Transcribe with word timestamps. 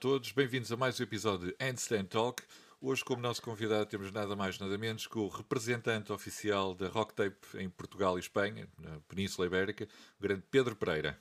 todos, 0.00 0.32
bem-vindos 0.32 0.72
a 0.72 0.78
mais 0.78 0.98
um 0.98 1.02
episódio 1.02 1.48
de 1.48 1.56
Handstand 1.62 2.06
Talk. 2.06 2.42
Hoje, 2.80 3.04
como 3.04 3.20
nosso 3.20 3.42
convidado, 3.42 3.84
temos 3.84 4.10
nada 4.10 4.34
mais 4.34 4.58
nada 4.58 4.78
menos 4.78 5.06
que 5.06 5.18
o 5.18 5.28
representante 5.28 6.10
oficial 6.10 6.74
da 6.74 6.88
Rock 6.88 7.12
Tape 7.12 7.36
em 7.58 7.68
Portugal 7.68 8.16
e 8.16 8.20
Espanha, 8.20 8.66
na 8.78 8.98
Península 9.00 9.46
Ibérica, 9.46 9.86
o 10.18 10.22
grande 10.22 10.42
Pedro 10.50 10.74
Pereira. 10.74 11.20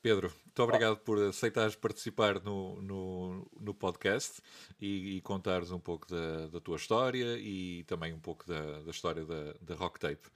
Pedro, 0.00 0.32
muito 0.42 0.62
obrigado 0.62 0.96
por 1.00 1.22
aceitares 1.22 1.76
participar 1.76 2.42
no, 2.42 2.80
no, 2.80 3.46
no 3.60 3.74
podcast 3.74 4.40
e, 4.80 5.18
e 5.18 5.20
contares 5.20 5.70
um 5.70 5.78
pouco 5.78 6.08
da, 6.08 6.46
da, 6.46 6.60
tua 6.62 6.76
história 6.76 7.36
e 7.36 7.84
também 7.84 8.14
um 8.14 8.20
pouco 8.20 8.46
da, 8.46 8.80
da 8.80 8.90
história 8.90 9.26
da, 9.26 9.52
da 9.60 9.74
Rock 9.74 10.00
Tape. 10.00 10.30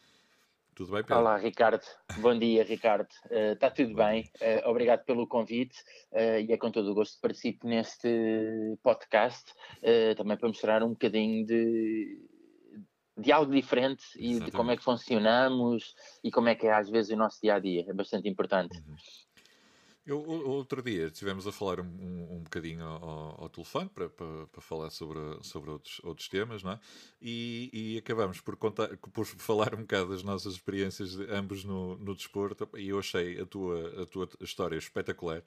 Tudo 0.76 0.92
bem, 0.92 1.02
Pedro? 1.02 1.20
Olá, 1.20 1.38
Ricardo. 1.38 1.80
Bom 2.18 2.38
dia, 2.38 2.62
Ricardo. 2.62 3.08
Está 3.30 3.68
uh, 3.68 3.74
tudo 3.74 3.94
bem. 3.94 4.30
Uh, 4.42 4.68
obrigado 4.68 5.06
pelo 5.06 5.26
convite 5.26 5.74
uh, 6.12 6.38
e 6.38 6.52
é 6.52 6.58
com 6.58 6.70
todo 6.70 6.90
o 6.90 6.94
gosto 6.94 7.14
que 7.14 7.22
participo 7.22 7.66
neste 7.66 8.76
podcast, 8.82 9.54
também 10.18 10.36
para 10.36 10.48
mostrar 10.48 10.82
um 10.82 10.90
bocadinho 10.90 11.46
de, 11.46 12.20
de 13.16 13.32
algo 13.32 13.50
diferente 13.50 14.04
e 14.16 14.32
Exatamente. 14.32 14.44
de 14.44 14.56
como 14.56 14.70
é 14.70 14.76
que 14.76 14.84
funcionamos 14.84 15.94
e 16.22 16.30
como 16.30 16.50
é 16.50 16.54
que 16.54 16.66
é 16.66 16.74
às 16.74 16.90
vezes 16.90 17.10
o 17.10 17.16
nosso 17.16 17.40
dia 17.40 17.54
a 17.54 17.58
dia. 17.58 17.86
É 17.88 17.94
bastante 17.94 18.28
importante. 18.28 18.76
Uhum. 18.76 18.96
Eu, 20.06 20.20
outro 20.20 20.80
dia 20.82 21.08
estivemos 21.08 21.48
a 21.48 21.52
falar 21.52 21.80
um, 21.80 21.84
um, 21.84 22.36
um 22.36 22.42
bocadinho 22.44 22.84
ao, 22.84 23.42
ao 23.42 23.48
telefone 23.48 23.88
para, 23.88 24.08
para, 24.08 24.46
para, 24.46 24.60
falar 24.60 24.90
sobre, 24.90 25.18
sobre 25.42 25.68
outros, 25.70 26.00
outros 26.04 26.28
temas, 26.28 26.62
não 26.62 26.72
é? 26.72 26.80
E, 27.20 27.70
e 27.72 27.98
acabamos 27.98 28.40
por, 28.40 28.56
contar, 28.56 28.96
por 28.98 29.26
falar 29.26 29.74
um 29.74 29.80
bocado 29.80 30.10
das 30.10 30.22
nossas 30.22 30.54
experiências, 30.54 31.18
ambos 31.28 31.64
no, 31.64 31.96
no 31.96 32.14
desporto, 32.14 32.68
e 32.76 32.90
eu 32.90 33.00
achei 33.00 33.40
a 33.40 33.46
tua, 33.46 34.02
a 34.02 34.06
tua 34.06 34.28
história 34.40 34.76
espetacular 34.76 35.42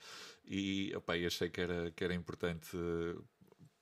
e 0.46 0.94
opa, 0.94 1.14
achei 1.14 1.50
que 1.50 1.62
era, 1.62 1.92
que 1.92 2.04
era 2.04 2.14
importante 2.14 2.78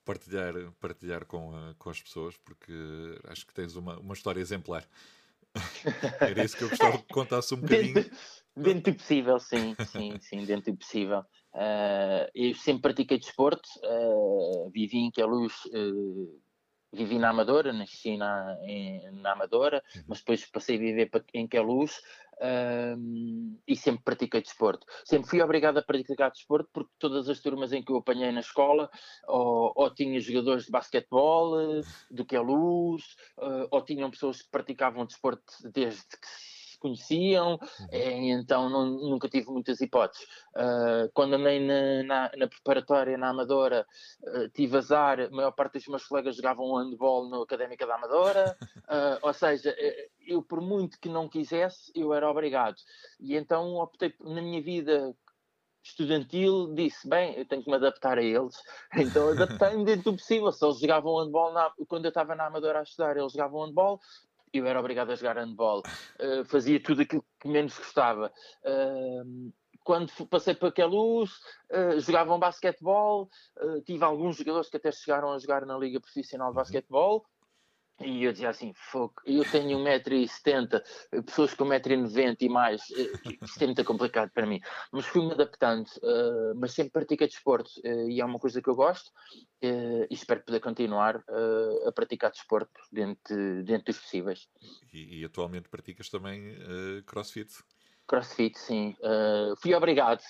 partilhar, 0.06 0.54
partilhar 0.80 1.26
com, 1.26 1.56
a, 1.56 1.74
com 1.80 1.90
as 1.90 2.00
pessoas, 2.00 2.38
porque 2.38 2.72
acho 3.24 3.48
que 3.48 3.54
tens 3.54 3.76
uma, 3.76 3.98
uma 3.98 4.14
história 4.14 4.40
exemplar. 4.40 4.88
Era 6.22 6.46
isso 6.46 6.56
que 6.56 6.64
eu 6.64 6.70
gostava 6.70 6.98
que 7.00 7.14
contasse 7.14 7.54
um 7.54 7.58
bocadinho. 7.62 8.06
Dentro 8.58 8.92
do 8.92 8.98
possível, 8.98 9.40
sim, 9.40 9.76
sim, 9.86 10.20
sim, 10.20 10.44
dentro 10.44 10.72
do 10.72 10.78
possível. 10.80 11.20
Uh, 11.54 12.28
eu 12.34 12.56
sempre 12.56 12.82
pratiquei 12.82 13.20
desporto, 13.20 13.70
uh, 13.84 14.70
vivi 14.72 14.98
em 14.98 15.12
Queluz, 15.12 15.54
uh, 15.66 16.42
vivi 16.92 17.20
na 17.20 17.30
Amadora, 17.30 17.72
nasci 17.72 18.18
na, 18.18 18.58
em, 18.64 19.12
na 19.12 19.34
Amadora, 19.34 19.84
uhum. 19.96 20.04
mas 20.08 20.20
depois 20.20 20.44
passei 20.48 20.78
a 20.78 20.80
viver 20.80 21.12
em 21.36 21.48
Queluz 21.48 21.98
uh, 22.38 23.60
e 23.68 23.76
sempre 23.76 24.04
pratiquei 24.04 24.42
desporto. 24.42 24.88
Sempre 25.06 25.30
fui 25.30 25.42
obrigado 25.42 25.78
a 25.78 25.84
praticar 25.84 26.32
desporto 26.32 26.68
porque 26.74 26.92
todas 26.98 27.30
as 27.30 27.40
turmas 27.40 27.72
em 27.74 27.84
que 27.84 27.92
eu 27.92 27.98
apanhei 27.98 28.32
na 28.32 28.40
escola 28.40 28.90
ou, 29.28 29.72
ou 29.76 29.94
tinha 29.94 30.20
jogadores 30.20 30.66
de 30.66 30.72
basquetebol, 30.72 31.82
do 32.10 32.26
Queluz, 32.26 33.04
ou 33.70 33.82
tinham 33.84 34.10
pessoas 34.10 34.42
que 34.42 34.50
praticavam 34.50 35.06
desporto 35.06 35.54
desde 35.72 36.02
que 36.02 36.28
se 36.78 36.80
conheciam, 36.80 37.54
uhum. 37.54 37.88
Eh, 37.92 38.30
então 38.30 38.70
não, 38.70 38.86
nunca 38.86 39.28
tive 39.28 39.50
muitas 39.50 39.82
hipóteses. 39.82 40.26
Uh, 40.56 41.10
quando 41.14 41.34
andei 41.34 41.60
na, 41.60 42.04
na, 42.04 42.32
na, 42.38 42.48
preparatória, 42.48 43.18
na 43.18 43.30
Amadora, 43.30 43.86
uh, 44.24 44.50
tive 44.50 44.78
azar, 44.78 45.20
a 45.20 45.30
maior 45.30 45.52
parte 45.52 45.74
dos 45.74 45.88
meus 45.88 46.06
colegas 46.06 46.36
jogavam 46.36 46.76
handball 46.76 47.30
no 47.30 47.42
Académica 47.42 47.86
da 47.86 47.96
Amadora, 47.96 48.56
uh, 48.62 49.20
ou 49.22 49.34
seja, 49.34 49.76
eu 50.26 50.42
por 50.42 50.62
muito 50.62 51.00
que 51.00 51.10
não 51.10 51.28
quisesse, 51.28 51.92
eu 51.96 52.14
era 52.14 52.30
obrigado. 52.30 52.78
E 53.20 53.36
então 53.36 53.76
optei 53.76 54.14
na 54.20 54.42
minha 54.42 54.62
vida 54.62 55.16
estudantil, 55.88 56.74
disse, 56.74 57.08
bem, 57.08 57.38
eu 57.38 57.46
tenho 57.46 57.64
que 57.64 57.70
me 57.70 57.78
adaptar 57.78 58.18
a 58.18 58.22
eles. 58.22 58.56
Então 58.96 59.30
adaptei-me 59.30 59.86
dentro 59.86 60.12
do 60.12 60.18
possível. 60.18 60.52
Se 60.52 60.66
eles 60.66 60.80
jogavam 60.80 61.24
handball, 61.24 61.54
na, 61.54 61.72
quando 61.88 62.06
eu 62.06 62.10
estava 62.10 62.36
na 62.36 62.48
Amadora 62.48 62.80
a 62.80 62.84
estudar, 62.84 63.16
eles 63.16 63.32
jogavam 63.32 63.66
handball, 63.66 64.00
eu 64.54 64.66
era 64.66 64.80
obrigado 64.80 65.12
a 65.12 65.16
jogar 65.16 65.38
handball, 65.38 65.84
uh, 66.20 66.46
fazia 66.46 66.82
tudo 66.82 67.02
aquilo 67.02 67.26
que 67.40 67.48
menos 67.48 67.78
gostava. 67.78 68.32
Uh, 68.64 69.52
quando 69.84 70.12
passei 70.28 70.54
para 70.54 70.68
aquela 70.68 70.90
luz, 70.90 71.32
uh, 71.72 72.00
jogavam 72.00 72.38
basquetebol, 72.38 73.30
uh, 73.62 73.82
tive 73.84 74.04
alguns 74.04 74.36
jogadores 74.36 74.70
que 74.70 74.76
até 74.76 74.92
chegaram 74.92 75.32
a 75.32 75.40
jogar 75.40 75.66
na 75.66 75.78
Liga 75.78 76.02
Profissional 76.02 76.48
de 76.50 76.58
uhum. 76.58 76.62
Basquetebol, 76.62 77.26
e 78.02 78.24
eu 78.24 78.32
dizia 78.32 78.50
assim, 78.50 78.74
eu 79.26 79.44
tenho 79.52 79.80
1,70m, 79.80 80.82
pessoas 81.26 81.54
com 81.56 81.66
1,90m 81.66 82.38
e 82.42 82.50
mais, 82.50 82.82
isto 83.42 83.62
é 83.62 83.66
muito 83.66 83.84
complicado 83.84 84.30
para 84.32 84.46
mim. 84.46 84.62
Mas 84.92 85.06
fui-me 85.06 85.32
adaptando, 85.32 85.88
uh, 86.04 86.54
mas 86.56 86.74
sempre 86.74 86.92
pratiquei 86.92 87.28
desporto 87.28 87.70
uh, 87.84 88.10
e 88.10 88.22
é 88.22 88.26
uma 88.26 88.38
coisa 88.38 88.62
que 88.62 88.70
eu 88.70 88.76
gosto 88.76 89.08
uh, 89.08 90.08
e 90.10 90.14
espero 90.14 90.44
poder 90.44 90.60
continuar 90.60 91.24
a 91.86 91.92
praticar 91.92 92.32
desporto 92.32 92.80
dentro, 92.92 93.64
dentro 93.64 93.86
dos 93.86 94.00
possíveis. 94.00 94.48
E, 94.94 95.22
e 95.22 95.26
atualmente 95.26 95.70
praticas 95.70 96.10
também 96.10 96.56
crossfit? 97.06 97.52
Crossfit, 98.08 98.58
sim. 98.58 98.96
fui 99.62 99.74
obrigado, 99.74 100.22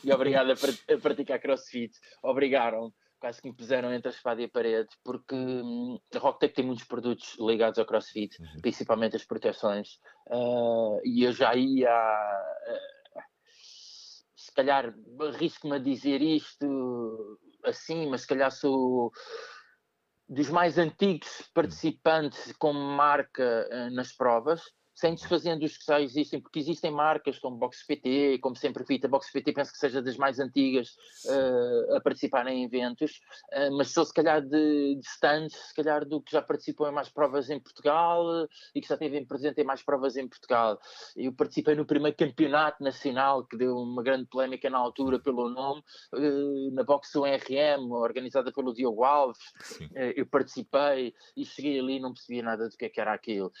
fui 0.00 0.12
obrigado 0.12 0.50
a, 0.50 0.94
a 0.94 0.98
praticar 0.98 1.38
crossfit, 1.38 1.92
obrigaram 2.22 2.92
quase 3.24 3.40
que 3.40 3.48
me 3.48 3.56
puseram 3.56 3.90
entre 3.90 4.08
a 4.08 4.14
espada 4.14 4.42
e 4.42 4.44
a 4.44 4.48
parede, 4.50 4.90
porque 5.02 5.34
hum, 5.34 5.98
a 6.14 6.18
Rock 6.18 6.40
Tape 6.40 6.52
tem 6.52 6.66
muitos 6.66 6.84
produtos 6.84 7.34
ligados 7.40 7.78
ao 7.78 7.86
CrossFit, 7.86 8.38
uhum. 8.38 8.60
principalmente 8.60 9.16
as 9.16 9.24
proteções, 9.24 9.98
uh, 10.28 11.00
e 11.02 11.24
eu 11.24 11.32
já 11.32 11.54
ia, 11.54 11.88
uh, 11.90 13.20
se 14.36 14.52
calhar, 14.52 14.94
arrisco-me 15.18 15.76
a 15.76 15.78
dizer 15.78 16.20
isto 16.20 17.40
assim, 17.64 18.06
mas 18.10 18.20
se 18.20 18.26
calhar 18.26 18.50
sou 18.50 19.10
dos 20.28 20.50
mais 20.50 20.76
antigos 20.76 21.48
participantes 21.54 22.52
como 22.58 22.78
marca 22.78 23.66
uh, 23.72 23.94
nas 23.94 24.12
provas, 24.12 24.60
sem 24.94 25.14
desfazendo 25.14 25.64
os 25.64 25.76
que 25.76 25.84
já 25.86 26.00
existem, 26.00 26.40
porque 26.40 26.60
existem 26.60 26.90
marcas 26.90 27.38
como 27.38 27.56
Box 27.56 27.84
PT, 27.86 28.38
como 28.38 28.54
sempre 28.54 28.84
fita, 28.84 29.08
Box 29.08 29.30
PT 29.32 29.52
penso 29.52 29.72
que 29.72 29.78
seja 29.78 30.00
das 30.00 30.16
mais 30.16 30.38
antigas 30.38 30.96
uh, 31.26 31.96
a 31.96 32.00
participar 32.00 32.46
em 32.46 32.64
eventos, 32.64 33.20
uh, 33.52 33.76
mas 33.76 33.90
sou 33.90 34.04
se 34.04 34.14
calhar 34.14 34.40
de, 34.40 34.94
de 34.94 35.06
stands, 35.06 35.52
se 35.52 35.74
calhar 35.74 36.04
do 36.04 36.20
que 36.20 36.30
já 36.30 36.40
participou 36.40 36.88
em 36.88 36.92
mais 36.92 37.08
provas 37.08 37.50
em 37.50 37.58
Portugal 37.58 38.24
uh, 38.24 38.48
e 38.74 38.80
que 38.80 38.88
já 38.88 38.96
teve 38.96 39.24
presente 39.26 39.60
em 39.60 39.64
mais 39.64 39.82
provas 39.82 40.16
em 40.16 40.28
Portugal. 40.28 40.78
Eu 41.16 41.32
participei 41.32 41.74
no 41.74 41.84
primeiro 41.84 42.16
campeonato 42.16 42.82
nacional, 42.82 43.44
que 43.44 43.56
deu 43.56 43.76
uma 43.76 44.02
grande 44.02 44.26
polémica 44.26 44.70
na 44.70 44.78
altura 44.78 45.18
pelo 45.18 45.48
nome, 45.48 45.82
na 46.72 46.84
Box 46.84 47.14
URM, 47.16 47.90
organizada 47.92 48.52
pelo 48.52 48.72
Diogo 48.72 49.04
Alves, 49.04 49.38
eu 50.14 50.26
participei 50.26 51.14
e 51.36 51.44
cheguei 51.44 51.78
ali 51.78 51.96
e 51.96 52.00
não 52.00 52.12
percebia 52.12 52.42
nada 52.42 52.68
do 52.68 52.76
que, 52.76 52.84
é 52.84 52.88
que 52.88 53.00
era 53.00 53.12
aquilo. 53.12 53.52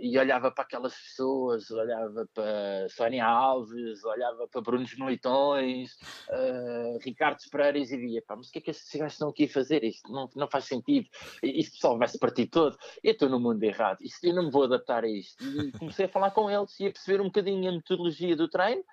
e 0.00 0.18
olhava 0.18 0.51
para 0.52 0.64
aquelas 0.64 0.94
pessoas, 0.94 1.70
olhava 1.70 2.28
para 2.34 2.88
Sónia 2.90 3.24
Alves, 3.24 4.04
olhava 4.04 4.46
para 4.48 4.60
Brunos 4.60 4.94
Militões, 4.96 5.92
uh, 6.28 6.98
Ricardo 7.02 7.38
Pereiras 7.50 7.90
e 7.90 7.96
via, 7.96 8.22
pá, 8.26 8.36
mas 8.36 8.48
o 8.48 8.52
que 8.52 8.58
é 8.58 8.62
que 8.62 8.70
estes 8.70 8.98
gajos 8.98 9.14
estão 9.14 9.30
aqui 9.30 9.44
a 9.44 9.48
fazer? 9.48 9.84
Isto 9.84 10.12
não, 10.12 10.28
não 10.36 10.48
faz 10.48 10.64
sentido, 10.64 11.08
isto 11.42 11.72
pessoal 11.72 11.98
vai-se 11.98 12.18
partir 12.18 12.46
todo, 12.46 12.76
eu 13.02 13.12
estou 13.12 13.28
no 13.28 13.40
mundo 13.40 13.62
errado, 13.62 13.98
isto, 14.02 14.24
eu 14.24 14.34
não 14.34 14.44
me 14.44 14.50
vou 14.50 14.64
adaptar 14.64 15.04
a 15.04 15.08
isto. 15.08 15.42
E 15.44 15.72
comecei 15.72 16.06
a 16.06 16.08
falar 16.08 16.30
com 16.30 16.50
eles 16.50 16.78
e 16.80 16.86
a 16.86 16.92
perceber 16.92 17.20
um 17.20 17.26
bocadinho 17.26 17.68
a 17.68 17.72
metodologia 17.72 18.36
do 18.36 18.48
treino 18.48 18.84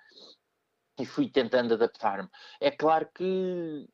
e 0.98 1.06
fui 1.06 1.28
tentando 1.28 1.74
adaptar-me. 1.74 2.28
É 2.60 2.70
claro 2.70 3.08
que 3.14 3.88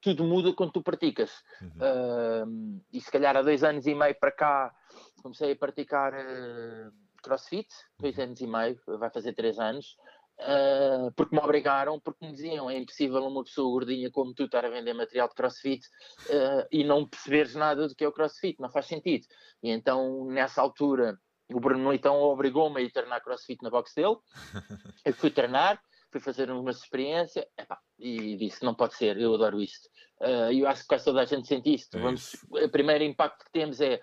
tudo 0.00 0.24
muda 0.24 0.52
quando 0.52 0.72
tu 0.72 0.82
praticas. 0.82 1.42
Uhum. 1.60 2.78
Uh, 2.78 2.82
e 2.92 3.00
se 3.00 3.10
calhar 3.10 3.36
há 3.36 3.42
dois 3.42 3.64
anos 3.64 3.86
e 3.86 3.94
meio 3.94 4.14
para 4.14 4.30
cá 4.30 4.74
comecei 5.22 5.52
a 5.52 5.56
praticar 5.56 6.12
uh, 6.14 6.92
crossfit, 7.26 7.68
dois 7.98 8.16
uhum. 8.16 8.24
anos 8.24 8.40
e 8.40 8.46
meio, 8.46 8.80
vai 8.98 9.10
fazer 9.10 9.32
três 9.34 9.58
anos, 9.58 9.96
uh, 10.40 11.12
porque 11.16 11.34
me 11.34 11.42
obrigaram, 11.42 11.98
porque 12.00 12.24
me 12.24 12.32
diziam 12.32 12.70
é 12.70 12.78
impossível 12.78 13.26
uma 13.26 13.42
pessoa 13.42 13.70
gordinha 13.70 14.10
como 14.10 14.32
tu 14.32 14.44
estar 14.44 14.64
a 14.64 14.70
vender 14.70 14.94
material 14.94 15.28
de 15.28 15.34
crossfit 15.34 15.84
uh, 16.28 16.66
e 16.70 16.84
não 16.84 17.06
perceberes 17.06 17.54
nada 17.54 17.88
do 17.88 17.94
que 17.94 18.04
é 18.04 18.08
o 18.08 18.12
crossfit, 18.12 18.60
não 18.60 18.70
faz 18.70 18.86
sentido. 18.86 19.26
E 19.62 19.70
então, 19.70 20.26
nessa 20.26 20.62
altura, 20.62 21.18
o 21.52 21.60
Bruno 21.60 21.92
então 21.92 22.20
obrigou-me 22.22 22.80
a 22.80 22.84
ir 22.84 22.92
treinar 22.92 23.22
crossfit 23.22 23.62
na 23.62 23.70
box 23.70 23.92
dele, 23.94 24.16
eu 25.04 25.12
fui 25.12 25.30
treinar, 25.30 25.80
fui 26.10 26.20
fazer 26.20 26.50
uma 26.50 26.70
experiência 26.70 27.46
epá, 27.58 27.78
e 27.98 28.36
disse: 28.36 28.64
não 28.64 28.74
pode 28.74 28.94
ser, 28.94 29.18
eu 29.18 29.34
adoro 29.34 29.60
isto. 29.60 29.88
Uh, 30.20 30.50
eu 30.52 30.66
acho 30.66 30.82
que 30.82 30.88
quase 30.88 31.04
toda 31.04 31.20
a 31.20 31.24
gente 31.24 31.46
sente 31.46 31.74
isto. 31.74 31.96
É 31.96 32.00
Vamos, 32.00 32.34
o 32.50 32.68
primeiro 32.70 33.04
impacto 33.04 33.44
que 33.44 33.52
temos 33.52 33.80
é 33.80 34.00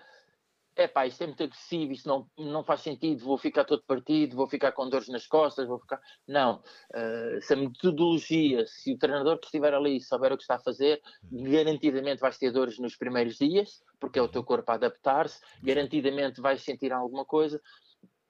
é 0.76 0.88
pá, 0.88 1.06
isto 1.06 1.22
é 1.22 1.26
muito 1.26 1.42
agressivo, 1.42 1.92
isto 1.92 2.08
não, 2.08 2.28
não 2.36 2.64
faz 2.64 2.80
sentido, 2.80 3.24
vou 3.24 3.38
ficar 3.38 3.64
todo 3.64 3.82
partido, 3.84 4.36
vou 4.36 4.48
ficar 4.48 4.72
com 4.72 4.88
dores 4.88 5.08
nas 5.08 5.26
costas, 5.26 5.68
vou 5.68 5.78
ficar. 5.78 6.00
Não. 6.26 6.62
Uh, 6.90 7.40
se 7.40 7.52
a 7.52 7.56
metodologia, 7.56 8.66
se 8.66 8.92
o 8.92 8.98
treinador 8.98 9.38
que 9.38 9.46
estiver 9.46 9.72
ali 9.72 10.00
souber 10.00 10.32
o 10.32 10.36
que 10.36 10.42
está 10.42 10.56
a 10.56 10.60
fazer, 10.60 11.00
garantidamente 11.30 12.20
vais 12.20 12.38
ter 12.38 12.50
dores 12.50 12.78
nos 12.78 12.96
primeiros 12.96 13.36
dias, 13.36 13.82
porque 14.00 14.18
é 14.18 14.22
o 14.22 14.28
teu 14.28 14.42
corpo 14.42 14.70
a 14.70 14.74
adaptar-se, 14.74 15.40
garantidamente 15.62 16.40
vais 16.40 16.62
sentir 16.62 16.92
alguma 16.92 17.24
coisa, 17.24 17.60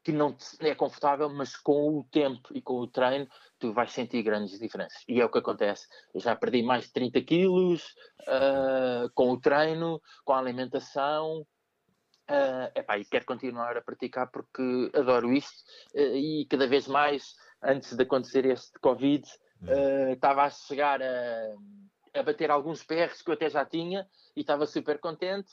que 0.05 0.13
não 0.13 0.37
é 0.61 0.75
confortável, 0.75 1.31
mas 1.31 1.57
com 1.57 1.99
o 1.99 2.05
tempo 2.05 2.51
e 2.55 2.61
com 2.61 2.75
o 2.75 2.87
treino 2.87 3.27
tu 3.59 3.73
vais 3.73 3.91
sentir 3.91 4.23
grandes 4.23 4.59
diferenças. 4.59 5.03
E 5.09 5.19
é 5.19 5.25
o 5.25 5.31
que 5.31 5.39
acontece. 5.39 5.89
Eu 6.15 6.21
já 6.21 6.37
perdi 6.37 6.63
mais 6.63 6.85
de 6.85 6.93
30 6.93 7.23
quilos 7.23 7.83
uh, 8.29 9.09
com 9.15 9.31
o 9.31 9.41
treino, 9.41 10.01
com 10.23 10.35
a 10.35 10.39
alimentação. 10.39 11.47
Uh, 12.31 12.71
epá, 12.75 12.99
e 12.99 13.05
quero 13.05 13.27
continuar 13.27 13.77
a 13.77 13.83
praticar 13.83 14.31
porque 14.31 14.91
adoro 14.95 15.33
isto. 15.33 15.63
Uh, 15.95 16.17
e 16.17 16.47
cada 16.49 16.67
vez 16.67 16.87
mais, 16.87 17.35
antes 17.63 17.95
de 17.95 18.03
acontecer 18.03 18.45
este 18.47 18.79
Covid, 18.81 19.27
estava 20.13 20.45
a 20.45 20.51
chegar 20.51 21.01
a, 21.03 21.55
a 22.15 22.23
bater 22.23 22.51
alguns 22.51 22.85
PRs 22.85 23.23
que 23.23 23.31
eu 23.31 23.35
até 23.35 23.49
já 23.49 23.65
tinha 23.65 24.07
e 24.37 24.41
estava 24.41 24.67
super 24.67 24.99
contente, 24.99 25.51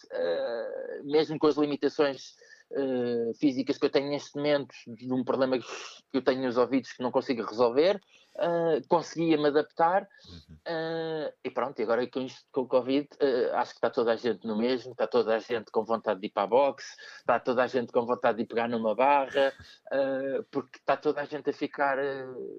mesmo 1.03 1.39
com 1.39 1.47
as 1.47 1.56
limitações 1.56 2.35
uh, 2.71 3.33
físicas 3.35 3.77
que 3.77 3.85
eu 3.85 3.89
tenho 3.89 4.09
neste 4.09 4.35
momento, 4.35 4.73
de 4.88 5.12
um 5.13 5.23
problema 5.23 5.57
que 5.59 5.65
eu 6.13 6.21
tenho 6.21 6.41
nos 6.41 6.57
ouvidos 6.57 6.94
que 6.94 7.03
não 7.03 7.12
consigo 7.12 7.44
resolver, 7.44 8.01
uh, 8.42 8.88
conseguia-me 8.88 9.48
adaptar 9.48 10.04
uh, 10.04 11.34
e 11.44 11.50
pronto, 11.50 11.80
e 11.80 11.84
agora 11.84 12.06
com 12.08 12.22
isto 12.22 12.46
com 12.52 12.62
o 12.62 12.68
Covid, 12.68 13.08
acho 13.54 13.72
que 13.72 13.78
está 13.78 13.90
toda 13.90 14.14
a 14.14 14.16
gente 14.16 14.46
no 14.46 14.58
mesmo, 14.58 14.92
está 14.92 15.08
toda 15.08 15.36
a 15.36 15.40
gente 15.40 15.72
com 15.72 15.84
vontade 15.84 16.20
de 16.20 16.28
ir 16.28 16.32
para 16.32 16.44
a 16.44 16.48
boxe, 16.48 16.96
está 17.20 17.40
toda 17.40 17.64
a 17.64 17.68
gente 17.68 17.92
com 17.92 18.06
vontade 18.06 18.38
de 18.38 18.44
ir 18.44 18.48
pegar 18.48 18.68
numa 18.68 18.96
barra, 18.96 19.54
porque 20.52 20.78
está 20.78 20.98
toda 20.98 21.22
a 21.22 21.26
gente 21.26 21.50
a 21.50 21.54
ficar, 21.54 21.98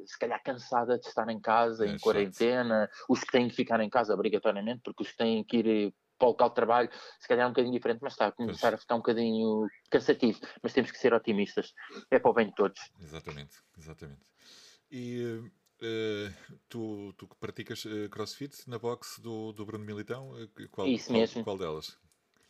se 0.07 0.19
calhar, 0.19 0.43
cansada 0.43 0.99
de 0.99 1.07
estar 1.07 1.29
em 1.29 1.41
casa, 1.41 1.87
é 1.87 1.91
em 1.91 1.99
quarentena, 1.99 2.89
os 3.09 3.21
que 3.21 3.33
têm 3.33 3.49
que 3.49 3.55
ficar 3.55 3.81
em 3.81 3.91
casa 3.91 4.15
obrigatoriamente, 4.15 4.83
porque 4.85 5.03
os 5.03 5.11
que 5.11 5.17
têm 5.17 5.45
que 5.45 5.57
ir 5.59 5.95
para 6.23 6.29
o 6.29 6.31
local 6.31 6.49
de 6.51 6.55
trabalho, 6.55 6.91
se 7.19 7.27
calhar 7.27 7.45
é 7.45 7.47
um 7.47 7.51
bocadinho 7.51 7.75
diferente, 7.75 8.01
mas 8.01 8.13
está 8.13 8.29
a 8.29 8.33
começar 8.33 8.69
pois. 8.69 8.75
a 8.75 8.79
ficar 8.79 8.95
um 8.95 8.99
bocadinho 8.99 9.67
cansativo. 9.91 10.39
Mas 10.63 10.73
temos 10.73 10.93
que 10.93 10.99
ser 10.99 11.13
otimistas, 11.13 11.75
é 12.11 12.19
para 12.19 12.31
o 12.31 12.35
bem 12.35 12.47
de 12.47 12.55
todos. 12.55 12.81
Exatamente, 13.01 13.57
exatamente. 13.77 14.23
E 14.91 15.43
uh, 15.83 16.59
tu, 16.69 17.13
tu 17.17 17.27
praticas 17.39 17.85
uh, 17.85 18.09
crossfit 18.09 18.69
na 18.69 18.79
box 18.79 19.21
do, 19.21 19.53
do 19.53 19.67
Bruno 19.67 19.85
Militão? 19.85 20.33
Qual, 20.71 20.87
Isso 20.87 21.09
qual, 21.09 21.19
mesmo. 21.19 21.45
Qual 21.45 21.59
delas? 21.59 21.99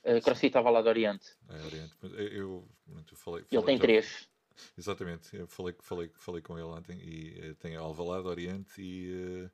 Uh, 0.05 0.21
crossfit 0.23 0.49
estava 0.49 0.71
lá 0.71 0.83
do 0.83 0.89
Oriente. 0.89 1.27
É, 1.49 1.65
Oriente. 1.65 1.95
Eu, 2.03 2.11
eu, 2.11 2.69
eu 2.89 3.17
falei, 3.17 3.45
falei, 3.45 3.47
ele 3.51 3.63
tem 3.63 3.77
já... 3.77 3.83
três. 3.83 4.29
Exatamente, 4.77 5.35
eu 5.35 5.47
falei, 5.49 5.75
falei, 5.81 6.11
falei 6.15 6.43
com 6.43 6.59
ele 6.59 6.67
ontem 6.67 6.99
e 6.99 7.55
tem 7.55 7.75
Alvalade, 7.75 8.29
Oriente 8.29 8.81
e. 8.81 9.49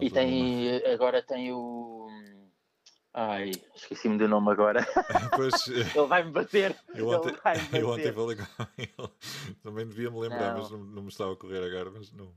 e 0.00 0.08
tem, 0.08 0.80
uma... 0.80 0.94
agora 0.94 1.20
tem 1.20 1.52
o 1.52 2.08
Ai, 3.18 3.50
esqueci-me 3.74 4.18
do 4.18 4.28
nome 4.28 4.50
agora. 4.50 4.86
Pois, 5.34 5.54
ele 5.96 6.06
vai-me 6.06 6.30
bater. 6.30 6.76
Eu 6.94 7.08
ontem, 7.16 7.34
bater. 7.42 7.80
eu 7.80 7.88
ontem 7.88 8.12
falei 8.12 8.36
com 8.36 8.66
ele. 8.76 9.10
Também 9.62 9.88
devia 9.88 10.10
me 10.10 10.20
lembrar, 10.20 10.52
não. 10.52 10.60
mas 10.60 10.70
não, 10.70 10.78
não, 10.78 11.02
me 11.02 11.08
estava 11.08 11.32
a 11.32 11.36
correr 11.36 11.64
agora, 11.64 11.90
mas 11.90 12.12
não, 12.12 12.30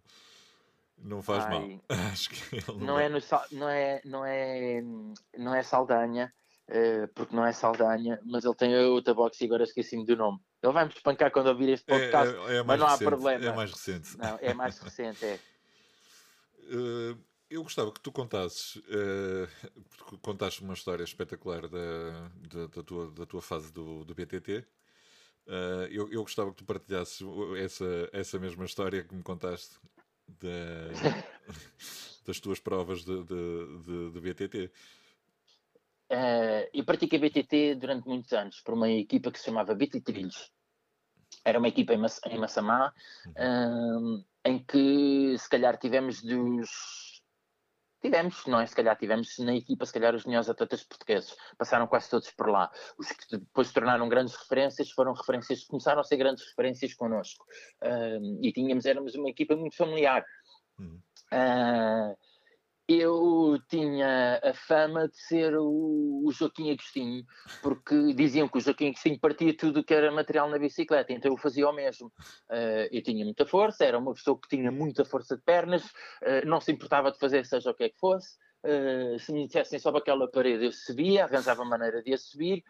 não 0.98 1.22
faz 1.22 1.44
Ai, 1.44 1.52
mal. 1.52 1.80
Acho 2.14 2.30
que 2.30 2.56
ele 2.56 2.64
não, 2.78 2.86
não 2.86 3.00
é 3.00 3.10
no, 3.10 3.20
não 3.52 3.70
é 3.70 4.02
não 4.06 4.26
é 4.26 4.82
não 5.38 5.54
é 5.54 5.64
Saldanha, 5.64 6.34
uh, 6.70 7.08
porque 7.14 7.36
não 7.36 7.46
é 7.46 7.52
Saldanha, 7.52 8.18
mas 8.24 8.46
ele 8.46 8.56
tem 8.56 8.74
outra 8.86 9.14
box 9.14 9.42
e 9.42 9.46
agora 9.46 9.64
esqueci-me 9.64 10.06
do 10.06 10.16
nome. 10.16 10.40
Ele 10.64 10.72
vai-me 10.72 10.94
espancar 10.94 11.30
quando 11.30 11.48
ouvir 11.48 11.72
este 11.72 11.92
é, 11.92 12.00
podcast, 12.00 12.36
é, 12.36 12.54
é, 12.54 12.58
é 12.60 12.64
mas 12.64 12.80
não 12.80 12.88
recente, 12.88 13.04
há 13.04 13.08
problema. 13.10 13.46
É 13.46 13.54
mais 13.54 13.72
recente. 13.72 14.18
Não, 14.18 14.40
é 14.42 14.54
mais 14.54 14.80
recente, 14.80 15.26
é. 15.26 15.40
Uh, 16.72 17.29
eu 17.50 17.64
gostava 17.64 17.92
que 17.92 18.00
tu 18.00 18.12
contasses, 18.12 18.76
uh, 18.76 20.18
contasses 20.22 20.60
uma 20.60 20.74
história 20.74 21.04
espetacular 21.04 21.68
da, 21.68 22.30
da, 22.54 22.68
da, 22.68 22.84
tua, 22.84 23.12
da 23.12 23.26
tua 23.26 23.42
fase 23.42 23.74
do, 23.74 24.06
do 24.06 24.14
BTT. 24.14 24.60
Uh, 24.60 25.52
eh, 25.52 25.88
eu, 25.92 26.12
eu 26.12 26.22
gostava 26.22 26.52
que 26.52 26.58
tu 26.58 26.66
partilhasses 26.66 27.22
essa, 27.58 28.10
essa 28.14 28.38
mesma 28.38 28.66
história 28.66 29.04
que 29.04 29.16
me 29.16 29.24
contaste 29.24 29.80
da, 30.28 30.48
das 32.26 32.40
tuas 32.40 32.60
provas 32.60 33.04
de, 33.04 33.24
de, 33.24 33.78
de, 33.84 34.12
de 34.12 34.22
BTT. 34.22 34.72
Uh, 36.12 36.70
eu 36.72 36.84
pratiquei 36.86 37.18
BTT 37.18 37.76
durante 37.76 38.08
muitos 38.08 38.32
anos 38.34 38.62
por 38.62 38.76
uma 38.76 38.90
equipa 38.90 39.32
que 39.32 39.40
se 39.40 39.46
chamava 39.46 39.74
BT 39.74 40.02
Trilhos. 40.02 40.52
Era 41.44 41.58
uma 41.58 41.68
equipa 41.68 41.94
em, 41.94 41.98
Mass 41.98 42.20
em 42.26 42.38
Massamá, 42.38 42.94
uhum. 43.26 44.24
em 44.46 44.60
que 44.60 45.36
se 45.38 45.50
calhar 45.50 45.78
tivemos 45.78 46.22
dos 46.22 47.09
Tivemos, 48.02 48.46
não 48.46 48.60
é? 48.60 48.66
Se 48.66 48.76
calhar 48.76 48.98
tivemos 48.98 49.38
na 49.40 49.56
equipa, 49.56 49.86
se 49.86 49.94
calhar 49.94 50.16
os 50.16 50.26
melhores 50.26 50.50
atletas 50.50 50.84
portugueses. 50.84 51.36
Passaram 51.58 51.86
quase 51.88 52.10
todos 52.10 52.32
por 52.32 52.50
lá. 52.50 52.72
Os 52.98 53.12
que 53.12 53.38
depois 53.38 53.68
se 53.68 53.74
tornaram 53.74 54.08
grandes 54.08 54.36
referências 54.36 54.92
foram 54.92 55.14
referências, 55.14 55.66
começaram 55.66 56.00
a 56.00 56.04
ser 56.04 56.18
grandes 56.18 56.46
referências 56.46 56.94
connosco. 56.94 57.46
Uh, 57.84 58.40
e 58.42 58.52
tínhamos, 58.54 58.86
éramos 58.86 59.16
uma 59.16 59.30
equipa 59.30 59.56
muito 59.56 59.76
familiar. 59.76 60.26
Uhum. 60.80 61.02
Uh, 61.32 62.18
eu 62.90 63.62
tinha 63.70 64.42
a 64.44 64.52
fama 64.52 65.08
de 65.08 65.16
ser 65.16 65.56
o, 65.56 66.24
o, 66.26 66.32
Joaquim 66.32 66.72
Agostinho, 66.72 67.24
porque 67.62 68.16
diziam 68.16 68.48
que 68.48 68.58
o 68.58 68.62
Joaquim 68.62 68.88
Agostinho 68.88 69.20
partia 69.20 69.56
tudo 69.56 69.84
que 69.84 69.94
era 69.94 70.12
material 70.12 70.50
na 70.50 70.58
bicicleta, 70.58 71.14
então 71.14 71.32
eu 71.32 71.38
fazia 71.38 71.70
o 71.70 71.72
mesmo. 71.72 72.08
Uh, 72.50 72.90
eu 72.92 73.04
tinha 73.04 73.24
muita 73.24 73.46
força, 73.46 73.86
era 73.86 74.00
uma 74.00 74.12
pessoa 74.16 74.40
que 74.42 74.58
tinha 74.58 74.72
muita 74.72 75.06
força 75.06 75.38
de 75.38 75.44
pernas, 75.44 75.86
uh, 75.86 76.48
não 76.48 76.60
se 76.60 76.72
importava 76.72 77.12
de 77.12 77.20
fazer 77.20 77.46
seja 77.46 77.70
o 77.70 77.76
que 77.76 77.84
é 77.84 77.90
que 77.90 78.00
fosse. 78.00 78.38
Uh, 78.66 79.20
se 79.20 79.32
me 79.32 79.46
dissessem 79.46 79.78
sobre 79.78 80.02
aquela 80.02 80.28
parede, 80.28 80.66
eu 80.66 80.72
subia, 80.72 81.26
arranjava 81.26 81.64
maneira 81.64 82.02
de 82.02 82.12
a 82.12 82.18
subir, 82.18 82.64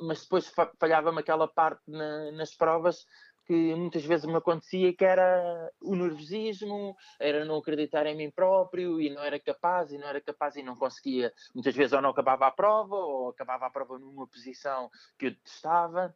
mas 0.00 0.22
depois 0.22 0.52
falhava-me 0.80 1.20
aquela 1.20 1.46
parte 1.46 1.82
na, 1.86 2.32
nas 2.32 2.52
provas 2.52 3.06
que 3.44 3.74
muitas 3.74 4.04
vezes 4.04 4.26
me 4.26 4.36
acontecia 4.36 4.94
que 4.94 5.04
era 5.04 5.70
o 5.80 5.94
nervosismo, 5.94 6.96
era 7.18 7.44
não 7.44 7.56
acreditar 7.56 8.06
em 8.06 8.16
mim 8.16 8.30
próprio 8.30 9.00
e 9.00 9.10
não 9.10 9.22
era 9.22 9.38
capaz 9.38 9.92
e 9.92 9.98
não 9.98 10.08
era 10.08 10.20
capaz 10.20 10.56
e 10.56 10.62
não 10.62 10.76
conseguia, 10.76 11.32
muitas 11.54 11.74
vezes 11.74 11.92
ou 11.92 12.02
não 12.02 12.10
acabava 12.10 12.46
a 12.46 12.50
prova 12.50 12.94
ou 12.94 13.28
acabava 13.30 13.66
a 13.66 13.70
prova 13.70 13.98
numa 13.98 14.26
posição 14.26 14.90
que 15.18 15.26
eu 15.26 15.30
detestava 15.30 16.14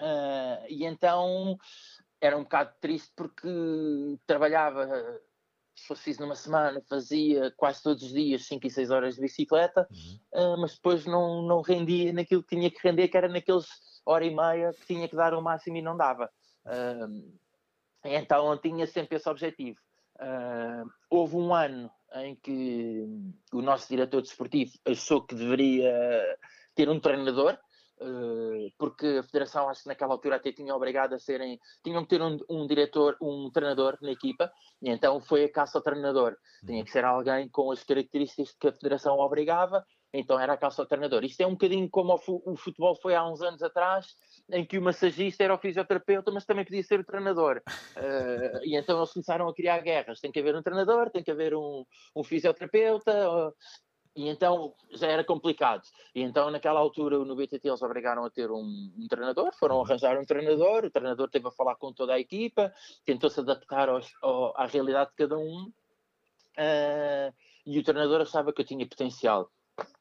uh, 0.00 0.66
e 0.68 0.84
então 0.84 1.56
era 2.20 2.36
um 2.36 2.42
bocado 2.42 2.74
triste 2.80 3.12
porque 3.16 3.48
trabalhava 4.26 5.20
se 5.76 5.86
fosse 5.86 6.02
preciso 6.04 6.22
numa 6.22 6.34
semana, 6.34 6.82
fazia 6.88 7.52
quase 7.54 7.82
todos 7.82 8.02
os 8.02 8.12
dias 8.12 8.46
5 8.46 8.66
e 8.66 8.70
6 8.70 8.90
horas 8.90 9.14
de 9.16 9.20
bicicleta, 9.20 9.86
uhum. 9.90 10.54
uh, 10.54 10.58
mas 10.58 10.74
depois 10.74 11.04
não, 11.04 11.42
não 11.42 11.60
rendia 11.60 12.14
naquilo 12.14 12.42
que 12.42 12.56
tinha 12.56 12.70
que 12.70 12.80
render, 12.82 13.08
que 13.08 13.16
era 13.16 13.28
naqueles 13.28 13.66
hora 14.06 14.24
e 14.24 14.34
meia 14.34 14.72
que 14.72 14.86
tinha 14.86 15.08
que 15.08 15.16
dar 15.16 15.34
o 15.34 15.42
máximo 15.42 15.76
e 15.76 15.82
não 15.82 15.96
dava. 15.96 16.30
Uh, 16.66 17.32
então 18.04 18.56
tinha 18.58 18.86
sempre 18.86 19.16
esse 19.16 19.28
objetivo. 19.28 19.78
Uh, 20.18 20.88
houve 21.10 21.36
um 21.36 21.54
ano 21.54 21.90
em 22.14 22.34
que 22.36 23.04
o 23.52 23.60
nosso 23.60 23.88
diretor 23.88 24.22
desportivo 24.22 24.72
achou 24.86 25.22
que 25.22 25.34
deveria 25.34 25.92
ter 26.74 26.88
um 26.88 26.98
treinador, 26.98 27.58
uh, 28.00 28.72
porque 28.78 29.18
a 29.20 29.22
federação 29.22 29.68
acho 29.68 29.82
que 29.82 29.88
naquela 29.88 30.14
altura 30.14 30.36
até 30.36 30.52
tinha 30.52 30.74
obrigado 30.74 31.14
a 31.14 31.18
serem, 31.18 31.58
tinham 31.84 32.02
que 32.02 32.10
ter 32.10 32.22
um, 32.22 32.38
um 32.48 32.66
diretor, 32.66 33.16
um 33.20 33.50
treinador 33.50 33.98
na 34.00 34.10
equipa, 34.10 34.50
e 34.80 34.90
então 34.90 35.20
foi 35.20 35.44
a 35.44 35.52
caça 35.52 35.78
ao 35.78 35.84
treinador. 35.84 36.36
Tinha 36.64 36.84
que 36.84 36.90
ser 36.90 37.04
alguém 37.04 37.48
com 37.48 37.70
as 37.70 37.84
características 37.84 38.54
que 38.58 38.68
a 38.68 38.72
federação 38.72 39.18
obrigava, 39.18 39.84
então 40.12 40.40
era 40.40 40.54
a 40.54 40.56
caça 40.56 40.80
ao 40.80 40.88
treinador. 40.88 41.24
Isto 41.24 41.42
é 41.42 41.46
um 41.46 41.52
bocadinho 41.52 41.90
como 41.90 42.14
o 42.14 42.56
futebol 42.56 42.94
foi 42.96 43.14
há 43.14 43.26
uns 43.26 43.42
anos 43.42 43.62
atrás, 43.62 44.06
em 44.50 44.64
que 44.64 44.78
o 44.78 44.82
massagista 44.82 45.42
era 45.42 45.54
o 45.54 45.58
fisioterapeuta, 45.58 46.30
mas 46.30 46.44
também 46.44 46.64
podia 46.64 46.82
ser 46.82 47.00
o 47.00 47.04
treinador. 47.04 47.62
Uh, 47.96 48.64
e 48.64 48.76
então 48.76 48.98
eles 48.98 49.12
começaram 49.12 49.48
a 49.48 49.54
criar 49.54 49.80
guerras. 49.80 50.20
Tem 50.20 50.30
que 50.30 50.38
haver 50.38 50.54
um 50.54 50.62
treinador, 50.62 51.10
tem 51.10 51.22
que 51.22 51.30
haver 51.30 51.54
um, 51.54 51.84
um 52.14 52.22
fisioterapeuta. 52.22 53.28
Uh, 53.28 53.52
e 54.14 54.28
então 54.28 54.72
já 54.92 55.08
era 55.08 55.22
complicado. 55.22 55.82
E 56.14 56.22
então, 56.22 56.50
naquela 56.50 56.80
altura, 56.80 57.18
no 57.18 57.36
BTT, 57.36 57.68
eles 57.68 57.82
obrigaram 57.82 58.24
a 58.24 58.30
ter 58.30 58.50
um, 58.50 58.90
um 58.96 59.06
treinador, 59.08 59.52
foram 59.54 59.82
arranjar 59.82 60.18
um 60.18 60.24
treinador, 60.24 60.86
o 60.86 60.90
treinador 60.90 61.28
teve 61.28 61.46
a 61.46 61.50
falar 61.50 61.76
com 61.76 61.92
toda 61.92 62.14
a 62.14 62.18
equipa, 62.18 62.72
tentou-se 63.04 63.38
adaptar 63.38 63.90
aos, 63.90 64.10
ao, 64.22 64.58
à 64.58 64.64
realidade 64.64 65.10
de 65.10 65.16
cada 65.16 65.36
um, 65.36 65.64
uh, 65.66 67.34
e 67.66 67.78
o 67.78 67.84
treinador 67.84 68.22
achava 68.22 68.54
que 68.54 68.62
eu 68.62 68.64
tinha 68.64 68.88
potencial 68.88 69.50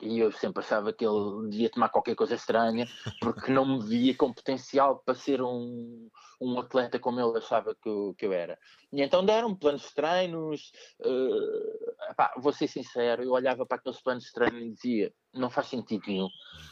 e 0.02 0.20
eu 0.20 0.32
sempre 0.32 0.64
achava 0.64 0.94
que 0.94 1.06
ele 1.06 1.50
devia 1.50 1.70
tomar 1.70 1.90
qualquer 1.90 2.16
coisa 2.16 2.36
estranha, 2.36 2.88
porque 3.20 3.52
não 3.52 3.66
me 3.66 3.86
via 3.86 4.16
com 4.16 4.34
potencial 4.34 5.02
para 5.04 5.16
ser 5.16 5.42
um, 5.42 6.10
um 6.40 6.60
atleta 6.60 7.00
como 7.00 7.20
ele 7.20 7.38
achava 7.38 7.76
que 7.76 7.90
eu, 7.90 8.16
que 8.18 8.26
eu 8.26 8.34
era. 8.34 8.58
E 8.94 9.02
então 9.02 9.26
deram 9.26 9.56
planos 9.56 9.82
de 9.82 9.94
treinos, 9.94 10.72
uh, 11.02 12.12
epá, 12.12 12.34
vou 12.38 12.54
ser 12.54 12.68
sincero, 12.68 13.24
eu 13.24 13.32
olhava 13.32 13.66
para 13.66 13.78
aqueles 13.78 14.02
planos 14.02 14.26
de 14.26 14.32
treino 14.32 14.60
e 14.60 14.72
dizia, 14.72 15.14
não 15.36 15.50
faz 15.50 15.68
sentido 15.68 16.04
nenhum. 16.08 16.30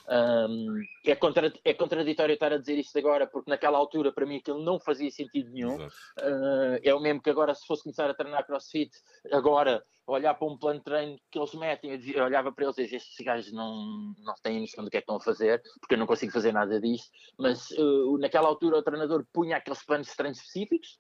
Um, 0.10 0.84
é, 1.06 1.16
contra, 1.16 1.54
é 1.64 1.74
contraditório 1.74 2.34
estar 2.34 2.52
a 2.52 2.58
dizer 2.58 2.78
isto 2.78 2.98
agora, 2.98 3.26
porque 3.26 3.50
naquela 3.50 3.78
altura 3.78 4.12
para 4.12 4.26
mim 4.26 4.38
aquilo 4.38 4.62
não 4.62 4.80
fazia 4.80 5.10
sentido 5.12 5.52
nenhum. 5.52 5.78
Uh, 5.78 6.80
é 6.84 6.94
o 6.94 7.00
mesmo 7.00 7.22
que 7.22 7.30
agora 7.30 7.54
se 7.56 7.66
fosse 7.66 7.84
começar 7.84 8.10
a 8.10 8.14
treinar 8.14 8.46
crossfit, 8.46 8.92
agora 9.32 9.84
olhar 10.06 10.34
para 10.34 10.48
um 10.48 10.58
plano 10.58 10.80
de 10.80 10.86
treino 10.86 11.18
que 11.32 11.40
eles 11.40 11.54
metem, 11.54 11.92
eu, 11.92 11.98
dizia, 11.98 12.18
eu 12.18 12.26
olhava 12.26 12.52
para 12.52 12.66
eles 12.66 12.78
e 12.78 12.84
dizia, 12.84 12.98
estes 12.98 13.26
gajos 13.26 13.54
não, 13.54 14.14
não 14.20 14.36
têm 14.44 14.60
noção 14.60 14.84
do 14.84 14.90
que 14.90 14.98
é 14.98 15.00
que 15.00 15.04
estão 15.04 15.16
a 15.16 15.22
fazer, 15.22 15.62
porque 15.80 15.96
eu 15.96 15.98
não 15.98 16.06
consigo 16.06 16.32
fazer 16.32 16.52
nada 16.52 16.80
disto, 16.80 17.10
mas 17.38 17.72
uh, 17.72 18.18
naquela 18.18 18.50
altura 18.50 18.78
o 18.78 18.84
treinador 18.84 19.26
punha 19.32 19.58
aqueles 19.58 19.84
planos 19.86 20.08
de 20.08 20.16
treino 20.16 20.36
específicos, 20.36 21.00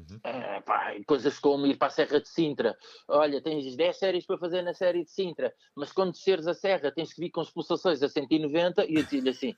Uhum. 0.00 0.16
Uh, 0.16 0.62
pá, 0.62 0.94
coisas 1.06 1.38
como 1.38 1.66
ir 1.66 1.76
para 1.76 1.88
a 1.88 1.90
Serra 1.90 2.20
de 2.20 2.28
Sintra. 2.28 2.76
Olha, 3.08 3.40
tens 3.42 3.76
10 3.76 3.98
séries 3.98 4.26
para 4.26 4.38
fazer 4.38 4.62
na 4.62 4.72
série 4.72 5.04
de 5.04 5.10
Sintra, 5.10 5.54
mas 5.74 5.92
quando 5.92 6.12
desceres 6.12 6.46
a 6.46 6.54
Serra 6.54 6.90
tens 6.90 7.12
que 7.12 7.20
vir 7.20 7.30
com 7.30 7.40
as 7.40 7.50
pulsações 7.50 8.02
a 8.02 8.08
190 8.08 8.86
e 8.86 8.94
eu 8.94 9.02
dizia 9.02 9.30
assim: 9.30 9.54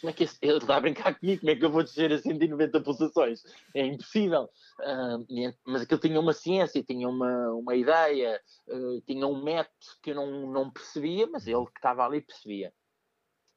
como 0.00 0.10
é 0.10 0.12
que 0.12 0.28
ele 0.42 0.58
está 0.58 0.76
a 0.76 0.80
brincar 0.80 1.18
comigo? 1.18 1.40
Como 1.40 1.50
é 1.50 1.56
que 1.56 1.64
eu 1.64 1.70
vou 1.70 1.82
descer 1.82 2.12
a 2.12 2.18
190 2.18 2.80
pulsações? 2.80 3.42
É 3.74 3.84
impossível. 3.84 4.48
Uh, 4.78 5.54
mas 5.66 5.82
aquilo 5.82 6.00
tinha 6.00 6.20
uma 6.20 6.32
ciência, 6.32 6.82
tinha 6.82 7.08
uma, 7.08 7.50
uma 7.50 7.74
ideia, 7.74 8.40
uh, 8.68 9.00
tinha 9.02 9.26
um 9.26 9.42
método 9.42 9.74
que 10.02 10.10
eu 10.12 10.14
não, 10.14 10.52
não 10.52 10.70
percebia, 10.70 11.26
mas 11.26 11.46
ele 11.46 11.64
que 11.66 11.78
estava 11.78 12.04
ali 12.04 12.20
percebia. 12.20 12.72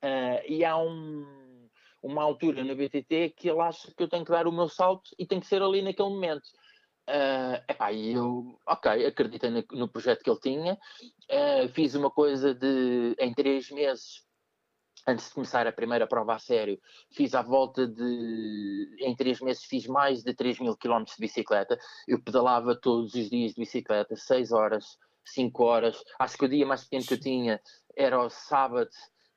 Uh, 0.03 0.41
e 0.47 0.65
há 0.65 0.77
um 0.77 1.42
uma 2.03 2.21
altura 2.21 2.63
na 2.63 2.75
BTT 2.75 3.33
que 3.37 3.49
ele 3.49 3.61
acha 3.61 3.91
que 3.95 4.03
eu 4.03 4.09
tenho 4.09 4.25
que 4.25 4.31
dar 4.31 4.45
o 4.45 4.51
meu 4.51 4.67
salto 4.67 5.09
e 5.17 5.25
tem 5.25 5.39
que 5.39 5.47
ser 5.47 5.61
ali 5.61 5.81
naquele 5.81 6.09
momento. 6.09 6.43
Uh, 7.09 7.59
epá, 7.67 7.93
eu, 7.93 8.59
ok, 8.65 9.05
acreditei 9.05 9.49
no, 9.49 9.63
no, 9.71 9.89
projeto 9.89 10.23
que 10.23 10.29
ele 10.29 10.39
tinha, 10.39 10.73
uh, 10.73 11.67
fiz 11.69 11.95
uma 11.95 12.09
coisa 12.09 12.53
de, 12.53 13.15
em 13.19 13.33
três 13.33 13.69
meses, 13.71 14.23
antes 15.05 15.27
de 15.27 15.33
começar 15.33 15.67
a 15.67 15.71
primeira 15.73 16.07
prova 16.07 16.35
a 16.35 16.39
sério, 16.39 16.79
fiz 17.11 17.35
à 17.35 17.41
volta 17.41 17.85
de, 17.85 18.95
em 18.99 19.13
três 19.17 19.41
meses 19.41 19.65
fiz 19.65 19.85
mais 19.85 20.23
de 20.23 20.33
3 20.33 20.59
mil 20.59 20.77
quilómetros 20.77 21.17
de 21.17 21.21
bicicleta, 21.21 21.77
eu 22.07 22.21
pedalava 22.21 22.73
todos 22.73 23.13
os 23.13 23.29
dias 23.29 23.53
de 23.53 23.59
bicicleta, 23.59 24.15
6 24.15 24.53
horas, 24.53 24.97
5 25.25 25.61
horas, 25.61 26.01
acho 26.19 26.37
que 26.37 26.45
o 26.45 26.49
dia 26.49 26.65
mais 26.65 26.85
pequeno 26.85 27.05
que 27.05 27.15
eu 27.15 27.19
tinha 27.19 27.61
era 27.97 28.17
o 28.17 28.29
sábado, 28.29 28.89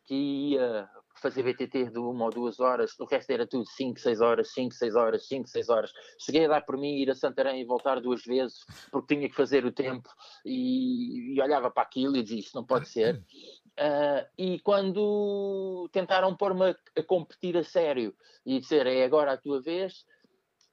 que 0.05 0.15
ia 0.53 0.89
fazer 1.21 1.43
BTT 1.43 1.91
de 1.91 1.99
uma 1.99 2.25
ou 2.25 2.31
duas 2.31 2.61
horas, 2.61 2.99
o 2.99 3.05
resto 3.05 3.31
era 3.31 3.47
tudo 3.47 3.67
5, 3.67 3.99
6 3.99 4.21
horas, 4.21 4.53
5, 4.53 4.75
6 4.75 4.95
horas, 4.95 5.27
5, 5.27 5.49
6 5.49 5.69
horas. 5.69 5.93
Cheguei 6.21 6.45
a 6.45 6.49
dar 6.49 6.61
por 6.63 6.77
mim 6.77 6.97
ir 6.97 7.11
a 7.11 7.15
Santarém 7.15 7.61
e 7.61 7.65
voltar 7.65 8.01
duas 8.01 8.23
vezes, 8.25 8.59
porque 8.91 9.15
tinha 9.15 9.29
que 9.29 9.35
fazer 9.35 9.65
o 9.65 9.73
tempo, 9.73 10.09
e, 10.45 11.35
e 11.35 11.41
olhava 11.41 11.71
para 11.71 11.83
aquilo 11.83 12.17
e 12.17 12.23
dizia, 12.23 12.41
isto 12.41 12.55
não 12.55 12.65
pode 12.65 12.89
ser. 12.89 13.23
Uh, 13.79 14.25
e 14.39 14.59
quando 14.61 15.89
tentaram 15.93 16.35
pôr-me 16.35 16.71
a, 16.71 16.77
a, 16.99 17.03
competir 17.03 17.59
a 17.59 17.63
sério 17.63 18.15
e 18.45 18.59
dizer, 18.59 18.87
é 18.87 19.05
agora 19.05 19.33
a 19.33 19.37
tua 19.37 19.61
vez, 19.61 20.07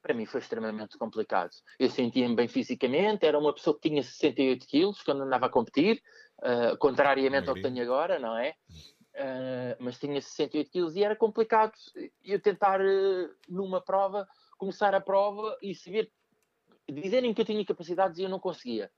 para 0.01 0.13
mim 0.13 0.25
foi 0.25 0.39
extremamente 0.39 0.97
complicado. 0.97 1.51
Eu 1.77 1.89
sentia-me 1.89 2.35
bem 2.35 2.47
fisicamente, 2.47 3.25
era 3.25 3.37
uma 3.37 3.53
pessoa 3.53 3.75
que 3.75 3.89
tinha 3.89 4.01
68 4.01 4.67
quilos 4.67 5.01
quando 5.01 5.23
andava 5.23 5.47
a 5.47 5.49
competir, 5.49 6.01
uh, 6.39 6.77
contrariamente 6.77 7.49
ao 7.49 7.55
que 7.55 7.61
tenho 7.61 7.81
agora, 7.83 8.19
não 8.19 8.37
é? 8.37 8.53
Uh, 9.15 9.77
mas 9.79 9.99
tinha 9.99 10.19
68 10.19 10.71
quilos 10.71 10.95
e 10.95 11.03
era 11.03 11.15
complicado 11.15 11.73
eu 12.23 12.41
tentar 12.41 12.81
uh, 12.81 13.29
numa 13.47 13.79
prova, 13.79 14.27
começar 14.57 14.95
a 14.95 14.99
prova 14.99 15.55
e 15.61 15.75
saber, 15.75 16.11
dizerem 16.91 17.31
que 17.31 17.41
eu 17.41 17.45
tinha 17.45 17.63
capacidades 17.63 18.17
e 18.17 18.23
eu 18.23 18.29
não 18.29 18.39
conseguia. 18.39 18.89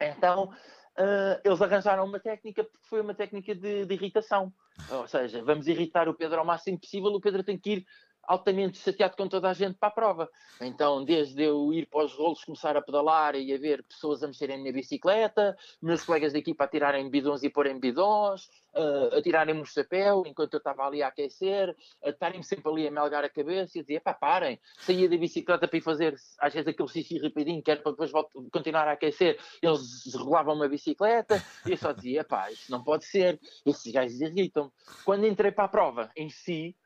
Então 0.00 0.44
uh, 0.44 1.40
eles 1.44 1.60
arranjaram 1.60 2.04
uma 2.04 2.20
técnica 2.20 2.62
porque 2.62 2.86
foi 2.88 3.00
uma 3.00 3.12
técnica 3.12 3.52
de, 3.52 3.86
de, 3.86 3.94
irritação. 3.94 4.52
Ou 4.88 5.08
seja, 5.08 5.42
vamos 5.42 5.66
irritar 5.66 6.08
o 6.08 6.14
Pedro 6.14 6.38
ao 6.38 6.44
máximo 6.44 6.78
possível, 6.78 7.10
o 7.10 7.20
Pedro 7.20 7.42
tem 7.42 7.58
que 7.58 7.70
ir 7.70 7.86
altamente 8.30 8.78
chateado 8.78 9.16
com 9.16 9.28
toda 9.28 9.50
a 9.50 9.52
gente 9.52 9.76
para 9.76 9.88
a 9.88 9.92
prova. 9.92 10.30
Então, 10.60 11.04
desde 11.04 11.42
eu 11.42 11.72
ir 11.72 11.86
para 11.86 12.04
os 12.04 12.14
rolos, 12.14 12.44
começar 12.44 12.76
a 12.76 12.80
pedalar 12.82 13.34
e 13.34 13.52
a 13.52 13.58
ver 13.58 13.82
pessoas 13.82 14.22
a 14.22 14.28
mexerem 14.28 14.56
na 14.56 14.62
minha 14.62 14.72
bicicleta, 14.72 15.56
meus 15.82 16.04
colegas 16.04 16.32
da 16.32 16.38
equipa 16.38 16.62
a 16.62 16.68
tirarem 16.68 17.10
bidões 17.10 17.42
e 17.42 17.50
porem 17.50 17.80
bidões, 17.80 18.44
uh, 18.72 19.16
a 19.16 19.20
tirarem-me 19.20 19.60
o 19.60 19.64
chapéu 19.64 20.22
enquanto 20.24 20.54
eu 20.54 20.58
estava 20.58 20.86
ali 20.86 21.02
a 21.02 21.08
aquecer, 21.08 21.74
a 22.04 22.10
estarem 22.10 22.40
sempre 22.44 22.70
ali 22.70 22.86
a 22.86 22.90
melgar 22.92 23.24
a 23.24 23.28
cabeça 23.28 23.78
e 23.78 23.80
a 23.80 23.82
dizer, 23.82 24.00
pá, 24.00 24.14
parem, 24.14 24.60
saía 24.78 25.08
da 25.08 25.16
bicicleta 25.16 25.66
para 25.66 25.78
ir 25.78 25.82
fazer, 25.82 26.14
às 26.38 26.54
vezes, 26.54 26.68
aquele 26.68 26.88
xixi 26.88 27.18
rapidinho, 27.18 27.60
que 27.60 27.70
era 27.72 27.82
para 27.82 27.90
depois 27.90 28.12
continuar 28.52 28.86
a 28.86 28.92
aquecer, 28.92 29.40
eles 29.60 30.04
desregulavam 30.04 30.54
uma 30.54 30.68
bicicleta, 30.68 31.42
e 31.66 31.72
eu 31.72 31.76
só 31.76 31.90
dizia, 31.90 32.22
pá, 32.22 32.48
isto 32.52 32.70
não 32.70 32.84
pode 32.84 33.06
ser, 33.06 33.40
esses 33.66 33.92
gajos 33.92 34.20
irritam-me. 34.20 34.70
Quando 35.04 35.26
entrei 35.26 35.50
para 35.50 35.64
a 35.64 35.68
prova, 35.68 36.12
em 36.14 36.30
si, 36.30 36.76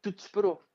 tudo 0.00 0.18
esperou. 0.18 0.67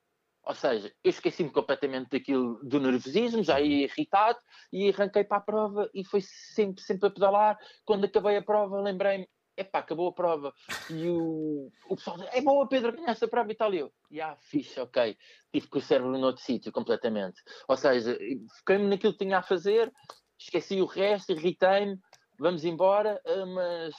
Ou 0.45 0.53
seja, 0.53 0.93
eu 1.03 1.09
esqueci-me 1.09 1.49
completamente 1.49 2.09
daquilo 2.09 2.59
do 2.63 2.79
nervosismo, 2.79 3.43
já 3.43 3.61
ia 3.61 3.85
irritado 3.85 4.37
e 4.71 4.89
arranquei 4.89 5.23
para 5.23 5.37
a 5.37 5.41
prova 5.41 5.89
e 5.93 6.03
foi 6.03 6.21
sempre, 6.21 6.83
sempre 6.83 7.07
a 7.07 7.11
pedalar. 7.11 7.57
Quando 7.85 8.05
acabei 8.05 8.35
a 8.37 8.43
prova, 8.43 8.81
lembrei-me, 8.81 9.27
epá, 9.55 9.79
acabou 9.79 10.09
a 10.09 10.13
prova. 10.13 10.53
E 10.89 11.07
o, 11.09 11.71
o 11.87 11.95
pessoal 11.95 12.17
disse, 12.17 12.37
é 12.37 12.41
boa 12.41 12.67
Pedro, 12.67 12.91
ganhaste 12.91 13.23
a 13.23 13.27
prova 13.27 13.51
e 13.51 13.55
tal. 13.55 13.73
E 13.73 13.79
eu, 13.79 13.93
ah, 14.21 14.35
fixe, 14.41 14.79
ok. 14.79 15.17
Tive 15.51 15.67
com 15.67 15.77
o 15.77 15.81
cérebro 15.81 16.17
noutro 16.17 16.43
sítio 16.43 16.71
completamente. 16.71 17.41
Ou 17.67 17.77
seja, 17.77 18.17
fiquei-me 18.57 18.87
naquilo 18.87 19.13
que 19.13 19.25
tinha 19.25 19.37
a 19.37 19.43
fazer, 19.43 19.91
esqueci 20.37 20.81
o 20.81 20.85
resto, 20.85 21.31
irritei-me, 21.31 21.97
vamos 22.37 22.65
embora, 22.65 23.21
eh, 23.25 23.45
mas 23.45 23.93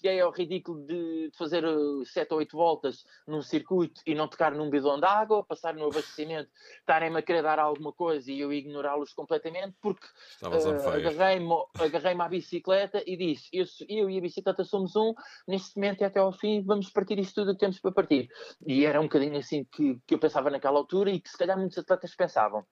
cheguei 0.00 0.20
ao 0.20 0.30
ridículo 0.30 0.84
de 0.86 1.30
fazer 1.36 1.62
7 2.06 2.32
ou 2.32 2.38
8 2.38 2.56
voltas 2.56 3.04
num 3.26 3.42
circuito 3.42 4.00
e 4.06 4.14
não 4.14 4.26
tocar 4.26 4.52
num 4.52 4.70
bidão 4.70 4.98
de 4.98 5.04
água, 5.04 5.44
passar 5.44 5.74
no 5.74 5.86
abastecimento, 5.86 6.50
estarem-me 6.78 7.18
a 7.18 7.22
querer 7.22 7.42
dar 7.42 7.58
alguma 7.58 7.92
coisa 7.92 8.32
e 8.32 8.40
eu 8.40 8.52
ignorá-los 8.52 9.12
completamente, 9.12 9.76
porque 9.80 10.06
uh, 10.42 10.88
agarrei-me 10.88 11.54
agarrei 11.78 12.18
à 12.18 12.28
bicicleta 12.28 13.02
e 13.06 13.16
disse: 13.16 13.48
eu, 13.52 13.66
eu 13.88 14.08
e 14.08 14.18
a 14.18 14.20
bicicleta 14.20 14.64
somos 14.64 14.96
um, 14.96 15.12
neste 15.46 15.76
momento 15.76 16.00
e 16.00 16.04
até 16.04 16.18
ao 16.18 16.32
fim 16.32 16.62
vamos 16.62 16.90
partir 16.90 17.18
isto 17.18 17.42
tudo 17.42 17.52
que 17.52 17.60
temos 17.60 17.78
para 17.78 17.92
partir. 17.92 18.28
E 18.66 18.86
era 18.86 19.00
um 19.00 19.04
bocadinho 19.04 19.38
assim 19.38 19.64
que, 19.64 20.00
que 20.06 20.14
eu 20.14 20.18
pensava 20.18 20.50
naquela 20.50 20.78
altura 20.78 21.10
e 21.10 21.20
que 21.20 21.28
se 21.28 21.36
calhar 21.36 21.58
muitos 21.58 21.76
atletas 21.76 22.14
pensavam 22.14 22.64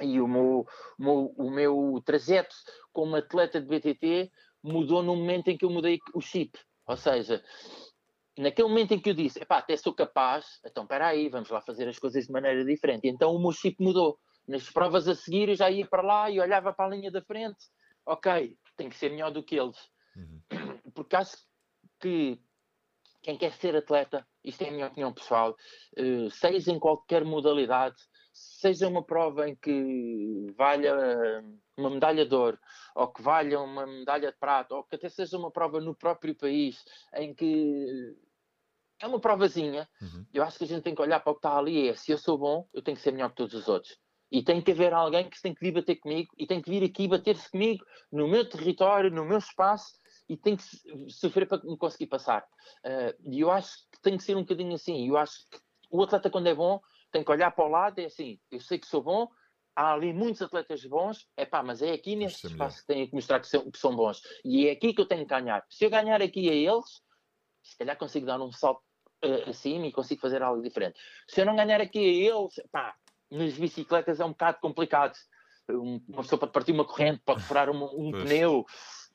e 0.00 0.20
o 0.20 0.28
meu, 0.28 0.66
o 0.98 1.02
meu, 1.02 1.34
o 1.36 1.50
meu 1.50 2.02
trajeto 2.04 2.54
como 2.92 3.16
atleta 3.16 3.60
de 3.60 3.66
BTT 3.66 4.30
mudou 4.62 5.02
no 5.02 5.16
momento 5.16 5.48
em 5.48 5.56
que 5.56 5.64
eu 5.64 5.70
mudei 5.70 5.98
o 6.14 6.20
chip. 6.20 6.58
Ou 6.86 6.96
seja, 6.96 7.42
naquele 8.36 8.68
momento 8.68 8.92
em 8.92 9.00
que 9.00 9.10
eu 9.10 9.14
disse, 9.14 9.42
epá, 9.42 9.58
até 9.58 9.76
sou 9.76 9.94
capaz, 9.94 10.60
então 10.64 10.84
espera 10.84 11.08
aí, 11.08 11.28
vamos 11.28 11.50
lá 11.50 11.60
fazer 11.60 11.88
as 11.88 11.98
coisas 11.98 12.26
de 12.26 12.32
maneira 12.32 12.64
diferente. 12.64 13.08
Então 13.08 13.34
o 13.34 13.40
meu 13.40 13.52
chip 13.52 13.76
mudou. 13.82 14.18
Nas 14.46 14.68
provas 14.68 15.06
a 15.06 15.14
seguir 15.14 15.48
eu 15.48 15.54
já 15.54 15.70
ia 15.70 15.86
para 15.86 16.02
lá 16.02 16.30
e 16.30 16.40
olhava 16.40 16.72
para 16.72 16.86
a 16.86 16.96
linha 16.96 17.10
da 17.10 17.22
frente, 17.22 17.66
ok, 18.04 18.56
tem 18.76 18.88
que 18.88 18.96
ser 18.96 19.10
melhor 19.10 19.30
do 19.30 19.42
que 19.42 19.56
eles. 19.56 19.76
Uhum. 20.16 20.40
Porque 20.94 21.16
acho 21.16 21.36
que 22.00 22.40
quem 23.22 23.38
quer 23.38 23.52
ser 23.52 23.76
atleta, 23.76 24.26
isto 24.42 24.62
é 24.62 24.68
a 24.68 24.72
minha 24.72 24.88
opinião 24.88 25.12
pessoal, 25.12 25.56
uh, 25.96 26.30
seja 26.30 26.72
em 26.72 26.78
qualquer 26.78 27.24
modalidade, 27.24 27.96
seja 28.32 28.88
uma 28.88 29.02
prova 29.02 29.48
em 29.48 29.54
que 29.54 30.52
valha 30.56 31.44
uma 31.76 31.90
medalha 31.90 32.26
de 32.26 32.34
ouro, 32.34 32.58
ou 32.94 33.08
que 33.08 33.22
valha 33.22 33.60
uma 33.60 33.86
medalha 33.86 34.30
de 34.30 34.38
prata, 34.38 34.74
ou 34.74 34.84
que 34.84 34.96
até 34.96 35.08
seja 35.08 35.38
uma 35.38 35.50
prova 35.50 35.80
no 35.80 35.94
próprio 35.94 36.34
país, 36.34 36.84
em 37.14 37.34
que 37.34 38.16
é 39.00 39.06
uma 39.06 39.20
provazinha, 39.20 39.88
uhum. 40.00 40.24
eu 40.32 40.44
acho 40.44 40.58
que 40.58 40.64
a 40.64 40.66
gente 40.66 40.82
tem 40.82 40.94
que 40.94 41.02
olhar 41.02 41.20
para 41.20 41.32
o 41.32 41.34
que 41.34 41.40
está 41.40 41.58
ali 41.58 41.88
é, 41.88 41.94
se 41.94 42.12
eu 42.12 42.18
sou 42.18 42.38
bom, 42.38 42.68
eu 42.72 42.82
tenho 42.82 42.96
que 42.96 43.02
ser 43.02 43.12
melhor 43.12 43.30
que 43.30 43.36
todos 43.36 43.54
os 43.54 43.68
outros. 43.68 43.98
E 44.30 44.42
tem 44.42 44.62
que 44.62 44.70
haver 44.70 44.94
alguém 44.94 45.28
que 45.28 45.42
tem 45.42 45.52
que 45.52 45.60
vir 45.60 45.72
bater 45.72 45.96
comigo 45.96 46.32
e 46.38 46.46
tem 46.46 46.62
que 46.62 46.70
vir 46.70 46.82
aqui 46.82 47.06
bater-se 47.06 47.50
comigo 47.50 47.84
no 48.10 48.28
meu 48.28 48.48
território, 48.48 49.10
no 49.10 49.24
meu 49.24 49.38
espaço 49.38 49.92
e 50.28 50.36
tem 50.36 50.56
que 50.56 50.62
sofrer 51.10 51.46
para 51.46 51.62
me 51.64 51.76
conseguir 51.76 52.06
passar. 52.06 52.42
Uh, 52.82 53.30
e 53.30 53.40
eu 53.40 53.50
acho 53.50 53.76
que 53.90 54.00
tem 54.00 54.16
que 54.16 54.22
ser 54.22 54.34
um 54.34 54.40
bocadinho 54.40 54.72
assim. 54.72 55.06
Eu 55.06 55.18
acho 55.18 55.46
que 55.50 55.58
o 55.90 56.02
atleta, 56.02 56.30
quando 56.30 56.46
é 56.46 56.54
bom, 56.54 56.80
tem 57.12 57.22
que 57.22 57.30
olhar 57.30 57.50
para 57.50 57.64
o 57.64 57.68
lado 57.68 57.98
e 58.00 58.04
é 58.04 58.06
assim: 58.06 58.40
eu 58.50 58.60
sei 58.60 58.78
que 58.78 58.86
sou 58.86 59.02
bom, 59.02 59.28
há 59.76 59.92
ali 59.92 60.12
muitos 60.12 60.42
atletas 60.42 60.84
bons, 60.84 61.26
é 61.36 61.44
pá, 61.44 61.62
mas 61.62 61.82
é 61.82 61.92
aqui 61.92 62.16
neste 62.16 62.46
espaço 62.46 62.80
que 62.80 62.86
tenho 62.86 63.08
que 63.08 63.14
mostrar 63.14 63.40
que 63.40 63.48
são, 63.48 63.70
que 63.70 63.78
são, 63.78 63.94
bons. 63.94 64.20
E 64.44 64.66
é 64.66 64.72
aqui 64.72 64.92
que 64.92 65.00
eu 65.00 65.06
tenho 65.06 65.26
que 65.26 65.34
ganhar. 65.34 65.64
Se 65.70 65.84
eu 65.84 65.90
ganhar 65.90 66.20
aqui 66.20 66.48
a 66.48 66.54
eles, 66.54 67.02
se 67.62 67.76
calhar 67.76 67.96
consigo 67.96 68.26
dar 68.26 68.40
um 68.40 68.52
salto 68.52 68.82
uh, 69.24 69.50
acima 69.50 69.86
e 69.86 69.92
consigo 69.92 70.20
fazer 70.20 70.42
algo 70.42 70.62
diferente. 70.62 70.98
Se 71.28 71.40
eu 71.40 71.46
não 71.46 71.56
ganhar 71.56 71.80
aqui 71.80 71.98
a 71.98 72.34
eles, 72.34 72.54
pá, 72.70 72.94
nas 73.30 73.54
bicicletas 73.54 74.20
é 74.20 74.24
um 74.24 74.30
bocado 74.30 74.58
complicado. 74.60 75.16
uma 75.68 76.22
pessoa 76.22 76.38
pode 76.38 76.52
partir 76.52 76.72
uma 76.72 76.84
corrente, 76.84 77.22
pode 77.24 77.42
furar 77.42 77.70
um, 77.70 77.84
um 77.84 78.10
pneu 78.10 78.64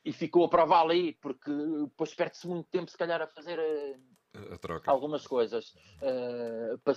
e 0.04 0.12
ficou 0.14 0.46
a 0.46 0.50
prova 0.50 0.82
ali, 0.82 1.14
porque 1.22 1.52
depois 1.84 2.14
perde-se 2.16 2.48
muito 2.48 2.70
tempo, 2.70 2.90
se 2.90 2.98
calhar, 2.98 3.22
a 3.22 3.28
fazer 3.28 3.60
uh, 3.60 4.82
algumas 4.86 5.28
coisas. 5.28 5.74
Uh, 6.02 6.78
para, 6.84 6.96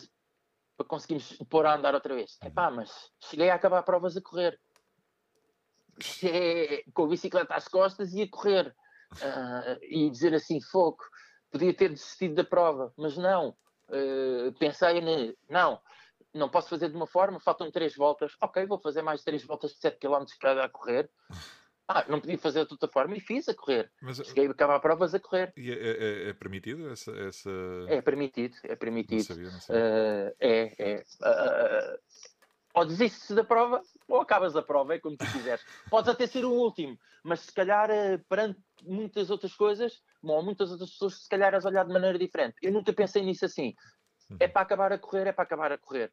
para 0.80 0.88
conseguirmos 0.88 1.37
pôr 1.50 1.66
a 1.66 1.75
andar 1.75 1.94
outra 1.94 2.14
vez. 2.14 2.38
É 2.40 2.49
pá, 2.49 2.70
mas 2.70 3.10
cheguei 3.20 3.50
a 3.50 3.54
acabar 3.54 3.82
provas 3.82 4.16
a 4.16 4.22
correr. 4.22 4.58
É, 6.25 6.82
com 6.94 7.04
a 7.04 7.08
bicicleta 7.08 7.54
às 7.54 7.68
costas 7.68 8.14
e 8.14 8.22
a 8.22 8.28
correr. 8.30 8.75
Uh, 9.12 9.76
e 9.82 10.08
dizer 10.08 10.32
assim, 10.32 10.60
foco, 10.60 11.04
podia 11.50 11.75
ter 11.75 11.90
desistido 11.90 12.37
da 12.37 12.44
prova, 12.44 12.92
mas 12.96 13.18
não. 13.18 13.50
Uh, 13.88 14.52
pensei, 14.58 15.02
não, 15.50 15.80
não 16.32 16.49
posso 16.49 16.70
fazer 16.70 16.88
de 16.88 16.96
uma 16.96 17.08
forma, 17.08 17.40
faltam 17.40 17.70
três 17.70 17.94
voltas. 17.94 18.32
Ok, 18.40 18.64
vou 18.64 18.78
fazer 18.78 19.02
mais 19.02 19.22
três 19.22 19.44
voltas 19.44 19.72
de 19.72 19.80
7 19.80 19.99
km 19.99 20.25
cada 20.40 20.64
a 20.64 20.68
correr. 20.68 21.10
Ah, 21.92 22.04
não 22.09 22.20
podia 22.20 22.38
fazer 22.38 22.64
de 22.64 22.73
outra 22.73 22.88
forma 22.88 23.16
e 23.16 23.20
fiz 23.20 23.49
a 23.49 23.54
correr. 23.54 23.90
Mas, 24.00 24.18
Cheguei 24.18 24.47
a 24.47 24.50
acabar 24.52 24.78
provas 24.78 25.12
a 25.12 25.18
correr. 25.18 25.52
E 25.56 25.73
é, 25.73 25.75
é, 25.75 26.28
é 26.28 26.32
permitido 26.32 26.88
essa, 26.88 27.11
essa, 27.11 27.50
É 27.88 28.00
permitido, 28.00 28.54
é 28.62 28.76
permitido. 28.76 29.16
Não 29.16 29.25
sabia, 29.25 29.50
não 29.50 29.61
sabia. 29.61 29.82
Uh, 29.82 30.37
é, 30.38 30.75
é. 30.78 31.04
Uh, 31.20 31.99
ou 32.75 32.85
desistes 32.85 33.35
da 33.35 33.42
prova 33.42 33.82
ou 34.06 34.20
acabas 34.20 34.54
a 34.54 34.62
prova, 34.62 34.94
é 34.94 35.00
como 35.00 35.16
tu 35.16 35.26
quiseres. 35.32 35.64
Podes 35.90 36.09
até 36.09 36.28
ser 36.28 36.44
o 36.44 36.52
último, 36.52 36.97
mas 37.25 37.40
se 37.40 37.52
calhar 37.52 37.90
uh, 37.90 38.25
perante 38.28 38.61
muitas 38.85 39.28
outras 39.28 39.52
coisas, 39.54 40.00
ou 40.23 40.44
muitas 40.44 40.70
outras 40.70 40.90
pessoas, 40.90 41.23
se 41.23 41.28
calhar 41.28 41.52
és 41.54 41.64
olhar 41.64 41.85
de 41.85 41.92
maneira 41.92 42.16
diferente. 42.16 42.54
Eu 42.62 42.73
nunca 42.73 42.92
pensei 42.92 43.25
nisso 43.25 43.44
assim. 43.44 43.75
É 44.38 44.47
uhum. 44.47 44.52
para 44.52 44.62
acabar 44.62 44.92
a 44.92 44.99
correr, 44.99 45.26
é 45.26 45.32
para 45.32 45.42
acabar 45.42 45.73
a 45.73 45.78
correr. 45.78 46.12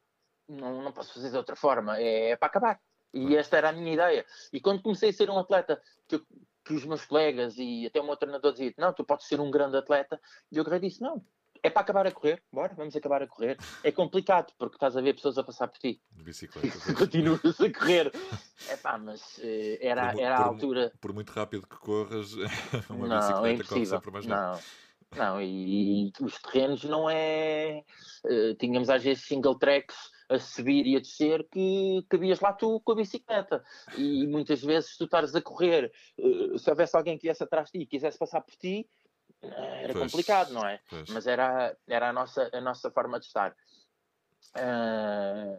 Não, 0.49 0.81
não 0.81 0.91
posso 0.91 1.13
fazer 1.13 1.29
de 1.29 1.37
outra 1.37 1.55
forma, 1.55 1.99
é, 1.99 2.31
é 2.31 2.35
para 2.35 2.47
acabar. 2.47 2.79
E 3.13 3.35
esta 3.35 3.57
era 3.57 3.69
a 3.69 3.73
minha 3.73 3.93
ideia. 3.93 4.25
E 4.51 4.59
quando 4.59 4.81
comecei 4.81 5.09
a 5.09 5.13
ser 5.13 5.29
um 5.29 5.39
atleta, 5.39 5.81
que, 6.07 6.21
que 6.63 6.73
os 6.73 6.85
meus 6.85 7.05
colegas 7.05 7.55
e 7.57 7.85
até 7.85 7.99
o 7.99 8.05
meu 8.05 8.17
treinador 8.17 8.51
diziam: 8.51 8.73
Não, 8.77 8.93
tu 8.93 9.03
podes 9.03 9.27
ser 9.27 9.39
um 9.39 9.49
grande 9.49 9.77
atleta, 9.77 10.19
e 10.51 10.57
eu 10.57 10.61
agarrei 10.61 10.81
disse: 10.81 11.01
Não, 11.01 11.23
é 11.63 11.69
para 11.69 11.81
acabar 11.81 12.07
a 12.07 12.11
correr, 12.11 12.41
bora, 12.51 12.73
vamos 12.75 12.95
acabar 12.95 13.21
a 13.21 13.27
correr. 13.27 13.57
É 13.83 13.91
complicado, 13.91 14.53
porque 14.57 14.75
estás 14.75 14.95
a 14.95 15.01
ver 15.01 15.13
pessoas 15.13 15.37
a 15.37 15.43
passar 15.43 15.67
por 15.67 15.79
ti. 15.79 16.01
De 16.11 16.23
bicicleta. 16.23 16.77
Continuas 16.93 17.59
a 17.59 17.73
correr. 17.73 18.11
É 18.69 18.77
pá, 18.77 18.97
mas 18.97 19.37
uh, 19.37 19.77
era, 19.79 20.11
por, 20.11 20.21
era 20.21 20.37
a 20.37 20.43
altura. 20.43 20.93
Por 20.99 21.13
muito 21.13 21.31
rápido 21.31 21.67
que 21.67 21.77
corras, 21.77 22.33
uma 22.89 23.07
não, 23.07 23.17
bicicleta 23.17 23.63
é 23.63 23.65
corre 23.65 23.85
sempre 23.85 24.11
mais 24.11 24.25
rápido. 24.25 24.53
Não. 24.53 24.87
Não, 25.15 25.41
e, 25.41 26.09
e, 26.09 26.11
os 26.21 26.37
terrenos 26.41 26.83
não 26.83 27.09
é. 27.09 27.83
Uh, 28.25 28.53
tínhamos 28.55 28.89
às 28.89 29.03
vezes 29.03 29.23
single 29.23 29.57
tracks 29.57 29.95
a 30.29 30.39
subir 30.39 30.85
e 30.85 30.95
a 30.95 30.99
descer 30.99 31.47
que 31.49 32.05
cabias 32.09 32.39
lá 32.39 32.53
tu 32.53 32.79
com 32.81 32.91
a 32.91 32.95
bicicleta. 32.95 33.63
E 33.97 34.27
muitas 34.27 34.61
vezes 34.61 34.97
tu 34.97 35.05
estares 35.05 35.35
a 35.35 35.41
correr, 35.41 35.91
uh, 36.17 36.57
se 36.59 36.69
houvesse 36.69 36.95
alguém 36.95 37.17
que 37.17 37.23
viesse 37.23 37.43
atrás 37.43 37.67
de 37.67 37.79
ti 37.79 37.83
e 37.83 37.87
quisesse 37.87 38.17
passar 38.17 38.41
por 38.41 38.55
ti, 38.55 38.87
era 39.41 39.93
pois, 39.93 40.11
complicado, 40.11 40.51
não 40.51 40.65
é? 40.65 40.79
Pois. 40.89 41.09
Mas 41.09 41.27
era, 41.27 41.75
era 41.87 42.09
a, 42.09 42.13
nossa, 42.13 42.49
a 42.51 42.61
nossa 42.61 42.89
forma 42.91 43.19
de 43.19 43.25
estar. 43.25 43.55
Uh, 44.55 45.57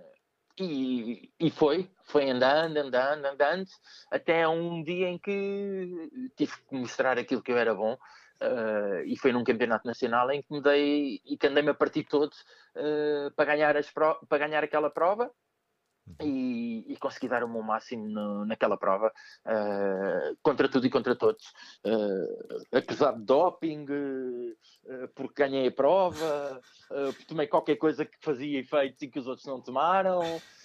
e, 0.61 1.33
e 1.39 1.51
foi, 1.51 1.89
foi 2.05 2.29
andando, 2.29 2.77
andando, 2.79 3.25
andando, 3.25 3.71
até 4.11 4.49
um 4.49 4.83
dia 4.83 5.09
em 5.09 5.19
que 5.19 6.31
tive 6.37 6.53
que 6.69 6.75
mostrar 6.75 7.17
aquilo 7.19 7.43
que 7.43 7.53
eu 7.53 7.59
era 7.59 7.75
bom. 7.75 7.97
Uh, 8.41 9.03
e 9.05 9.17
foi 9.17 9.33
num 9.33 9.43
campeonato 9.43 9.85
nacional 9.85 10.31
em 10.31 10.41
que 10.41 10.53
me 10.53 10.63
dei 10.63 11.21
e 11.25 11.37
que 11.37 11.49
andei-me 11.49 11.71
a 11.71 11.75
partir 11.75 12.05
todo 12.05 12.31
uh, 12.31 13.35
para, 13.35 13.47
ganhar 13.47 13.77
as 13.77 13.91
para 13.91 14.39
ganhar 14.39 14.63
aquela 14.63 14.89
prova 14.89 15.29
e, 16.23 16.85
e 16.87 16.97
consegui 16.99 17.27
dar 17.27 17.43
o 17.43 17.49
meu 17.49 17.63
máximo 17.63 18.07
no, 18.07 18.47
naquela 18.47 18.77
prova 18.77 19.13
uh, 19.45 20.39
contra 20.41 20.69
tudo 20.69 20.87
e 20.87 20.91
contra 20.91 21.17
todos. 21.17 21.53
Acusado 22.73 23.19
de 23.19 23.25
doping 23.25 23.87
porque 25.17 25.43
ganhei 25.43 25.67
a 25.67 25.73
prova 25.73 26.61
porque 26.89 27.25
tomei 27.27 27.49
qualquer 27.49 27.75
coisa 27.75 28.05
que 28.05 28.19
fazia 28.23 28.61
efeitos 28.61 29.03
e 29.03 29.09
que 29.09 29.19
os 29.19 29.27
outros 29.27 29.47
não 29.49 29.61
tomaram 29.61 30.21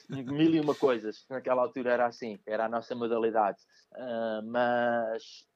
mil 0.09 0.53
e 0.53 0.59
uma 0.59 0.75
coisas. 0.75 1.25
Naquela 1.27 1.63
altura 1.63 1.91
era 1.91 2.05
assim, 2.05 2.39
era 2.45 2.65
a 2.65 2.69
nossa 2.69 2.93
modalidade. 2.93 3.57
Mas 4.45 5.51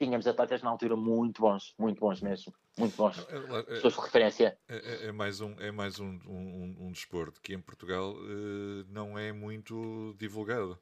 tínhamos 0.00 0.26
atletas 0.26 0.62
na 0.62 0.70
altura 0.70 0.96
muito 0.96 1.42
bons, 1.42 1.74
muito 1.78 2.00
bons 2.00 2.22
mesmo, 2.22 2.54
muito 2.78 2.96
bons. 2.96 3.18
É, 3.28 3.62
Pessoas 3.64 3.94
de 3.94 4.00
referência. 4.00 4.58
É, 4.66 4.76
é, 4.76 5.06
é, 5.08 5.12
mais, 5.12 5.42
um, 5.42 5.54
é 5.60 5.70
mais 5.70 6.00
um, 6.00 6.18
um, 6.26 6.76
um 6.86 6.92
desporto 6.92 7.38
que 7.42 7.52
em 7.52 7.60
Portugal 7.60 8.14
uh, 8.14 8.84
não 8.88 9.18
é 9.18 9.30
muito 9.30 10.16
divulgado. 10.18 10.78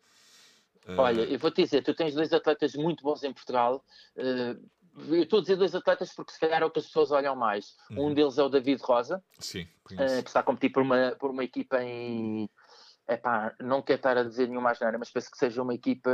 Uh... 0.87 0.99
Olha, 0.99 1.23
eu 1.23 1.39
vou 1.39 1.51
te 1.51 1.63
dizer, 1.63 1.83
tu 1.83 1.93
tens 1.95 2.15
dois 2.15 2.33
atletas 2.33 2.75
muito 2.75 3.03
bons 3.03 3.25
em 3.25 3.33
Portugal. 3.33 3.85
Uh, 4.17 4.69
eu 5.09 5.25
estou 5.25 5.41
a 5.41 5.43
dizer 5.43 5.57
dois 5.57 5.75
atletas 5.75 6.15
porque 6.15 6.33
se 6.33 6.39
calhar 6.39 6.63
é 6.63 6.65
o 6.65 6.71
que 6.71 6.79
as 6.79 6.87
pessoas 6.87 7.11
olham 7.11 7.35
mais. 7.35 7.77
Uhum. 7.91 8.07
Um 8.07 8.15
deles 8.15 8.39
é 8.39 8.43
o 8.43 8.49
David 8.49 8.81
Rosa, 8.83 9.23
Sim, 9.41 9.67
que 9.87 9.95
está 9.95 10.41
a 10.41 10.45
competir 10.45 10.71
por 10.71 10.83
uma, 10.83 11.17
por 11.19 11.31
uma 11.31 11.43
equipa 11.43 11.83
em, 11.83 12.49
epá, 13.09 13.55
não 13.61 13.83
quero 13.83 13.99
estar 13.99 14.18
a 14.18 14.23
dizer 14.23 14.49
nenhuma 14.49 14.71
asneira, 14.71 14.99
mas 14.99 15.11
penso 15.11 15.31
que 15.31 15.38
seja 15.38 15.62
uma 15.62 15.75
equipa 15.75 16.11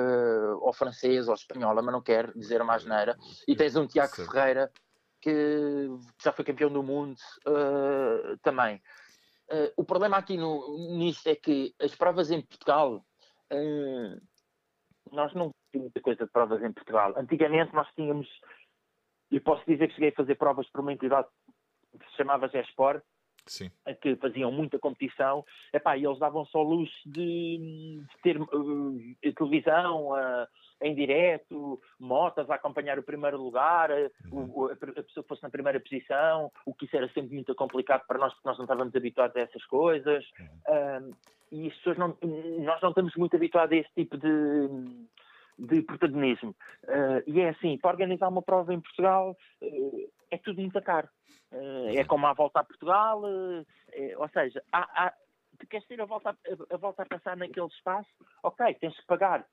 ou 0.60 0.72
francesa 0.72 1.30
ou 1.30 1.34
espanhola, 1.34 1.82
mas 1.82 1.92
não 1.92 2.02
quero 2.02 2.32
dizer 2.38 2.62
uma 2.62 2.74
asneira. 2.74 3.16
E 3.48 3.56
tens 3.56 3.74
um 3.76 3.86
Tiago 3.86 4.14
Ferreira 4.14 4.70
que 5.20 5.88
já 6.22 6.32
foi 6.32 6.44
campeão 6.44 6.70
do 6.70 6.82
mundo 6.82 7.16
uh, 7.46 8.36
também. 8.42 8.76
Uh, 9.50 9.72
o 9.76 9.84
problema 9.84 10.18
aqui 10.18 10.36
no, 10.36 10.96
nisto 10.96 11.26
é 11.26 11.34
que 11.34 11.74
as 11.80 11.94
provas 11.94 12.30
em 12.30 12.42
Portugal, 12.42 12.96
uh, 13.52 14.20
nós 15.10 15.32
não 15.34 15.50
temos 15.72 15.86
muita 15.86 16.00
coisa 16.00 16.24
de 16.24 16.30
provas 16.30 16.62
em 16.62 16.72
Portugal. 16.72 17.14
Antigamente 17.16 17.74
nós 17.74 17.88
tínhamos, 17.94 18.28
eu 19.30 19.40
posso 19.40 19.64
dizer 19.66 19.88
que 19.88 19.94
cheguei 19.94 20.10
a 20.10 20.14
fazer 20.14 20.34
provas 20.36 20.68
por 20.70 20.80
uma 20.80 20.92
entidade 20.92 21.26
que 21.98 22.10
se 22.10 22.16
chamava 22.16 22.48
Gesport, 22.48 23.02
Sim. 23.46 23.70
que 24.00 24.16
faziam 24.16 24.50
muita 24.50 24.78
competição, 24.78 25.44
epá, 25.72 25.96
e 25.96 26.04
eles 26.04 26.18
davam 26.18 26.44
só 26.46 26.62
luz 26.62 26.90
de, 27.04 27.58
de 27.58 28.22
ter 28.22 28.40
uh, 28.40 29.34
televisão 29.36 30.12
uh, 30.12 30.46
em 30.80 30.94
direto, 30.94 31.80
motas 31.98 32.48
a 32.50 32.54
acompanhar 32.54 32.98
o 32.98 33.02
primeiro 33.02 33.40
lugar, 33.40 33.90
uhum. 34.30 34.50
o, 34.54 34.64
a, 34.66 34.76
pessoa 34.76 35.22
que 35.22 35.28
fosse 35.28 35.42
na 35.42 35.50
primeira 35.50 35.80
posição, 35.80 36.50
o 36.66 36.74
que 36.74 36.86
isso 36.86 36.96
era 36.96 37.08
sempre 37.08 37.34
muito 37.34 37.54
complicado 37.54 38.06
para 38.06 38.18
nós, 38.18 38.32
porque 38.34 38.48
nós 38.48 38.58
não 38.58 38.64
estávamos 38.64 38.94
habituados 38.94 39.36
a 39.36 39.40
essas 39.40 39.64
coisas. 39.66 40.24
Uhum. 40.38 41.10
Uh, 41.10 41.16
e 41.52 41.68
as 41.68 41.74
pessoas 41.76 41.98
não, 41.98 42.16
nós 42.60 42.80
não 42.82 42.88
estamos 42.88 43.14
muito 43.16 43.36
habituados 43.36 43.76
a 43.76 43.80
esse 43.80 43.90
tipo 43.94 44.16
de, 44.18 44.26
de 45.58 45.82
protagonismo. 45.82 46.54
Uh, 46.84 47.22
e 47.26 47.40
é 47.40 47.50
assim, 47.50 47.78
para 47.78 47.90
organizar 47.90 48.28
uma 48.28 48.42
prova 48.42 48.74
em 48.74 48.80
Portugal 48.80 49.36
uh, 49.62 50.12
é 50.30 50.38
tudo 50.38 50.60
muito 50.60 50.80
caro. 50.82 51.08
Uh, 51.52 51.96
é 51.96 52.04
como 52.04 52.26
a 52.26 52.32
volta 52.32 52.60
a 52.60 52.64
Portugal, 52.64 53.22
é, 53.92 54.18
ou 54.18 54.28
seja, 54.28 54.62
há, 54.72 55.06
há, 55.06 55.14
tu 55.58 55.66
queres 55.68 55.86
ter 55.86 56.00
a 56.00 56.04
volta 56.04 56.30
a, 56.30 56.74
a, 56.74 56.76
volta 56.76 57.02
a 57.02 57.06
passar 57.06 57.36
naquele 57.36 57.68
espaço, 57.68 58.08
ok, 58.42 58.74
tens 58.74 58.96
que 58.96 59.06
pagar. 59.06 59.46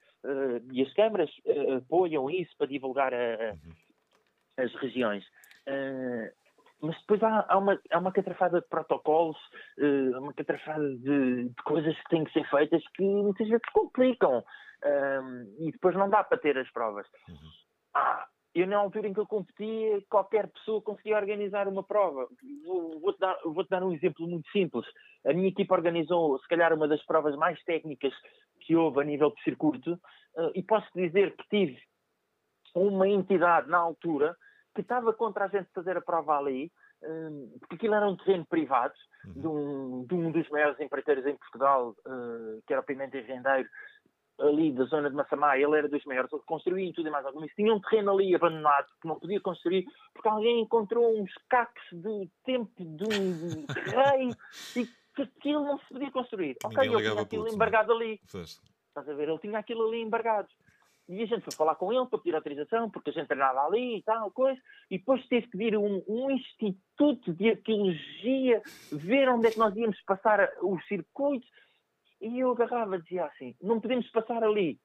e 0.72 0.82
as 0.82 0.92
câmaras 0.94 1.30
apoiam 1.78 2.30
isso 2.30 2.56
para 2.58 2.68
divulgar 2.68 3.14
a, 3.14 3.54
uhum. 3.54 3.74
as 4.58 4.74
regiões 4.76 5.24
mas 6.82 6.98
depois 7.02 7.22
há, 7.24 7.46
há, 7.48 7.58
uma, 7.58 7.80
há 7.92 8.00
uma 8.00 8.12
catrafada 8.12 8.62
de 8.62 8.68
protocolos, 8.68 9.38
uh, 9.80 10.20
uma 10.20 10.34
catrafada 10.34 10.88
de, 10.98 11.50
de, 11.50 11.64
coisas 11.64 11.96
que 11.96 12.10
têm 12.10 12.24
que 12.24 12.34
ser 12.34 12.50
feitas 12.50 12.84
que 12.96 13.04
muitas 13.04 13.48
vezes 13.48 13.66
complicam 13.74 14.44
e 15.60 15.72
depois 15.72 15.96
não 15.96 16.10
dá 16.10 16.24
para 16.24 16.40
ter 16.40 16.58
as 16.58 16.68
provas. 16.72 17.06
Uhum. 17.30 17.36
Ah, 17.94 18.26
eu, 18.54 18.68
na 18.68 18.78
altura 18.78 19.08
em 19.08 19.14
que 19.14 19.20
eu 19.20 19.26
competia, 19.26 20.02
qualquer 20.10 20.50
pessoa 20.50 20.82
conseguia 20.82 21.16
organizar 21.16 21.68
uma 21.68 21.84
prova. 21.84 22.28
Vou-te 23.02 23.20
dar, 23.20 23.38
vou 23.46 23.66
dar 23.70 23.84
um 23.84 23.94
exemplo 23.94 24.28
muito 24.28 24.50
simples. 24.52 24.86
A 25.26 25.32
minha 25.32 25.48
equipa 25.48 25.74
organizou, 25.74 26.38
se 26.40 26.48
calhar, 26.48 26.74
uma 26.74 26.88
das 26.88 27.04
provas 27.06 27.36
mais 27.38 27.62
técnicas 27.64 28.14
que 28.62 28.76
houve 28.76 29.00
a 29.00 29.04
nível 29.04 29.32
de 29.32 29.42
circuito, 29.44 29.94
uh, 29.94 30.52
e 30.54 30.62
posso 30.64 30.88
dizer 30.94 31.36
que 31.36 31.50
tive 31.50 31.80
uma 32.76 33.08
entidade 33.08 33.70
na 33.70 33.78
altura 33.78 34.36
que 34.74 34.82
estava 34.82 35.14
contra 35.14 35.46
a 35.46 35.48
gente 35.48 35.70
fazer 35.74 35.98
a 35.98 36.02
prova 36.02 36.38
ali, 36.38 36.72
um, 37.04 37.58
porque 37.60 37.76
aquilo 37.76 37.96
era 37.96 38.08
um 38.08 38.16
terreno 38.16 38.46
privado 38.46 38.94
uhum. 39.26 39.34
de, 39.34 39.48
um, 39.48 40.06
de, 40.06 40.16
um, 40.16 40.32
dos 40.32 40.50
maiores 40.50 40.80
empreiteiros 40.80 41.26
em 41.26 41.36
Portugal, 41.36 41.96
uh, 42.06 42.62
que 42.66 42.74
era 42.74 42.82
o 42.82 42.86
Pimenta 42.86 43.20
Rendeiro, 43.20 43.68
ali 44.40 44.72
da 44.72 44.86
zona 44.86 45.10
de 45.10 45.16
Massamá, 45.16 45.58
ele 45.58 45.78
era 45.78 45.88
dos 45.88 46.04
maiores, 46.06 46.32
construía 46.46 46.90
e 46.90 46.94
tudo 46.94 47.08
e 47.08 47.12
mais 47.12 47.26
alguma 47.26 47.42
coisa. 47.42 47.56
Tinha 47.56 47.74
um 47.74 47.80
terreno 47.80 48.12
ali 48.12 48.34
abandonado 48.36 48.88
que 49.02 49.08
não 49.08 49.20
podia 49.20 49.40
construir 49.40 49.86
porque 50.14 50.28
alguém 50.28 50.62
encontrou 50.62 51.20
uns 51.20 51.32
cacos 51.50 51.84
do 51.92 52.28
tempo 52.44 52.72
de 52.80 53.04
um 53.04 53.66
rei 53.86 54.30
e 54.76 54.88
que 55.16 55.22
aquilo 55.22 55.64
não 55.64 55.78
se 55.80 55.88
podia 55.90 56.12
construir. 56.12 56.58
Ok, 56.64 56.84
ele 56.84 56.98
tinha 56.98 57.22
aquilo 57.22 57.48
é? 57.48 57.52
embargado 57.52 57.94
ali. 57.94 58.20
Fez. 58.28 58.62
Estás 58.88 59.08
a 59.08 59.14
ver? 59.14 59.30
Ele 59.30 59.40
tinha 59.40 59.60
aquilo 59.60 59.88
ali 59.88 60.02
embargado. 60.02 60.50
E 61.12 61.24
a 61.24 61.26
gente 61.26 61.44
foi 61.44 61.54
falar 61.54 61.76
com 61.76 61.92
ele 61.92 62.06
para 62.06 62.20
pedir 62.20 62.36
autorização, 62.36 62.90
porque 62.90 63.10
a 63.10 63.14
gente 63.14 63.28
treinava 63.28 63.66
ali 63.66 63.98
e 63.98 64.02
tal, 64.02 64.32
coisa, 64.32 64.58
e 64.90 64.98
depois 64.98 65.28
teve 65.28 65.46
que 65.48 65.58
vir 65.58 65.78
um, 65.78 66.02
um 66.08 66.32
instituto 66.32 67.34
de 67.34 67.50
arqueologia 67.50 68.62
ver 68.94 69.28
onde 69.28 69.48
é 69.48 69.52
que 69.52 69.60
nós 69.60 69.76
íamos 69.76 70.02
passar 70.04 70.50
os 70.62 70.82
circuitos. 70.88 71.50
E 72.22 72.40
eu 72.40 72.52
agarrava 72.52 72.96
e 72.96 73.02
dizia 73.02 73.26
assim: 73.26 73.54
não 73.62 73.82
podemos 73.82 74.10
passar 74.10 74.42
ali. 74.42 74.80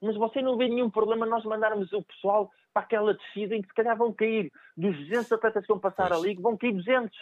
Mas 0.00 0.16
você 0.16 0.40
não 0.40 0.56
vê 0.56 0.66
nenhum 0.66 0.88
problema 0.88 1.26
nós 1.26 1.44
mandarmos 1.44 1.92
o 1.92 2.02
pessoal 2.02 2.50
para 2.72 2.82
aquela 2.82 3.12
descida 3.12 3.54
em 3.54 3.60
que 3.60 3.68
se 3.68 3.74
calhar 3.74 3.98
vão 3.98 4.14
cair 4.14 4.50
dos 4.74 4.96
200 4.96 5.30
atletas 5.32 5.62
que 5.66 5.72
vão 5.72 5.78
passar 5.78 6.10
ali, 6.10 6.36
vão 6.36 6.56
cair 6.56 6.72
200. 6.72 7.18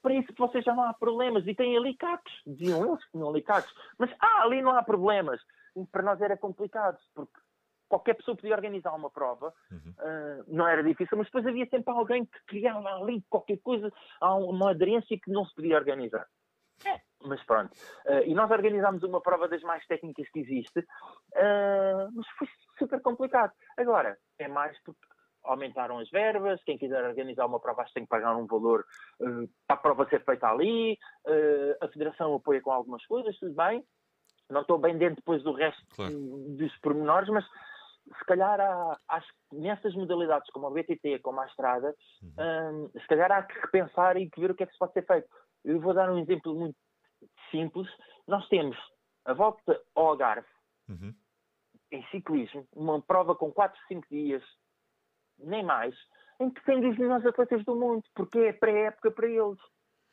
Para 0.00 0.14
isso 0.14 0.32
que 0.32 0.40
vocês 0.40 0.64
já 0.64 0.74
não 0.74 0.84
há 0.84 0.94
problemas. 0.94 1.46
E 1.46 1.54
tem 1.54 1.76
ali 1.76 1.94
cacos. 1.94 2.32
Diziam 2.46 2.86
eles 2.86 3.04
que 3.04 3.10
tinham 3.10 3.28
ali 3.28 3.42
cacos. 3.42 3.74
Mas 3.98 4.10
ah, 4.20 4.42
ali 4.42 4.62
não 4.62 4.74
há 4.74 4.82
problemas. 4.82 5.38
E 5.76 5.84
para 5.86 6.02
nós 6.02 6.20
era 6.22 6.36
complicado, 6.36 6.98
porque 7.14 7.32
qualquer 7.94 8.14
pessoa 8.14 8.36
podia 8.36 8.56
organizar 8.56 8.92
uma 8.92 9.08
prova, 9.08 9.54
uhum. 9.70 9.94
uh, 10.00 10.44
não 10.48 10.66
era 10.66 10.82
difícil, 10.82 11.16
mas 11.16 11.28
depois 11.28 11.46
havia 11.46 11.66
sempre 11.66 11.94
alguém 11.94 12.24
que 12.24 12.38
criava 12.46 12.88
ali 12.96 13.22
qualquer 13.30 13.58
coisa, 13.58 13.92
uma 14.20 14.70
aderência 14.70 15.16
que 15.22 15.30
não 15.30 15.46
se 15.46 15.54
podia 15.54 15.76
organizar. 15.76 16.26
É, 16.84 17.00
mas 17.24 17.40
pronto. 17.44 17.72
Uh, 18.04 18.24
e 18.26 18.34
nós 18.34 18.50
organizámos 18.50 19.04
uma 19.04 19.20
prova 19.20 19.46
das 19.46 19.62
mais 19.62 19.86
técnicas 19.86 20.28
que 20.30 20.40
existe, 20.40 20.80
uh, 20.80 22.10
mas 22.12 22.26
foi, 22.36 22.48
super 22.78 23.00
complicado. 23.00 23.52
Agora, 23.76 24.18
é 24.40 24.48
mais 24.48 24.76
porque 24.82 25.00
aumentaram 25.44 25.98
as 26.00 26.10
verbas, 26.10 26.62
quem 26.64 26.76
quiser 26.76 27.04
organizar 27.04 27.46
uma 27.46 27.60
prova 27.60 27.84
tem 27.94 28.02
que 28.02 28.08
pagar 28.08 28.34
um 28.34 28.46
valor 28.46 28.84
uh, 29.20 29.48
para 29.68 29.76
a 29.76 29.76
prova 29.76 30.08
ser 30.08 30.24
feita 30.24 30.48
ali, 30.48 30.98
a 31.80 31.88
Federação 31.88 32.34
apoia 32.34 32.60
com 32.60 32.72
algumas 32.72 33.06
coisas, 33.06 33.38
tudo 33.38 33.54
bem. 33.54 33.84
Não 34.50 34.60
estou 34.60 34.78
bem 34.78 34.98
dentro 34.98 35.16
depois 35.16 35.42
do 35.42 35.52
resto 35.52 35.82
claro. 35.94 36.12
dos 36.56 36.76
pormenores, 36.78 37.28
mas 37.28 37.44
se 38.06 38.24
calhar 38.26 38.60
há, 38.60 38.98
acho 39.08 39.28
que 39.48 39.56
nessas 39.56 39.94
modalidades 39.94 40.50
como 40.50 40.66
a 40.66 40.70
BTT, 40.70 41.20
como 41.20 41.40
a 41.40 41.46
Estrada, 41.46 41.94
uhum. 42.22 42.84
um, 42.84 43.00
se 43.00 43.06
calhar 43.06 43.32
há 43.32 43.42
que 43.42 43.58
repensar 43.58 44.16
e 44.16 44.28
que 44.28 44.40
ver 44.40 44.50
o 44.50 44.54
que 44.54 44.62
é 44.62 44.66
que 44.66 44.72
se 44.72 44.78
pode 44.78 44.92
ser 44.92 45.06
feito. 45.06 45.28
Eu 45.64 45.80
vou 45.80 45.94
dar 45.94 46.10
um 46.10 46.18
exemplo 46.18 46.54
muito 46.54 46.76
simples. 47.50 47.88
Nós 48.26 48.46
temos 48.48 48.76
a 49.24 49.32
volta 49.32 49.80
ao 49.94 50.08
Algarve, 50.08 50.46
uhum. 50.88 51.14
em 51.90 52.06
ciclismo, 52.08 52.66
uma 52.74 53.00
prova 53.00 53.34
com 53.34 53.50
4, 53.50 53.80
5 53.88 54.06
dias, 54.10 54.42
nem 55.38 55.64
mais, 55.64 55.94
em 56.40 56.50
que 56.50 56.62
tem 56.64 56.86
os 56.86 56.98
melhores 56.98 57.24
atletas 57.24 57.64
do 57.64 57.74
mundo, 57.74 58.02
porque 58.14 58.38
é 58.38 58.52
pré-época 58.52 59.10
para 59.10 59.28
eles. 59.28 59.58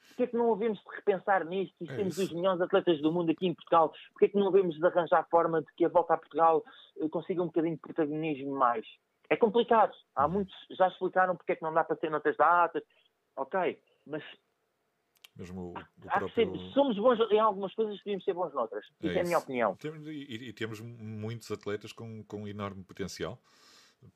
Porquê 0.09 0.23
é 0.23 0.27
que 0.27 0.37
não 0.37 0.53
havemos 0.53 0.79
de 0.79 0.95
repensar 0.95 1.45
nisto 1.45 1.75
e 1.81 1.89
é 1.89 1.95
temos 1.95 2.17
os 2.17 2.31
melhores 2.31 2.61
atletas 2.61 3.01
do 3.01 3.11
mundo 3.11 3.31
aqui 3.31 3.47
em 3.47 3.53
Portugal? 3.53 3.93
Porquê 4.11 4.25
é 4.25 4.29
que 4.29 4.37
não 4.37 4.47
havemos 4.47 4.75
de 4.75 4.85
arranjar 4.85 5.27
forma 5.29 5.61
de 5.61 5.73
que 5.75 5.85
a 5.85 5.89
volta 5.89 6.13
a 6.13 6.17
Portugal 6.17 6.63
eh, 6.99 7.09
consiga 7.09 7.41
um 7.41 7.47
bocadinho 7.47 7.75
de 7.75 7.81
protagonismo 7.81 8.51
mais? 8.51 8.85
É 9.29 9.37
complicado. 9.37 9.93
Há 10.15 10.25
uhum. 10.25 10.33
muitos, 10.33 10.55
já 10.71 10.87
explicaram 10.87 11.35
porque 11.35 11.53
é 11.53 11.55
que 11.55 11.63
não 11.63 11.73
dá 11.73 11.83
para 11.83 11.95
ter 11.95 12.11
noutras 12.11 12.35
datas. 12.35 12.83
Ok, 13.37 13.79
mas 14.05 14.21
mesmo 15.35 15.61
o, 15.61 15.69
o 15.71 16.19
próprio... 16.19 16.59
somos 16.73 16.97
bons 16.97 17.19
em 17.31 17.39
algumas 17.39 17.73
coisas, 17.73 17.97
devíamos 17.97 18.25
ser 18.25 18.33
bons 18.33 18.53
noutras. 18.53 18.85
É 19.01 19.07
isso 19.07 19.17
é, 19.17 19.21
a 19.21 19.23
minha 19.23 19.37
opinião. 19.37 19.75
Temos, 19.77 20.05
e, 20.05 20.49
e, 20.49 20.53
temos 20.53 20.81
muitos 20.81 21.49
atletas 21.49 21.93
com, 21.93 22.23
com 22.25 22.47
enorme 22.47 22.83
potencial 22.83 23.39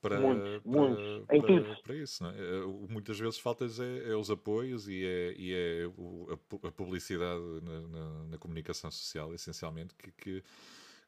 para, 0.02 0.20
muitos, 0.20 0.62
para, 0.64 0.72
muitos, 0.72 1.26
para, 1.26 1.42
para, 1.42 1.76
para, 1.84 1.96
isso. 1.96 2.24
Não 2.24 2.30
é? 2.32 2.34
Eh, 2.34 2.66
muitas 2.90 3.20
vezes 3.20 3.40
falta 3.40 3.66
é, 3.66 4.12
é, 4.12 4.16
os 4.16 4.30
apoios 4.30 4.88
e 4.88 5.06
é, 5.06 5.34
e 5.38 5.54
é 5.54 5.88
o, 5.98 6.28
a, 6.32 6.72
publicidade 6.72 7.42
na, 7.62 7.88
na, 7.88 8.24
na, 8.26 8.38
comunicação 8.38 8.90
social, 8.92 9.34
essencialmente, 9.34 9.96
que, 9.96 10.12
que, 10.12 10.44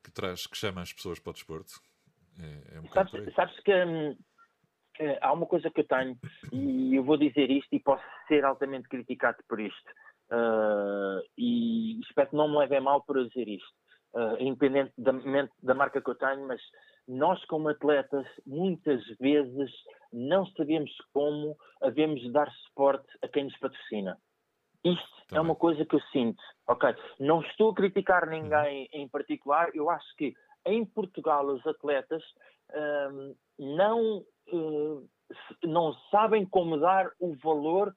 que, 0.04 0.12
traz, 0.12 0.48
que 0.48 0.58
chama 0.58 0.82
as 0.82 0.94
pessoas 0.94 1.20
para 1.20 1.32
o 1.32 1.34
desporto. 1.34 1.74
É, 2.40 2.76
é 2.76 2.80
um 2.80 2.88
sabes, 2.90 3.34
sabes 3.34 3.60
que 3.62 3.74
hum, 3.74 4.16
há 5.22 5.34
uma 5.34 5.46
coisa 5.46 5.70
que 5.70 5.82
eu 5.82 5.88
tenho, 5.88 6.18
e 6.52 6.96
eu 6.96 7.04
vou 7.04 7.18
dizer 7.18 7.50
isto 7.50 7.74
e 7.74 7.80
posso 7.80 8.04
ser 8.28 8.46
altamente 8.46 8.88
criticado 8.88 9.38
por 9.48 9.60
isto. 9.60 9.92
Uh, 10.30 11.24
e 11.38 12.00
espero 12.02 12.30
que 12.30 12.36
não 12.36 12.50
me 12.50 12.58
levem 12.58 12.82
mal 12.82 13.02
por 13.02 13.18
eu 13.18 13.28
dizer 13.28 13.48
isto, 13.48 13.70
uh, 14.13 14.36
independente 14.42 14.92
da, 14.98 15.13
da 15.63 15.74
marca 15.74 16.02
que 16.02 16.10
eu 16.10 16.16
tenho, 16.16 16.46
mas 16.46 16.62
nós, 17.08 17.43
como 17.46 17.70
atletas, 17.70 18.26
muitas 18.46 19.06
vezes 19.17 19.72
não 20.12 20.46
sabemos 20.48 20.91
como 21.13 21.56
havemos 21.82 22.22
de 22.22 22.32
dar 22.32 22.52
suporte 22.52 23.08
a 23.22 23.28
quem 23.28 23.46
nos 23.46 23.58
patrocina. 23.58 24.17
Isto 24.84 25.28
Também. 25.28 25.38
é 25.38 25.41
uma 25.41 25.56
coisa 25.56 25.86
que 25.86 25.96
eu 25.96 26.02
sinto. 26.12 26.41
Ok, 26.67 26.93
não 27.20 27.41
estou 27.41 27.72
a 27.72 27.76
criticar 27.76 28.24
uhum. 28.26 28.41
ninguém 28.41 28.89
uhum. 28.93 29.02
em 29.02 29.08
particular. 29.08 29.70
Eu 29.74 29.89
acho 29.89 30.15
que 30.17 30.34
em 30.65 30.86
Portugal 30.86 31.46
os 31.48 31.65
atletas 31.65 32.24
um, 33.12 33.36
não, 33.58 34.17
uh, 34.52 35.10
não 35.63 35.93
sabem 36.12 36.46
como 36.46 36.78
dar 36.78 37.10
o 37.20 37.36
valor 37.36 37.93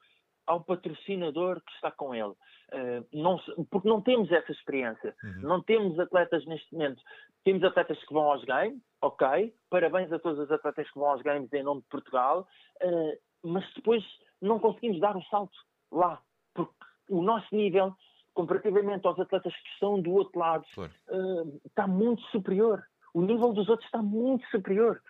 ao 0.50 0.60
patrocinador 0.60 1.60
que 1.60 1.72
está 1.74 1.92
com 1.92 2.12
ele. 2.12 2.34
Uh, 2.72 3.06
não, 3.12 3.38
porque 3.70 3.88
não 3.88 4.00
temos 4.00 4.30
essa 4.32 4.50
experiência. 4.50 5.14
Uhum. 5.22 5.42
Não 5.42 5.62
temos 5.62 5.98
atletas 5.98 6.44
neste 6.44 6.72
momento. 6.72 7.00
Temos 7.44 7.62
atletas 7.62 8.02
que 8.04 8.12
vão 8.12 8.32
aos 8.32 8.44
games, 8.44 8.82
ok, 9.00 9.54
parabéns 9.70 10.12
a 10.12 10.18
todos 10.18 10.40
os 10.40 10.50
atletas 10.50 10.90
que 10.90 10.98
vão 10.98 11.10
aos 11.10 11.22
games 11.22 11.52
em 11.52 11.62
nome 11.62 11.82
de 11.82 11.86
Portugal, 11.86 12.48
uh, 12.82 13.48
mas 13.48 13.64
depois 13.74 14.04
não 14.42 14.58
conseguimos 14.58 15.00
dar 15.00 15.16
o 15.16 15.22
salto 15.24 15.56
lá, 15.92 16.20
porque 16.52 16.74
o 17.08 17.22
nosso 17.22 17.46
nível, 17.54 17.94
comparativamente 18.34 19.06
aos 19.06 19.20
atletas 19.20 19.54
que 19.54 19.68
estão 19.70 20.02
do 20.02 20.10
outro 20.12 20.38
lado, 20.38 20.64
claro. 20.74 20.92
uh, 21.10 21.60
está 21.64 21.86
muito 21.86 22.22
superior. 22.32 22.82
O 23.14 23.22
nível 23.22 23.52
dos 23.52 23.68
outros 23.68 23.86
está 23.86 24.02
muito 24.02 24.44
superior. 24.48 25.00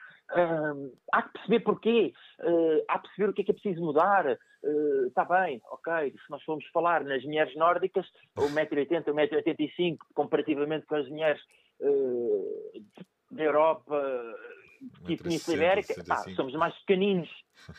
Há 1.12 1.22
que 1.22 1.32
perceber 1.32 1.60
porquê, 1.60 2.12
uh, 2.40 2.84
há 2.88 2.98
que 2.98 3.08
perceber 3.08 3.30
o 3.30 3.32
que 3.32 3.42
é 3.42 3.44
que 3.44 3.50
é 3.50 3.54
preciso 3.54 3.82
mudar. 3.82 4.38
Está 5.06 5.24
uh, 5.24 5.28
bem, 5.28 5.60
ok, 5.70 6.12
se 6.12 6.30
nós 6.30 6.42
formos 6.44 6.64
falar 6.68 7.02
nas 7.02 7.24
mulheres 7.24 7.54
nórdicas, 7.56 8.06
1,80m, 8.36 9.04
1,85m, 9.04 9.96
comparativamente 10.14 10.86
com 10.86 10.96
as 10.96 11.08
mulheres 11.08 11.40
uh, 11.80 12.84
da 13.30 13.42
Europa, 13.42 14.34
tipo 15.06 15.24
Península 15.24 15.56
Ibérica, 15.56 15.94
pá, 16.06 16.16
somos 16.36 16.54
mais 16.54 16.76
pequeninos, 16.80 17.28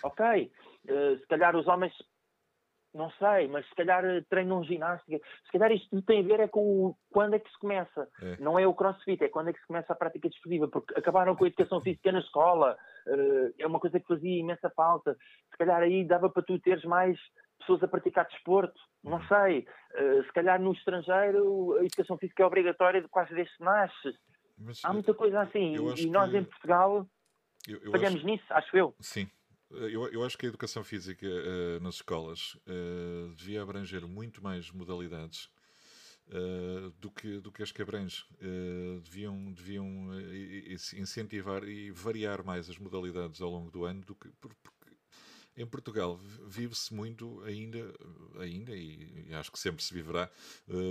ok. 0.03 0.51
se 0.85 1.27
calhar 1.27 1.55
os 1.55 1.67
homens 1.67 1.93
não 2.93 3.09
sei, 3.11 3.47
mas 3.47 3.65
se 3.67 3.75
calhar 3.75 4.03
eh, 4.03 4.21
treinam 4.29 4.63
ginástica. 4.63 5.17
Se 5.45 5.51
calhar 5.51 5.71
isto 5.71 5.89
tudo 5.89 6.01
tem 6.01 6.19
a 6.19 6.27
ver 6.27 6.39
é 6.41 6.47
com 6.47 6.87
o, 6.87 6.95
quando 7.09 7.35
é 7.35 7.39
que 7.39 7.49
se 7.49 7.57
começa. 7.57 8.07
É. 8.21 8.37
Não 8.37 8.59
é 8.59 8.67
o 8.67 8.73
crossfit, 8.73 9.23
é 9.23 9.29
quando 9.29 9.49
é 9.49 9.53
que 9.53 9.59
se 9.59 9.67
começa 9.67 9.93
a 9.93 9.95
prática 9.95 10.27
desportiva, 10.27 10.67
porque 10.67 10.97
acabaram 10.97 11.35
com 11.35 11.45
a 11.45 11.47
educação 11.47 11.79
física 11.81 12.11
na 12.11 12.19
escola, 12.19 12.77
uh, 13.07 13.53
é 13.57 13.65
uma 13.65 13.79
coisa 13.79 13.99
que 13.99 14.07
fazia 14.07 14.39
imensa 14.39 14.69
falta. 14.71 15.15
Se 15.51 15.57
calhar 15.57 15.81
aí 15.81 16.03
dava 16.03 16.29
para 16.29 16.43
tu 16.43 16.59
teres 16.59 16.83
mais 16.83 17.17
pessoas 17.59 17.81
a 17.83 17.87
praticar 17.87 18.27
desporto, 18.27 18.79
não 19.03 19.13
uhum. 19.13 19.27
sei. 19.27 19.67
Uh, 19.95 20.23
se 20.23 20.33
calhar 20.33 20.59
no 20.59 20.73
estrangeiro 20.73 21.77
a 21.77 21.85
educação 21.85 22.17
física 22.17 22.43
é 22.43 22.45
obrigatória 22.45 23.05
quase 23.09 23.33
desde 23.33 23.55
que 23.55 23.63
nasces. 23.63 24.15
Mas, 24.57 24.83
Há 24.83 24.91
muita 24.91 25.13
coisa 25.13 25.41
assim. 25.41 25.75
E 25.97 26.09
nós 26.09 26.29
que... 26.29 26.37
em 26.37 26.43
Portugal 26.43 27.07
eu, 27.67 27.79
eu 27.83 27.91
falhamos 27.91 28.19
acho... 28.19 28.25
nisso, 28.25 28.45
acho 28.49 28.77
eu. 28.77 28.95
Sim, 28.99 29.29
eu, 29.73 30.07
eu 30.11 30.23
acho 30.23 30.37
que 30.37 30.45
a 30.45 30.49
educação 30.49 30.83
física 30.83 31.25
uh, 31.25 31.79
nas 31.81 31.95
escolas 31.95 32.55
uh, 32.67 33.33
devia 33.35 33.61
abranger 33.61 34.05
muito 34.07 34.43
mais 34.43 34.69
modalidades 34.71 35.49
uh, 36.27 36.91
do, 36.99 37.09
que, 37.09 37.39
do 37.39 37.51
que 37.51 37.63
as 37.63 37.71
que 37.71 37.81
abrange. 37.81 38.25
deviam 39.03 39.51
deviam 39.53 40.09
incentivar 40.97 41.63
e 41.63 41.91
variar 41.91 42.43
mais 42.43 42.69
as 42.69 42.77
modalidades 42.77 43.41
ao 43.41 43.49
longo 43.49 43.71
do 43.71 43.85
ano 43.85 44.01
do 44.01 44.15
que. 44.15 44.29
Porque 44.39 44.57
em 45.57 45.65
Portugal 45.65 46.17
vive-se 46.47 46.93
muito 46.93 47.41
ainda, 47.43 47.93
ainda 48.39 48.73
e, 48.73 49.25
e, 49.27 49.33
acho 49.33 49.51
que 49.51 49.59
sempre 49.59 49.83
se 49.83 49.93
viverá 49.93 50.29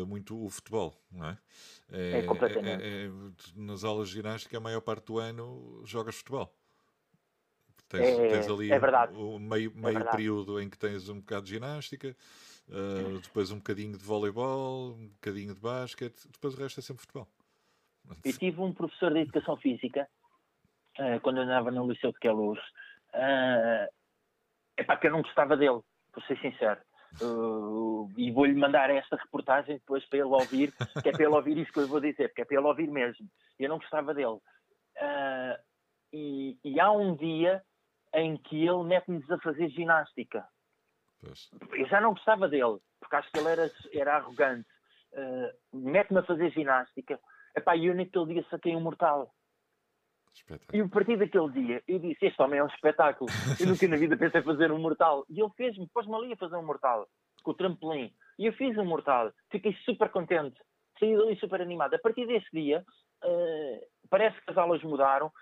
muito 0.06 0.38
o 0.38 0.50
futebol, 0.50 0.94
não 1.10 1.26
é? 1.26 1.38
É, 1.90 2.18
é 2.18 2.22
completamente. 2.22 2.82
É, 2.82 3.06
é, 3.06 3.10
nas 3.56 3.84
aulas 3.84 4.08
de 4.08 4.16
ginástica, 4.16 4.58
a 4.58 4.60
maior 4.60 4.82
parte 4.82 5.06
do 5.06 5.18
ano 5.18 5.82
jogas 5.86 6.16
futebol. 6.16 6.54
Tens, 7.90 8.06
é, 8.06 8.28
tens 8.28 8.48
ali 8.48 8.70
é 8.70 8.78
verdade. 8.78 9.16
o, 9.16 9.36
meio, 9.38 9.72
é 9.76 9.80
meio 9.80 9.98
é 9.98 10.04
período 10.04 10.60
em 10.60 10.70
que 10.70 10.78
tens 10.78 11.08
um 11.08 11.18
bocado 11.18 11.42
de 11.42 11.50
ginástica, 11.50 12.16
uh, 12.68 13.18
depois 13.18 13.50
um 13.50 13.56
bocadinho 13.56 13.98
de 13.98 14.04
voleibol, 14.04 14.92
um 14.92 15.08
bocadinho 15.08 15.52
de 15.52 15.60
basquete, 15.60 16.28
depois 16.30 16.54
o 16.54 16.56
resto 16.56 16.78
é 16.78 16.82
sempre 16.84 17.00
futebol. 17.00 17.26
Eu 18.24 18.32
tive 18.32 18.60
um 18.60 18.72
professor 18.72 19.12
de 19.12 19.20
educação 19.20 19.56
física, 19.56 20.08
uh, 21.00 21.20
quando 21.20 21.38
eu 21.38 21.42
andava 21.42 21.72
no 21.72 21.90
Liceu 21.90 22.12
de 22.12 22.18
Queluz, 22.20 22.60
uh, 23.12 23.90
é 24.76 24.84
para 24.84 24.96
que 24.96 25.08
eu 25.08 25.10
não 25.10 25.22
gostava 25.22 25.56
dele, 25.56 25.80
por 26.12 26.22
ser 26.24 26.38
sincero. 26.40 26.80
Uh, 27.20 28.08
e 28.16 28.30
vou-lhe 28.30 28.54
mandar 28.54 28.88
esta 28.88 29.16
reportagem 29.16 29.78
depois 29.78 30.04
para 30.06 30.20
ele 30.20 30.28
ouvir, 30.28 30.72
que 31.02 31.08
é 31.08 31.12
para 31.12 31.24
ele 31.24 31.34
ouvir 31.34 31.58
isso 31.58 31.72
que 31.72 31.80
eu 31.80 31.88
vou 31.88 32.00
dizer, 32.00 32.28
porque 32.28 32.42
é 32.42 32.44
para 32.44 32.56
ele 32.56 32.66
ouvir 32.66 32.88
mesmo. 32.88 33.28
Eu 33.58 33.68
não 33.68 33.78
gostava 33.78 34.14
dele. 34.14 34.38
Uh, 34.96 35.58
e, 36.12 36.58
e, 36.64 36.78
há 36.80 36.90
um 36.90 37.16
dia 37.16 37.62
em 38.14 38.36
que 38.36 38.66
ele 38.66 38.84
mete-nos 38.84 39.30
a 39.30 39.38
fazer 39.38 39.68
ginástica. 39.70 40.46
Pois. 41.20 41.50
Eu 41.72 41.86
já 41.86 42.00
não 42.00 42.14
gostava 42.14 42.48
dele, 42.48 42.78
porque 42.98 43.16
acho 43.16 43.30
que 43.30 43.38
ele 43.38 43.48
era, 43.48 43.70
era 43.92 44.16
arrogante. 44.16 44.68
Uh, 45.12 45.78
mete-me 45.78 46.20
a 46.20 46.22
fazer 46.22 46.50
ginástica. 46.50 47.20
Epá, 47.56 47.76
e 47.76 47.86
eu 47.86 47.94
naquele 47.94 48.34
dia 48.34 48.46
saquei 48.50 48.74
um 48.76 48.80
mortal. 48.80 49.32
E 50.72 50.80
a 50.80 50.88
partir 50.88 51.16
daquele 51.16 51.50
dia 51.50 51.82
eu 51.86 51.98
disse: 51.98 52.26
Este 52.26 52.40
homem 52.42 52.60
é 52.60 52.64
um 52.64 52.68
espetáculo. 52.68 53.30
eu 53.58 53.66
nunca 53.66 53.88
na 53.88 53.96
vida 53.96 54.16
pensei 54.16 54.42
fazer 54.42 54.72
um 54.72 54.78
mortal. 54.78 55.24
E 55.28 55.40
ele 55.40 55.50
fez-me, 55.56 55.88
pôs-me 55.88 56.14
ali 56.14 56.32
a 56.32 56.36
fazer 56.36 56.56
um 56.56 56.64
mortal 56.64 57.08
com 57.42 57.50
o 57.50 57.54
trampolim. 57.54 58.12
E 58.38 58.46
eu 58.46 58.52
fiz 58.52 58.76
um 58.78 58.84
mortal. 58.84 59.32
Fiquei 59.50 59.74
super 59.84 60.08
contente. 60.10 60.60
Saí 60.98 61.16
dali 61.16 61.36
super 61.36 61.60
animado. 61.60 61.94
A 61.94 61.98
partir 61.98 62.26
desse 62.26 62.48
dia, 62.52 62.84
uh, 63.24 63.99
parece 64.10 64.38
que 64.42 64.50
as 64.50 64.58
aulas 64.58 64.82
mudaram, 64.82 65.32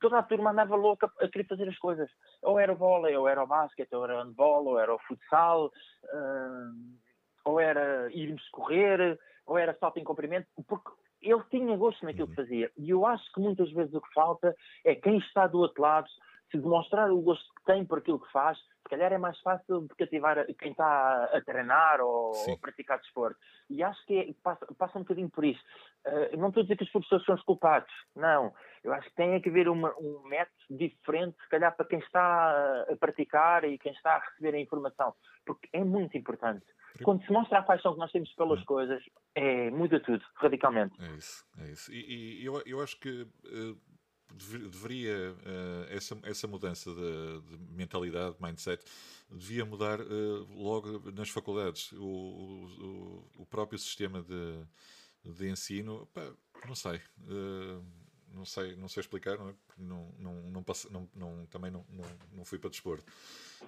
toda 0.00 0.18
a 0.18 0.22
turma 0.22 0.50
andava 0.50 0.74
louca 0.74 1.10
a 1.20 1.28
querer 1.28 1.46
fazer 1.46 1.68
as 1.68 1.78
coisas. 1.78 2.10
Ou 2.42 2.58
era 2.58 2.72
o 2.72 2.76
vôlei, 2.76 3.16
ou 3.16 3.28
era 3.28 3.42
o 3.42 3.46
basquete, 3.46 3.94
ou 3.94 4.04
era 4.04 4.16
o 4.16 4.24
handball, 4.24 4.66
ou 4.66 4.78
era 4.78 4.94
o 4.94 4.98
futsal, 4.98 5.66
uh, 5.66 6.98
ou 7.44 7.60
era 7.60 8.12
irmos 8.12 8.46
correr, 8.50 9.18
ou 9.46 9.56
era 9.56 9.76
salto 9.78 9.98
em 9.98 10.04
comprimento, 10.04 10.48
porque 10.66 10.90
ele 11.22 11.42
tinha 11.50 11.76
gosto 11.76 12.04
naquilo 12.04 12.26
que 12.26 12.40
uhum. 12.40 12.44
fazia. 12.44 12.70
E 12.76 12.90
eu 12.90 13.06
acho 13.06 13.32
que 13.32 13.40
muitas 13.40 13.70
vezes 13.72 13.94
o 13.94 14.00
que 14.00 14.12
falta 14.12 14.54
é 14.84 14.94
quem 14.94 15.18
está 15.18 15.46
do 15.46 15.58
outro 15.58 15.82
lado 15.82 16.08
se 16.50 16.58
demonstrar 16.58 17.10
o 17.10 17.20
gosto 17.20 17.46
que 17.54 17.64
tem 17.64 17.84
por 17.84 17.98
aquilo 17.98 18.20
que 18.20 18.32
faz, 18.32 18.58
se 18.88 18.96
calhar 18.96 19.12
é 19.12 19.18
mais 19.18 19.38
fácil 19.40 19.82
de 19.82 19.94
cativar 19.94 20.46
quem 20.58 20.70
está 20.70 21.24
a 21.24 21.40
treinar 21.42 22.00
ou 22.00 22.32
a 22.32 22.58
praticar 22.58 22.98
desporto. 22.98 23.38
E 23.68 23.82
acho 23.82 24.04
que 24.06 24.18
é, 24.18 24.34
passa, 24.42 24.66
passa, 24.78 24.98
um 24.98 25.02
bocadinho 25.02 25.28
por 25.28 25.44
isso. 25.44 25.60
Uh, 26.06 26.36
não 26.38 26.48
estou 26.48 26.62
a 26.62 26.64
dizer 26.64 26.76
que 26.78 26.84
os 26.84 26.90
professores 26.90 27.24
são 27.26 27.34
os 27.34 27.42
culpados, 27.42 27.92
não. 28.16 28.54
Eu 28.82 28.94
acho 28.94 29.08
que 29.10 29.16
tem 29.16 29.38
que 29.42 29.50
haver 29.50 29.68
uma, 29.68 29.94
um 29.98 30.22
método 30.26 30.56
diferente, 30.70 31.36
se 31.42 31.48
calhar, 31.50 31.76
para 31.76 31.86
quem 31.86 31.98
está 31.98 32.86
a 32.90 32.96
praticar 32.96 33.64
e 33.64 33.78
quem 33.78 33.92
está 33.92 34.16
a 34.16 34.20
receber 34.20 34.56
a 34.56 34.60
informação, 34.60 35.14
porque 35.44 35.68
é 35.72 35.84
muito 35.84 36.16
importante. 36.16 36.64
Quando 37.02 37.24
se 37.24 37.30
mostra 37.30 37.58
a 37.58 37.62
paixão 37.62 37.92
que 37.92 37.98
nós 37.98 38.10
temos 38.10 38.32
pelas 38.34 38.60
hum. 38.60 38.64
coisas, 38.64 39.02
é, 39.34 39.70
muda 39.70 40.00
tudo, 40.00 40.24
radicalmente. 40.34 41.00
É 41.00 41.16
isso, 41.16 41.44
é 41.58 41.64
isso. 41.70 41.92
E, 41.92 42.40
e 42.40 42.44
eu, 42.44 42.62
eu 42.66 42.82
acho 42.82 42.98
que 42.98 43.22
uh, 43.22 43.78
deveria, 44.38 45.32
uh, 45.32 45.86
essa, 45.94 46.18
essa 46.22 46.46
mudança 46.46 46.90
de, 46.92 47.40
de, 47.40 47.72
mentalidade, 47.72 48.36
mindset, 48.40 48.84
devia 49.30 49.64
mudar 49.64 50.00
uh, 50.00 50.46
logo 50.54 51.10
nas 51.12 51.28
faculdades. 51.28 51.92
O, 51.92 52.04
o, 52.06 53.24
o, 53.42 53.46
próprio 53.46 53.78
sistema 53.78 54.22
de, 54.22 54.64
de 55.24 55.48
ensino, 55.48 56.08
pá, 56.14 56.30
não 56.66 56.74
sei 56.74 57.00
não 58.34 58.44
sei, 58.44 58.76
não 58.76 58.88
sei 58.88 59.00
explicar, 59.00 59.38
não, 59.38 59.48
é? 59.48 59.54
não, 59.76 60.08
não, 60.18 60.32
não, 60.50 60.62
passe, 60.62 60.92
não, 60.92 61.08
não, 61.14 61.46
também 61.46 61.70
não, 61.70 61.84
não, 61.90 62.04
não 62.32 62.44
fui 62.44 62.58
para 62.58 62.70
desporto. 62.70 63.04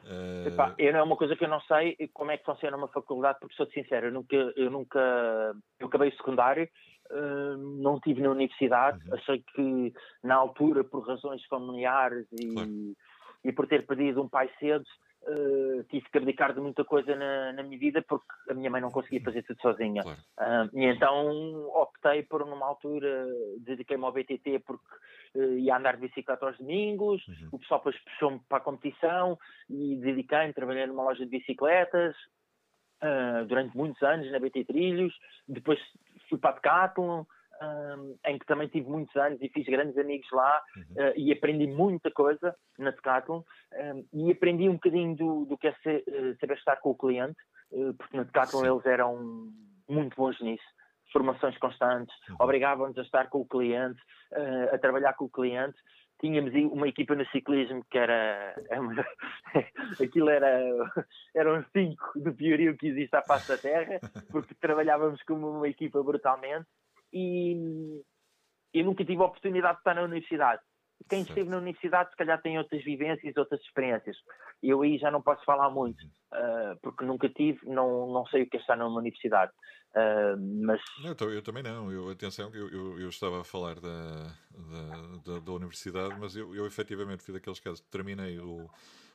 Uh... 0.04 0.74
É 0.78 1.02
uma 1.02 1.16
coisa 1.16 1.35
que 1.37 1.44
eu 1.44 1.48
não 1.48 1.61
sei 1.62 1.96
como 2.12 2.30
é 2.30 2.37
que 2.37 2.44
funciona 2.44 2.76
uma 2.76 2.88
faculdade, 2.88 3.38
porque 3.40 3.56
sou 3.56 3.66
sincero, 3.70 4.06
eu 4.06 4.12
nunca, 4.12 4.37
eu 4.37 4.70
nunca 4.70 5.54
eu 5.78 5.87
acabei 5.87 6.09
o 6.09 6.16
secundário, 6.16 6.68
uh, 7.11 7.57
não 7.57 7.96
estive 7.96 8.23
na 8.23 8.31
universidade, 8.31 8.99
uhum. 9.09 9.14
achei 9.14 9.44
que 9.55 9.92
na 10.23 10.35
altura, 10.35 10.85
por 10.85 11.07
razões 11.07 11.44
familiares 11.46 12.27
e, 12.33 12.53
claro. 12.53 12.70
e 13.44 13.53
por 13.53 13.66
ter 13.66 13.87
perdido 13.87 14.23
um 14.23 14.29
pai 14.29 14.51
cedo, 14.59 14.85
Uh, 15.23 15.85
tive 15.90 16.09
que 16.11 16.16
abdicar 16.16 16.55
de 16.55 16.61
muita 16.62 16.83
coisa 16.83 17.14
na, 17.14 17.53
na, 17.53 17.62
minha 17.62 17.79
vida 17.79 18.03
porque 18.09 18.27
a 18.49 18.55
minha 18.55 18.70
mãe 18.70 18.81
não 18.81 18.90
conseguia 18.90 19.20
fazer 19.20 19.42
tudo 19.42 19.61
sozinha. 19.61 20.03
Claro. 20.03 20.18
Uh, 20.38 20.79
e 20.79 20.87
então 20.87 21.68
optei 21.75 22.23
por, 22.23 22.46
numa 22.46 22.64
altura, 22.66 23.27
dediquei-me 23.59 24.03
ao 24.03 24.12
BTT 24.12 24.61
porque 24.61 24.83
uh, 25.35 25.59
ia 25.59 25.77
andar 25.77 25.96
de 25.96 26.09
bicicleta 26.09 26.46
aos 26.46 26.57
domingos, 26.57 27.23
uhum. 27.29 27.49
o 27.53 27.59
pessoal 27.59 27.81
depois 27.81 28.03
puxou-me 28.03 28.40
para 28.49 28.59
a 28.59 28.62
competição 28.62 29.38
e 29.68 29.96
dediquei-me, 29.96 30.55
trabalhei 30.55 30.87
numa 30.87 31.05
loja 31.05 31.23
de 31.23 31.31
bicicletas 31.31 32.16
durante 33.49 33.75
muitos 33.75 34.03
anos 34.03 34.31
na 34.31 34.38
BT 34.38 34.64
Trilhos, 34.66 35.14
depois 35.49 35.79
fui 36.31 36.38
para 36.38 36.51
a 36.51 36.55
Decathlon, 36.55 37.25
um, 37.62 38.16
em 38.27 38.38
que 38.38 38.47
também 38.47 38.69
tive 38.69 38.88
muitos 38.88 39.14
anos 39.16 39.38
e 39.43 39.49
fiz 39.49 39.66
grandes 39.66 39.97
amigos 39.99 40.27
lá 40.33 40.62
uhum. 40.77 40.83
uh, 40.83 41.12
e 41.16 41.31
aprendi 41.33 41.66
muita 41.66 42.11
coisa 42.11 42.57
na 42.79 42.90
Decathlon 42.90 43.43
um, 43.75 44.07
e 44.14 44.33
aprendi 44.33 44.69
um 44.69 44.75
bocadinho 44.75 45.14
do, 45.14 45.45
do 45.45 45.59
que 45.59 45.69
é 45.69 45.75
ser, 45.83 46.03
uh, 46.09 46.38
saber 46.40 46.57
estar 46.57 46.77
com 46.77 46.90
o 46.90 46.97
cliente, 46.97 47.38
uh, 47.73 47.93
porque 47.95 48.16
na 48.16 48.23
Decathlon 48.23 48.62
Sim. 48.62 48.71
eles 48.71 48.87
eram 48.87 49.53
muito 49.88 50.16
bons 50.16 50.40
nisso. 50.40 50.64
Formações 51.12 51.59
constantes, 51.59 52.14
uhum. 52.31 52.37
obrigavam-nos 52.38 52.97
a 52.97 53.03
estar 53.03 53.29
com 53.29 53.40
o 53.40 53.49
cliente, 53.49 54.01
a 54.73 54.79
trabalhar 54.79 55.12
com 55.14 55.25
o 55.25 55.29
cliente 55.29 55.77
tínhamos 56.20 56.52
uma 56.72 56.88
equipa 56.88 57.14
no 57.14 57.26
ciclismo 57.30 57.85
que 57.90 57.98
era, 57.98 58.54
aquilo 60.00 60.28
era 60.28 60.61
eram 61.35 61.64
cinco 61.72 62.12
do 62.16 62.33
piorio 62.33 62.76
que 62.76 62.88
existe 62.88 63.16
à 63.16 63.22
face 63.22 63.48
da 63.48 63.59
terra 63.59 63.98
porque 64.30 64.54
trabalhávamos 64.54 65.22
como 65.22 65.50
uma 65.50 65.68
equipa 65.68 66.02
brutalmente 66.02 66.66
e 67.12 68.02
eu 68.72 68.85
nunca 68.85 69.04
tive 69.04 69.22
a 69.22 69.26
oportunidade 69.26 69.74
de 69.74 69.80
estar 69.80 69.94
na 69.94 70.02
universidade. 70.02 70.62
Quem 71.08 71.22
esteve 71.22 71.48
na 71.48 71.58
universidade, 71.58 72.10
se 72.10 72.16
calhar, 72.16 72.40
tem 72.40 72.58
outras 72.58 72.84
vivências, 72.84 73.36
outras 73.36 73.60
experiências. 73.62 74.16
Eu 74.62 74.82
aí 74.82 74.98
já 74.98 75.10
não 75.10 75.22
posso 75.22 75.44
falar 75.44 75.70
muito, 75.70 76.04
uh, 76.04 76.78
porque 76.82 77.04
nunca 77.04 77.28
tive, 77.28 77.58
não, 77.66 78.12
não 78.12 78.26
sei 78.26 78.42
o 78.42 78.46
que 78.48 78.56
é 78.56 78.60
estar 78.60 78.76
numa 78.76 78.98
universidade. 78.98 79.52
Uh, 79.90 80.38
mas... 80.64 80.80
Não, 81.02 81.30
eu 81.30 81.42
também 81.42 81.62
não. 81.62 81.90
Eu, 81.90 82.10
atenção, 82.10 82.50
eu, 82.54 82.68
eu, 82.68 83.00
eu 83.00 83.08
estava 83.08 83.40
a 83.40 83.44
falar 83.44 83.80
da, 83.80 84.26
da, 84.52 85.32
da, 85.32 85.40
da 85.40 85.52
universidade, 85.52 86.14
mas 86.20 86.36
eu, 86.36 86.54
eu 86.54 86.66
efetivamente 86.66 87.22
fui 87.22 87.34
daqueles 87.34 87.58
casos. 87.58 87.80
Terminei 87.80 88.38
o 88.38 88.68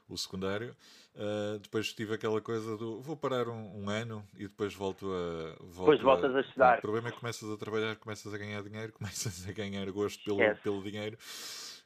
o 0.07 0.17
secundário. 0.17 0.75
Uh, 1.15 1.57
depois 1.59 1.93
tive 1.93 2.13
aquela 2.13 2.41
coisa 2.41 2.77
do 2.77 3.01
vou 3.01 3.15
parar 3.15 3.47
um, 3.47 3.83
um 3.83 3.89
ano 3.89 4.23
e 4.35 4.43
depois 4.43 4.73
volto 4.73 5.07
a. 5.07 5.55
Volto 5.63 5.91
depois 5.91 6.01
voltas 6.01 6.35
a, 6.35 6.37
a 6.37 6.41
estudar. 6.41 6.77
O 6.77 6.81
problema 6.81 7.07
é 7.07 7.11
que 7.11 7.19
começas 7.19 7.49
a 7.49 7.57
trabalhar, 7.57 7.95
começas 7.95 8.33
a 8.33 8.37
ganhar 8.37 8.61
dinheiro, 8.61 8.91
começas 8.93 9.47
a 9.47 9.51
ganhar 9.51 9.89
gosto 9.91 10.23
pelo, 10.23 10.55
pelo 10.57 10.83
dinheiro 10.83 11.17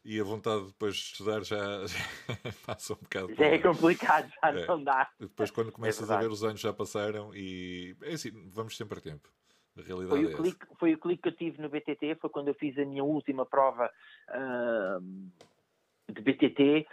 e 0.04 0.20
a 0.20 0.24
vontade 0.24 0.66
depois 0.68 0.96
de 0.96 1.02
estudar 1.02 1.44
já, 1.44 1.86
já 1.86 2.00
passa 2.66 2.94
um 2.94 2.98
bocado. 2.98 3.34
Já 3.36 3.46
é 3.46 3.60
complicado, 3.60 4.32
já 4.42 4.50
é. 4.50 4.66
não 4.66 4.84
dá. 4.84 5.10
Depois, 5.20 5.52
quando 5.52 5.72
começas 5.72 6.10
é 6.10 6.14
a 6.14 6.18
ver 6.18 6.30
os 6.30 6.44
anos 6.44 6.60
já 6.60 6.74
passaram 6.74 7.34
e 7.36 7.96
é 8.04 8.14
assim, 8.14 8.32
vamos 8.50 8.78
sempre 8.78 9.00
a 9.00 9.02
tempo. 9.02 9.30
A 9.78 9.82
realidade 9.82 10.10
foi, 10.10 10.32
é 10.32 10.34
o 10.34 10.38
clique, 10.38 10.66
foi 10.78 10.94
o 10.94 10.98
clique 10.98 11.22
que 11.24 11.30
eu 11.30 11.36
tive 11.36 11.62
no 11.62 11.70
BTT, 11.70 12.16
foi 12.16 12.30
quando 12.30 12.50
eu 12.50 12.56
fiz 12.56 12.78
a 12.78 12.86
minha 12.86 13.04
última 13.04 13.46
prova 13.46 13.90
uh, 14.30 16.12
de 16.12 16.22
BTT 16.22 16.88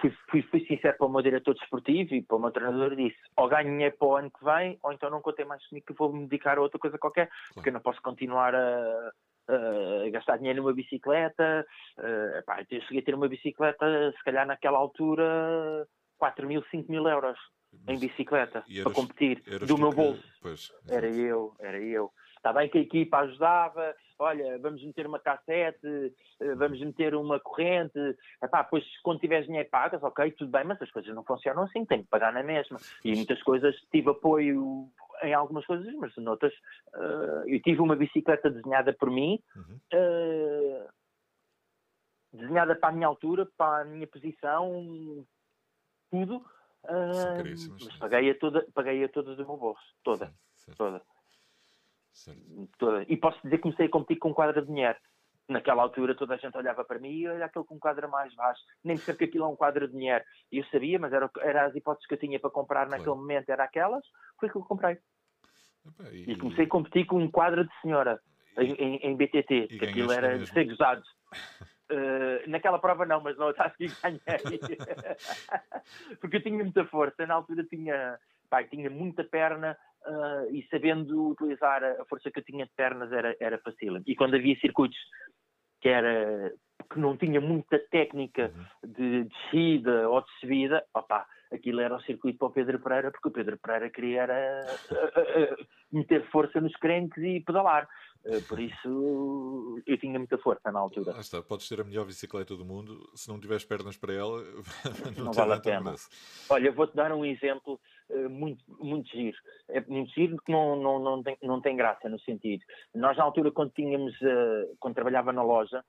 fui, 0.00 0.10
fui, 0.30 0.42
fui, 0.42 0.66
sincero 0.66 0.96
para 0.96 1.06
o 1.06 1.10
meu 1.10 1.22
diretor 1.22 1.54
desportivo 1.54 2.14
e 2.14 2.22
para 2.22 2.36
o 2.36 2.40
meu 2.40 2.50
treinador 2.50 2.92
e 2.92 3.08
disse 3.08 3.18
ou 3.36 3.48
ganho 3.48 3.70
dinheiro 3.70 3.96
para 3.98 4.08
o 4.08 4.16
ano 4.16 4.30
que 4.30 4.44
vem 4.44 4.78
ou 4.82 4.92
então 4.92 5.10
não 5.10 5.20
contei 5.20 5.44
mais 5.44 5.64
comigo 5.66 5.86
que 5.86 5.92
vou 5.92 6.12
me 6.12 6.26
dedicar 6.26 6.58
a 6.58 6.62
outra 6.62 6.78
coisa 6.78 6.98
qualquer 6.98 7.30
porque 7.52 7.68
eu 7.68 7.72
não 7.72 7.80
posso 7.80 8.00
continuar 8.02 8.54
a, 8.54 9.12
a 9.48 10.10
gastar 10.10 10.38
dinheiro 10.38 10.62
numa 10.62 10.72
bicicleta 10.72 11.66
uh, 11.98 12.38
epá, 12.38 12.64
eu 12.70 12.80
cheguei 12.82 13.00
a 13.00 13.04
ter 13.04 13.14
uma 13.14 13.28
bicicleta 13.28 14.12
se 14.16 14.24
calhar 14.24 14.46
naquela 14.46 14.78
altura 14.78 15.86
4 16.18 16.46
mil, 16.46 16.64
5 16.70 16.90
mil 16.90 17.06
euros 17.06 17.38
em 17.88 17.98
bicicleta 17.98 18.64
eras, 18.68 18.82
para 18.82 18.92
competir 18.92 19.42
do 19.66 19.76
meu 19.76 19.92
bolso. 19.92 20.22
pois, 20.40 20.72
era 20.88 21.08
eu, 21.08 21.54
era 21.58 21.80
eu. 21.80 22.10
Está 22.36 22.52
bem 22.52 22.68
que 22.68 22.76
a 22.76 22.82
equipa 22.82 23.20
ajudava, 23.20 23.94
olha, 24.18 24.58
vamos 24.58 24.84
meter 24.84 25.06
uma 25.06 25.18
cassete, 25.18 26.14
eh, 26.40 26.54
vamos 26.54 26.78
meter 26.78 27.14
uma 27.14 27.40
corrente, 27.40 27.98
epá, 28.42 28.62
depois 28.62 28.84
quando 29.02 29.20
tiveres 29.20 29.46
dinheiro 29.46 29.66
pagas, 29.70 30.02
ok, 30.02 30.30
tudo 30.32 30.50
bem, 30.50 30.62
mas 30.62 30.80
as 30.82 30.90
coisas 30.90 31.14
não 31.14 31.24
funcionam 31.24 31.62
assim, 31.62 31.86
tem 31.86 32.02
que 32.02 32.08
pagar 32.08 32.34
na 32.34 32.42
mesma. 32.42 32.78
E 33.02 33.14
muitas 33.14 33.42
coisas 33.42 33.74
tive 33.90 34.10
apoio 34.10 34.90
em 35.22 35.32
algumas 35.32 35.64
coisas, 35.66 35.92
mas 35.94 36.14
noutras 36.16 36.52
uh, 36.94 37.48
eu 37.48 37.60
tive 37.62 37.80
uma 37.80 37.96
bicicleta 37.96 38.50
desenhada 38.50 38.92
por 38.92 39.10
mim, 39.10 39.38
uhum. 39.56 39.80
uh, 39.94 40.88
desenhada 42.32 42.74
para 42.74 42.88
a 42.90 42.92
minha 42.92 43.06
altura, 43.06 43.48
para 43.56 43.82
a 43.82 43.84
minha 43.84 44.06
posição, 44.06 45.26
tudo. 46.10 46.36
Uh, 46.84 47.80
mas 47.80 47.96
paguei-a 47.96 48.38
toda, 48.38 48.66
paguei-a 48.74 49.08
toda 49.08 49.34
do 49.34 49.46
meu 49.46 49.56
bolso, 49.56 49.82
toda, 50.02 50.32
sim, 50.56 50.72
toda. 50.76 51.02
Toda. 52.78 53.04
E 53.08 53.16
posso 53.16 53.40
dizer 53.42 53.56
que 53.56 53.62
comecei 53.62 53.86
a 53.86 53.90
competir 53.90 54.18
com 54.18 54.30
um 54.30 54.34
quadro 54.34 54.60
de 54.60 54.68
dinheiro. 54.68 54.96
Naquela 55.48 55.82
altura 55.82 56.14
toda 56.14 56.34
a 56.34 56.38
gente 56.38 56.56
olhava 56.56 56.84
para 56.84 56.98
mim 56.98 57.10
e 57.10 57.28
olha 57.28 57.44
aquele 57.44 57.64
com 57.66 57.74
um 57.74 57.78
quadro 57.78 58.08
mais 58.08 58.34
baixo. 58.34 58.62
Nem 58.82 58.96
percebo 58.96 59.18
que 59.18 59.24
aquilo 59.24 59.44
é 59.44 59.48
um 59.48 59.56
quadro 59.56 59.86
de 59.86 59.92
dinheiro. 59.92 60.24
E 60.50 60.58
eu 60.58 60.64
sabia, 60.66 60.98
mas 60.98 61.12
era, 61.12 61.30
era 61.40 61.66
as 61.66 61.74
hipóteses 61.74 62.06
que 62.06 62.14
eu 62.14 62.18
tinha 62.18 62.40
para 62.40 62.50
comprar 62.50 62.86
naquele 62.86 63.04
claro. 63.04 63.20
momento, 63.20 63.50
era 63.50 63.64
aquelas, 63.64 64.04
foi 64.40 64.48
que 64.48 64.56
eu 64.56 64.62
comprei. 64.62 64.98
Epa, 65.86 66.08
e, 66.12 66.32
e, 66.32 66.36
comecei 66.36 66.64
a 66.64 66.68
competir 66.68 67.06
com 67.06 67.18
um 67.18 67.30
quadro 67.30 67.64
de 67.64 67.80
senhora 67.80 68.18
e, 68.58 68.72
em, 68.72 68.96
em, 68.96 69.16
BTT, 69.16 69.68
que 69.68 69.84
aquilo 69.84 70.12
era 70.12 70.38
de 70.38 70.46
ser 70.46 70.64
gozado. 70.64 71.02
Uh, 71.90 72.40
naquela 72.48 72.78
prova 72.78 73.04
não, 73.04 73.20
mas 73.20 73.36
não, 73.36 73.48
acho 73.48 73.76
que 73.76 73.88
ganhei. 74.02 74.20
Porque 76.20 76.36
eu 76.36 76.42
tinha 76.42 76.56
muita 76.56 76.84
força, 76.86 77.26
na 77.26 77.34
altura 77.34 77.64
tinha, 77.64 78.18
pá, 78.48 78.64
tinha 78.64 78.88
muita 78.88 79.22
perna, 79.24 79.76
uh, 80.06 80.54
e 80.54 80.66
sabendo 80.70 81.30
utilizar 81.30 81.82
a 81.84 82.04
força 82.06 82.30
que 82.30 82.38
eu 82.38 82.44
tinha 82.44 82.64
de 82.64 82.72
pernas 82.76 83.12
era, 83.12 83.36
era 83.40 83.58
fácil. 83.58 84.02
E 84.06 84.14
quando 84.14 84.36
havia 84.36 84.58
circuitos 84.60 84.98
que 85.80 85.88
era 85.88 86.52
que 86.92 86.98
não 86.98 87.16
tinha 87.16 87.40
muita 87.40 87.78
técnica 87.90 88.52
uhum. 88.54 88.90
de 88.90 89.24
descida 89.24 90.08
ou 90.08 90.20
de 90.20 90.30
subida, 90.40 90.84
opa, 90.92 91.26
aquilo 91.52 91.80
era 91.80 91.96
o 91.96 92.02
circuito 92.02 92.38
para 92.38 92.48
o 92.48 92.52
Pedro 92.52 92.80
Pereira, 92.80 93.10
porque 93.10 93.28
o 93.28 93.30
Pedro 93.30 93.58
Pereira 93.58 93.90
queria 93.90 94.22
era, 94.22 94.66
uh, 94.90 95.52
uh, 95.52 95.66
meter 95.92 96.28
força 96.30 96.60
nos 96.60 96.74
crentes 96.76 97.22
e 97.22 97.40
pedalar. 97.40 97.88
Eh, 98.26 98.40
por 98.48 98.58
isso 98.58 99.82
eu 99.86 99.98
tinha 99.98 100.18
muita 100.18 100.38
força 100.38 100.72
na 100.72 100.80
altura. 100.80 101.12
Ah, 101.14 101.20
está, 101.20 101.42
podes 101.42 101.68
ter 101.68 101.80
a 101.80 101.84
melhor 101.84 102.06
bicicleta 102.06 102.56
do 102.56 102.64
mundo, 102.64 103.10
se 103.14 103.28
não 103.28 103.38
tiveres 103.38 103.64
pernas 103.64 103.98
para 103.98 104.14
ela, 104.14 104.42
não, 105.16 105.26
não 105.26 105.32
vale 105.32 105.52
a 105.52 105.60
pena. 105.60 105.94
Olha, 106.48 106.72
vou-te 106.72 106.96
dar 106.96 107.12
um 107.12 107.24
exemplo 107.24 107.78
muito, 108.28 108.62
muito 108.78 109.08
giro. 109.08 109.36
É 109.68 109.80
muito 109.80 110.12
giro 110.12 110.36
porque 110.36 110.52
não, 110.52 110.76
não, 110.76 110.98
não, 110.98 111.22
tem, 111.22 111.36
não 111.42 111.60
tem 111.60 111.76
graça 111.76 112.08
no 112.08 112.18
sentido. 112.20 112.62
Nós 112.94 113.16
na 113.16 113.24
altura 113.24 113.50
quando 113.50 113.72
tínhamos, 113.72 114.14
uh, 114.20 114.76
quando 114.78 114.94
trabalhava 114.94 115.32
na 115.32 115.42
loja, 115.42 115.84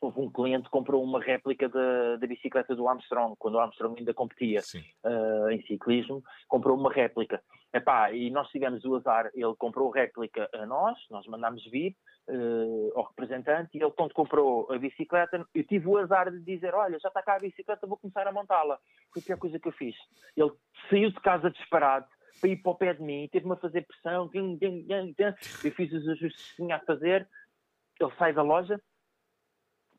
houve 0.00 0.20
um 0.20 0.30
cliente 0.30 0.64
que 0.64 0.70
comprou 0.70 1.02
uma 1.02 1.20
réplica 1.20 1.68
da, 1.68 2.16
da 2.16 2.26
bicicleta 2.26 2.74
do 2.74 2.88
Armstrong, 2.88 3.34
quando 3.38 3.56
o 3.56 3.58
Armstrong 3.58 3.98
ainda 3.98 4.14
competia 4.14 4.60
uh, 5.04 5.50
em 5.50 5.60
ciclismo, 5.62 6.22
comprou 6.46 6.76
uma 6.76 6.92
réplica. 6.92 7.42
Epá, 7.72 8.12
e 8.12 8.30
nós 8.30 8.48
tivemos 8.48 8.84
o 8.84 8.94
azar, 8.94 9.30
ele 9.34 9.54
comprou 9.58 9.90
réplica 9.90 10.48
a 10.54 10.64
nós, 10.66 10.96
nós 11.10 11.26
mandámos 11.26 11.64
vir 11.70 11.96
uh, 12.28 12.92
ao 12.94 13.04
representante, 13.08 13.76
e 13.76 13.82
ele 13.82 13.92
quando 13.92 14.14
comprou 14.14 14.70
a 14.72 14.78
bicicleta, 14.78 15.44
eu 15.54 15.64
tive 15.64 15.88
o 15.88 15.98
azar 15.98 16.30
de 16.30 16.40
dizer, 16.40 16.74
olha, 16.74 16.98
já 17.00 17.08
está 17.08 17.22
cá 17.22 17.36
a 17.36 17.40
bicicleta, 17.40 17.86
vou 17.86 17.98
começar 17.98 18.26
a 18.26 18.32
montá-la. 18.32 18.78
Foi 19.12 19.20
a 19.22 19.24
pior 19.24 19.38
coisa 19.38 19.58
que 19.58 19.68
eu 19.68 19.72
fiz. 19.72 19.96
Ele 20.36 20.52
saiu 20.88 21.10
de 21.10 21.20
casa 21.20 21.50
disparado, 21.50 22.06
para 22.40 22.50
ir 22.50 22.56
para 22.58 22.70
o 22.70 22.74
pé 22.76 22.94
de 22.94 23.02
mim, 23.02 23.28
teve-me 23.32 23.54
a 23.54 23.56
fazer 23.56 23.84
pressão, 23.84 24.30
eu 24.32 25.72
fiz 25.72 25.92
os 25.92 26.08
ajustes 26.08 26.50
que 26.50 26.56
tinha 26.56 26.76
a 26.76 26.80
fazer, 26.80 27.28
ele 28.00 28.12
sai 28.16 28.32
da 28.32 28.42
loja 28.42 28.80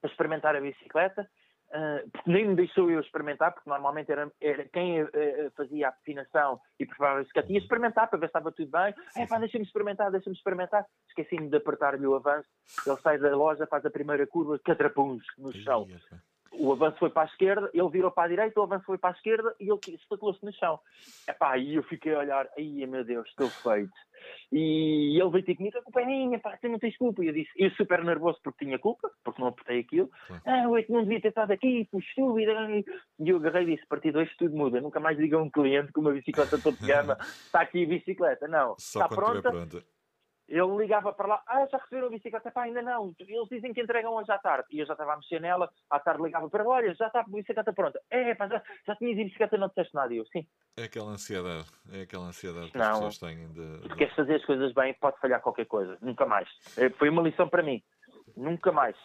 para 0.01 0.09
experimentar 0.09 0.55
a 0.55 0.61
bicicleta, 0.61 1.29
uh, 1.69 2.09
porque 2.11 2.31
nem 2.31 2.47
me 2.47 2.55
deixou 2.55 2.89
eu 2.89 2.99
experimentar, 2.99 3.53
porque 3.53 3.69
normalmente 3.69 4.11
era, 4.11 4.31
era 4.41 4.65
quem 4.69 5.03
uh, 5.03 5.09
fazia 5.55 5.87
a 5.87 5.89
afinação 5.89 6.59
e 6.79 6.85
preparava 6.85 7.19
a 7.19 7.21
bicicleta 7.21 7.51
ia 7.51 7.59
experimentar 7.59 8.09
para 8.09 8.19
ver 8.19 8.25
se 8.27 8.29
estava 8.29 8.51
tudo 8.51 8.71
bem. 8.71 8.93
É 9.15 9.27
pá, 9.27 9.39
deixa-me 9.39 9.65
experimentar, 9.65 10.11
deixa-me 10.11 10.35
experimentar. 10.35 10.85
Esqueci-me 11.09 11.49
de 11.49 11.57
apertar-lhe 11.57 12.05
o 12.05 12.15
avanço. 12.15 12.47
Ele 12.85 12.97
sai 12.97 13.17
da 13.17 13.35
loja, 13.35 13.67
faz 13.67 13.85
a 13.85 13.89
primeira 13.89 14.25
curva, 14.27 14.59
catrapuns 14.59 15.23
no 15.37 15.51
chão 15.53 15.87
o 16.59 16.73
avanço 16.73 16.99
foi 16.99 17.09
para 17.09 17.23
a 17.23 17.25
esquerda, 17.25 17.69
ele 17.73 17.89
virou 17.89 18.11
para 18.11 18.25
a 18.25 18.27
direita, 18.27 18.59
o 18.59 18.63
avanço 18.63 18.85
foi 18.85 18.97
para 18.97 19.11
a 19.11 19.13
esquerda 19.13 19.55
e 19.59 19.69
ele 19.69 19.79
estatelou-se 19.95 20.43
no 20.43 20.53
chão. 20.53 20.79
Epá, 21.27 21.57
e 21.57 21.75
eu 21.75 21.83
fiquei 21.83 22.13
a 22.13 22.19
olhar, 22.19 22.47
ai 22.57 22.85
meu 22.85 23.03
Deus, 23.03 23.27
estou 23.29 23.49
feito. 23.49 23.93
E 24.51 25.17
ele 25.19 25.29
veio 25.29 25.45
ter 25.45 25.55
comigo, 25.55 25.77
a 25.77 25.81
culpa 25.81 26.01
é 26.01 26.05
minha, 26.05 26.39
pá, 26.39 26.57
você 26.57 26.67
não 26.67 26.77
tens 26.77 26.97
culpa. 26.97 27.23
E 27.23 27.27
eu 27.27 27.33
disse, 27.33 27.49
eu 27.55 27.71
super 27.71 28.03
nervoso 28.03 28.39
porque 28.43 28.65
tinha 28.65 28.77
culpa, 28.77 29.09
porque 29.23 29.41
não 29.41 29.49
apertei 29.49 29.79
aquilo. 29.79 30.09
Ah, 30.45 30.63
eu 30.63 30.85
não 30.89 31.03
devia 31.03 31.21
ter 31.21 31.29
estado 31.29 31.51
aqui, 31.51 31.87
estúpido. 31.93 32.51
E 32.51 33.29
eu 33.29 33.37
agarrei 33.37 33.63
e 33.63 33.75
disse, 33.75 33.83
a 33.83 33.87
partir 33.87 34.11
de 34.11 34.17
hoje 34.17 34.31
tudo 34.37 34.55
muda. 34.55 34.81
Nunca 34.81 34.99
mais 34.99 35.17
diga 35.17 35.37
a 35.37 35.41
um 35.41 35.49
cliente 35.49 35.93
com 35.93 36.01
uma 36.01 36.11
bicicleta 36.11 36.59
toda 36.59 36.75
de 36.75 36.85
gama, 36.85 37.17
está 37.45 37.61
aqui 37.61 37.85
a 37.85 37.87
bicicleta. 37.87 38.47
Não, 38.47 38.75
Só 38.77 39.03
está 39.03 39.15
pronta. 39.15 39.49
pronta 39.49 39.83
ele 40.49 40.75
ligava 40.77 41.13
para 41.13 41.27
lá, 41.27 41.43
ah, 41.47 41.65
já 41.71 41.77
receberam 41.77 42.07
a 42.07 42.09
bicicleta? 42.09 42.51
Pá, 42.51 42.63
ainda 42.63 42.81
não. 42.81 43.13
Eles 43.19 43.47
dizem 43.49 43.73
que 43.73 43.81
entregam 43.81 44.13
hoje 44.13 44.31
à 44.31 44.37
tarde. 44.37 44.67
E 44.71 44.79
eu 44.79 44.85
já 44.85 44.93
estava 44.93 45.13
a 45.13 45.17
mexer 45.17 45.39
nela, 45.39 45.71
à 45.89 45.99
tarde 45.99 46.23
ligava 46.23 46.49
para 46.49 46.67
olha, 46.67 46.93
já 46.95 47.07
está 47.07 47.21
a 47.21 47.23
bicicleta 47.23 47.71
pronta. 47.71 48.01
É, 48.09 48.33
pá, 48.33 48.47
já, 48.47 48.61
já 48.85 48.95
tinhas 48.95 49.19
a 49.19 49.23
bicicleta 49.23 49.57
não 49.57 49.67
disseste 49.67 49.93
nada. 49.93 50.13
E 50.13 50.17
eu, 50.17 50.25
sim. 50.25 50.45
É 50.75 50.83
aquela 50.83 51.11
ansiedade, 51.11 51.67
é 51.93 52.01
aquela 52.01 52.25
ansiedade 52.25 52.71
que 52.71 52.77
não, 52.77 52.85
as 52.85 53.17
pessoas 53.17 53.17
têm 53.19 53.47
de... 53.53 53.89
Se 53.89 53.95
queres 53.95 54.15
fazer 54.15 54.35
as 54.35 54.45
coisas 54.45 54.73
bem, 54.73 54.93
pode 54.95 55.19
falhar 55.19 55.41
qualquer 55.41 55.65
coisa. 55.65 55.97
Nunca 56.01 56.25
mais. 56.25 56.49
É, 56.77 56.89
foi 56.89 57.09
uma 57.09 57.21
lição 57.21 57.47
para 57.47 57.61
mim. 57.61 57.83
Nunca 58.35 58.71
mais. 58.71 58.95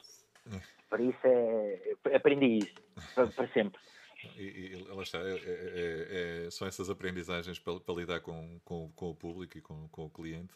É. 0.46 0.61
Para 0.88 1.02
isso 1.02 1.20
é... 1.24 1.94
Aprendi 2.14 2.59
isso. 2.59 2.74
Para, 3.14 3.26
para 3.26 3.48
sempre. 3.48 3.80
E, 4.37 4.72
e 4.72 4.84
lá 4.88 5.02
está, 5.02 5.18
é, 5.18 5.34
é, 5.34 6.44
é, 6.46 6.50
são 6.50 6.66
essas 6.66 6.90
aprendizagens 6.90 7.58
para, 7.58 7.78
para 7.80 7.94
lidar 7.94 8.20
com, 8.20 8.60
com, 8.64 8.90
com, 8.92 9.10
o 9.10 9.14
público 9.14 9.58
e 9.58 9.60
com, 9.60 9.88
com 9.88 10.06
o 10.06 10.10
cliente. 10.10 10.54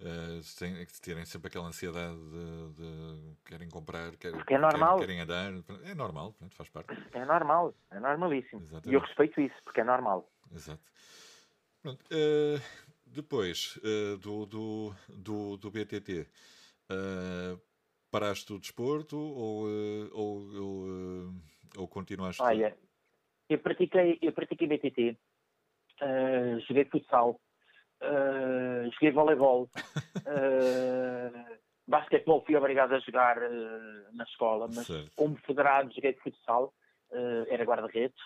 Uh, 0.00 0.40
têm, 0.58 0.86
terem 1.02 1.24
sempre 1.26 1.48
aquela 1.48 1.66
ansiedade 1.66 2.16
de, 2.16 2.72
de 2.72 3.36
querem 3.44 3.68
comprar, 3.68 4.16
querem, 4.16 4.40
é 4.48 4.58
normal. 4.58 4.98
Querem, 4.98 5.16
querem, 5.18 5.20
andar. 5.20 5.64
É 5.84 5.94
normal, 5.94 6.32
pronto, 6.32 6.54
faz 6.54 6.68
parte. 6.70 6.88
É 7.12 7.24
normal, 7.24 7.74
é 7.90 8.00
normalíssimo. 8.00 8.62
Exatamente. 8.62 8.90
E 8.90 8.94
eu 8.94 9.00
respeito 9.00 9.40
isso, 9.40 9.56
porque 9.62 9.80
é 9.80 9.84
normal. 9.84 10.30
Exato. 10.52 10.82
Pronto, 11.82 12.02
uh, 12.06 12.60
depois 13.06 13.78
uh, 13.78 14.16
do, 14.18 14.46
do, 14.46 14.94
do, 15.08 15.56
do 15.58 15.70
BTT, 15.70 16.26
paraste 18.10 18.52
o 18.52 18.58
desporto 18.58 19.16
ou, 19.16 19.66
ou, 20.12 20.54
ou, 20.56 21.34
ou 21.76 21.88
continuaste? 21.88 22.42
Olha, 22.42 22.76
eu 23.50 23.58
pratiquei, 23.58 24.18
eu 24.22 24.32
pratiquei 24.32 24.68
BTT, 24.68 25.18
uh, 26.02 26.60
joguei 26.60 26.84
futsal, 26.84 27.40
uh, 28.00 28.90
joguei 28.92 29.10
voleibol, 29.10 29.64
uh, 29.64 31.58
basquetebol 31.86 32.44
fui 32.46 32.54
obrigado 32.54 32.94
a 32.94 33.00
jogar 33.00 33.38
uh, 33.38 34.14
na 34.14 34.22
escola, 34.24 34.68
mas 34.68 34.86
certo. 34.86 35.10
como 35.16 35.36
federado 35.38 35.92
joguei 35.92 36.14
futsal, 36.14 36.72
era 37.48 37.64
guarda-redes. 37.64 38.20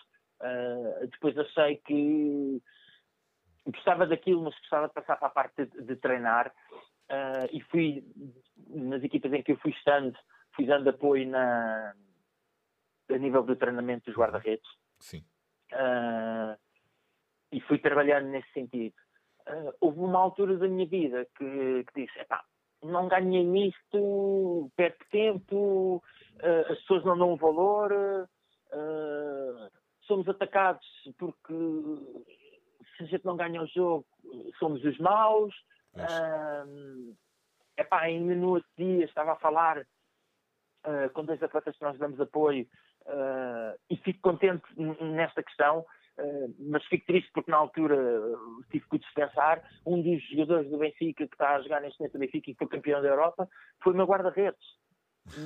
depois 1.11 1.39
achei 1.39 1.77
que 1.77 2.63
gostava 3.65 4.07
daquilo, 4.07 4.43
mas 4.43 4.55
gostava 4.59 4.89
de 4.89 4.93
passar 4.93 5.17
para 5.17 5.29
a 5.29 5.31
parte 5.31 5.65
de, 5.65 5.83
de 5.85 5.97
treinar 5.97 6.53
e 7.51 7.63
fui 7.63 8.05
nas 8.69 9.03
equipas 9.03 9.33
em 9.33 9.43
que 9.43 9.53
eu 9.53 9.57
fui 9.57 9.71
estando, 9.71 10.15
fui 10.55 10.67
dando 10.67 10.91
apoio 10.91 11.27
na, 11.27 11.95
a 13.09 13.17
nível 13.17 13.43
do 13.43 13.57
treinamento 13.57 14.05
dos 14.05 14.19
guarda-redes. 14.19 14.69
Sim. 14.99 15.25
Uh, 15.73 16.59
e 17.53 17.61
fui 17.63 17.79
trabalhando 17.79 18.29
nesse 18.29 18.51
sentido. 18.53 18.95
Uh, 19.49 19.73
houve 19.81 20.01
uma 20.01 20.19
altura 20.19 20.57
da 20.57 20.69
minha 20.69 20.87
vida 20.87 21.27
que, 21.37 21.85
que 21.85 22.07
disse: 22.07 22.19
epá, 22.19 22.45
não 22.83 23.09
ganhei 23.09 23.45
nisto, 23.45 24.71
perco 24.77 25.05
tempo, 25.11 26.03
uh, 26.37 26.73
as 26.73 26.79
pessoas 26.81 27.05
não 27.05 27.19
dão 27.19 27.37
valor, 27.37 28.29
somos 30.07 30.29
atacados 30.29 30.87
porque 31.17 31.55
se 32.97 33.05
a 33.05 33.07
gente 33.07 33.25
não 33.25 33.37
ganha 33.37 33.63
o 33.63 33.67
jogo, 33.67 34.07
somos 34.59 34.85
os 34.85 34.99
maus. 34.99 35.55
Uh, 35.95 37.17
epá, 37.77 38.01
ainda 38.01 38.35
no 38.35 38.51
outro 38.51 38.69
dia 38.77 39.05
estava 39.05 39.33
a 39.33 39.37
falar 39.37 39.79
uh, 39.79 41.11
com 41.13 41.25
dois 41.25 41.43
atletas 41.43 41.77
que 41.77 41.85
nós 41.85 41.99
damos 41.99 42.21
apoio 42.21 42.67
Uh, 43.07 43.77
e 43.91 43.97
fico 43.99 44.21
contente 44.23 44.65
nesta 44.79 45.43
questão, 45.43 45.81
uh, 45.81 46.55
mas 46.59 46.83
fico 46.87 47.05
triste 47.07 47.31
porque 47.35 47.51
na 47.51 47.59
altura 47.59 47.97
uh, 47.97 48.65
tive 48.71 48.89
que 48.89 48.99
dispensar. 48.99 49.63
Um 49.87 50.01
dos 50.01 50.23
jogadores 50.31 50.71
do 50.71 50.79
Benfica 50.79 51.27
que 51.27 51.35
está 51.35 51.57
a 51.57 51.61
jogar 51.61 51.83
neste 51.83 52.01
momento 52.01 52.15
do 52.15 52.19
Benfica 52.21 52.51
e 52.51 52.55
foi 52.55 52.67
campeão 52.67 53.03
da 53.03 53.09
Europa 53.09 53.49
foi 53.83 53.93
o 53.93 53.97
meu 53.97 54.07
guarda-redes. 54.07 54.65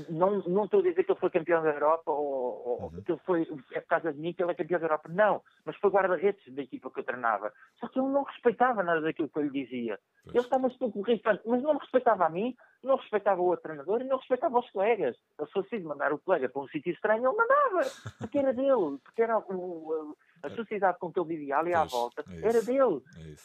Não, 0.08 0.40
não 0.40 0.64
estou 0.64 0.80
a 0.80 0.82
dizer 0.82 1.04
que 1.04 1.12
ele 1.12 1.20
foi 1.20 1.30
campeão 1.30 1.62
da 1.62 1.70
Europa 1.70 2.10
ou, 2.10 2.66
ou 2.66 2.82
uhum. 2.82 3.02
que 3.02 3.12
ele 3.12 3.20
foi, 3.24 3.42
é 3.72 3.80
por 3.80 3.88
causa 3.88 4.12
de 4.12 4.18
mim 4.18 4.32
que 4.32 4.42
ele 4.42 4.50
é 4.50 4.54
campeão 4.54 4.80
da 4.80 4.86
Europa. 4.86 5.08
Não, 5.08 5.42
mas 5.64 5.76
foi 5.76 5.90
guarda-redes 5.90 6.52
da 6.52 6.62
equipa 6.62 6.90
que 6.90 6.98
eu 6.98 7.04
treinava. 7.04 7.52
Só 7.78 7.88
que 7.88 7.98
ele 7.98 8.08
não 8.08 8.24
respeitava 8.24 8.82
nada 8.82 9.00
daquilo 9.00 9.28
que 9.28 9.38
eu 9.38 9.44
lhe 9.44 9.64
dizia. 9.64 9.98
Pois. 10.24 10.34
Ele 10.34 10.44
estava 10.44 10.66
um 10.66 10.78
pouco 10.78 11.08
irritante, 11.08 11.42
mas 11.46 11.62
não 11.62 11.76
respeitava 11.76 12.26
a 12.26 12.30
mim, 12.30 12.56
não 12.82 12.96
respeitava 12.96 13.40
o 13.40 13.46
outro 13.46 13.64
treinador 13.64 14.00
e 14.00 14.04
não 14.04 14.18
respeitava 14.18 14.58
os 14.58 14.70
colegas. 14.70 15.16
Ele 15.38 15.50
fosse 15.50 15.74
assim 15.74 15.84
mandar 15.84 16.12
o 16.12 16.18
colega 16.18 16.48
para 16.48 16.62
um 16.62 16.68
sítio 16.68 16.92
estranho, 16.92 17.26
ele 17.26 17.36
mandava, 17.36 17.90
porque 18.18 18.38
era 18.38 18.52
dele, 18.52 18.98
porque 19.02 19.22
era 19.22 19.38
o, 19.38 20.16
a 20.42 20.50
sociedade 20.50 20.98
com 20.98 21.12
que 21.12 21.18
ele 21.18 21.28
vivia 21.28 21.58
ali 21.58 21.74
à 21.74 21.84
volta, 21.84 22.24
é 22.28 22.46
era 22.46 22.62
dele. 22.62 23.02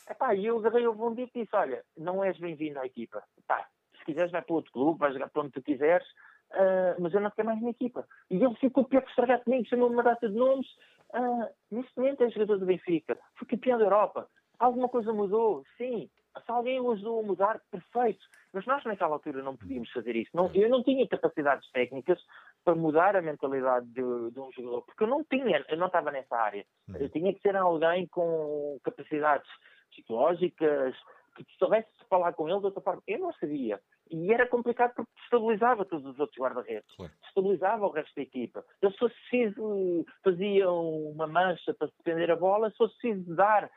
É 0.07 0.11
Epá, 0.11 0.35
e 0.35 0.45
eu 0.45 0.57
agarrei 0.57 0.87
o 0.87 0.93
bom 0.93 1.13
dia 1.13 1.27
e 1.33 1.43
disse: 1.43 1.55
Olha, 1.55 1.83
não 1.97 2.23
és 2.23 2.37
bem-vindo 2.37 2.79
à 2.79 2.85
equipa. 2.85 3.23
Epá, 3.37 3.67
se 3.97 4.05
quiseres, 4.05 4.31
vai 4.31 4.41
para 4.41 4.55
outro 4.55 4.71
clube, 4.71 4.99
vais 4.99 5.13
jogar 5.13 5.29
para 5.29 5.41
onde 5.41 5.51
tu 5.51 5.61
quiseres, 5.61 6.07
uh, 6.51 6.99
mas 6.99 7.13
eu 7.13 7.21
não 7.21 7.31
quero 7.31 7.47
mais 7.47 7.59
minha 7.59 7.71
equipa. 7.71 8.05
E 8.29 8.35
ele 8.35 8.55
ficou 8.55 8.85
pior 8.85 9.01
que 9.01 9.09
estragar 9.09 9.43
comigo, 9.43 9.65
chamou-me 9.67 9.95
uma 9.95 10.03
data 10.03 10.29
de 10.29 10.35
nomes. 10.35 10.67
Uh, 11.13 11.47
neste 11.71 11.95
momento 11.95 12.23
é 12.23 12.29
jogador 12.29 12.57
do 12.57 12.65
Benfica, 12.65 13.17
foi 13.35 13.47
campeão 13.47 13.77
da 13.77 13.85
Europa. 13.85 14.27
Alguma 14.59 14.89
coisa 14.89 15.13
mudou? 15.13 15.63
Sim. 15.77 16.09
Se 16.45 16.51
alguém 16.51 16.79
o 16.79 16.91
ajudou 16.91 17.19
a 17.19 17.23
mudar, 17.23 17.61
perfeito. 17.69 18.25
Mas 18.51 18.65
nós 18.65 18.83
naquela 18.83 19.13
altura 19.13 19.41
não 19.41 19.55
podíamos 19.55 19.91
fazer 19.91 20.15
isso. 20.15 20.31
Não, 20.33 20.49
eu 20.53 20.69
não 20.69 20.83
tinha 20.83 21.07
capacidades 21.07 21.69
técnicas 21.71 22.19
para 22.63 22.75
mudar 22.75 23.15
a 23.15 23.21
mentalidade 23.21 23.85
de, 23.87 24.01
de, 24.31 24.39
um 24.39 24.51
jogador, 24.51 24.81
porque 24.83 25.03
eu 25.03 25.07
não 25.07 25.23
tinha, 25.23 25.63
eu 25.69 25.77
não 25.77 25.87
estava 25.87 26.11
nessa 26.11 26.35
área. 26.35 26.65
Eu 26.99 27.09
tinha 27.09 27.33
que 27.33 27.41
ser 27.41 27.55
alguém 27.55 28.07
com 28.07 28.79
capacidades 28.83 29.49
psicológicas, 29.89 30.95
que 31.35 31.45
soubesse 31.57 31.89
falar 32.09 32.33
com 32.33 32.47
ele 32.47 32.59
de 32.59 32.65
outra 32.65 32.81
forma. 32.81 33.01
Eu 33.07 33.19
não 33.19 33.33
sabia. 33.33 33.79
E 34.13 34.31
era 34.31 34.47
complicado 34.47 34.93
porque 34.95 35.11
destabilizava 35.15 35.85
todos 35.85 36.05
os 36.05 36.19
outros 36.19 36.37
guarda-redes. 36.37 36.95
Claro. 36.95 37.11
Destabilizava 37.23 37.87
o 37.87 37.89
resto 37.89 38.15
da 38.15 38.21
equipa. 38.21 38.63
Eu, 38.79 38.91
se 38.91 38.97
fosse 38.99 39.15
preciso, 39.15 40.05
faziam 40.23 41.09
uma 41.09 41.25
mancha 41.25 41.73
para 41.73 41.89
defender 41.97 42.29
a 42.29 42.35
bola, 42.35 42.69
se 42.69 42.77
fosse 42.77 42.95
preciso 42.99 43.35
dar, 43.35 43.71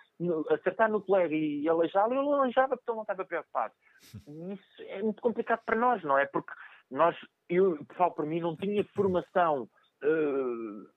acertar 0.50 0.90
no 0.90 1.00
colega 1.00 1.34
e 1.34 1.66
aleijá-lo, 1.66 2.14
eu 2.14 2.34
aleijava 2.34 2.76
porque 2.76 2.90
ele 2.90 2.96
não 2.96 3.02
estava 3.02 3.24
preocupado. 3.24 3.72
Isso 4.52 4.82
é 4.82 5.02
muito 5.02 5.22
complicado 5.22 5.62
para 5.64 5.76
nós, 5.76 6.02
não 6.02 6.18
é? 6.18 6.26
Porque 6.26 6.52
nós, 6.90 7.16
eu 7.48 7.78
falo 7.94 8.12
para 8.12 8.26
mim, 8.26 8.40
não 8.40 8.54
tinha 8.56 8.84
formação, 8.94 9.62
uh, 9.62 10.90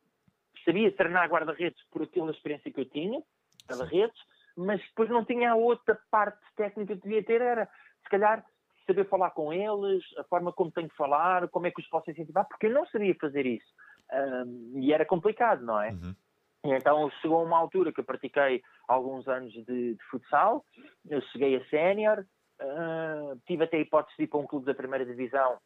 sabia 0.66 0.92
treinar 0.92 1.30
guarda-redes 1.30 1.82
por 1.92 2.04
aquela 2.04 2.32
experiência 2.32 2.74
que 2.74 2.82
eu 2.82 2.90
tinha, 2.90 3.24
guarda-redes, 3.70 4.20
mas 4.58 4.82
depois 4.82 5.10
não 5.10 5.24
tinha 5.24 5.52
a 5.52 5.56
outra 5.56 5.98
parte 6.12 6.42
técnica 6.58 6.96
que 6.98 7.04
devia 7.04 7.24
ter, 7.24 7.40
era 7.40 7.70
se 8.04 8.10
calhar 8.10 8.46
saber 8.90 9.08
falar 9.08 9.30
com 9.32 9.54
eles, 9.54 10.04
a 10.18 10.24
forma 10.24 10.52
como 10.52 10.72
tenho 10.72 10.90
que 10.90 10.96
falar, 10.96 11.48
como 11.50 11.68
é 11.68 11.72
que 11.72 11.80
os 11.80 11.88
posso 11.88 12.10
incentivar, 12.10 12.48
porque 12.48 12.66
eu 12.66 12.74
não 12.74 12.86
sabia 12.88 13.16
fazer 13.16 13.46
isso. 13.46 13.68
Um, 14.12 14.80
e 14.80 14.92
era 14.92 15.06
complicado, 15.06 15.64
não 15.64 15.80
é? 15.80 15.92
Uhum. 15.92 16.16
Então 16.64 17.10
chegou 17.22 17.44
uma 17.44 17.58
altura 17.58 17.94
que 17.94 18.00
eu 18.00 18.04
pratiquei 18.04 18.62
alguns 18.88 19.28
anos 19.28 19.54
de, 19.54 19.64
de 19.94 20.04
futsal, 20.10 20.66
eu 21.08 21.22
cheguei 21.32 21.56
a 21.56 21.66
sénior, 21.66 22.26
uh, 22.62 23.40
tive 23.46 23.64
até 23.64 23.78
a 23.78 23.82
hipótese 23.82 24.18
de 24.18 24.24
ir 24.24 24.28
para 24.28 24.40
um 24.40 24.48
clube 24.48 24.66
da 24.66 24.74
primeira 24.74 25.06
divisão 25.06 25.58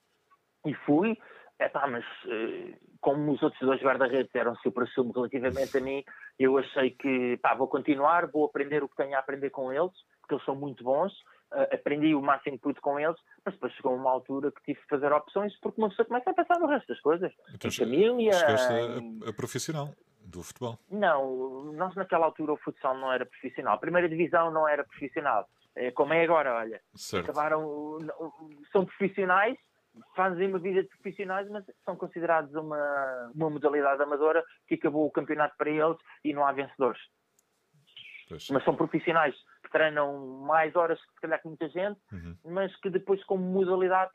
e 0.66 0.74
fui. 0.86 1.18
é 1.58 1.70
pá, 1.70 1.88
mas 1.88 2.04
uh, 2.26 2.78
como 3.02 3.32
os 3.32 3.42
outros 3.42 3.62
dois 3.62 3.82
guarda-redes 3.82 4.34
eram 4.36 4.56
supra-sumo 4.58 5.14
relativamente 5.14 5.78
a 5.78 5.82
mim, 5.82 6.04
eu 6.38 6.58
achei 6.58 6.92
que, 6.92 7.38
pá, 7.38 7.56
vou 7.56 7.68
continuar, 7.68 8.28
vou 8.28 8.46
aprender 8.46 8.84
o 8.84 8.90
que 8.90 8.96
tenho 8.96 9.16
a 9.16 9.20
aprender 9.20 9.50
com 9.50 9.72
eles, 9.74 9.94
porque 10.22 10.36
eles 10.36 10.46
são 10.46 10.56
muito 10.56 10.84
bons, 10.84 11.14
aprendi 11.72 12.16
o 12.16 12.22
máximo 12.22 12.58
que 12.58 12.64
pude 12.64 12.82
com 12.82 13.00
eles, 13.00 13.18
mas 13.46 13.54
depois 13.54 13.74
chegou 13.74 13.96
uma 13.96 14.12
altura 14.12 14.52
que 14.52 14.62
tive 14.64 14.82
que 14.82 14.88
fazer 14.88 15.12
opções, 15.12 15.58
porque 15.60 15.80
uma 15.80 15.90
pessoa 15.90 16.06
começa 16.06 16.30
a 16.30 16.34
pensar 16.34 16.60
no 16.60 16.68
resto 16.68 16.88
das 16.88 17.00
coisas. 17.02 17.32
Então, 17.54 17.70
em 17.70 17.74
família... 17.74 18.34
Chegaste 18.34 18.74
a, 18.74 19.30
a 19.30 19.34
profissional 19.34 19.90
do 20.24 20.42
futebol? 20.42 20.80
Não, 20.90 21.74
nós 21.74 21.96
naquela 21.96 22.26
altura 22.26 22.54
o 22.54 22.58
futsal 22.58 22.98
não 22.98 23.12
era 23.12 23.26
profissional. 23.26 23.76
A 23.76 23.80
primeira 23.80 24.10
divisão 24.10 24.52
não 24.52 24.68
era 24.68 24.84
profissional. 24.84 25.48
É 25.76 25.92
como 25.92 26.14
é 26.14 26.24
agora, 26.24 26.56
olha. 26.56 26.82
Certo. 26.96 27.30
Acabaram, 27.30 27.98
são 28.72 28.86
profissionais, 28.86 29.58
fazem 30.16 30.48
uma 30.48 30.60
vida 30.60 30.84
de 30.84 30.90
profissionais, 30.90 31.50
mas 31.50 31.66
são 31.84 31.96
considerados 31.96 32.54
uma, 32.56 33.32
uma 33.34 33.50
modalidade 33.50 34.02
amadora 34.02 34.44
que 34.68 34.76
acabou 34.76 35.06
o 35.06 35.12
campeonato 35.12 35.56
para 35.58 35.70
eles 35.70 35.98
e 36.24 36.34
não 36.34 36.46
há 36.46 36.52
vencedores. 36.52 37.02
Pois. 38.30 38.50
Mas 38.50 38.64
são 38.64 38.76
profissionais 38.76 39.36
treinam 39.74 40.38
mais 40.46 40.74
horas 40.76 41.00
que 41.02 41.14
se 41.14 41.22
calhar 41.22 41.42
que 41.42 41.48
muita 41.48 41.68
gente, 41.68 42.00
uhum. 42.12 42.38
mas 42.46 42.74
que 42.78 42.90
depois 42.90 43.22
como 43.26 43.44
modalidade 43.44 44.12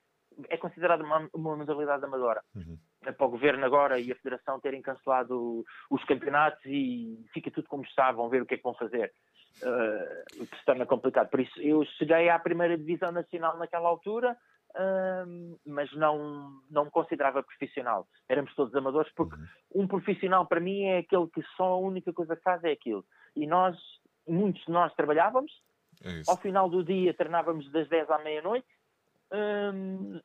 é 0.48 0.56
considerada 0.56 1.02
uma, 1.02 1.28
uma 1.34 1.56
modalidade 1.56 2.04
amadora. 2.04 2.42
Uhum. 2.54 2.78
É 3.04 3.12
para 3.12 3.26
o 3.26 3.30
governo 3.30 3.64
agora 3.64 3.98
e 3.98 4.10
a 4.12 4.16
federação 4.16 4.60
terem 4.60 4.80
cancelado 4.80 5.64
os 5.90 6.04
campeonatos 6.04 6.64
e 6.64 7.24
fica 7.32 7.50
tudo 7.50 7.68
como 7.68 7.84
está, 7.84 8.12
vão 8.12 8.28
ver 8.28 8.42
o 8.42 8.46
que 8.46 8.54
é 8.54 8.56
que 8.56 8.62
vão 8.62 8.74
fazer. 8.74 9.12
Uh, 9.60 10.46
que 10.46 10.56
se 10.56 10.64
torna 10.64 10.86
complicado. 10.86 11.28
Por 11.30 11.40
isso, 11.40 11.60
eu 11.60 11.84
cheguei 11.98 12.28
à 12.28 12.38
primeira 12.38 12.78
divisão 12.78 13.10
nacional 13.10 13.58
naquela 13.58 13.88
altura, 13.88 14.36
uh, 14.70 15.58
mas 15.66 15.92
não, 15.94 16.60
não 16.70 16.84
me 16.84 16.90
considerava 16.92 17.42
profissional. 17.42 18.06
Éramos 18.28 18.54
todos 18.54 18.74
amadores, 18.76 19.10
porque 19.16 19.34
uhum. 19.34 19.82
um 19.82 19.88
profissional 19.88 20.46
para 20.46 20.60
mim 20.60 20.84
é 20.84 20.98
aquele 20.98 21.26
que 21.28 21.42
só 21.56 21.72
a 21.72 21.78
única 21.78 22.12
coisa 22.12 22.36
que 22.36 22.42
faz 22.42 22.62
é 22.62 22.70
aquilo. 22.70 23.04
E 23.34 23.48
nós, 23.48 23.76
muitos 24.28 24.64
de 24.64 24.70
nós 24.70 24.92
trabalhávamos, 24.94 25.52
é 26.04 26.22
ao 26.26 26.36
final 26.36 26.68
do 26.68 26.84
dia 26.84 27.14
treinávamos 27.14 27.70
das 27.72 27.88
10 27.88 28.10
à 28.10 28.18
meia-noite. 28.18 28.66
Um, 29.32 30.20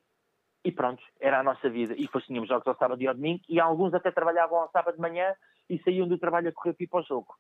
e 0.64 0.72
pronto, 0.72 1.04
era 1.20 1.40
a 1.40 1.44
nossa 1.44 1.70
vida. 1.70 1.94
E 1.94 2.04
depois 2.04 2.26
tínhamos 2.26 2.48
jogos 2.48 2.66
ao 2.68 2.78
sábado 2.78 3.02
e 3.02 3.08
ao 3.08 3.14
domingo, 3.14 3.42
e 3.50 3.60
alguns 3.60 3.94
até 3.94 4.12
trabalhavam 4.12 4.60
ao 4.60 4.72
sábado 4.72 4.96
de 4.96 5.02
manhã 5.02 5.34
e 5.70 5.78
saíam 5.84 6.08
do 6.08 6.18
trabalho 6.18 6.50
a 6.50 6.52
correr 6.54 6.74
pipa 6.74 6.98
ao 6.98 7.04
jogo. 7.04 7.36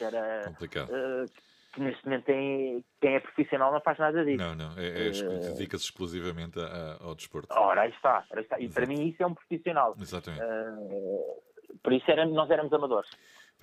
Era 0.00 0.42
complicado. 0.44 0.90
Uh, 0.90 1.24
que 1.72 1.80
neste 1.80 2.04
momento 2.04 2.24
tem, 2.24 2.84
quem 3.00 3.14
é 3.14 3.20
profissional 3.20 3.72
não 3.72 3.80
faz 3.80 3.98
nada 3.98 4.24
disso. 4.24 4.38
Não, 4.38 4.54
não, 4.54 4.72
é, 4.78 5.08
é, 5.08 5.10
uh, 5.10 5.40
dedica-se 5.52 5.84
exclusivamente 5.84 6.58
a, 6.58 6.98
ao 7.00 7.14
desporto. 7.14 7.48
Ora, 7.50 7.82
aí 7.82 7.90
está, 7.90 8.24
aí 8.30 8.42
está. 8.42 8.58
E 8.58 8.64
Exato. 8.64 8.74
para 8.74 8.86
mim 8.86 9.08
isso 9.08 9.22
é 9.22 9.26
um 9.26 9.34
profissional. 9.34 9.94
Exatamente. 9.98 10.42
Uh, 10.42 11.42
por 11.82 11.92
isso 11.92 12.10
era, 12.10 12.26
nós 12.26 12.50
éramos 12.50 12.72
amadores. 12.72 13.10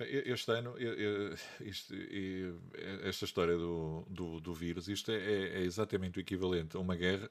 Este 0.00 0.50
ano, 0.50 0.74
isto, 1.60 1.94
esta 3.04 3.24
história 3.24 3.56
do, 3.56 4.04
do, 4.10 4.40
do 4.40 4.52
vírus, 4.52 4.88
isto 4.88 5.12
é, 5.12 5.16
é, 5.16 5.60
exatamente 5.60 6.18
o 6.18 6.20
equivalente 6.20 6.76
a 6.76 6.80
uma 6.80 6.96
guerra. 6.96 7.30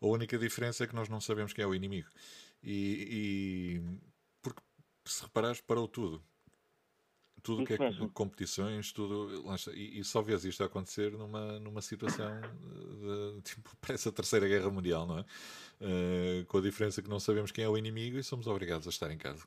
A 0.00 0.06
única 0.06 0.36
diferença 0.36 0.84
é 0.84 0.86
que 0.86 0.94
nós 0.94 1.08
não 1.08 1.20
sabemos 1.20 1.52
quem 1.52 1.62
é 1.62 1.66
o 1.66 1.74
inimigo. 1.74 2.08
E, 2.62 3.06
e 3.10 3.82
porque, 4.42 4.60
se 5.04 5.22
reparares, 5.22 5.60
parou 5.60 5.86
tudo 5.86 6.20
tudo 7.42 7.64
que 7.64 7.74
é 7.74 7.78
mesmo. 7.78 8.08
competições, 8.10 8.92
tudo, 8.92 9.42
e, 9.74 10.00
e, 10.00 10.04
só 10.04 10.22
vês 10.22 10.44
isto 10.44 10.62
acontecer 10.62 11.12
numa, 11.12 11.58
numa 11.58 11.82
situação 11.82 12.40
de, 12.40 13.42
tipo, 13.42 13.70
parece 13.80 14.08
a 14.08 14.12
terceira 14.12 14.46
guerra 14.46 14.70
mundial, 14.70 15.06
não 15.06 15.18
é? 15.18 15.24
Uh, 15.80 16.44
com 16.46 16.58
a 16.58 16.60
diferença 16.60 17.02
que 17.02 17.08
não 17.08 17.18
sabemos 17.18 17.50
quem 17.50 17.64
é 17.64 17.68
o 17.68 17.76
inimigo 17.76 18.18
e 18.18 18.22
somos 18.22 18.46
obrigados 18.46 18.86
a 18.86 18.90
estar 18.90 19.10
em 19.10 19.18
casa. 19.18 19.44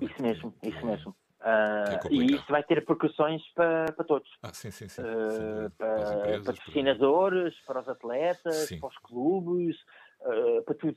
Isso 0.00 0.20
mesmo, 0.20 0.54
isso 0.62 0.86
mesmo. 0.86 1.16
Uh, 1.44 2.08
é 2.08 2.10
e 2.10 2.34
isso 2.36 2.46
vai 2.48 2.62
ter 2.62 2.76
repercussões 2.76 3.42
para, 3.54 3.92
para 3.92 4.04
todos. 4.04 4.30
Ah, 4.42 4.52
sim, 4.54 4.70
sim, 4.70 4.88
sim. 4.88 5.02
Uh, 5.02 5.70
para, 5.76 5.94
para, 5.94 6.14
empresas, 6.14 6.46
patrocinadores, 6.46 7.54
para... 7.66 7.74
para 7.74 7.82
os 7.82 7.88
atletas, 7.88 8.70
para 8.80 8.88
os 8.88 8.98
clubes, 8.98 9.76
para 10.64 10.74
tudo 10.74 10.96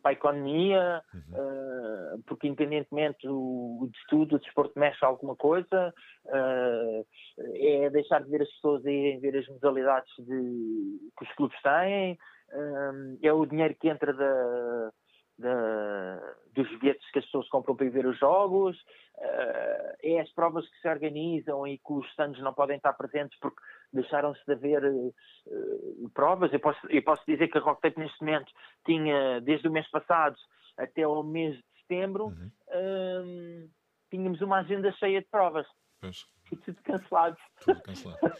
para 0.00 0.10
a 0.10 0.12
economia, 0.12 1.02
uhum. 1.12 2.14
uh, 2.16 2.22
porque 2.26 2.48
independentemente 2.48 3.26
do, 3.26 3.88
de 3.92 3.98
tudo, 4.08 4.36
o 4.36 4.38
desporto 4.38 4.78
mexe 4.78 5.04
alguma 5.04 5.36
coisa, 5.36 5.92
uh, 6.24 7.06
é 7.54 7.90
deixar 7.90 8.22
de 8.22 8.30
ver 8.30 8.42
as 8.42 8.50
pessoas 8.52 8.84
irem 8.84 9.20
ver 9.20 9.36
as 9.36 9.46
modalidades 9.48 10.12
de, 10.18 11.10
que 11.16 11.24
os 11.24 11.32
clubes 11.34 11.60
têm, 11.62 12.14
uh, 12.14 13.18
é 13.22 13.32
o 13.32 13.44
dinheiro 13.44 13.74
que 13.78 13.88
entra 13.88 14.12
da, 14.14 14.90
da, 15.38 16.34
dos 16.52 16.68
bilhetes 16.78 17.08
que 17.12 17.20
as 17.20 17.24
pessoas 17.26 17.48
compram 17.48 17.76
para 17.76 17.86
ir 17.86 17.90
ver 17.90 18.06
os 18.06 18.18
jogos, 18.18 18.76
uh, 19.16 19.96
é 20.02 20.20
as 20.20 20.30
provas 20.32 20.68
que 20.68 20.80
se 20.80 20.88
organizam 20.88 21.66
e 21.66 21.78
que 21.78 21.92
os 21.92 22.06
stands 22.10 22.42
não 22.42 22.52
podem 22.52 22.76
estar 22.76 22.92
presentes 22.94 23.38
porque 23.38 23.60
deixaram-se 23.92 24.44
de 24.44 24.52
haver 24.52 24.84
uh, 24.84 26.10
provas. 26.12 26.52
Eu 26.52 26.60
posso, 26.60 26.80
eu 26.88 27.02
posso 27.02 27.22
dizer 27.26 27.48
que 27.48 27.58
a 27.58 27.60
Rock 27.60 27.80
Tape 27.82 28.00
neste 28.00 28.20
momento 28.20 28.52
tinha, 28.84 29.40
desde 29.40 29.68
o 29.68 29.72
mês 29.72 29.88
passado 29.90 30.36
até 30.76 31.06
o 31.06 31.22
mês 31.22 31.56
de 31.56 31.64
setembro, 31.80 32.26
uhum. 32.26 32.50
uh, 32.68 33.70
tínhamos 34.10 34.40
uma 34.40 34.58
agenda 34.58 34.90
cheia 34.92 35.20
de 35.20 35.28
provas. 35.28 35.66
Pois. 36.00 36.26
Tudo 36.64 36.82
cancelado. 36.82 37.36
Tudo 37.60 37.82
cancelado. 37.82 38.18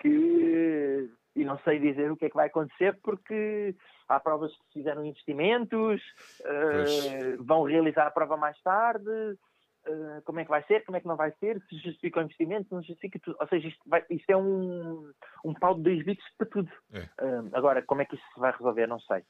que 0.00 1.08
e 1.36 1.44
não 1.44 1.58
sei 1.58 1.78
dizer 1.78 2.10
o 2.10 2.16
que 2.16 2.24
é 2.24 2.30
que 2.30 2.34
vai 2.34 2.46
acontecer 2.46 2.98
porque 3.02 3.76
há 4.08 4.20
provas 4.20 4.52
que 4.52 4.74
fizeram 4.74 5.04
investimentos, 5.04 6.00
uh, 6.40 7.44
vão 7.44 7.64
realizar 7.64 8.06
a 8.06 8.10
prova 8.10 8.36
mais 8.36 8.60
tarde, 8.62 9.08
uh, 9.08 10.22
como 10.24 10.40
é 10.40 10.44
que 10.44 10.50
vai 10.50 10.62
ser, 10.64 10.84
como 10.84 10.96
é 10.96 11.00
que 11.00 11.08
não 11.08 11.16
vai 11.16 11.32
ser, 11.40 11.60
se 11.68 11.76
justifica 11.78 12.20
o 12.20 12.22
investimento, 12.22 12.74
não 12.74 12.82
justifica 12.82 13.18
tudo. 13.22 13.36
Ou 13.40 13.48
seja, 13.48 13.68
isto, 13.68 13.80
vai, 13.86 14.04
isto 14.10 14.30
é 14.30 14.36
um, 14.36 15.10
um 15.44 15.54
pau 15.54 15.74
de 15.74 15.82
dois 15.82 16.04
bits 16.04 16.24
para 16.38 16.46
tudo. 16.46 16.70
É. 16.92 17.00
Uh, 17.24 17.50
agora, 17.52 17.82
como 17.82 18.02
é 18.02 18.04
que 18.04 18.14
isso 18.14 18.24
se 18.34 18.40
vai 18.40 18.52
resolver, 18.52 18.86
não 18.86 19.00
sei. 19.00 19.22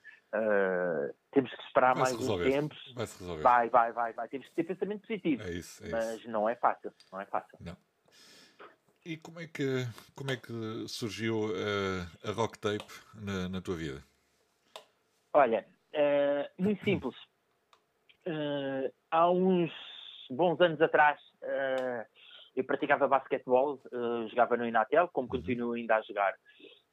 temos 1.33 1.51
que 1.51 1.63
esperar 1.63 1.97
mais 1.97 2.15
uns 2.15 2.43
tempos. 2.43 2.95
Vai 2.95 3.07
se 3.07 3.19
resolver. 3.21 3.43
Vai, 3.43 3.69
vai, 3.71 3.93
vai, 3.93 4.13
vai. 4.13 4.29
Temos 4.29 4.47
que 4.49 4.55
ter 4.55 4.65
pensamento 4.65 5.03
positivo. 5.03 5.43
É 5.43 5.51
isso, 5.53 5.85
é 5.85 5.89
mas 5.89 6.19
isso. 6.19 6.31
não 6.31 6.49
é 6.49 6.55
fácil. 6.57 6.93
Não 7.13 7.21
é 7.21 7.27
fácil. 7.27 7.59
Não. 7.61 7.77
E 9.07 9.17
como 9.19 9.39
é 9.39 9.47
que, 9.47 9.87
como 10.17 10.33
é 10.33 10.37
que 10.37 10.53
surgiu 10.89 11.45
uh, 11.45 12.29
a 12.29 12.33
rock 12.33 12.59
tape 12.59 12.93
na, 13.15 13.49
na 13.49 13.61
tua 13.61 13.77
vida? 13.77 14.03
Olha, 15.37 15.67
uh, 15.95 16.63
muito 16.63 16.83
simples. 16.85 17.15
Uh, 18.27 18.93
há 19.11 19.31
uns 19.31 19.71
bons 20.31 20.61
anos 20.61 20.81
atrás 20.81 21.21
eu 22.57 22.65
praticava 22.65 23.07
basquetebol, 23.07 23.79
jogava 24.29 24.57
no 24.57 24.67
Inatel, 24.67 25.09
como 25.13 25.27
uhum. 25.27 25.39
continuo 25.39 25.75
ainda 25.75 25.97
a 25.97 26.03
jogar 26.03 26.35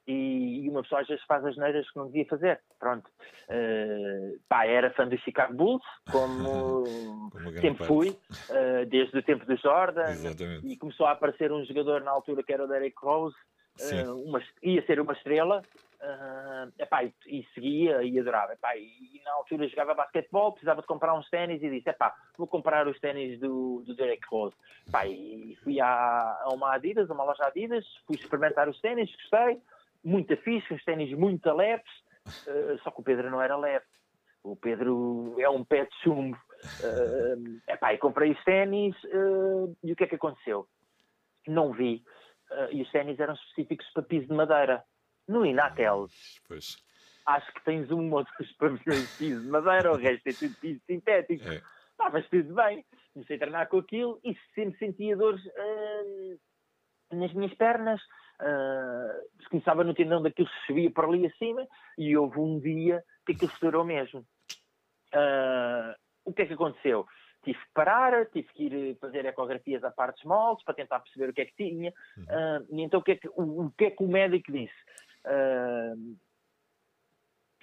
e, 0.06 0.68
uma 0.68 0.82
pessoa 0.82 1.00
às 1.00 1.06
vezes 1.06 1.24
faz 1.24 1.44
as 1.44 1.56
neiras 1.56 1.88
que 1.90 1.96
não 1.96 2.06
devia 2.06 2.26
fazer. 2.26 2.60
Pronto. 2.78 3.08
Uh, 3.48 4.38
pá, 4.48 4.66
era 4.66 4.90
fã 4.90 5.08
do 5.08 5.16
Chicago 5.18 5.54
Bulls, 5.54 5.82
como, 6.10 6.84
como 7.32 7.52
sempre 7.60 7.86
fui, 7.86 8.10
uh, 8.10 8.86
desde 8.86 9.18
o 9.18 9.22
tempo 9.22 9.46
do 9.46 9.56
Jordan. 9.56 10.10
Exatamente. 10.10 10.66
E 10.66 10.76
começou 10.76 11.06
a 11.06 11.12
aparecer 11.12 11.52
um 11.52 11.64
jogador 11.64 12.02
na 12.02 12.10
altura 12.10 12.42
que 12.42 12.52
era 12.52 12.64
o 12.64 12.68
Derek 12.68 12.96
Rose, 13.00 13.36
uh, 13.80 14.14
uma, 14.28 14.42
ia 14.62 14.84
ser 14.84 15.00
uma 15.00 15.12
estrela. 15.12 15.62
Uh, 16.04 16.70
epá, 16.78 17.02
e, 17.02 17.14
e, 17.26 17.46
seguia 17.54 18.02
e 18.02 18.18
adorava. 18.20 18.52
Epá, 18.52 18.76
e, 18.76 18.82
e, 18.82 19.22
na 19.24 19.32
altura 19.32 19.66
jogava 19.66 19.94
basquetebol, 19.94 20.52
precisava 20.52 20.82
de 20.82 20.86
comprar 20.86 21.14
uns 21.14 21.28
ténis 21.30 21.62
e 21.62 21.70
disse: 21.70 21.88
epá, 21.88 22.14
vou 22.36 22.46
comprar 22.46 22.86
os 22.86 23.00
ténis 23.00 23.40
do, 23.40 23.82
do 23.86 23.94
Derek 23.94 24.26
Rose. 24.28 24.54
Epá, 24.86 25.06
e 25.06 25.56
fui 25.64 25.80
à, 25.80 26.40
a 26.42 26.48
uma 26.52 26.74
Adidas, 26.74 27.08
uma 27.08 27.24
loja 27.24 27.46
Adidas, 27.46 27.86
fui 28.06 28.16
experimentar 28.16 28.68
os 28.68 28.78
ténis, 28.82 29.10
gostei 29.16 29.62
muito 30.04 30.36
fixe, 30.36 30.74
uns 30.74 30.84
ténis 30.84 31.10
muito 31.16 31.50
leves, 31.54 31.90
uh, 32.46 32.78
só 32.82 32.90
que 32.90 33.00
o 33.00 33.04
Pedro 33.04 33.30
não 33.30 33.40
era 33.40 33.56
leve. 33.56 33.86
O 34.42 34.54
Pedro 34.54 35.36
é 35.38 35.48
um 35.48 35.64
pé 35.64 35.86
de 35.86 35.94
chumbo. 36.02 36.36
Uh, 36.36 37.60
epá, 37.66 37.94
e 37.94 37.98
comprei 37.98 38.30
os 38.32 38.44
ténis 38.44 38.94
uh, 39.04 39.74
e 39.82 39.92
o 39.92 39.96
que 39.96 40.04
é 40.04 40.06
que 40.06 40.16
aconteceu? 40.16 40.68
Não 41.48 41.72
vi. 41.72 42.02
E 42.70 42.82
os 42.82 42.90
ténis 42.92 43.18
eram 43.18 43.34
específicos 43.34 43.88
para 43.92 44.02
piso 44.02 44.28
de 44.28 44.34
madeira. 44.34 44.84
No 45.28 45.44
Inatel. 45.44 46.08
Pois. 46.46 46.76
Acho 47.26 47.52
que 47.54 47.64
tens 47.64 47.90
um 47.90 48.12
ou 48.12 48.24
dois 48.24 48.52
para 48.58 48.70
piso 49.18 49.40
de 49.42 49.48
madeira, 49.48 49.92
o 49.92 49.96
resto 49.96 50.28
é 50.28 50.32
tudo 50.32 50.54
piso 50.56 50.80
sintético. 50.86 51.48
É. 51.48 51.62
Ah, 51.98 52.10
mas 52.10 52.28
tudo 52.28 52.54
bem. 52.54 52.84
Comecei 53.12 53.36
a 53.36 53.38
treinar 53.38 53.68
com 53.68 53.78
aquilo 53.78 54.20
e 54.24 54.36
sempre 54.54 54.78
sentia 54.78 55.16
dores 55.16 55.42
nas 57.12 57.32
minhas 57.32 57.54
pernas 57.54 58.00
uh, 58.40 59.48
começava 59.50 59.84
no 59.84 59.94
tendão 59.94 60.22
daquilo 60.22 60.48
que 60.48 60.66
subia 60.66 60.90
para 60.90 61.06
ali 61.06 61.26
acima 61.26 61.66
e 61.96 62.16
houve 62.16 62.38
um 62.38 62.58
dia 62.58 63.02
que 63.26 63.32
aquilo 63.32 63.50
estourou 63.50 63.84
mesmo. 63.84 64.20
Uh, 65.14 65.94
o 66.24 66.32
que 66.32 66.42
é 66.42 66.46
que 66.46 66.54
aconteceu? 66.54 67.06
Tive 67.44 67.58
que 67.58 67.72
parar, 67.74 68.26
tive 68.30 68.48
que 68.48 68.64
ir 68.64 68.98
fazer 68.98 69.26
ecografias 69.26 69.84
a 69.84 69.90
partes 69.90 70.24
moldes 70.24 70.64
para 70.64 70.74
tentar 70.74 71.00
perceber 71.00 71.28
o 71.28 71.32
que 71.32 71.42
é 71.42 71.44
que 71.44 71.56
tinha. 71.56 71.92
Uh, 72.18 72.66
e 72.70 72.82
então 72.82 73.00
o 73.00 73.02
que, 73.02 73.12
é 73.12 73.16
que, 73.16 73.28
o, 73.28 73.66
o, 73.66 73.70
que 73.76 73.84
é 73.84 73.90
que 73.90 74.02
o 74.02 74.08
médico 74.08 74.50
disse? 74.50 74.74
Uh, 75.24 76.16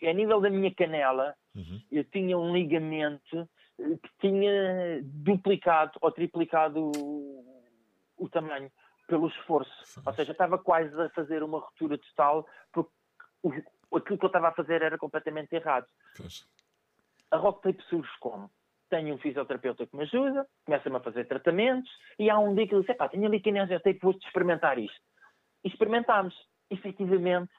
a 0.07 0.13
nível 0.13 0.41
da 0.41 0.49
minha 0.49 0.73
canela, 0.73 1.35
uhum. 1.55 1.81
eu 1.91 2.03
tinha 2.05 2.37
um 2.37 2.53
ligamento 2.53 3.47
eh, 3.79 3.97
que 4.01 4.09
tinha 4.19 4.99
duplicado 5.03 5.91
ou 6.01 6.11
triplicado 6.11 6.91
o, 6.97 7.63
o 8.17 8.29
tamanho 8.29 8.71
pelo 9.07 9.27
esforço. 9.27 9.71
Sim. 9.85 10.01
Ou 10.05 10.13
seja, 10.13 10.31
estava 10.31 10.57
quase 10.57 10.99
a 10.99 11.09
fazer 11.09 11.43
uma 11.43 11.59
ruptura 11.59 11.97
total 11.97 12.47
porque 12.71 12.91
o, 13.43 13.51
aquilo 13.95 14.17
que 14.17 14.25
eu 14.25 14.27
estava 14.27 14.49
a 14.49 14.53
fazer 14.53 14.81
era 14.81 14.97
completamente 14.97 15.53
errado. 15.53 15.85
Pois. 16.17 16.47
A 17.29 17.37
rock 17.37 17.61
tape 17.61 17.83
surge 17.83 18.11
como? 18.19 18.49
Tenho 18.89 19.15
um 19.15 19.17
fisioterapeuta 19.17 19.85
que 19.85 19.95
me 19.95 20.03
ajuda, 20.03 20.45
começa-me 20.65 20.97
a 20.97 20.99
fazer 20.99 21.25
tratamentos 21.25 21.89
e 22.19 22.29
há 22.29 22.37
um 22.39 22.53
dia 22.55 22.67
que 22.67 22.75
ele 22.75 22.83
diz, 22.85 22.97
pá, 22.97 23.07
tenho 23.07 23.25
ali 23.25 23.39
kinesia 23.39 23.79
tape, 23.79 23.99
vou-te 24.01 24.25
experimentar 24.25 24.77
isto. 24.79 24.99
E 25.63 25.69
experimentámos. 25.69 26.35
Efetivamente, 26.71 27.51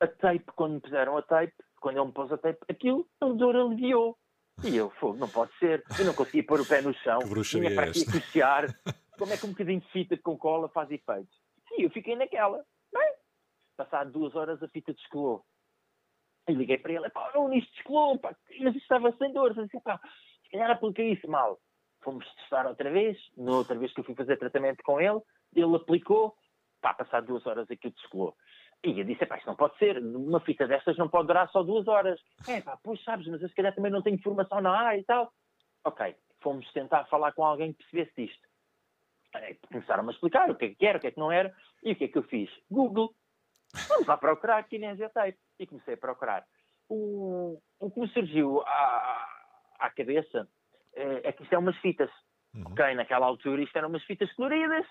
a 0.00 0.06
tape, 0.06 0.44
quando 0.54 0.74
me 0.74 0.80
puseram 0.80 1.16
a 1.16 1.22
tape, 1.22 1.54
quando 1.80 1.96
ele 1.96 2.06
me 2.06 2.12
pôs 2.12 2.30
a 2.30 2.38
tape, 2.38 2.60
aquilo, 2.68 3.08
a 3.20 3.26
dor 3.26 3.56
aliviou. 3.56 4.16
E 4.62 4.76
eu, 4.76 4.90
fogo, 4.90 5.16
não 5.16 5.28
pode 5.28 5.52
ser. 5.58 5.82
Eu 5.98 6.04
não 6.04 6.14
conseguia 6.14 6.44
pôr 6.44 6.60
o 6.60 6.66
pé 6.66 6.82
no 6.82 6.92
chão. 6.94 7.18
Tinha 7.42 7.74
para 7.74 7.90
aqui 7.90 8.04
cochear. 8.04 8.66
Como 9.18 9.32
é 9.32 9.36
que 9.36 9.46
um 9.46 9.50
bocadinho 9.50 9.80
de 9.80 9.88
fita 9.88 10.16
com 10.18 10.36
cola 10.36 10.68
faz 10.68 10.90
efeito? 10.90 11.28
Sim, 11.68 11.82
eu 11.82 11.90
fiquei 11.90 12.16
naquela. 12.16 12.64
Bem, 12.92 13.14
passado 13.76 14.12
duas 14.12 14.34
horas 14.34 14.62
a 14.62 14.68
fita 14.68 14.92
descolou. 14.92 15.44
E 16.48 16.52
liguei 16.52 16.78
para 16.78 16.92
ele, 16.92 17.10
pá, 17.10 17.30
não, 17.34 17.52
isto 17.52 17.72
descolou, 17.74 18.18
pá, 18.18 18.34
mas 18.60 18.74
isto 18.74 18.82
estava 18.82 19.12
sem 19.18 19.32
dor. 19.32 19.54
Eu 19.56 19.64
disse, 19.64 19.80
pá, 19.80 20.00
se 20.44 20.50
calhar 20.50 20.70
apliquei 20.70 21.12
isso 21.12 21.28
mal. 21.28 21.58
Fomos 22.02 22.26
testar 22.34 22.66
outra 22.66 22.90
vez, 22.90 23.18
na 23.36 23.52
outra 23.52 23.78
vez 23.78 23.92
que 23.92 24.00
eu 24.00 24.04
fui 24.04 24.14
fazer 24.14 24.38
tratamento 24.38 24.82
com 24.82 25.00
ele, 25.00 25.20
ele 25.54 25.76
aplicou, 25.76 26.34
pá, 26.80 26.94
passado 26.94 27.26
duas 27.26 27.46
horas 27.46 27.70
aquilo 27.70 27.92
descolou. 27.94 28.34
E 28.82 28.98
eu 28.98 29.04
disse, 29.04 29.26
pá, 29.26 29.36
isto 29.36 29.46
não 29.46 29.56
pode 29.56 29.76
ser, 29.76 29.98
uma 29.98 30.40
fita 30.40 30.66
destas 30.66 30.96
não 30.96 31.08
pode 31.08 31.26
durar 31.26 31.48
só 31.50 31.62
duas 31.62 31.86
horas. 31.86 32.18
É 32.48 32.62
pá, 32.62 32.78
pois 32.82 33.02
sabes, 33.04 33.26
mas 33.26 33.42
eu 33.42 33.48
se 33.48 33.54
calhar 33.54 33.74
também 33.74 33.92
não 33.92 34.02
tenho 34.02 34.16
informação 34.16 34.60
na 34.60 34.70
área 34.70 34.98
e 34.98 35.04
tal. 35.04 35.32
Ok, 35.84 36.16
fomos 36.40 36.70
tentar 36.72 37.04
falar 37.04 37.32
com 37.32 37.44
alguém 37.44 37.72
que 37.72 37.84
percebesse 37.84 38.26
disto. 38.26 38.48
Começaram 39.68 40.08
a 40.08 40.12
explicar 40.12 40.50
o 40.50 40.56
que 40.56 40.64
é 40.64 40.74
que 40.74 40.86
era, 40.86 40.98
o 40.98 41.00
que 41.00 41.06
é 41.08 41.10
que 41.10 41.18
não 41.18 41.30
era, 41.30 41.54
e 41.84 41.92
o 41.92 41.96
que 41.96 42.04
é 42.04 42.08
que 42.08 42.18
eu 42.18 42.22
fiz? 42.22 42.50
Google. 42.70 43.14
Vamos 43.88 44.06
lá 44.06 44.16
procurar 44.16 44.62
kinesia 44.64 45.10
tape. 45.10 45.38
E 45.58 45.66
comecei 45.66 45.94
a 45.94 45.98
procurar. 45.98 46.44
O, 46.88 47.60
o 47.78 47.90
que 47.90 48.00
me 48.00 48.08
surgiu 48.08 48.62
à, 48.62 49.28
à 49.78 49.90
cabeça 49.90 50.48
é, 50.94 51.28
é 51.28 51.32
que 51.32 51.42
isto 51.42 51.52
é 51.52 51.58
umas 51.58 51.76
fitas. 51.76 52.10
Uhum. 52.54 52.64
Ok, 52.66 52.94
naquela 52.94 53.26
altura 53.26 53.62
isto 53.62 53.76
eram 53.76 53.88
umas 53.88 54.02
fitas 54.04 54.32
coloridas, 54.32 54.84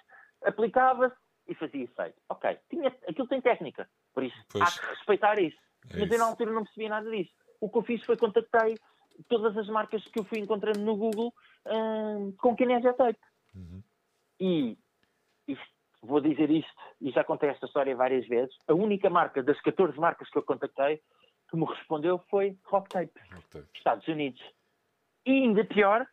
aplicava-se, 0.44 1.16
e 1.50 1.56
fazia 1.56 1.84
efeito. 1.84 2.16
Ok, 2.30 2.58
tinha, 2.70 2.88
aquilo 3.08 3.28
tem 3.28 3.42
técnica, 3.42 3.90
por 4.14 4.24
isso 4.24 4.38
pois. 4.50 4.64
há 4.64 4.80
que 4.80 4.86
respeitar 4.88 5.40
isso. 5.40 5.58
É 5.90 5.98
Mas 5.98 6.06
isso. 6.06 6.14
eu 6.14 6.20
na 6.20 6.26
altura 6.26 6.52
não 6.52 6.64
percebia 6.64 6.90
nada 6.90 7.10
disso. 7.10 7.34
O 7.60 7.70
que 7.70 7.78
eu 7.78 7.84
fiz 7.84 8.06
foi 8.06 8.16
contactei 8.16 8.78
todas 9.28 9.58
as 9.58 9.68
marcas 9.68 10.04
que 10.06 10.20
eu 10.20 10.24
fui 10.24 10.40
encontrando 10.40 10.80
no 10.80 10.96
Google 10.96 11.34
hum, 11.66 12.34
com 12.38 12.56
Kinesia 12.56 12.94
Tape. 12.94 13.20
Uhum. 13.56 13.84
E 14.40 14.78
isto, 15.48 15.68
vou 16.02 16.22
dizer 16.22 16.50
isto, 16.50 16.72
e 17.02 17.12
já 17.12 17.24
contei 17.24 17.50
esta 17.50 17.66
história 17.66 17.96
várias 17.96 18.26
vezes, 18.28 18.56
a 18.68 18.74
única 18.74 19.10
marca 19.10 19.44
das 19.44 19.60
14 19.62 19.98
marcas 20.00 20.30
que 20.30 20.38
eu 20.38 20.44
contactei 20.44 21.02
que 21.50 21.58
me 21.58 21.66
respondeu 21.66 22.20
foi 22.30 22.56
Rock 22.66 22.90
Tape, 22.90 23.20
Rock 23.34 23.50
Tape. 23.50 23.68
Estados 23.76 24.08
Unidos. 24.08 24.42
E 25.26 25.32
ainda 25.32 25.66
pior, 25.66 26.08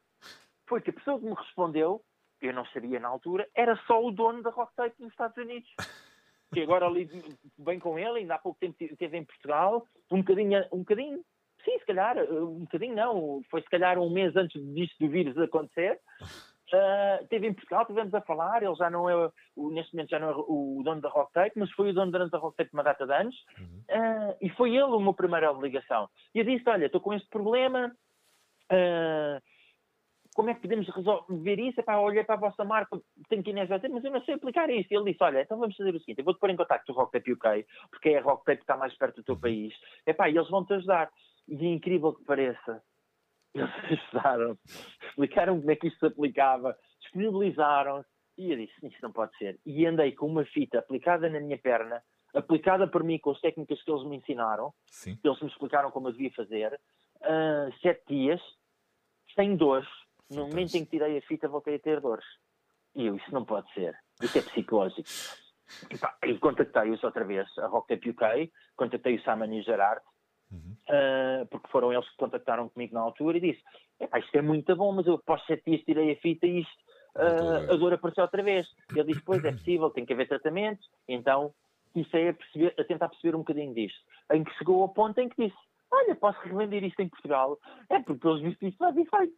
foi 0.66 0.80
que 0.80 0.90
a 0.90 0.92
pessoa 0.94 1.18
que 1.18 1.26
me 1.26 1.34
respondeu 1.34 2.02
eu 2.40 2.52
não 2.52 2.64
sabia 2.66 3.00
na 3.00 3.08
altura, 3.08 3.48
era 3.54 3.76
só 3.86 4.02
o 4.02 4.10
dono 4.10 4.42
da 4.42 4.50
Rock 4.50 4.74
Tape 4.74 5.00
nos 5.00 5.10
Estados 5.10 5.36
Unidos. 5.36 5.68
Que 6.54 6.62
agora 6.62 6.86
ali 6.86 7.10
bem 7.58 7.80
com 7.80 7.98
ele, 7.98 8.20
ainda 8.20 8.36
há 8.36 8.38
pouco 8.38 8.60
tempo 8.60 8.76
esteve 8.78 9.16
em 9.18 9.24
Portugal, 9.24 9.84
um 10.12 10.18
bocadinho, 10.18 10.64
um 10.72 10.78
bocadinho, 10.78 11.20
sim, 11.64 11.76
se 11.76 11.84
calhar, 11.84 12.16
um 12.18 12.60
bocadinho 12.60 12.94
não, 12.94 13.42
foi 13.50 13.62
se 13.62 13.68
calhar 13.68 13.98
um 13.98 14.08
mês 14.08 14.34
antes 14.36 14.62
disto 14.72 14.96
do 15.00 15.10
vírus 15.10 15.36
acontecer. 15.38 15.98
Uh, 16.72 17.22
esteve 17.24 17.48
em 17.48 17.52
Portugal, 17.52 17.82
estivemos 17.82 18.14
a 18.14 18.20
falar, 18.20 18.62
ele 18.62 18.76
já 18.76 18.88
não 18.88 19.10
é, 19.10 19.30
o, 19.56 19.70
neste 19.70 19.92
momento 19.92 20.10
já 20.10 20.20
não 20.20 20.30
é 20.30 20.34
o 20.36 20.82
dono 20.84 21.00
da 21.00 21.08
Rock 21.08 21.32
Tape, 21.32 21.58
mas 21.58 21.70
foi 21.72 21.90
o 21.90 21.92
dono 21.92 22.12
da 22.12 22.38
Rock 22.38 22.56
Tape 22.56 22.70
uma 22.72 22.84
data 22.84 23.04
de 23.04 23.12
anos, 23.12 23.34
uh, 23.58 24.36
e 24.40 24.48
foi 24.50 24.70
ele 24.70 24.84
o 24.84 25.00
meu 25.00 25.14
primeira 25.14 25.50
obrigação. 25.50 26.08
E 26.32 26.38
eu 26.38 26.44
disse, 26.44 26.68
olha, 26.70 26.86
estou 26.86 27.00
com 27.00 27.12
este 27.12 27.28
problema, 27.28 27.92
uh, 28.70 29.42
como 30.36 30.50
é 30.50 30.54
que 30.54 30.60
podemos 30.60 30.86
resolver 30.88 31.58
isso? 31.58 31.80
Epá, 31.80 31.98
olhei 31.98 32.22
para 32.22 32.34
a 32.34 32.38
vossa 32.38 32.62
marca, 32.62 33.00
tenho 33.30 33.42
que 33.42 33.54
nessa, 33.54 33.80
mas 33.88 34.04
eu 34.04 34.10
não 34.10 34.22
sei 34.22 34.34
aplicar 34.34 34.68
isso. 34.68 34.88
E 34.90 34.94
ele 34.96 35.10
disse, 35.10 35.24
olha, 35.24 35.40
então 35.40 35.58
vamos 35.58 35.74
fazer 35.74 35.94
o 35.94 35.98
seguinte, 35.98 36.18
eu 36.18 36.24
vou-te 36.26 36.38
pôr 36.38 36.50
em 36.50 36.56
contato 36.56 36.84
com 36.86 36.92
o 36.92 36.96
Rocktape 36.96 37.32
UK, 37.32 37.66
porque 37.90 38.10
é 38.10 38.18
a 38.18 38.22
Rocktape 38.22 38.58
que 38.58 38.64
está 38.64 38.76
mais 38.76 38.94
perto 38.98 39.16
do 39.16 39.24
teu 39.24 39.40
país. 39.40 39.72
Epá, 40.06 40.28
e 40.28 40.36
eles 40.36 40.50
vão-te 40.50 40.74
ajudar. 40.74 41.10
E 41.48 41.54
é 41.54 41.68
incrível 41.70 42.12
que 42.12 42.22
pareça, 42.24 42.82
eles 43.54 43.70
ajudaram, 44.12 44.58
explicaram 45.08 45.58
como 45.58 45.70
é 45.70 45.76
que 45.76 45.86
isto 45.86 45.98
se 46.00 46.06
aplicava, 46.06 46.76
disponibilizaram-se, 47.00 48.08
e 48.36 48.50
eu 48.50 48.58
disse, 48.58 48.74
isto 48.86 49.00
não 49.00 49.12
pode 49.12 49.34
ser. 49.38 49.58
E 49.64 49.86
andei 49.86 50.12
com 50.12 50.26
uma 50.26 50.44
fita 50.44 50.80
aplicada 50.80 51.30
na 51.30 51.40
minha 51.40 51.56
perna, 51.56 52.02
aplicada 52.34 52.86
por 52.86 53.02
mim 53.02 53.18
com 53.18 53.30
as 53.30 53.40
técnicas 53.40 53.82
que 53.82 53.90
eles 53.90 54.04
me 54.04 54.16
ensinaram, 54.16 54.74
Sim. 54.86 55.18
eles 55.24 55.40
me 55.40 55.48
explicaram 55.48 55.90
como 55.90 56.08
eu 56.08 56.12
devia 56.12 56.30
fazer, 56.32 56.78
uh, 57.22 57.72
sete 57.80 58.02
dias, 58.06 58.42
sem 59.34 59.56
dores, 59.56 59.88
no 60.30 60.48
momento 60.48 60.74
em 60.76 60.84
que 60.84 60.90
tirei 60.90 61.18
a 61.18 61.22
fita, 61.22 61.48
voltei 61.48 61.76
a 61.76 61.78
ter 61.78 62.00
dores. 62.00 62.26
E 62.94 63.06
eu, 63.06 63.16
isso 63.16 63.32
não 63.32 63.44
pode 63.44 63.72
ser. 63.72 63.94
Isso 64.22 64.38
é 64.38 64.42
psicológico. 64.42 65.08
E, 65.90 65.98
pá, 65.98 66.16
e 66.24 66.38
contactei-os 66.38 67.02
outra 67.02 67.24
vez, 67.24 67.46
a 67.58 67.66
Rock 67.66 67.88
Tape 67.88 68.10
UK, 68.10 68.52
contactei 68.76 69.16
o 69.16 69.22
Simon 69.22 69.52
e 69.52 69.60
o 69.60 69.62
Gerard, 69.62 70.00
uhum. 70.50 70.76
uh, 70.88 71.46
porque 71.50 71.68
foram 71.68 71.92
eles 71.92 72.08
que 72.08 72.16
contactaram 72.16 72.68
comigo 72.68 72.94
na 72.94 73.00
altura 73.00 73.38
e 73.38 73.40
disse: 73.40 73.62
Isto 74.00 74.36
é 74.36 74.42
muito 74.42 74.74
bom, 74.76 74.92
mas 74.92 75.06
eu 75.06 75.14
após 75.14 75.44
sete 75.44 75.64
dias 75.66 75.82
tirei 75.84 76.12
a 76.12 76.16
fita 76.16 76.46
e 76.46 76.60
isto, 76.60 76.76
uh, 77.16 77.72
a 77.72 77.76
dor 77.76 77.92
apareceu 77.92 78.22
outra 78.22 78.42
vez. 78.42 78.66
Ele 78.90 79.12
disse: 79.12 79.22
Pois 79.22 79.44
é 79.44 79.52
possível, 79.52 79.90
tem 79.90 80.06
que 80.06 80.12
haver 80.12 80.28
tratamento. 80.28 80.86
Então 81.08 81.52
comecei 81.92 82.28
a, 82.28 82.34
perceber, 82.34 82.74
a 82.78 82.84
tentar 82.84 83.08
perceber 83.08 83.34
um 83.34 83.40
bocadinho 83.40 83.74
disto. 83.74 83.98
Em 84.32 84.44
que 84.44 84.54
chegou 84.58 84.82
ao 84.82 84.88
ponto 84.88 85.18
em 85.18 85.28
que 85.28 85.48
disse: 85.48 85.58
Olha, 85.90 86.14
posso 86.16 86.40
revender 86.40 86.84
isto 86.84 87.00
em 87.00 87.08
Portugal? 87.08 87.58
É 87.88 88.00
porque 88.00 88.20
pelos 88.20 88.42
vistos 88.42 88.68
isto 88.68 88.78
faz 88.78 88.96
efeito. 88.96 89.34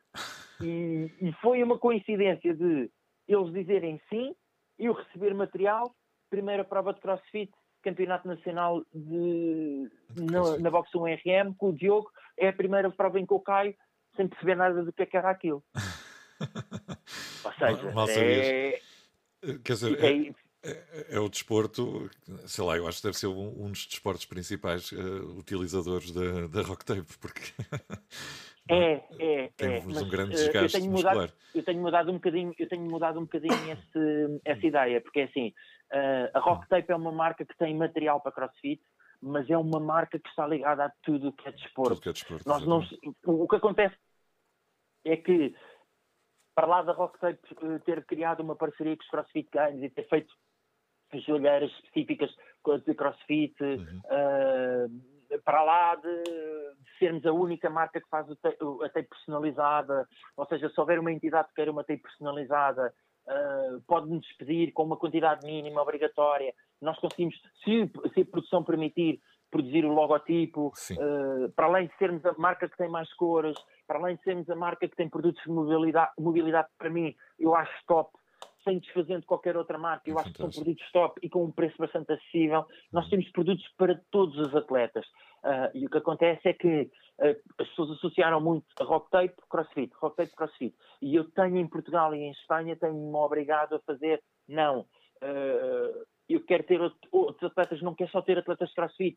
E, 0.63 1.13
e 1.21 1.33
foi 1.41 1.63
uma 1.63 1.79
coincidência 1.79 2.55
de 2.55 2.91
eles 3.27 3.53
dizerem 3.53 4.01
sim, 4.09 4.35
eu 4.79 4.93
receber 4.93 5.35
material, 5.35 5.95
primeira 6.31 6.65
prova 6.65 6.95
de 6.95 7.01
crossfit, 7.01 7.53
campeonato 7.83 8.27
nacional 8.27 8.83
de, 8.93 9.91
na, 10.17 10.59
na 10.59 10.71
Box 10.71 10.91
1 10.95 11.05
RM, 11.05 11.55
com 11.57 11.71
o 11.71 11.73
Diogo, 11.73 12.11
é 12.37 12.49
a 12.49 12.53
primeira 12.53 12.91
prova 12.91 13.21
em 13.21 13.27
que 13.27 13.33
eu 13.33 13.41
caio, 13.41 13.75
sem 14.17 14.27
perceber 14.27 14.57
nada 14.57 14.83
do 14.83 14.93
que, 14.93 15.03
é 15.03 15.07
que 15.07 15.17
era 15.17 15.31
aquilo. 15.31 15.63
Ou 17.45 17.53
seja, 17.53 17.85
mal, 17.85 17.95
mal 17.95 18.09
é... 18.11 18.81
Quer 19.65 19.73
dizer, 19.73 20.05
é, 20.05 20.33
é, 20.63 21.17
é, 21.17 21.21
o 21.21 21.29
desporto, 21.29 22.11
sei 22.47 22.65
lá, 22.65 22.77
eu 22.77 22.89
acho 22.89 22.99
que 22.99 23.05
deve 23.05 23.19
ser 23.19 23.29
um, 23.29 23.65
um 23.65 23.71
dos 23.71 23.87
desportos 23.87 24.25
principais 24.25 24.91
uh, 24.91 25.39
utilizadores 25.39 26.11
da, 26.11 26.49
da 26.49 26.63
rock 26.63 26.85
tape, 26.85 27.17
porque 27.21 27.43
É, 28.69 29.05
é, 29.19 29.49
Temos 29.57 29.97
é. 29.97 30.05
um 30.05 30.09
grande 30.09 30.33
desgaste 30.33 30.77
eu 30.77 30.81
tenho 30.81 30.93
mudado, 30.93 31.33
eu 31.55 31.65
tenho 31.65 31.81
mudado 31.81 32.11
um 32.11 32.15
bocadinho, 32.15 32.55
eu 32.59 32.69
tenho 32.69 32.83
mudado 32.83 33.19
um 33.21 33.23
bocadinho 33.23 33.55
esse, 33.71 34.41
essa 34.45 34.67
ideia, 34.67 35.01
porque 35.01 35.21
é 35.21 35.25
assim, 35.25 35.55
uh, 35.93 36.31
a 36.35 36.41
Rock 36.41 36.69
Tape 36.69 36.91
é 36.91 36.97
uma 36.97 37.13
marca 37.13 37.45
que 37.45 37.57
tem 37.57 37.77
material 37.77 38.21
para 38.21 38.33
CrossFit, 38.33 38.83
mas 39.21 39.49
é 39.49 39.57
uma 39.57 39.79
marca 39.79 40.19
que 40.19 40.29
está 40.29 40.47
ligada 40.47 40.87
a 40.87 40.93
tudo 41.03 41.33
que 41.33 41.49
é 41.49 41.53
desporto. 41.53 42.01
Que 42.01 42.09
é 42.09 42.13
desporto 42.13 42.49
Nós 42.49 42.67
não, 42.67 42.83
o 43.25 43.49
que 43.49 43.57
acontece 43.57 43.97
é 45.05 45.17
que, 45.17 45.55
para 46.55 46.67
lá 46.67 46.83
da 46.83 46.93
Rock 46.93 47.19
Tape 47.19 47.41
eh, 47.63 47.79
ter 47.85 48.05
criado 48.05 48.41
uma 48.41 48.55
parceria 48.55 48.97
com 48.97 49.03
os 49.03 49.09
CrossFit 49.09 49.49
Games 49.53 49.83
e 49.83 49.91
ter 49.91 50.09
feito 50.09 50.33
joelheiras 51.15 51.71
específicas 51.73 52.31
de 52.85 52.95
CrossFit, 52.95 53.55
uhum. 53.63 54.01
uh, 54.05 55.41
para 55.45 55.63
lá 55.63 55.95
de, 55.95 56.23
de, 56.25 56.99
sermos 56.99 57.25
a 57.27 57.33
única 57.33 57.71
marca 57.71 58.01
que 58.01 58.09
faz 58.09 58.27
a 58.31 58.89
tape 58.89 59.09
personalizada, 59.09 60.07
ou 60.37 60.47
seja, 60.47 60.69
se 60.69 60.81
houver 60.81 60.99
uma 60.99 61.13
entidade 61.13 61.49
que 61.49 61.55
queira 61.55 61.71
uma 61.71 61.85
tape 61.85 62.03
personalizada, 62.03 62.93
uh, 63.27 63.81
pode-nos 63.87 64.27
pedir 64.39 64.73
com 64.73 64.85
uma 64.85 64.97
quantidade 64.97 65.47
mínima 65.47 65.83
obrigatória. 65.83 66.53
Nós 66.81 66.99
conseguimos, 66.99 67.35
se, 67.65 67.91
se 68.15 68.21
a 68.21 68.25
produção 68.27 68.65
permitir, 68.65 69.21
produzir 69.51 69.85
o 69.85 69.93
logotipo, 69.93 70.73
uh, 70.93 71.51
para 71.53 71.67
além 71.67 71.87
de 71.87 71.97
sermos 71.97 72.25
a 72.27 72.35
marca 72.37 72.69
que 72.69 72.77
tem 72.77 72.89
mais 72.89 73.13
cores, 73.15 73.57
para 73.87 73.99
além 73.99 74.17
de 74.17 74.23
sermos 74.23 74.49
a 74.51 74.57
marca 74.57 74.89
que 74.89 74.97
tem 74.97 75.09
produtos 75.09 75.43
de 75.43 75.51
mobilidade, 75.51 76.13
mobilidade 76.19 76.69
para 76.77 76.91
mim, 76.91 77.15
eu 77.39 77.55
acho 77.55 77.73
top 77.87 78.11
sem 78.65 78.79
desfazendo 78.79 79.27
qualquer 79.27 79.57
outra 79.57 79.79
marca. 79.79 80.09
Eu 80.09 80.19
acho 80.19 80.33
que 80.33 80.39
são 80.39 80.51
produtos 80.51 80.91
top 80.93 81.21
e 81.23 81.29
com 81.29 81.45
um 81.45 81.51
preço 81.51 81.77
bastante 81.79 82.13
acessível. 82.13 82.67
Nós 82.93 83.05
uhum. 83.05 83.11
temos 83.11 83.31
produtos 83.31 83.67
para 83.77 84.01
todos 84.11 84.37
os 84.39 84.55
atletas. 84.55 85.07
Uh, 85.45 85.71
e 85.75 85.87
o 85.87 85.91
que 85.91 85.99
acontece 85.99 86.49
é 86.49 86.53
que 86.53 86.83
uh, 86.83 87.53
as 87.59 87.69
pessoas 87.69 87.93
associaram 87.93 88.41
muito 88.41 88.67
a 88.81 88.85
rock 88.85 89.11
tape 89.11 89.35
crossfit, 89.49 89.93
rock 90.01 90.17
tape 90.17 90.35
crossfit. 90.35 90.75
E 91.01 91.15
eu 91.15 91.25
tenho 91.31 91.57
em 91.57 91.69
Portugal 91.69 92.15
e 92.15 92.19
em 92.19 92.31
Espanha, 92.33 92.77
tenho-me 92.77 93.17
obrigado 93.17 93.77
a 93.77 93.81
fazer, 93.81 94.23
não. 94.49 94.81
Uh, 95.23 96.05
eu 96.29 96.45
quero 96.45 96.65
ter 96.65 96.81
outros 97.11 97.51
atletas, 97.51 97.81
não 97.81 97.95
quero 97.95 98.11
só 98.11 98.21
ter 98.21 98.39
atletas 98.39 98.69
de 98.69 98.75
crossfit. 98.75 99.17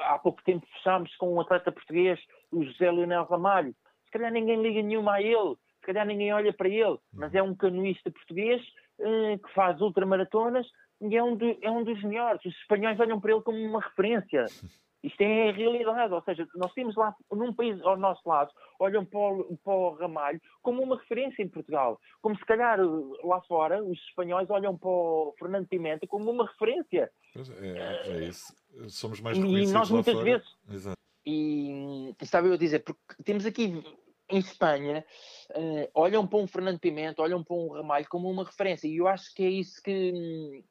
há 0.00 0.18
pouco 0.18 0.42
tempo 0.44 0.66
fechámos 0.74 1.14
com 1.16 1.34
um 1.34 1.40
atleta 1.40 1.72
português, 1.72 2.18
o 2.50 2.64
José 2.64 2.90
Leonel 2.90 3.24
Ramalho. 3.24 3.74
Se 4.04 4.10
calhar 4.10 4.32
ninguém 4.32 4.60
liga 4.62 4.82
nenhuma 4.82 5.14
a 5.14 5.22
ele, 5.22 5.56
se 5.80 5.86
calhar 5.86 6.06
ninguém 6.06 6.32
olha 6.32 6.52
para 6.52 6.68
ele, 6.68 6.98
mas 7.12 7.34
é 7.34 7.42
um 7.42 7.54
canoísta 7.54 8.10
português 8.10 8.62
uh, 8.98 9.38
que 9.38 9.52
faz 9.54 9.80
ultramaratonas 9.80 10.66
e 11.00 11.16
é 11.16 11.22
um, 11.22 11.34
do, 11.34 11.56
é 11.62 11.70
um 11.70 11.82
dos 11.82 12.02
melhores. 12.04 12.44
Os 12.44 12.54
espanhóis 12.54 13.00
olham 13.00 13.20
para 13.20 13.32
ele 13.32 13.42
como 13.42 13.58
uma 13.58 13.80
referência. 13.80 14.46
Isto 15.02 15.22
é 15.22 15.48
a 15.48 15.52
realidade, 15.52 16.12
ou 16.12 16.22
seja, 16.22 16.46
nós 16.54 16.74
temos 16.74 16.94
lá, 16.94 17.16
num 17.32 17.54
país 17.54 17.80
ao 17.80 17.96
nosso 17.96 18.20
lado, 18.28 18.52
olham 18.78 19.02
para 19.02 19.18
o, 19.18 19.56
para 19.64 19.72
o 19.72 19.94
Ramalho 19.94 20.38
como 20.60 20.82
uma 20.82 20.98
referência 20.98 21.42
em 21.42 21.48
Portugal. 21.48 21.98
Como 22.20 22.36
se 22.36 22.44
calhar 22.44 22.78
lá 23.24 23.40
fora, 23.48 23.82
os 23.82 23.98
espanhóis 24.10 24.50
olham 24.50 24.76
para 24.76 24.90
o 24.90 25.34
Fernando 25.38 25.66
Pimenta 25.68 26.06
como 26.06 26.30
uma 26.30 26.46
referência. 26.46 27.10
É, 27.34 28.10
é 28.10 28.24
isso. 28.24 28.54
Somos 28.88 29.22
mais 29.22 29.38
reconhecidos 29.38 29.70
E 29.70 29.72
nós 29.72 29.90
muitas 29.90 30.12
fora. 30.12 30.24
vezes... 30.24 30.56
Exato. 30.70 31.00
E 31.24 32.14
estava 32.20 32.46
eu 32.48 32.54
a 32.54 32.58
dizer, 32.58 32.80
porque 32.80 33.00
temos 33.24 33.46
aqui 33.46 33.82
em 34.30 34.38
Espanha, 34.38 35.04
uh, 35.50 35.90
olham 35.94 36.26
para 36.26 36.38
um 36.38 36.46
Fernando 36.46 36.78
Pimenta, 36.78 37.22
olham 37.22 37.42
para 37.42 37.56
um 37.56 37.72
Ramalho 37.72 38.08
como 38.08 38.30
uma 38.30 38.44
referência. 38.44 38.86
E 38.86 38.96
eu 38.96 39.08
acho 39.08 39.34
que 39.34 39.42
é 39.42 39.48
isso 39.48 39.82
que, 39.82 40.64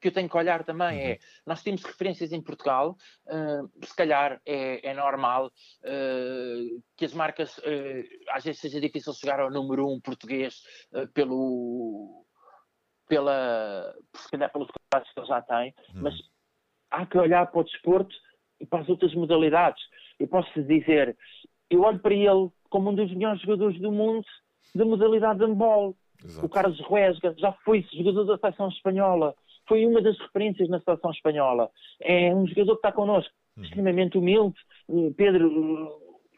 que 0.00 0.08
eu 0.08 0.12
tenho 0.12 0.28
que 0.28 0.36
olhar 0.36 0.64
também 0.64 1.00
é, 1.00 1.18
nós 1.44 1.62
temos 1.62 1.82
referências 1.82 2.32
em 2.32 2.40
Portugal, 2.40 2.96
uh, 3.26 3.84
se 3.86 3.94
calhar 3.94 4.40
é, 4.46 4.90
é 4.90 4.94
normal 4.94 5.46
uh, 5.46 6.82
que 6.96 7.04
as 7.04 7.12
marcas, 7.12 7.60
às 8.30 8.44
vezes 8.44 8.60
seja 8.60 8.80
difícil 8.80 9.12
chegar 9.14 9.40
ao 9.40 9.50
número 9.50 9.88
um 9.88 10.00
português 10.00 10.62
pelo, 11.14 12.24
pela, 13.08 13.94
se 14.14 14.30
calhar 14.30 14.52
pelos 14.52 14.68
contratos 14.68 15.12
que 15.12 15.20
ele 15.20 15.26
já 15.26 15.42
tem, 15.42 15.74
uhum. 15.94 16.02
mas 16.02 16.14
há 16.90 17.06
que 17.06 17.18
olhar 17.18 17.46
para 17.50 17.60
o 17.60 17.64
desporto 17.64 18.14
e 18.60 18.66
para 18.66 18.80
as 18.80 18.88
outras 18.88 19.14
modalidades. 19.14 19.82
Eu 20.18 20.28
posso 20.28 20.62
dizer, 20.62 21.16
eu 21.70 21.82
olho 21.82 21.98
para 21.98 22.14
ele 22.14 22.50
como 22.76 22.90
um 22.90 22.94
dos 22.94 23.10
melhores 23.10 23.40
jogadores 23.40 23.80
do 23.80 23.90
mundo 23.90 24.22
da 24.74 24.84
modalidade 24.84 25.38
de 25.38 25.46
handball. 25.46 25.96
O 26.42 26.48
Carlos 26.48 26.78
Ruesga 26.80 27.34
já 27.38 27.52
foi 27.64 27.82
jogador 27.90 28.24
da 28.24 28.36
seleção 28.36 28.68
espanhola 28.68 29.34
foi 29.66 29.84
uma 29.84 30.00
das 30.00 30.16
referências 30.18 30.68
na 30.68 30.78
seleção 30.80 31.10
espanhola. 31.10 31.68
É 32.00 32.32
um 32.32 32.46
jogador 32.46 32.74
que 32.74 32.86
está 32.86 32.92
connosco, 32.92 33.32
uhum. 33.56 33.64
extremamente 33.64 34.16
humilde. 34.16 34.54
Eh, 34.88 35.10
Pedro, 35.16 35.48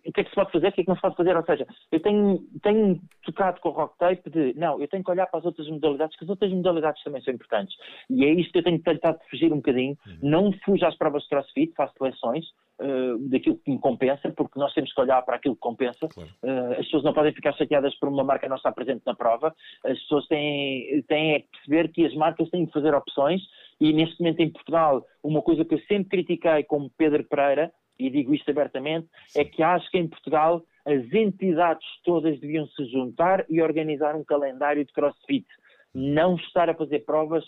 o 0.06 0.12
que 0.12 0.22
é 0.22 0.24
que 0.24 0.30
se 0.30 0.34
pode 0.34 0.50
fazer, 0.50 0.68
o 0.68 0.72
que 0.72 0.80
é 0.80 0.84
que 0.84 0.88
não 0.88 0.96
se 0.96 1.02
pode 1.02 1.16
fazer? 1.16 1.36
Ou 1.36 1.44
seja, 1.44 1.66
eu 1.92 2.00
tenho, 2.00 2.38
tenho 2.62 2.98
tocado 3.24 3.60
com 3.60 3.68
o 3.68 3.72
rock 3.72 3.98
tape 3.98 4.30
de, 4.30 4.54
não, 4.54 4.80
eu 4.80 4.88
tenho 4.88 5.04
que 5.04 5.10
olhar 5.10 5.26
para 5.26 5.40
as 5.40 5.44
outras 5.44 5.68
modalidades, 5.68 6.16
que 6.16 6.24
as 6.24 6.30
outras 6.30 6.50
modalidades 6.50 7.02
também 7.02 7.20
são 7.20 7.34
importantes. 7.34 7.76
E 8.08 8.24
é 8.24 8.30
isto 8.30 8.50
que 8.50 8.60
eu 8.60 8.64
tenho 8.64 8.82
tentado 8.82 9.18
fugir 9.28 9.52
um 9.52 9.56
bocadinho. 9.56 9.98
Uhum. 10.06 10.18
Não 10.22 10.52
fujo 10.64 10.86
às 10.86 10.96
provas 10.96 11.24
de 11.24 11.28
crossfit, 11.28 11.74
faço 11.74 11.92
seleções, 11.98 12.46
uh, 12.80 13.18
daquilo 13.28 13.58
que 13.58 13.70
me 13.70 13.78
compensa, 13.78 14.30
porque 14.30 14.58
nós 14.58 14.72
temos 14.74 14.92
que 14.92 15.00
olhar 15.00 15.22
para 15.22 15.36
aquilo 15.36 15.54
que 15.54 15.60
compensa. 15.60 16.08
Claro. 16.08 16.30
Uh, 16.42 16.72
as 16.72 16.84
pessoas 16.86 17.04
não 17.04 17.12
podem 17.12 17.32
ficar 17.32 17.52
chateadas 17.54 17.94
por 17.98 18.08
uma 18.08 18.24
marca 18.24 18.48
não 18.48 18.56
estar 18.56 18.72
presente 18.72 19.02
na 19.06 19.14
prova. 19.14 19.54
As 19.84 19.98
pessoas 20.00 20.26
têm, 20.26 21.02
têm 21.08 21.40
que 21.40 21.48
perceber 21.50 21.92
que 21.92 22.06
as 22.06 22.14
marcas 22.14 22.48
têm 22.50 22.66
que 22.66 22.72
fazer 22.72 22.94
opções 22.94 23.42
e 23.80 23.92
neste 23.92 24.20
momento 24.20 24.40
em 24.40 24.50
Portugal, 24.50 25.04
uma 25.22 25.40
coisa 25.40 25.64
que 25.64 25.74
eu 25.74 25.80
sempre 25.80 26.08
critiquei 26.08 26.64
como 26.64 26.90
Pedro 26.96 27.24
Pereira, 27.24 27.72
e 27.98 28.10
digo 28.10 28.34
isto 28.34 28.50
abertamente, 28.50 29.08
é 29.36 29.44
que 29.44 29.62
acho 29.62 29.90
que 29.90 29.98
em 29.98 30.08
Portugal 30.08 30.62
as 30.84 31.12
entidades 31.12 31.86
todas 32.04 32.38
deviam 32.40 32.66
se 32.68 32.84
juntar 32.86 33.44
e 33.48 33.60
organizar 33.60 34.16
um 34.16 34.24
calendário 34.24 34.84
de 34.84 34.92
crossfit. 34.92 35.46
Não 35.94 36.36
estar 36.36 36.70
a 36.70 36.74
fazer 36.74 37.00
provas, 37.00 37.44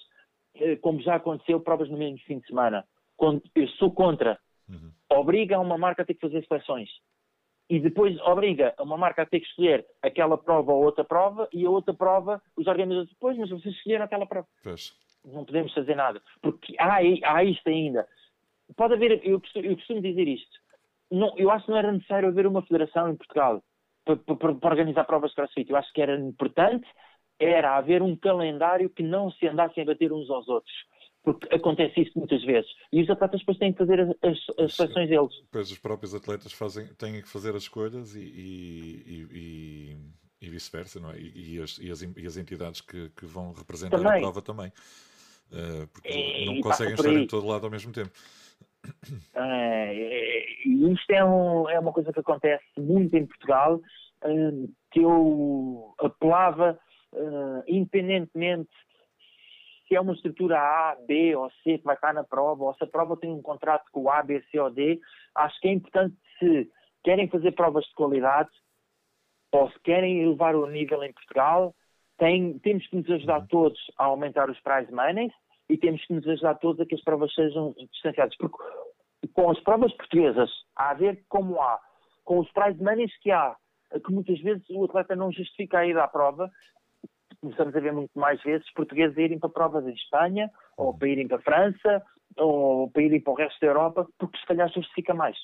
eh, 0.56 0.76
como 0.76 1.00
já 1.00 1.16
aconteceu, 1.16 1.60
provas 1.60 1.88
no 1.88 1.96
mesmo 1.96 2.18
fim 2.18 2.38
de 2.38 2.46
semana. 2.46 2.84
Eu 3.54 3.68
sou 3.78 3.90
contra. 3.92 4.38
Uhum. 4.70 4.92
Obriga 5.10 5.58
uma 5.58 5.76
marca 5.76 6.02
a 6.02 6.04
ter 6.04 6.14
que 6.14 6.20
fazer 6.20 6.46
seleções. 6.46 6.88
E 7.68 7.78
depois 7.78 8.18
obriga 8.22 8.74
uma 8.80 8.96
marca 8.96 9.22
a 9.22 9.26
ter 9.26 9.40
que 9.40 9.46
escolher 9.46 9.86
aquela 10.02 10.36
prova 10.36 10.72
ou 10.72 10.84
outra 10.84 11.04
prova, 11.04 11.48
e 11.52 11.64
a 11.64 11.70
outra 11.70 11.94
prova, 11.94 12.42
os 12.56 12.66
organizadores, 12.66 13.10
depois, 13.10 13.36
mas 13.38 13.50
vocês 13.50 13.74
escolheram 13.74 14.04
aquela 14.04 14.26
prova. 14.26 14.46
Pois. 14.62 14.92
Não 15.24 15.44
podemos 15.44 15.72
fazer 15.72 15.94
nada. 15.94 16.20
Porque 16.40 16.74
há, 16.78 16.96
há 16.96 17.44
isto 17.44 17.68
ainda. 17.68 18.08
Pode 18.76 18.94
haver, 18.94 19.20
eu 19.24 19.40
costumo, 19.40 19.66
eu 19.66 19.76
costumo 19.76 20.00
dizer 20.00 20.26
isto, 20.26 20.58
não, 21.10 21.36
eu 21.36 21.50
acho 21.50 21.66
que 21.66 21.70
não 21.70 21.78
era 21.78 21.92
necessário 21.92 22.28
haver 22.28 22.46
uma 22.46 22.62
federação 22.62 23.10
em 23.10 23.16
Portugal 23.16 23.62
para, 24.04 24.16
para, 24.16 24.54
para 24.54 24.70
organizar 24.70 25.04
provas 25.04 25.30
de 25.30 25.36
crossfit. 25.36 25.68
Eu 25.68 25.76
acho 25.76 25.92
que 25.92 26.00
era 26.00 26.18
importante 26.18 26.86
era 27.40 27.76
haver 27.76 28.02
um 28.02 28.14
calendário 28.14 28.90
que 28.90 29.02
não 29.02 29.30
se 29.32 29.48
andassem 29.48 29.82
a 29.82 29.86
bater 29.86 30.12
uns 30.12 30.28
aos 30.28 30.46
outros 30.46 30.74
porque 31.22 31.54
acontece 31.54 32.00
isso 32.00 32.12
muitas 32.16 32.42
vezes. 32.44 32.70
E 32.92 33.02
os 33.02 33.10
atletas 33.10 33.40
depois 33.40 33.58
têm 33.58 33.72
que 33.72 33.78
fazer 33.78 34.00
as, 34.00 34.38
as 34.58 34.74
seleções 34.74 35.08
deles. 35.08 35.32
Depois 35.42 35.70
os 35.70 35.78
próprios 35.78 36.14
atletas 36.14 36.52
fazem, 36.52 36.86
têm 36.94 37.20
que 37.20 37.28
fazer 37.28 37.54
as 37.54 37.62
escolhas 37.62 38.14
e, 38.14 38.20
e, 38.20 39.26
e, 39.30 39.96
e 40.40 40.50
vice-versa, 40.50 40.98
não 40.98 41.10
é? 41.10 41.18
E, 41.18 41.60
as, 41.60 41.78
as, 41.78 42.02
e, 42.02 42.26
as, 42.26 42.36
entidades 42.36 42.80
que, 42.80 43.10
que 43.10 43.26
vão 43.26 43.52
representar 43.52 43.98
também. 43.98 44.12
a 44.14 44.18
prova 44.18 44.42
também. 44.42 44.72
Uh, 45.52 45.86
porque 45.88 46.44
não 46.46 46.60
conseguem 46.60 46.94
estar 46.94 47.12
em 47.12 47.26
todo 47.26 47.46
lado 47.46 47.64
ao 47.64 47.70
mesmo 47.70 47.92
tempo. 47.92 48.12
É, 49.34 50.44
e 50.64 50.92
isto 50.92 51.10
é, 51.10 51.24
um, 51.24 51.68
é, 51.68 51.78
uma 51.78 51.92
coisa 51.92 52.12
que 52.12 52.20
acontece 52.20 52.64
muito 52.78 53.14
em 53.14 53.26
Portugal, 53.26 53.76
uh, 54.24 54.74
que 54.90 55.00
eu 55.00 55.94
apelava, 55.98 56.78
uh, 57.12 57.62
independentemente 57.66 58.70
se 59.90 59.96
é 59.96 60.00
uma 60.00 60.12
estrutura 60.12 60.56
A, 60.56 60.96
B 61.04 61.34
ou 61.34 61.50
C 61.64 61.78
que 61.78 61.84
vai 61.84 61.96
estar 61.96 62.14
na 62.14 62.22
prova, 62.22 62.62
ou 62.62 62.74
se 62.74 62.84
a 62.84 62.86
prova 62.86 63.16
tem 63.16 63.28
um 63.28 63.42
contrato 63.42 63.90
com 63.90 64.02
o 64.02 64.10
A, 64.10 64.22
B, 64.22 64.40
C 64.48 64.60
ou 64.60 64.70
D, 64.70 65.00
acho 65.34 65.60
que 65.60 65.66
é 65.66 65.72
importante 65.72 66.16
se 66.38 66.70
querem 67.02 67.28
fazer 67.28 67.50
provas 67.52 67.84
de 67.86 67.94
qualidade 67.94 68.50
ou 69.50 69.68
se 69.68 69.80
querem 69.80 70.22
elevar 70.22 70.54
o 70.54 70.66
nível 70.66 71.02
em 71.02 71.12
Portugal, 71.12 71.74
tem, 72.18 72.56
temos 72.60 72.86
que 72.86 72.96
nos 72.96 73.10
ajudar 73.10 73.48
todos 73.48 73.80
a 73.98 74.04
aumentar 74.04 74.48
os 74.48 74.60
prize 74.60 74.92
money 74.92 75.28
e 75.68 75.76
temos 75.76 76.04
que 76.06 76.14
nos 76.14 76.28
ajudar 76.28 76.54
todos 76.56 76.80
a 76.80 76.86
que 76.86 76.94
as 76.94 77.02
provas 77.02 77.34
sejam 77.34 77.74
distanciadas. 77.92 78.36
Porque 78.36 78.62
com 79.34 79.50
as 79.50 79.58
provas 79.60 79.92
portuguesas, 79.94 80.50
a 80.76 80.94
ver 80.94 81.24
como 81.28 81.60
há, 81.60 81.80
com 82.24 82.38
os 82.38 82.52
prize 82.52 82.80
money 82.80 83.08
que 83.20 83.32
há, 83.32 83.56
que 83.92 84.12
muitas 84.12 84.38
vezes 84.40 84.62
o 84.70 84.84
atleta 84.84 85.16
não 85.16 85.32
justifica 85.32 85.80
a 85.80 85.86
ida 85.86 86.04
à 86.04 86.06
prova, 86.06 86.48
começamos 87.40 87.74
a 87.74 87.80
ver 87.80 87.92
muito 87.92 88.18
mais 88.18 88.42
vezes 88.42 88.70
portugueses 88.72 89.16
irem 89.16 89.38
para 89.38 89.48
provas 89.48 89.86
em 89.86 89.92
Espanha, 89.92 90.50
ou 90.76 90.96
para 90.96 91.08
irem 91.08 91.26
para 91.26 91.38
a 91.38 91.42
França, 91.42 92.02
ou 92.36 92.90
para 92.90 93.02
irem 93.02 93.20
para 93.20 93.32
o 93.32 93.36
resto 93.36 93.58
da 93.60 93.66
Europa, 93.66 94.08
porque 94.18 94.38
se 94.38 94.46
calhar 94.46 94.70
justifica 94.72 95.14
mais. 95.14 95.36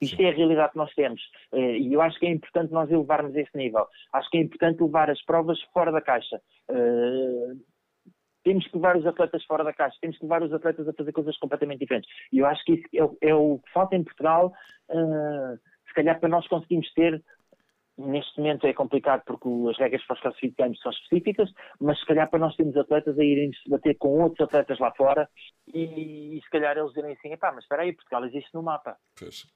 Isto 0.00 0.20
é 0.20 0.28
a 0.28 0.34
realidade 0.34 0.72
que 0.72 0.78
nós 0.78 0.92
temos. 0.94 1.22
Eh, 1.52 1.78
e 1.78 1.92
eu 1.92 2.02
acho 2.02 2.18
que 2.18 2.26
é 2.26 2.30
importante 2.30 2.72
nós 2.72 2.90
elevarmos 2.90 3.34
esse 3.34 3.56
nível. 3.56 3.86
Acho 4.12 4.28
que 4.30 4.36
é 4.36 4.42
importante 4.42 4.82
levar 4.82 5.10
as 5.10 5.22
provas 5.24 5.58
fora 5.72 5.90
da 5.90 6.02
caixa. 6.02 6.40
Eh, 6.70 7.54
temos 8.46 8.64
que 8.68 8.76
levar 8.76 8.96
os 8.96 9.04
atletas 9.04 9.44
fora 9.44 9.64
da 9.64 9.72
caixa, 9.72 9.98
temos 10.00 10.16
que 10.18 10.24
levar 10.24 10.40
os 10.40 10.52
atletas 10.52 10.86
a 10.86 10.92
fazer 10.92 11.10
coisas 11.10 11.36
completamente 11.38 11.80
diferentes. 11.80 12.08
E 12.32 12.38
eu 12.38 12.46
acho 12.46 12.62
que 12.64 12.74
isso 12.74 13.18
é, 13.20 13.30
é 13.30 13.34
o 13.34 13.58
que 13.58 13.72
falta 13.72 13.96
em 13.96 14.04
Portugal, 14.04 14.52
uh, 14.88 15.58
se 15.88 15.94
calhar 15.94 16.20
para 16.20 16.28
nós 16.28 16.46
conseguirmos 16.46 16.92
ter 16.94 17.20
Neste 17.98 18.38
momento 18.38 18.66
é 18.66 18.74
complicado 18.74 19.22
porque 19.24 19.48
as 19.70 19.78
regras 19.78 20.04
para 20.04 20.14
os 20.14 20.20
crossfit 20.20 20.54
games 20.58 20.78
são 20.80 20.92
específicas, 20.92 21.50
mas 21.80 21.98
se 21.98 22.06
calhar 22.06 22.28
para 22.28 22.38
nós 22.38 22.54
termos 22.54 22.76
atletas 22.76 23.18
a 23.18 23.24
irem 23.24 23.50
se 23.54 23.70
bater 23.70 23.96
com 23.96 24.20
outros 24.20 24.46
atletas 24.46 24.78
lá 24.78 24.92
fora 24.92 25.28
e, 25.72 26.36
e 26.36 26.40
se 26.42 26.50
calhar 26.50 26.76
eles 26.76 26.92
direm 26.92 27.12
assim, 27.12 27.34
pá, 27.38 27.52
mas 27.52 27.64
espera 27.64 27.82
aí, 27.82 27.94
Portugal 27.94 28.24
existe 28.26 28.52
no 28.52 28.62
mapa. 28.62 28.96
Pois. 29.18 29.46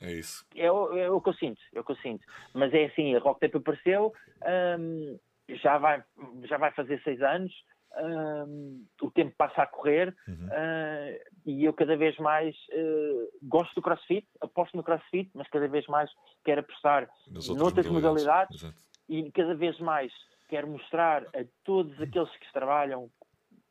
É 0.00 0.12
isso. 0.12 0.46
É 0.54 0.70
o, 0.70 0.96
é 0.96 1.10
o 1.10 1.20
que 1.20 1.28
eu 1.28 1.34
sinto, 1.34 1.60
é 1.74 1.80
o 1.80 1.84
que 1.84 1.92
eu 1.92 1.96
sinto. 1.96 2.24
Mas 2.52 2.72
é 2.74 2.84
assim, 2.86 3.14
a 3.14 3.20
Rock 3.20 3.40
Tape 3.40 3.58
apareceu, 3.58 4.12
hum, 4.78 5.18
já, 5.48 5.78
vai, 5.78 6.02
já 6.44 6.58
vai 6.58 6.72
fazer 6.72 7.00
seis 7.02 7.20
anos, 7.22 7.52
um, 8.02 8.84
o 9.02 9.10
tempo 9.10 9.34
passa 9.36 9.62
a 9.62 9.66
correr 9.66 10.14
uhum. 10.26 10.46
uh, 10.46 11.20
e 11.46 11.64
eu 11.64 11.72
cada 11.72 11.96
vez 11.96 12.16
mais 12.18 12.54
uh, 12.72 13.28
gosto 13.42 13.74
do 13.74 13.82
crossfit, 13.82 14.26
aposto 14.40 14.76
no 14.76 14.82
crossfit, 14.82 15.30
mas 15.34 15.48
cada 15.48 15.68
vez 15.68 15.86
mais 15.86 16.10
quero 16.44 16.60
apostar 16.60 17.08
noutras 17.28 17.86
modalidades, 17.86 18.62
modalidades 18.62 18.84
e 19.08 19.30
cada 19.32 19.54
vez 19.54 19.78
mais 19.78 20.12
quero 20.48 20.68
mostrar 20.68 21.22
a 21.24 21.44
todos 21.64 22.00
aqueles 22.00 22.30
que 22.36 22.52
trabalham 22.52 23.10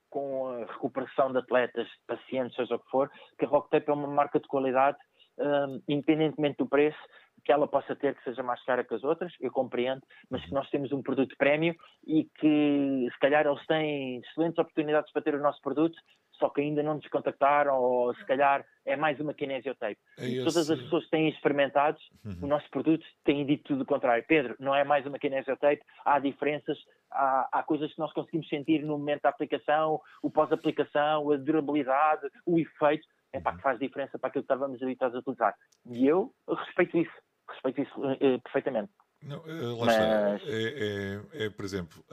com 0.09 0.47
a 0.47 0.65
recuperação 0.65 1.31
de 1.31 1.39
atletas, 1.39 1.87
pacientes, 2.05 2.55
seja 2.55 2.75
o 2.75 2.79
que 2.79 2.89
for, 2.89 3.09
que 3.37 3.45
a 3.45 3.47
Rock 3.47 3.69
Tape 3.71 3.89
é 3.89 3.93
uma 3.93 4.07
marca 4.07 4.39
de 4.39 4.47
qualidade, 4.47 4.97
um, 5.39 5.81
independentemente 5.87 6.57
do 6.57 6.67
preço, 6.67 6.99
que 7.43 7.51
ela 7.51 7.67
possa 7.67 7.95
ter 7.95 8.15
que 8.15 8.23
seja 8.23 8.41
mais 8.41 8.63
cara 8.63 8.83
que 8.83 8.93
as 8.93 9.03
outras, 9.03 9.33
eu 9.39 9.51
compreendo, 9.51 10.01
mas 10.29 10.43
que 10.45 10.53
nós 10.53 10.69
temos 10.69 10.91
um 10.91 11.01
produto 11.01 11.35
prémio 11.37 11.75
e 12.05 12.25
que 12.39 13.07
se 13.11 13.19
calhar 13.19 13.45
eles 13.45 13.65
têm 13.65 14.19
excelentes 14.19 14.57
oportunidades 14.57 15.11
para 15.11 15.21
ter 15.21 15.35
o 15.35 15.41
nosso 15.41 15.61
produto, 15.61 15.97
só 16.33 16.49
que 16.49 16.61
ainda 16.61 16.81
não 16.81 16.95
nos 16.95 17.07
contactaram, 17.07 17.75
ou 17.79 18.13
se 18.15 18.25
calhar 18.25 18.65
é 18.85 18.95
mais 18.95 19.19
uma 19.19 19.33
kinesiotape. 19.33 19.99
É 20.17 20.39
Todas 20.39 20.69
as 20.69 20.81
pessoas 20.81 21.03
que 21.05 21.11
têm 21.11 21.29
experimentado 21.29 21.97
uhum. 22.25 22.39
o 22.43 22.47
nosso 22.47 22.69
produto 22.69 23.05
têm 23.23 23.45
dito 23.45 23.63
tudo 23.63 23.81
o 23.81 23.85
contrário. 23.85 24.23
Pedro, 24.27 24.55
não 24.59 24.73
é 24.73 24.83
mais 24.83 25.05
uma 25.05 25.19
kinesiotape, 25.19 25.81
há 26.03 26.19
diferenças, 26.19 26.77
há, 27.11 27.49
há 27.51 27.63
coisas 27.63 27.93
que 27.93 27.99
nós 27.99 28.11
conseguimos 28.13 28.47
sentir 28.49 28.83
no 28.83 28.97
momento 28.97 29.21
da 29.21 29.29
aplicação, 29.29 30.01
o 30.21 30.29
pós-aplicação, 30.29 31.31
a 31.31 31.37
durabilidade, 31.37 32.27
o 32.45 32.57
efeito 32.57 33.07
é 33.33 33.39
pá, 33.39 33.55
que 33.55 33.61
faz 33.61 33.79
diferença 33.79 34.17
para 34.17 34.29
aquilo 34.29 34.43
que 34.43 34.53
estávamos 34.53 34.81
habituados 34.81 35.15
a 35.15 35.19
utilizar. 35.19 35.55
E 35.87 36.07
eu 36.07 36.33
respeito 36.47 36.97
isso, 36.97 37.13
respeito 37.53 37.81
isso 37.81 38.01
uh, 38.01 38.41
perfeitamente. 38.41 38.91
Não, 39.21 39.39
uh, 39.39 39.79
lá 39.79 39.85
Mas... 39.85 40.41
está. 40.41 40.51
É, 40.51 41.21
é, 41.33 41.45
é, 41.45 41.49
por 41.49 41.65
exemplo, 41.65 42.03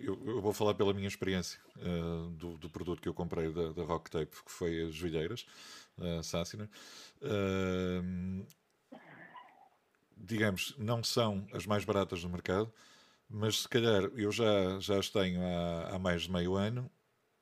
eu, 0.00 0.18
eu, 0.26 0.40
vou 0.40 0.52
falar 0.52 0.74
pela 0.74 0.94
minha 0.94 1.08
experiência 1.08 1.60
uh, 1.76 2.30
do, 2.30 2.56
do, 2.58 2.70
produto 2.70 3.02
que 3.02 3.08
eu 3.08 3.14
comprei 3.14 3.52
da, 3.52 3.72
da 3.72 3.82
Rock 3.82 4.10
Tape, 4.10 4.36
que 4.44 4.50
foi 4.50 4.82
as 4.82 4.94
joelheiras 4.94 5.46
uh, 5.98 6.22
Sassiner. 6.22 6.68
Uh, 7.20 8.46
digamos, 10.16 10.74
não 10.78 11.02
são 11.02 11.46
as 11.52 11.66
mais 11.66 11.84
baratas 11.84 12.22
do 12.22 12.28
mercado, 12.28 12.72
mas 13.28 13.62
se 13.62 13.68
calhar 13.68 14.04
eu 14.16 14.32
já, 14.32 14.78
já 14.80 14.98
as 14.98 15.08
tenho 15.08 15.40
há, 15.42 15.94
há 15.94 15.98
mais 15.98 16.22
de 16.22 16.32
meio 16.32 16.54
ano, 16.54 16.90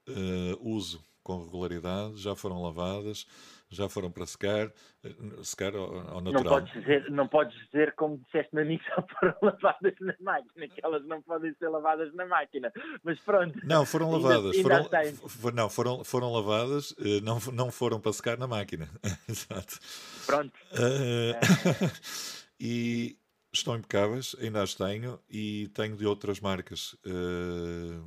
uh, 0.08 0.68
uso 0.68 1.04
com 1.22 1.42
regularidade, 1.42 2.18
já 2.18 2.36
foram 2.36 2.62
lavadas, 2.62 3.26
já 3.70 3.88
foram 3.88 4.10
para 4.10 4.26
secar, 4.26 4.72
eh, 5.04 5.14
secar 5.42 5.74
ao, 5.74 5.96
ao 6.08 6.20
natural. 6.20 6.44
Não 6.44 6.44
podes, 6.44 6.72
dizer, 6.72 7.10
não 7.10 7.28
podes 7.28 7.66
dizer, 7.66 7.94
como 7.94 8.20
a 8.34 8.64
mim, 8.64 8.78
que 8.78 8.86
já 8.86 9.04
foram 9.18 9.34
lavadas 9.42 9.94
na 10.00 10.14
máquina, 10.20 10.68
que 10.68 10.84
elas 10.84 11.04
não 11.06 11.22
podem 11.22 11.54
ser 11.54 11.68
lavadas 11.68 12.14
na 12.14 12.26
máquina, 12.26 12.72
mas 13.02 13.18
pronto. 13.20 13.58
Não, 13.64 13.84
foram 13.84 14.10
lavadas, 14.10 14.56
ainda, 14.56 14.98
ainda 14.98 15.28
foram, 15.28 15.56
não, 15.56 15.68
foram, 15.70 16.04
foram 16.04 16.32
lavadas, 16.32 16.94
eh, 16.98 17.20
não, 17.22 17.38
não 17.52 17.70
foram 17.70 18.00
para 18.00 18.12
secar 18.12 18.38
na 18.38 18.46
máquina. 18.46 18.88
Exato. 19.28 19.78
Pronto. 20.26 20.52
Uh, 20.72 21.90
e 22.60 23.18
estão 23.52 23.76
impecáveis, 23.76 24.36
ainda 24.40 24.62
as 24.62 24.74
tenho, 24.74 25.18
e 25.28 25.68
tenho 25.68 25.96
de 25.96 26.06
outras 26.06 26.40
marcas. 26.40 26.94
Uh, 27.04 28.04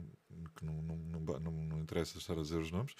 que 0.60 0.66
não, 0.66 0.74
não, 0.82 1.40
não, 1.40 1.52
não, 1.52 1.80
interessa 1.80 2.18
estar 2.18 2.34
a 2.34 2.42
dizer 2.42 2.58
os 2.58 2.72
nomes, 2.72 2.94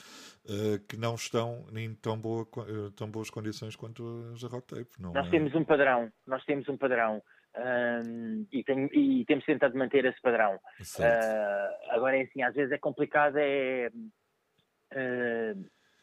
uh, 0.46 0.80
que 0.88 0.98
não 0.98 1.16
estão 1.16 1.66
em 1.76 1.94
tão, 1.96 2.18
boa, 2.18 2.44
uh, 2.44 2.92
tão 2.92 3.10
boas 3.10 3.30
condições 3.30 3.76
quanto 3.76 4.32
as 4.34 4.42
da 4.42 4.48
Rock 4.48 4.68
Tape. 4.68 4.90
Nós 5.00 5.28
é... 5.28 5.30
temos 5.30 5.54
um 5.54 5.64
padrão, 5.64 6.12
nós 6.26 6.44
temos 6.46 6.68
um 6.70 6.78
padrão. 6.78 7.22
Um, 7.58 8.46
e, 8.52 8.64
tem, 8.64 8.90
e, 8.94 9.26
temos 9.26 9.44
tentado 9.44 9.78
manter 9.78 10.06
esse 10.06 10.22
padrão. 10.22 10.56
Uh, 10.56 11.90
agora 11.90 12.18
é 12.18 12.22
assim, 12.22 12.42
às 12.44 12.54
vezes 12.54 12.72
é 12.72 12.78
complicado, 12.78 13.38
é, 13.38 13.90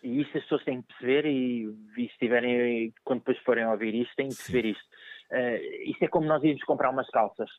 e 0.02 0.20
isto 0.20 0.36
as 0.36 0.42
pessoas 0.44 0.64
têm 0.64 0.82
que 0.82 0.88
perceber 0.88 1.26
e, 1.26 1.64
e 1.96 2.08
se 2.08 2.18
tiverem, 2.18 2.92
quando 3.04 3.20
depois 3.20 3.38
forem 3.38 3.66
ouvir 3.66 3.94
isto, 3.94 4.14
têm 4.16 4.28
que 4.28 4.36
perceber 4.36 4.62
Sim. 4.62 4.70
isto. 4.70 4.84
Uh, 5.32 5.90
isto 5.90 6.04
é 6.04 6.08
como 6.08 6.26
nós 6.26 6.42
irmos 6.44 6.62
comprar 6.64 6.90
umas 6.90 7.08
calças. 7.10 7.50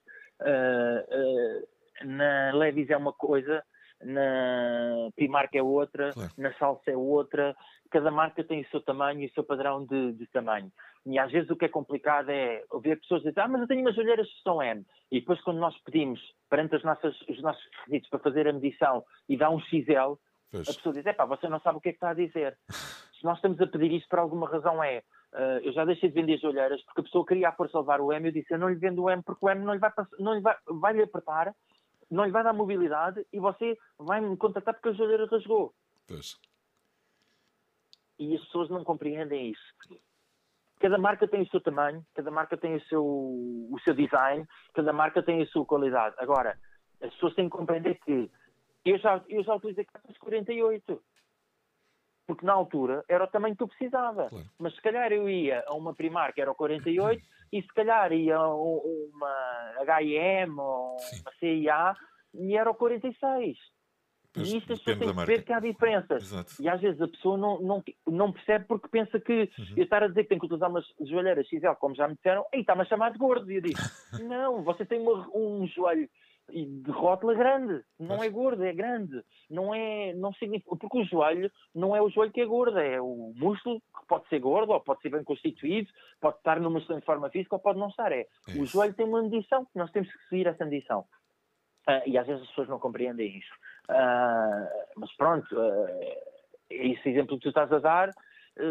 Uh, 0.41 1.02
uh, 1.02 2.08
na 2.08 2.54
Levis 2.54 2.89
é 2.89 2.98
uma 2.98 3.12
coisa, 3.12 3.64
na 4.04 5.10
Primark 5.16 5.54
é 5.56 5.64
outra, 5.64 6.12
claro. 6.14 6.32
na 6.38 6.54
Salsa 6.54 6.91
é 6.91 6.98
outra, 6.98 7.56
cada 7.89 8.12
marca 8.12 8.43
tem 8.43 8.62
o 8.62 8.70
seu 8.70 8.82
tamanho 8.82 9.22
e 9.22 9.26
o 9.26 9.34
seu 9.34 9.43
padrão 9.43 9.86
de, 9.86 10.14
de, 10.14 10.28
tamanho. 10.28 10.72
E 11.06 11.18
às 11.18 11.32
vezes 11.32 11.50
o 11.50 11.56
que 11.56 11.66
é 11.66 11.70
complicado 11.70 12.30
é 12.30 12.64
ouvir 12.70 13.00
pessoas 13.00 13.24
dizer, 13.24 13.39
ah, 13.39 13.48
mas 13.48 13.62
eu 13.62 13.68
tenho 13.68 13.82
umas 13.82 13.98
olheiras 13.98 14.28
que 14.28 14.41
são 14.43 14.62
M. 14.62 14.86
E 15.12 15.20
depois 15.20 15.41
quando 15.41 15.58
nós 15.58 15.76
pedimos 15.84 16.20
perante 16.50 16.76
as 16.76 16.84
nossas, 16.84 17.20
os 17.22 17.41
nossos 17.41 17.64
requisitos 17.80 18.10
para 18.10 18.20
fazer 18.20 18.48
a 18.48 18.54
medição 18.54 19.04
e 19.28 19.38
dá 19.38 19.50
um 19.50 19.60
XL, 19.60 20.14
pois. 20.52 20.70
a 20.70 20.74
pessoa 20.74 20.93
diz, 20.93 21.06
é 21.06 21.14
pá, 21.14 21.26
você 21.26 21.48
não 21.48 21.60
sabe 21.60 21.78
o 21.78 21.82
que 21.82 21.89
é 21.89 21.91
que 21.91 21.98
está 21.98 22.12
a 22.12 22.14
dizer. 22.14 22.58
Se 23.18 23.24
nós 23.24 23.38
estamos 23.38 23.60
a 23.60 23.66
pedir 23.66 23.91
isto 23.93 24.08
por 24.10 24.20
alguma 24.20 24.48
razão 24.48 24.84
é, 24.84 25.02
uh, 25.34 25.60
eu 25.64 25.74
já 25.74 25.84
deixei 25.86 26.10
de 26.10 26.14
vender 26.14 26.36
as 26.36 26.43
olheiras 26.43 26.84
porque 26.84 27.02
a 27.02 27.04
pessoa 27.04 27.26
queria 27.26 27.50
a 27.50 27.52
força 27.52 27.80
levar 27.80 28.00
o 28.00 28.14
M, 28.14 28.28
eu 28.28 28.32
disse, 28.32 28.54
eu 28.54 28.60
não 28.60 28.70
lhe 28.70 28.76
vendo 28.76 29.02
o 29.02 29.10
M 29.10 29.24
porque 29.24 29.43
o 29.43 29.50
M 29.50 29.66
não 29.66 29.74
lhe 29.74 29.80
vai, 29.80 29.91
não 30.20 30.36
lhe 30.36 30.41
vai, 30.41 30.56
vai 30.68 30.93
lhe 30.93 31.02
apertar 31.02 31.52
não 32.10 32.26
lhe 32.26 32.32
vai 32.32 32.43
dar 32.43 32.53
mobilidade 32.53 33.26
e 33.32 33.39
você 33.39 33.78
vai 33.97 34.22
me 34.22 34.36
contactar 34.38 34.74
porque 34.74 34.89
a 34.89 34.93
joelheira 34.93 35.26
rasgou. 35.26 35.74
Pois. 36.08 36.38
E 38.20 38.36
as 38.36 38.41
pessoas 38.45 38.70
não 38.70 38.84
compreendem 38.84 39.51
isso. 39.51 40.01
Cada 40.80 40.97
marca 40.97 41.28
tem 41.28 41.41
o 41.41 41.49
seu 41.49 41.60
tamanho, 41.60 42.05
cada 42.14 42.30
marca 42.30 42.55
tem 42.55 42.76
o 42.76 42.82
seu, 42.82 43.03
o 43.03 43.78
seu 43.84 43.93
design, 43.93 44.47
cada 44.74 44.93
marca 44.93 45.24
tem 45.24 45.41
a 45.41 45.47
sua 45.47 45.66
qualidade. 45.66 46.16
Agora, 46.20 46.60
as 47.01 47.12
pessoas 47.14 47.34
têm 47.36 47.49
que 47.49 47.58
compreender 47.58 47.99
que 47.99 48.30
eu 48.86 48.97
já, 48.99 49.24
eu 49.28 49.43
já 49.43 49.55
utilizei 49.55 49.86
cartas 49.86 50.18
48 50.18 51.01
porque 52.28 52.45
na 52.45 52.53
altura 52.53 53.03
era 53.07 53.23
o 53.23 53.28
tamanho 53.28 53.55
que 53.55 53.63
eu 53.63 53.67
precisava. 53.67 54.28
Claro. 54.28 54.45
Mas 54.59 54.75
se 54.75 54.82
calhar 54.82 55.11
eu 55.13 55.30
ia 55.30 55.63
a 55.65 55.73
uma 55.73 55.95
Primar 55.95 56.34
que 56.34 56.41
era 56.41 56.51
o 56.51 56.55
48 56.55 57.23
e 57.53 57.61
se 57.61 57.67
calhar 57.69 58.11
ia 58.11 58.36
a 58.36 58.53
uma 58.53 59.73
H&M 59.80 60.59
ou 60.59 60.99
Sim. 60.99 61.21
uma 61.21 61.32
CIA 61.39 61.95
e 62.34 62.57
era 62.57 62.69
o 62.69 62.75
46. 62.75 63.57
Mas 64.36 64.49
e 64.49 64.57
isto 64.57 64.73
as 64.73 64.80
pessoas 64.80 64.99
têm 64.99 65.07
que 65.07 65.15
perceber 65.15 65.41
que 65.43 65.53
há 65.53 65.59
diferenças. 65.59 66.23
Exato. 66.23 66.53
E 66.59 66.69
às 66.69 66.80
vezes 66.80 67.01
a 67.01 67.07
pessoa 67.07 67.38
não, 67.38 67.59
não, 67.59 67.84
não 68.05 68.32
percebe 68.32 68.65
porque 68.65 68.88
pensa 68.89 69.19
que 69.19 69.49
uhum. 69.57 69.73
eu 69.78 69.84
estar 69.84 70.03
a 70.03 70.07
dizer 70.07 70.23
que 70.23 70.30
tem 70.30 70.38
que 70.38 70.45
utilizar 70.45 70.69
umas 70.69 70.86
joelheiras 70.99 71.47
XL, 71.47 71.73
como 71.80 71.95
já 71.95 72.07
me 72.07 72.15
disseram, 72.15 72.45
e 72.53 72.59
está-me 72.59 72.82
a 72.82 72.86
chamar 72.86 73.11
de 73.11 73.17
gordo. 73.17 73.49
E 73.51 73.55
eu 73.55 73.61
digo, 73.61 73.80
não, 74.28 74.63
você 74.63 74.86
tem 74.86 74.99
um 74.99 75.65
joelho 75.67 76.07
e 76.50 76.66
de 76.66 76.91
rótula 76.91 77.34
grande, 77.34 77.84
não 78.00 78.24
é 78.24 78.30
gordo, 78.30 78.64
é 78.64 78.74
grande, 78.74 79.24
não 79.50 79.74
é, 79.74 80.14
não 80.14 80.34
significa, 80.34 80.76
porque 80.76 81.00
o 81.00 81.04
joelho 81.04 81.52
não 81.76 81.95
é 81.95 82.02
o 82.02 82.10
joelho 82.10 82.32
que 82.32 82.41
é 82.41 82.45
gordo, 82.45 82.80
é 82.80 83.02
o 83.02 83.34
músculo 83.36 83.82
que 83.82 84.08
pode 84.08 84.28
ser 84.30 84.39
gordo, 84.39 84.72
ou 84.72 84.80
pode 84.80 85.02
ser 85.02 85.10
bem 85.10 85.24
constituído, 85.24 85.89
pode 86.22 86.38
estar 86.38 86.60
numa 86.60 86.80
excelente 86.80 87.06
forma 87.06 87.30
física, 87.30 87.56
ou 87.56 87.62
pode 87.62 87.80
não 87.80 87.89
estar, 87.89 88.12
é, 88.12 88.28
o 88.58 88.66
joelho 88.66 88.93
tem 88.93 89.06
uma 89.06 89.22
medição, 89.22 89.68
nós 89.76 89.91
temos 89.91 90.12
que 90.12 90.30
seguir 90.30 90.48
essa 90.48 90.66
medição, 90.66 91.02
uh, 91.88 92.02
e 92.06 92.18
às 92.18 92.26
vezes 92.26 92.43
as 92.43 92.50
pessoas 92.50 92.70
não 92.70 92.80
compreendem 92.80 93.38
isso, 93.38 93.54
uh, 93.89 94.95
mas 94.95 95.12
pronto, 95.18 95.54
uh, 95.54 96.38
esse 96.70 97.10
exemplo 97.10 97.38
que 97.38 97.43
tu 97.43 97.50
estás 97.50 97.72
a 97.72 97.80
dar, 97.80 98.12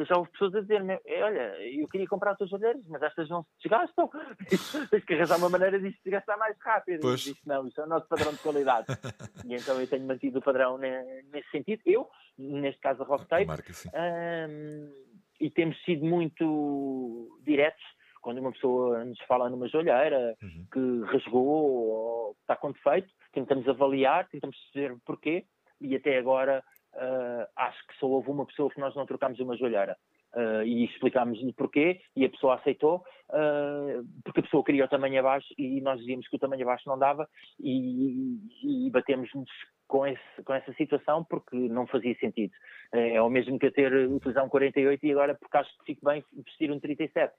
já 0.09 0.16
houve 0.16 0.30
pessoas 0.32 0.55
a 0.55 0.61
dizer-me, 0.61 0.99
eh, 1.07 1.22
olha, 1.22 1.57
eu 1.62 1.87
queria 1.89 2.07
comprar 2.07 2.32
as 2.32 2.39
tuas 2.39 2.53
olheiras, 2.53 2.82
mas 2.89 3.03
estas 3.03 3.28
não 3.28 3.43
se 3.43 3.49
desgastam. 3.62 4.11
Tens 4.91 5.05
que 5.05 5.14
arranjar 5.14 5.39
uma 5.39 5.49
maneira 5.49 5.78
disto 5.78 5.97
se 5.99 6.05
desgastar 6.05 6.39
mais 6.39 6.57
rápido. 6.61 7.01
Pois. 7.01 7.20
Disse, 7.20 7.47
não, 7.47 7.66
isso 7.66 7.80
é 7.80 7.84
o 7.84 7.89
nosso 7.89 8.09
padrão 8.09 8.32
de 8.32 8.39
qualidade. 8.39 8.87
e 9.47 9.55
então 9.55 9.80
eu 9.80 9.87
tenho 9.87 10.07
mantido 10.07 10.39
o 10.39 10.43
padrão 10.43 10.78
nesse 10.78 11.51
sentido. 11.51 11.82
Eu, 11.87 12.09
neste 12.39 12.80
caso 12.80 13.03
a 13.03 13.07
Rock 13.07 13.26
Tape, 13.26 13.47
um, 13.47 14.93
e 15.41 15.51
temos 15.51 15.80
sido 15.84 16.05
muito 16.05 17.39
diretos 17.45 17.82
quando 18.20 18.39
uma 18.39 18.51
pessoa 18.51 19.05
nos 19.05 19.20
fala 19.20 19.49
numa 19.49 19.68
joalheira 19.68 20.37
uhum. 20.43 20.66
que 20.72 21.12
rasgou 21.12 21.47
ou 21.47 22.37
está 22.41 22.57
com 22.57 22.72
defeito, 22.72 23.09
tentamos 23.32 23.68
avaliar, 23.68 24.26
tentamos 24.28 24.57
saber 24.72 24.97
porquê, 25.05 25.47
e 25.80 25.95
até 25.95 26.18
agora 26.18 26.64
uh, 26.97 27.47
acho 27.57 27.86
que 27.86 27.97
só 27.99 28.07
houve 28.07 28.30
uma 28.30 28.47
pessoa 28.47 28.70
que 28.70 28.80
nós 28.80 28.94
não 28.94 29.07
trocámos 29.07 29.38
uma 29.40 29.57
joelheira. 29.57 29.97
Uh, 30.34 30.62
e 30.64 30.84
explicámos-lhe 30.84 31.51
porquê, 31.55 31.99
e 32.14 32.22
a 32.26 32.28
pessoa 32.28 32.57
aceitou, 32.57 33.03
uh, 33.30 34.05
porque 34.22 34.40
a 34.40 34.42
pessoa 34.42 34.62
queria 34.62 34.84
o 34.84 34.88
tamanho 34.88 35.18
abaixo 35.18 35.49
e 35.57 35.80
nós 35.80 35.99
dizíamos 35.99 36.28
que 36.28 36.36
o 36.36 36.38
tamanho 36.38 36.62
abaixo 36.62 36.86
não 36.86 36.99
dava, 36.99 37.26
e, 37.59 38.36
e 38.62 38.90
batemos-nos 38.90 39.49
com, 39.88 40.03
com 40.44 40.53
essa 40.53 40.74
situação 40.74 41.24
porque 41.24 41.57
não 41.57 41.86
fazia 41.86 42.14
sentido. 42.18 42.53
Uh, 42.94 43.14
é 43.14 43.22
o 43.22 43.30
mesmo 43.30 43.59
que 43.59 43.66
a 43.66 43.72
ter 43.72 43.90
utilizar 44.11 44.44
um 44.44 44.49
48 44.51 45.07
e 45.07 45.12
agora, 45.12 45.34
porque 45.34 45.57
acho 45.57 45.70
que 45.78 45.94
fico 45.94 46.05
bem, 46.05 46.22
vestir 46.44 46.70
um 46.70 46.80
37 46.80 47.32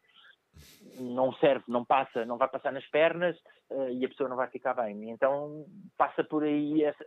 não 1.00 1.32
serve, 1.34 1.66
não 1.68 1.86
passa, 1.86 2.26
não 2.26 2.36
vai 2.36 2.48
passar 2.48 2.72
nas 2.72 2.88
pernas 2.88 3.38
e 3.92 4.04
a 4.04 4.10
pessoa 4.10 4.28
não 4.28 4.36
vai 4.36 4.48
ficar 4.48 4.74
bem. 4.74 5.12
Então 5.12 5.68
passa 5.96 6.24
por 6.24 6.44
aí 6.44 6.82
esse, 6.82 7.06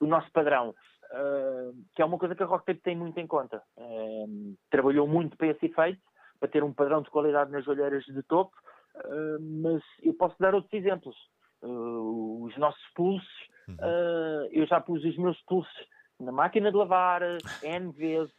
uh, 0.00 0.04
o 0.04 0.06
nosso 0.06 0.30
padrão. 0.32 0.74
Ah, 1.12 1.70
que 1.94 2.02
é 2.02 2.04
uma 2.04 2.18
coisa 2.18 2.34
que 2.34 2.42
a 2.42 2.46
Rocktape 2.46 2.80
tem 2.80 2.96
muito 2.96 3.18
em 3.18 3.26
conta. 3.26 3.62
Uh, 3.76 4.56
trabalhou 4.70 5.06
muito 5.06 5.36
para 5.36 5.48
esse 5.48 5.66
efeito, 5.66 6.00
para 6.38 6.48
ter 6.48 6.62
um 6.62 6.72
padrão 6.72 7.02
de 7.02 7.10
qualidade 7.10 7.50
nas 7.50 7.66
olheiras 7.66 8.04
de 8.04 8.22
topo, 8.22 8.56
uh, 8.96 9.62
mas 9.62 9.82
eu 10.02 10.14
posso 10.14 10.36
dar 10.38 10.54
outros 10.54 10.72
exemplos. 10.72 11.16
os 11.62 12.56
nossos 12.58 12.82
pulsos, 12.94 13.28
uhum. 13.68 13.76
eu 14.52 14.66
já 14.66 14.80
pus 14.80 15.02
os 15.04 15.16
meus 15.16 15.40
pulsos 15.42 15.86
na 16.20 16.30
máquina 16.32 16.70
de 16.70 16.76
lavar 16.76 17.22
N 17.62 17.92
vezes, 17.92 18.34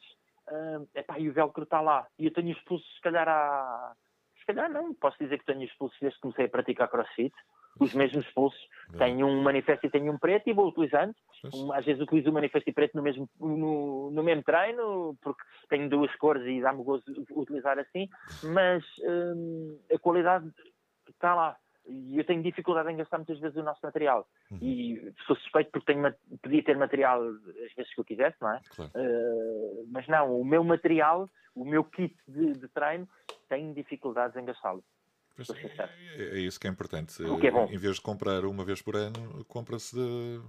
uh, 0.49 0.87
epá, 0.95 1.19
e 1.19 1.29
o 1.29 1.33
velcro 1.33 1.63
está 1.63 1.81
lá. 1.81 2.07
E 2.17 2.25
eu 2.25 2.33
tenho 2.33 2.51
os 2.51 2.61
pulsos, 2.61 2.87
se 2.95 3.01
calhar, 3.01 3.27
há. 3.27 3.93
Se 4.39 4.45
calhar 4.45 4.69
não, 4.69 4.93
posso 4.93 5.17
dizer 5.19 5.39
que 5.39 5.45
tenho 5.45 5.65
os 5.65 5.73
pulsos 5.73 5.97
desde 5.99 6.17
que 6.17 6.21
comecei 6.21 6.45
a 6.45 6.49
praticar 6.49 6.87
crossfit 6.89 7.33
os 7.79 7.93
mesmos 7.93 8.25
pulsos. 8.31 8.59
Tenho 8.97 9.27
um 9.27 9.41
manifesto 9.41 9.85
e 9.85 9.89
tenho 9.89 10.11
um 10.13 10.17
preto 10.17 10.49
e 10.49 10.53
vou 10.53 10.69
utilizando. 10.69 11.13
Um, 11.53 11.73
às 11.73 11.85
vezes 11.85 12.01
utilizo 12.01 12.29
o 12.29 12.33
manifesto 12.33 12.69
e 12.69 12.73
preto 12.73 12.95
no 12.95 13.03
mesmo, 13.03 13.29
no, 13.39 14.11
no 14.11 14.23
mesmo 14.23 14.43
treino, 14.43 15.15
porque 15.21 15.43
tenho 15.69 15.89
duas 15.89 16.13
cores 16.15 16.45
e 16.45 16.61
dá-me 16.61 16.83
gozo 16.83 17.03
utilizar 17.31 17.77
assim, 17.77 18.07
mas 18.43 18.83
hum, 19.03 19.77
a 19.93 19.99
qualidade 19.99 20.49
está 21.09 21.35
lá. 21.35 21.57
E 21.89 22.17
eu 22.17 22.25
tenho 22.25 22.43
dificuldade 22.43 22.91
em 22.91 22.97
gastar 22.97 23.17
muitas 23.17 23.39
vezes 23.39 23.57
o 23.57 23.63
nosso 23.63 23.79
material. 23.81 24.27
Uhum. 24.51 24.59
E 24.61 25.13
sou 25.25 25.35
suspeito 25.37 25.71
porque 25.71 25.93
tenho, 25.93 26.13
podia 26.41 26.63
ter 26.63 26.77
material 26.77 27.23
às 27.23 27.73
vezes 27.75 27.93
que 27.93 28.01
eu 28.01 28.05
quisesse, 28.05 28.35
não 28.41 28.53
é? 28.53 28.61
Claro. 28.75 28.91
Uh, 28.93 29.87
mas 29.89 30.07
não, 30.07 30.39
o 30.39 30.43
meu 30.43 30.63
material, 30.63 31.29
o 31.55 31.63
meu 31.63 31.83
kit 31.85 32.15
de, 32.27 32.53
de 32.53 32.67
treino, 32.69 33.07
tenho 33.47 33.73
dificuldades 33.73 34.35
em 34.35 34.45
gastá-lo. 34.45 34.83
Pois, 35.37 35.49
é, 35.51 35.89
é, 36.15 36.39
isso 36.39 36.59
que 36.59 36.67
é 36.67 36.69
importante. 36.69 37.21
O 37.21 37.39
que 37.39 37.47
é 37.47 37.51
bom. 37.51 37.69
Em 37.71 37.77
vez 37.77 37.97
de 37.97 38.01
comprar 38.01 38.43
uma 38.43 38.65
vez 38.65 38.81
por 38.81 38.95
ano, 38.95 39.45
compra-se 39.45 39.95
de 39.95 40.41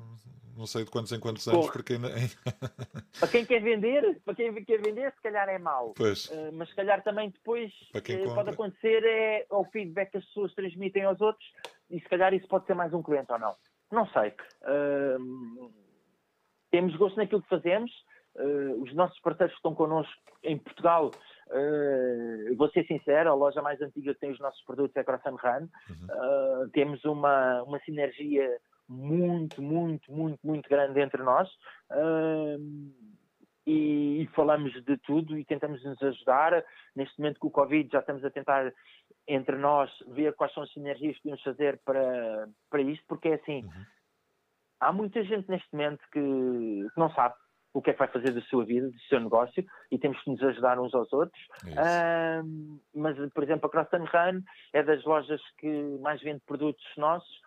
não 0.56 0.66
sei 0.66 0.84
de 0.84 0.90
quantos 0.90 1.12
em 1.12 1.20
quantos 1.20 1.46
anos, 1.46 1.60
Porra. 1.60 1.72
porque 1.72 1.92
ainda... 1.92 2.08
para 3.20 3.28
quem 3.28 3.46
quer 3.46 3.62
vender, 3.62 4.20
para 4.24 4.34
quem 4.34 4.52
quer 4.64 4.82
vender, 4.82 5.12
se 5.12 5.22
calhar 5.22 5.48
é 5.48 5.56
mau. 5.56 5.94
Pois. 5.96 6.26
Uh, 6.26 6.50
mas 6.52 6.68
se 6.70 6.74
calhar 6.74 7.00
também 7.04 7.30
depois 7.30 7.72
uh, 7.94 8.34
pode 8.34 8.50
acontecer 8.50 9.04
é 9.04 9.46
o 9.50 9.64
feedback 9.66 10.10
que 10.10 10.16
as 10.18 10.24
pessoas 10.24 10.52
transmitem 10.54 11.04
aos 11.04 11.20
outros 11.20 11.46
e 11.90 12.00
se 12.00 12.08
calhar 12.08 12.34
isso 12.34 12.48
pode 12.48 12.66
ser 12.66 12.74
mais 12.74 12.92
um 12.92 13.02
cliente 13.02 13.30
ou 13.30 13.38
não. 13.38 13.54
Não 13.92 14.06
sei. 14.08 14.34
Uh, 14.62 15.70
temos 16.72 16.96
gosto 16.96 17.16
naquilo 17.16 17.42
que 17.42 17.48
fazemos. 17.48 17.90
os 18.82 18.92
nossos 18.94 19.18
parceiros 19.20 19.54
que 19.54 19.58
estão 19.58 19.74
connosco 19.74 20.12
em 20.42 20.58
Portugal 20.58 21.12
Uh, 21.50 22.54
vou 22.56 22.68
ser 22.70 22.86
sincero, 22.86 23.30
a 23.30 23.34
loja 23.34 23.62
mais 23.62 23.80
antiga 23.80 24.12
que 24.14 24.20
tem 24.20 24.30
os 24.30 24.38
nossos 24.38 24.62
produtos 24.64 24.96
é 24.96 25.00
a 25.00 25.04
Croissant 25.04 25.36
Run. 25.36 25.68
Uhum. 25.88 26.64
Uh, 26.64 26.68
temos 26.70 27.04
uma, 27.04 27.62
uma 27.62 27.78
sinergia 27.80 28.58
muito, 28.88 29.60
muito, 29.62 30.10
muito, 30.12 30.38
muito 30.46 30.68
grande 30.68 31.00
entre 31.00 31.22
nós. 31.22 31.48
Uh, 31.90 32.92
e, 33.66 34.22
e, 34.22 34.26
falamos 34.28 34.72
de 34.84 34.96
tudo 34.98 35.38
e 35.38 35.44
tentamos 35.44 35.84
nos 35.84 36.02
ajudar. 36.02 36.64
Neste 36.96 37.18
momento, 37.18 37.38
com 37.38 37.48
o 37.48 37.50
Covid, 37.50 37.90
já 37.92 38.00
estamos 38.00 38.24
a 38.24 38.30
tentar, 38.30 38.72
entre 39.26 39.56
nós, 39.56 39.90
ver 40.08 40.34
quais 40.34 40.52
são 40.54 40.62
as 40.62 40.72
sinergias 40.72 41.16
que 41.16 41.22
podemos 41.22 41.42
fazer 41.42 41.78
para, 41.84 42.48
para 42.70 42.80
isto, 42.80 43.04
porque 43.06 43.28
é 43.28 43.34
assim: 43.34 43.64
uhum. 43.64 43.84
há 44.80 44.92
muita 44.92 45.22
gente 45.22 45.50
neste 45.50 45.68
momento 45.70 46.00
que, 46.10 46.20
que 46.94 46.98
não 46.98 47.10
sabe 47.10 47.34
o 47.78 47.82
que 47.82 47.90
é 47.90 47.92
que 47.92 47.98
vai 47.98 48.08
fazer 48.08 48.32
da 48.32 48.40
sua 48.42 48.64
vida, 48.64 48.90
do 48.90 49.00
seu 49.08 49.20
negócio, 49.20 49.64
e 49.90 49.98
temos 49.98 50.20
que 50.22 50.30
nos 50.30 50.42
ajudar 50.42 50.80
uns 50.80 50.92
aos 50.94 51.12
outros. 51.12 51.40
É 51.66 52.42
mas, 52.94 53.16
por 53.32 53.44
exemplo, 53.44 53.66
a 53.66 53.70
Cross 53.70 53.88
Run 53.92 54.42
é 54.72 54.82
das 54.82 55.04
lojas 55.04 55.40
que 55.58 55.68
mais 56.00 56.20
vende 56.20 56.40
produtos 56.46 56.84
nossos 56.96 57.40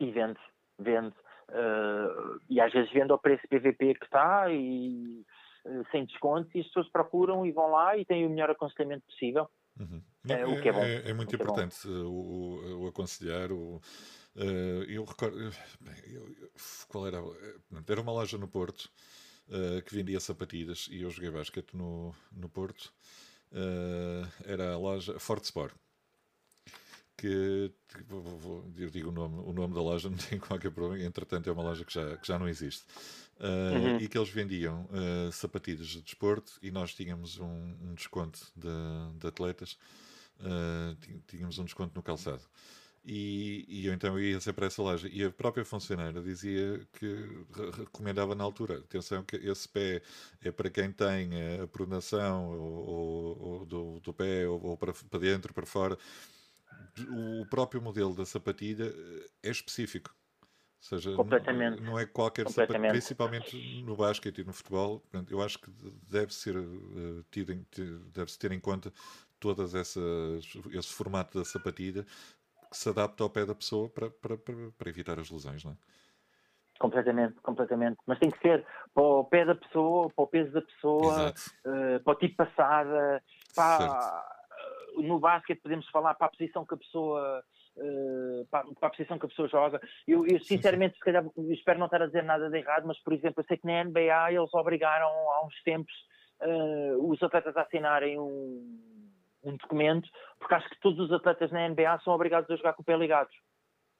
e 0.00 0.10
vende, 0.10 0.40
vende. 0.78 1.14
Uh, 1.50 2.40
e 2.48 2.58
às 2.58 2.72
vezes 2.72 2.90
vende 2.90 3.12
ao 3.12 3.18
preço 3.18 3.46
PVP 3.48 3.94
que 3.96 4.06
está 4.06 4.50
e 4.50 5.22
uh, 5.66 5.84
sem 5.90 6.06
desconto 6.06 6.48
e 6.54 6.60
as 6.60 6.66
pessoas 6.68 6.88
procuram 6.88 7.44
e 7.44 7.52
vão 7.52 7.70
lá 7.70 7.96
e 7.98 8.04
têm 8.04 8.26
o 8.26 8.30
melhor 8.30 8.50
aconselhamento 8.50 9.04
possível. 9.06 9.46
Uhum. 9.78 10.02
É, 10.26 10.46
o 10.46 10.62
que 10.62 10.68
é 10.68 10.72
bom. 10.72 10.82
É, 10.82 11.10
é 11.10 11.12
muito 11.12 11.34
importante 11.34 11.86
o, 11.86 12.08
o, 12.08 12.84
o, 12.84 12.88
aconselhar, 12.88 13.52
o, 13.52 13.78
eu 14.88 15.04
recordo. 15.04 15.38
Bem, 15.80 15.94
eu, 16.06 16.34
qual 16.88 17.06
era? 17.06 17.18
Era 17.86 18.00
uma 18.00 18.12
loja 18.12 18.36
no 18.36 18.48
Porto 18.48 18.90
uh, 19.48 19.82
que 19.82 19.94
vendia 19.94 20.20
sapatilhas 20.20 20.88
e 20.90 21.02
eu 21.02 21.10
joguei 21.10 21.30
basquete 21.30 21.74
no, 21.74 22.14
no 22.32 22.48
Porto. 22.48 22.92
Uh, 23.52 24.26
era 24.44 24.72
a 24.72 24.78
loja 24.78 25.18
Forte 25.18 25.44
Sport. 25.44 25.74
Que 27.16 27.72
eu 28.78 28.90
digo 28.90 29.10
o 29.10 29.12
nome, 29.12 29.38
o 29.38 29.52
nome 29.52 29.72
da 29.72 29.80
loja, 29.80 30.10
não 30.10 30.16
tem 30.16 30.38
qualquer 30.38 30.70
problema. 30.70 31.04
Entretanto, 31.04 31.48
é 31.48 31.52
uma 31.52 31.62
loja 31.62 31.84
que 31.84 31.92
já, 31.92 32.16
que 32.16 32.26
já 32.26 32.38
não 32.38 32.48
existe. 32.48 32.84
Uhum. 33.40 33.98
E 33.98 34.08
que 34.08 34.16
eles 34.16 34.30
vendiam 34.30 34.88
sapatilhas 35.32 35.88
de 35.88 36.02
desporto 36.02 36.52
e 36.62 36.70
nós 36.70 36.94
tínhamos 36.94 37.38
um, 37.40 37.74
um 37.82 37.94
desconto 37.94 38.40
de, 38.54 38.68
de 39.18 39.26
atletas. 39.26 39.76
tínhamos 41.26 41.58
um 41.58 41.64
desconto 41.64 41.94
no 41.96 42.02
calçado. 42.02 42.42
E, 43.06 43.66
e, 43.68 43.86
eu 43.86 43.92
então 43.92 44.18
ia 44.18 44.40
sempre 44.40 44.54
para 44.54 44.66
essa 44.66 44.80
loja. 44.80 45.08
E 45.12 45.22
a 45.22 45.30
própria 45.30 45.64
funcionária 45.64 46.22
dizia 46.22 46.80
que 46.94 47.44
recomendava 47.76 48.34
na 48.34 48.42
altura: 48.42 48.78
atenção, 48.78 49.22
que 49.22 49.36
esse 49.36 49.68
pé 49.68 50.00
é 50.40 50.50
para 50.50 50.70
quem 50.70 50.90
tem 50.90 51.30
a 51.62 51.66
pronação 51.66 52.50
ou, 52.58 53.42
ou, 53.42 53.66
do, 53.66 54.00
do, 54.00 54.14
pé, 54.14 54.48
ou, 54.48 54.62
ou, 54.64 54.76
para, 54.78 54.94
para 54.94 55.20
dentro, 55.20 55.52
para 55.52 55.66
fora. 55.66 55.98
O 57.10 57.44
próprio 57.46 57.82
modelo 57.82 58.14
da 58.14 58.24
sapatilha 58.24 58.90
é 59.42 59.50
específico. 59.50 60.14
Ou 60.40 60.98
seja, 60.98 61.10
não, 61.10 61.76
não, 61.82 61.98
é 61.98 62.06
qualquer 62.06 62.48
sapatilha, 62.48 62.90
principalmente 62.90 63.82
no 63.82 63.96
basquete 63.96 64.38
e 64.38 64.44
no 64.44 64.52
futebol. 64.52 65.02
Eu 65.28 65.42
acho 65.42 65.58
que 65.58 65.70
deve 66.10 66.32
ser 66.32 66.56
uh, 66.56 67.24
tido, 67.30 67.54
deve-se 68.14 68.38
ter 68.38 68.52
em 68.52 68.60
conta 68.60 68.90
todas 69.38 69.74
essas 69.74 70.42
esse 70.72 70.88
formato 70.88 71.38
da 71.38 71.44
sapatilha 71.44 72.06
que 72.74 72.78
se 72.78 72.88
adapta 72.88 73.22
ao 73.22 73.30
pé 73.30 73.46
da 73.46 73.54
pessoa 73.54 73.88
para, 73.88 74.10
para, 74.10 74.36
para, 74.36 74.54
para 74.76 74.90
evitar 74.90 75.18
as 75.20 75.30
lesões, 75.30 75.64
não 75.64 75.72
é? 75.72 75.76
Completamente, 76.80 77.34
completamente. 77.40 77.98
Mas 78.04 78.18
tem 78.18 78.30
que 78.30 78.38
ser 78.40 78.66
para 78.92 79.02
o 79.02 79.24
pé 79.24 79.44
da 79.44 79.54
pessoa, 79.54 80.10
para 80.10 80.24
o 80.24 80.26
peso 80.26 80.52
da 80.52 80.60
pessoa, 80.60 81.30
uh, 81.30 82.02
para 82.02 82.12
o 82.12 82.16
tipo 82.16 82.36
passada, 82.36 83.22
para, 83.54 84.24
no 84.96 85.20
basquete 85.20 85.62
podemos 85.62 85.88
falar 85.90 86.14
para 86.14 86.26
a 86.26 86.30
posição 86.30 86.66
que 86.66 86.74
a 86.74 86.76
pessoa 86.76 87.44
uh, 87.76 88.46
para, 88.50 88.66
para, 88.74 88.88
a 88.88 88.90
posição 88.90 89.18
que 89.20 89.26
a 89.26 89.28
pessoa 89.28 89.48
joga. 89.48 89.80
Eu, 90.06 90.26
eu 90.26 90.40
sinceramente, 90.40 90.94
sim, 90.94 90.96
sim. 90.96 90.98
se 90.98 91.04
calhar, 91.04 91.24
espero 91.52 91.78
não 91.78 91.86
estar 91.86 92.02
a 92.02 92.06
dizer 92.06 92.24
nada 92.24 92.50
de 92.50 92.58
errado, 92.58 92.88
mas 92.88 92.98
por 92.98 93.12
exemplo, 93.12 93.40
eu 93.40 93.44
sei 93.46 93.56
que 93.56 93.66
na 93.66 93.84
NBA 93.84 94.32
eles 94.32 94.52
obrigaram 94.52 95.06
há 95.06 95.46
uns 95.46 95.62
tempos 95.62 95.94
uh, 96.42 97.08
os 97.08 97.22
atletas 97.22 97.56
a 97.56 97.62
assinarem 97.62 98.18
um 98.18 98.93
um 99.44 99.56
documento, 99.56 100.08
porque 100.38 100.54
acho 100.54 100.68
que 100.68 100.80
todos 100.80 100.98
os 100.98 101.12
atletas 101.12 101.50
na 101.50 101.68
NBA 101.68 102.00
são 102.04 102.12
obrigados 102.14 102.50
a 102.50 102.56
jogar 102.56 102.72
com 102.74 102.82
o 102.82 102.84
pé 102.84 102.96
ligado, 102.96 103.30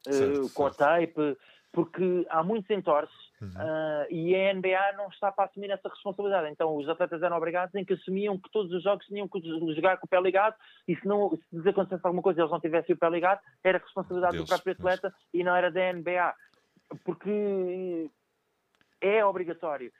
certo, 0.02 0.42
uh, 0.42 0.50
com 0.50 0.70
certo. 0.70 0.82
a 0.82 0.86
tape, 0.86 1.38
porque 1.72 2.24
há 2.30 2.42
muitos 2.42 2.70
entorces 2.70 3.14
uhum. 3.42 3.48
uh, 3.48 4.06
e 4.08 4.34
a 4.34 4.54
NBA 4.54 4.92
não 4.96 5.08
está 5.08 5.32
para 5.32 5.46
assumir 5.46 5.70
essa 5.70 5.88
responsabilidade. 5.88 6.48
Então 6.50 6.76
os 6.76 6.88
atletas 6.88 7.20
eram 7.22 7.36
obrigados 7.36 7.74
em 7.74 7.84
que 7.84 7.94
assumiam 7.94 8.38
que 8.38 8.50
todos 8.50 8.72
os 8.72 8.82
jogos 8.82 9.04
tinham 9.06 9.28
que 9.28 9.40
jogar 9.74 9.98
com 9.98 10.06
o 10.06 10.08
pé 10.08 10.20
ligado 10.20 10.54
e 10.86 10.94
se, 10.94 11.06
não, 11.06 11.30
se 11.30 11.56
lhes 11.56 11.66
acontecesse 11.66 12.06
alguma 12.06 12.22
coisa 12.22 12.40
e 12.40 12.42
eles 12.42 12.52
não 12.52 12.60
tivessem 12.60 12.94
o 12.94 12.98
pé 12.98 13.10
ligado, 13.10 13.40
era 13.62 13.78
responsabilidade 13.78 14.36
Deus, 14.36 14.44
do 14.44 14.48
próprio 14.48 14.72
atleta 14.72 15.12
mas... 15.12 15.28
e 15.34 15.42
não 15.42 15.56
era 15.56 15.70
da 15.70 15.92
NBA. 15.92 16.34
Porque 17.04 18.08
é 19.00 19.24
obrigatório. 19.24 19.92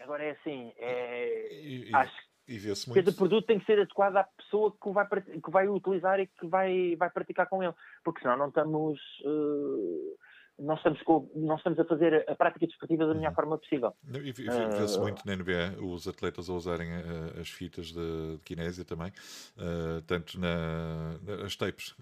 Agora 0.00 0.24
é 0.24 0.30
assim, 0.30 0.72
é, 0.78 1.52
e, 1.52 1.90
e... 1.90 1.94
acho 1.94 2.27
e 2.48 2.58
vê-se 2.58 2.88
muito. 2.88 3.04
Cada 3.04 3.16
produto 3.16 3.46
tem 3.46 3.58
que 3.58 3.66
ser 3.66 3.78
adequado 3.78 4.16
à 4.16 4.24
pessoa 4.24 4.72
que 4.72 4.90
vai, 4.90 5.06
que 5.06 5.50
vai 5.50 5.68
utilizar 5.68 6.18
e 6.18 6.26
que 6.26 6.46
vai, 6.46 6.96
vai 6.96 7.10
praticar 7.10 7.46
com 7.46 7.62
ele. 7.62 7.74
Porque 8.02 8.20
senão 8.20 8.36
não 8.38 8.48
estamos. 8.48 8.98
Uh, 9.24 10.16
não 10.58 10.74
estamos, 10.74 11.00
com, 11.02 11.30
não 11.36 11.54
estamos 11.54 11.78
a 11.78 11.84
fazer 11.84 12.28
a 12.28 12.34
prática 12.34 12.66
desportiva 12.66 13.06
da 13.06 13.14
melhor 13.14 13.28
uhum. 13.28 13.34
forma 13.34 13.58
possível. 13.58 13.94
E 14.12 14.32
vê-se 14.32 14.98
uh, 14.98 15.00
muito 15.00 15.24
na 15.24 15.36
NBA 15.36 15.80
os 15.80 16.08
atletas 16.08 16.50
a 16.50 16.52
usarem 16.52 16.88
uh, 16.90 17.40
as 17.40 17.48
fitas 17.48 17.92
de, 17.92 18.36
de 18.36 18.38
kinésia 18.44 18.84
também, 18.84 19.12
uh, 19.56 20.02
tanto 20.06 20.38
na, 20.40 21.14
as 21.44 21.54
tapes, 21.54 21.94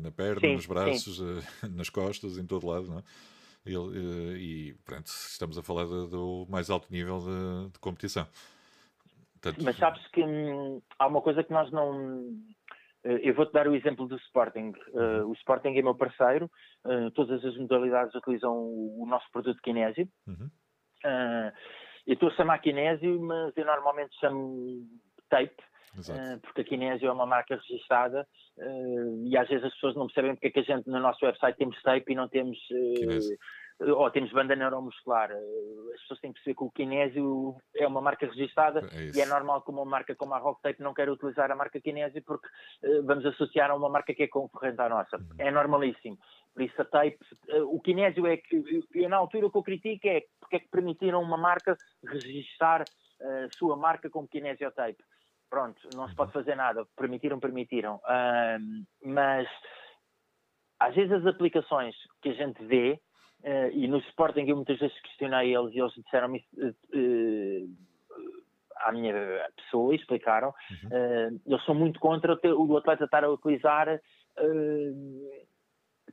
na 0.00 0.10
perna, 0.10 0.40
sim, 0.40 0.54
nos 0.54 0.66
braços, 0.66 1.18
nas 1.74 1.88
costas, 1.88 2.36
em 2.36 2.44
todo 2.44 2.66
lado, 2.66 2.88
não 2.88 2.98
é? 2.98 3.02
Ele, 3.66 4.36
e 4.36 4.74
pronto, 4.84 5.06
estamos 5.06 5.56
a 5.56 5.62
falar 5.62 5.86
do 5.86 6.46
mais 6.50 6.68
alto 6.68 6.86
nível 6.90 7.20
de, 7.20 7.72
de 7.72 7.78
competição. 7.78 8.26
Mas 9.62 9.76
sabes 9.76 10.06
que 10.08 10.22
hum, 10.22 10.80
há 10.98 11.06
uma 11.06 11.20
coisa 11.20 11.42
que 11.42 11.52
nós 11.52 11.70
não. 11.70 12.30
Eh, 13.04 13.20
eu 13.22 13.34
vou-te 13.34 13.52
dar 13.52 13.68
o 13.68 13.74
exemplo 13.74 14.06
do 14.08 14.16
Sporting. 14.16 14.72
Uh, 14.92 15.26
o 15.28 15.32
Sporting 15.34 15.76
é 15.76 15.82
meu 15.82 15.94
parceiro, 15.94 16.50
uh, 16.84 17.10
todas 17.12 17.44
as 17.44 17.56
modalidades 17.56 18.14
utilizam 18.14 18.52
o, 18.52 19.04
nosso 19.06 19.30
produto 19.30 19.60
Kinésio. 19.62 20.08
Uhum. 20.26 20.50
Uh, 21.04 21.52
eu 22.06 22.14
estou 22.14 22.30
a 22.30 22.32
chamar 22.32 22.58
Kinésio, 22.58 23.20
mas 23.20 23.56
eu 23.56 23.64
normalmente 23.64 24.18
chamo 24.18 24.86
Tape, 25.28 25.56
porque 26.42 26.62
a 26.62 26.64
Kinésio 26.64 27.08
é 27.08 27.12
uma 27.12 27.26
marca 27.26 27.56
registrada 27.56 28.26
e 29.24 29.36
às 29.38 29.48
vezes 29.48 29.64
as 29.64 29.72
pessoas 29.74 29.94
não 29.94 30.06
percebem 30.06 30.34
porque 30.34 30.48
é 30.48 30.50
que 30.50 30.60
a 30.60 30.62
gente 30.62 30.86
no 30.88 31.00
nosso 31.00 31.24
website 31.24 31.56
temos 31.56 31.80
Tape 31.82 32.12
e 32.12 32.14
não 32.14 32.28
temos 32.28 32.58
ou 33.80 34.10
temos 34.10 34.32
banda 34.32 34.54
neuromuscular. 34.54 35.30
As 35.32 36.00
pessoas 36.02 36.20
têm 36.20 36.32
que 36.32 36.34
perceber 36.34 36.56
que 36.56 36.64
o 36.64 36.70
Kinésio 36.70 37.56
é 37.74 37.86
uma 37.86 38.00
marca 38.00 38.26
registrada 38.26 38.80
é 38.92 39.10
e 39.16 39.20
é 39.20 39.26
normal 39.26 39.62
que 39.62 39.70
uma 39.70 39.84
marca 39.84 40.14
como 40.14 40.34
a 40.34 40.38
Rock 40.38 40.62
Tape 40.62 40.82
não 40.82 40.94
queira 40.94 41.12
utilizar 41.12 41.50
a 41.50 41.56
marca 41.56 41.80
Kinésio 41.80 42.22
porque 42.22 42.46
uh, 42.84 43.04
vamos 43.04 43.26
associar 43.26 43.70
a 43.70 43.74
uma 43.74 43.88
marca 43.88 44.14
que 44.14 44.22
é 44.22 44.28
concorrente 44.28 44.80
à 44.80 44.88
nossa. 44.88 45.16
Uhum. 45.16 45.28
É 45.38 45.50
normalíssimo. 45.50 46.18
Por 46.52 46.62
isso 46.62 46.80
a 46.80 46.84
Tape, 46.84 47.18
uh, 47.48 47.74
o 47.74 47.80
Kinésio 47.80 48.26
é 48.26 48.36
que, 48.36 48.84
eu, 48.94 49.08
na 49.08 49.16
altura 49.16 49.46
o 49.46 49.50
que 49.50 49.58
eu 49.58 49.62
critico 49.62 50.06
é 50.06 50.22
porque 50.40 50.56
é 50.56 50.60
que 50.60 50.68
permitiram 50.68 51.20
uma 51.20 51.36
marca 51.36 51.76
registrar 52.06 52.82
a 52.82 53.46
uh, 53.46 53.56
sua 53.56 53.76
marca 53.76 54.08
como 54.08 54.28
Kinésio 54.28 54.70
Tape. 54.70 55.02
Pronto, 55.50 55.80
não 55.94 56.08
se 56.08 56.14
pode 56.14 56.28
uhum. 56.28 56.34
fazer 56.42 56.54
nada. 56.54 56.86
Permitiram, 56.96 57.38
permitiram. 57.38 58.00
mas 59.04 59.48
às 60.80 60.94
vezes 60.94 61.12
as 61.12 61.26
aplicações 61.26 61.94
que 62.20 62.30
a 62.30 62.34
gente 62.34 62.64
vê 62.64 63.00
Uh, 63.44 63.70
e 63.72 63.86
no 63.86 63.98
Sporting 63.98 64.46
eu 64.46 64.56
muitas 64.56 64.78
vezes 64.78 64.98
questionei 65.02 65.54
eles 65.54 65.74
e 65.74 65.78
eles 65.78 65.92
disseram-me 65.92 66.42
uh, 66.56 66.68
uh, 66.68 67.76
à 68.76 68.90
minha 68.90 69.12
pessoa 69.56 69.92
e 69.92 69.96
explicaram. 69.96 70.54
Uhum. 70.82 71.40
eles 71.46 71.64
são 71.64 71.74
muito 71.74 72.00
contra 72.00 72.38
o 72.54 72.76
atleta 72.76 73.04
estar 73.04 73.22
a 73.22 73.30
utilizar 73.30 74.00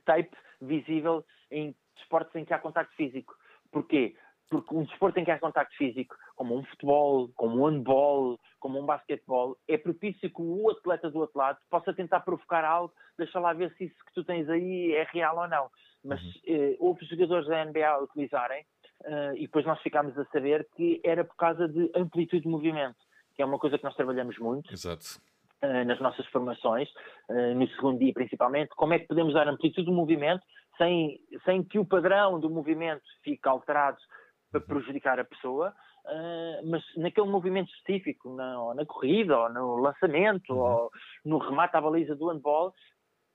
tape 0.04 0.36
visível 0.60 1.24
em 1.50 1.74
esportes 1.96 2.34
em 2.36 2.44
que 2.44 2.54
há 2.54 2.58
contacto 2.58 2.94
físico. 2.96 3.34
Porquê? 3.70 4.14
porque 4.52 4.74
um 4.74 4.84
desporto 4.84 5.18
em 5.18 5.24
que 5.24 5.30
há 5.30 5.38
contacto 5.38 5.74
físico, 5.76 6.14
como 6.36 6.54
um 6.54 6.62
futebol, 6.64 7.30
como 7.34 7.62
um 7.62 7.66
handball, 7.66 8.38
como 8.62 8.78
um 8.78 8.86
basquetebol, 8.86 9.58
é 9.66 9.76
propício 9.76 10.30
que 10.30 10.40
o 10.40 10.70
atleta 10.70 11.10
do 11.10 11.18
outro 11.18 11.36
lado 11.36 11.58
possa 11.68 11.92
tentar 11.92 12.20
provocar 12.20 12.64
algo, 12.64 12.94
deixa 13.18 13.40
lá 13.40 13.52
ver 13.52 13.74
se 13.76 13.86
isso 13.86 14.04
que 14.06 14.14
tu 14.14 14.22
tens 14.22 14.48
aí 14.48 14.92
é 14.92 15.04
real 15.12 15.36
ou 15.36 15.48
não. 15.48 15.68
Mas 16.04 16.22
uhum. 16.22 16.32
eh, 16.46 16.76
houve 16.78 17.04
jogadores 17.06 17.48
da 17.48 17.64
NBA 17.64 17.84
a 17.84 17.98
utilizarem 17.98 18.64
uh, 19.02 19.36
e 19.36 19.42
depois 19.42 19.66
nós 19.66 19.80
ficámos 19.82 20.16
a 20.16 20.24
saber 20.26 20.68
que 20.76 21.00
era 21.04 21.24
por 21.24 21.34
causa 21.34 21.68
de 21.68 21.90
amplitude 21.96 22.42
de 22.42 22.48
movimento, 22.48 22.98
que 23.34 23.42
é 23.42 23.44
uma 23.44 23.58
coisa 23.58 23.76
que 23.76 23.84
nós 23.84 23.96
trabalhamos 23.96 24.38
muito. 24.38 24.72
Exato. 24.72 25.20
Uh, 25.60 25.84
nas 25.84 26.00
nossas 26.00 26.26
formações, 26.26 26.88
no 27.56 27.68
segundo 27.70 27.98
dia 27.98 28.12
principalmente, 28.12 28.70
como 28.76 28.94
é 28.94 28.98
que 29.00 29.06
podemos 29.06 29.34
dar 29.34 29.48
amplitude 29.48 29.86
de 29.86 29.92
movimento 29.92 30.44
sem, 30.78 31.20
sem 31.44 31.64
que 31.64 31.78
o 31.78 31.84
padrão 31.84 32.38
do 32.38 32.48
movimento 32.50 33.02
fique 33.24 33.48
alterado 33.48 33.98
para 34.52 34.60
uhum. 34.60 34.66
prejudicar 34.66 35.18
a 35.18 35.24
pessoa, 35.24 35.74
uh, 36.04 36.70
mas 36.70 36.82
naquele 36.96 37.28
movimento 37.28 37.70
específico, 37.70 38.34
na, 38.34 38.60
ou 38.60 38.74
na 38.74 38.86
corrida, 38.86 39.38
ou 39.38 39.48
no 39.48 39.76
lançamento, 39.76 40.52
uhum. 40.52 40.58
ou 40.58 40.90
no 41.24 41.38
remate 41.38 41.76
à 41.76 41.80
baliza 41.80 42.14
do 42.14 42.28
handball, 42.28 42.72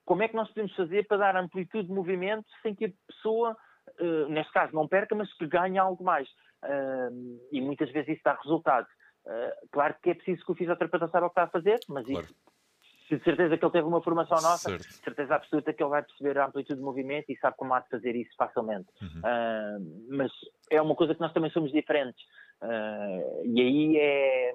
como 0.04 0.22
é 0.22 0.28
que 0.28 0.36
nós 0.36 0.48
podemos 0.48 0.74
fazer 0.74 1.06
para 1.06 1.18
dar 1.18 1.36
amplitude 1.36 1.88
de 1.88 1.94
movimento 1.94 2.46
sem 2.62 2.74
que 2.74 2.86
a 2.86 2.90
pessoa, 3.06 3.56
uh, 4.00 4.28
neste 4.28 4.52
caso, 4.52 4.74
não 4.74 4.88
perca, 4.88 5.14
mas 5.14 5.32
que 5.34 5.46
ganhe 5.46 5.78
algo 5.78 6.02
mais? 6.02 6.28
Uh, 6.64 7.40
e 7.52 7.60
muitas 7.60 7.90
vezes 7.90 8.14
isso 8.14 8.22
dá 8.24 8.34
resultado. 8.34 8.86
claro 9.70 9.94
que 10.02 10.10
é 10.10 10.14
preciso 10.14 10.44
que 10.44 10.52
o 10.52 10.54
fisioterapeuta 10.54 11.08
saiba 11.08 11.26
o 11.26 11.30
que 11.30 11.32
está 11.32 11.44
a 11.44 11.48
fazer, 11.48 11.78
mas 11.88 12.06
claro. 12.06 12.24
isso 12.24 12.34
de 13.16 13.24
certeza 13.24 13.56
que 13.56 13.64
ele 13.64 13.72
teve 13.72 13.86
uma 13.86 14.02
formação 14.02 14.36
nossa, 14.36 14.70
certo. 14.70 14.86
de 14.86 14.94
certeza 14.96 15.34
absoluta 15.34 15.72
que 15.72 15.82
ele 15.82 15.90
vai 15.90 16.02
perceber 16.02 16.38
a 16.38 16.46
amplitude 16.46 16.78
de 16.78 16.84
movimento 16.84 17.30
e 17.30 17.38
sabe 17.38 17.56
como 17.56 17.72
há 17.72 17.80
de 17.80 17.88
fazer 17.88 18.14
isso 18.14 18.30
facilmente. 18.36 18.88
Uhum. 19.00 19.20
Uh, 19.20 20.16
mas 20.16 20.30
é 20.70 20.80
uma 20.82 20.94
coisa 20.94 21.14
que 21.14 21.20
nós 21.20 21.32
também 21.32 21.50
somos 21.50 21.72
diferentes. 21.72 22.22
Uh, 22.62 23.46
e 23.46 23.60
aí 23.60 23.96
é, 23.98 24.52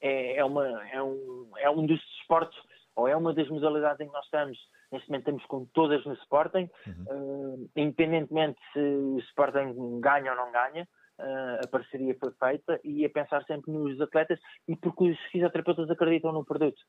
é, 0.00 0.36
é, 0.36 0.44
uma, 0.44 0.66
é, 0.88 1.02
um, 1.02 1.50
é 1.58 1.70
um 1.70 1.86
dos 1.86 2.00
esportes, 2.20 2.58
ou 2.96 3.06
é 3.06 3.16
uma 3.16 3.32
das 3.32 3.48
modalidades 3.48 4.00
em 4.00 4.06
que 4.06 4.12
nós 4.12 4.24
estamos. 4.24 4.58
Neste 4.90 5.08
momento 5.08 5.22
estamos 5.22 5.46
com 5.46 5.64
todas 5.66 6.04
no 6.04 6.14
Sporting, 6.14 6.68
uhum. 6.86 7.54
uh, 7.54 7.70
independentemente 7.76 8.58
se 8.72 8.80
o 8.80 9.18
Sporting 9.20 10.00
ganha 10.00 10.32
ou 10.32 10.36
não 10.36 10.50
ganha, 10.50 10.82
uh, 11.20 11.64
a 11.64 11.68
parceria 11.68 12.16
foi 12.18 12.32
feita 12.32 12.80
e 12.82 13.04
a 13.04 13.10
pensar 13.10 13.44
sempre 13.44 13.70
nos 13.70 14.00
atletas 14.00 14.40
e 14.66 14.74
porque 14.74 15.10
os 15.10 15.18
fisioterapeutas 15.30 15.88
acreditam 15.90 16.32
no 16.32 16.44
produto, 16.44 16.80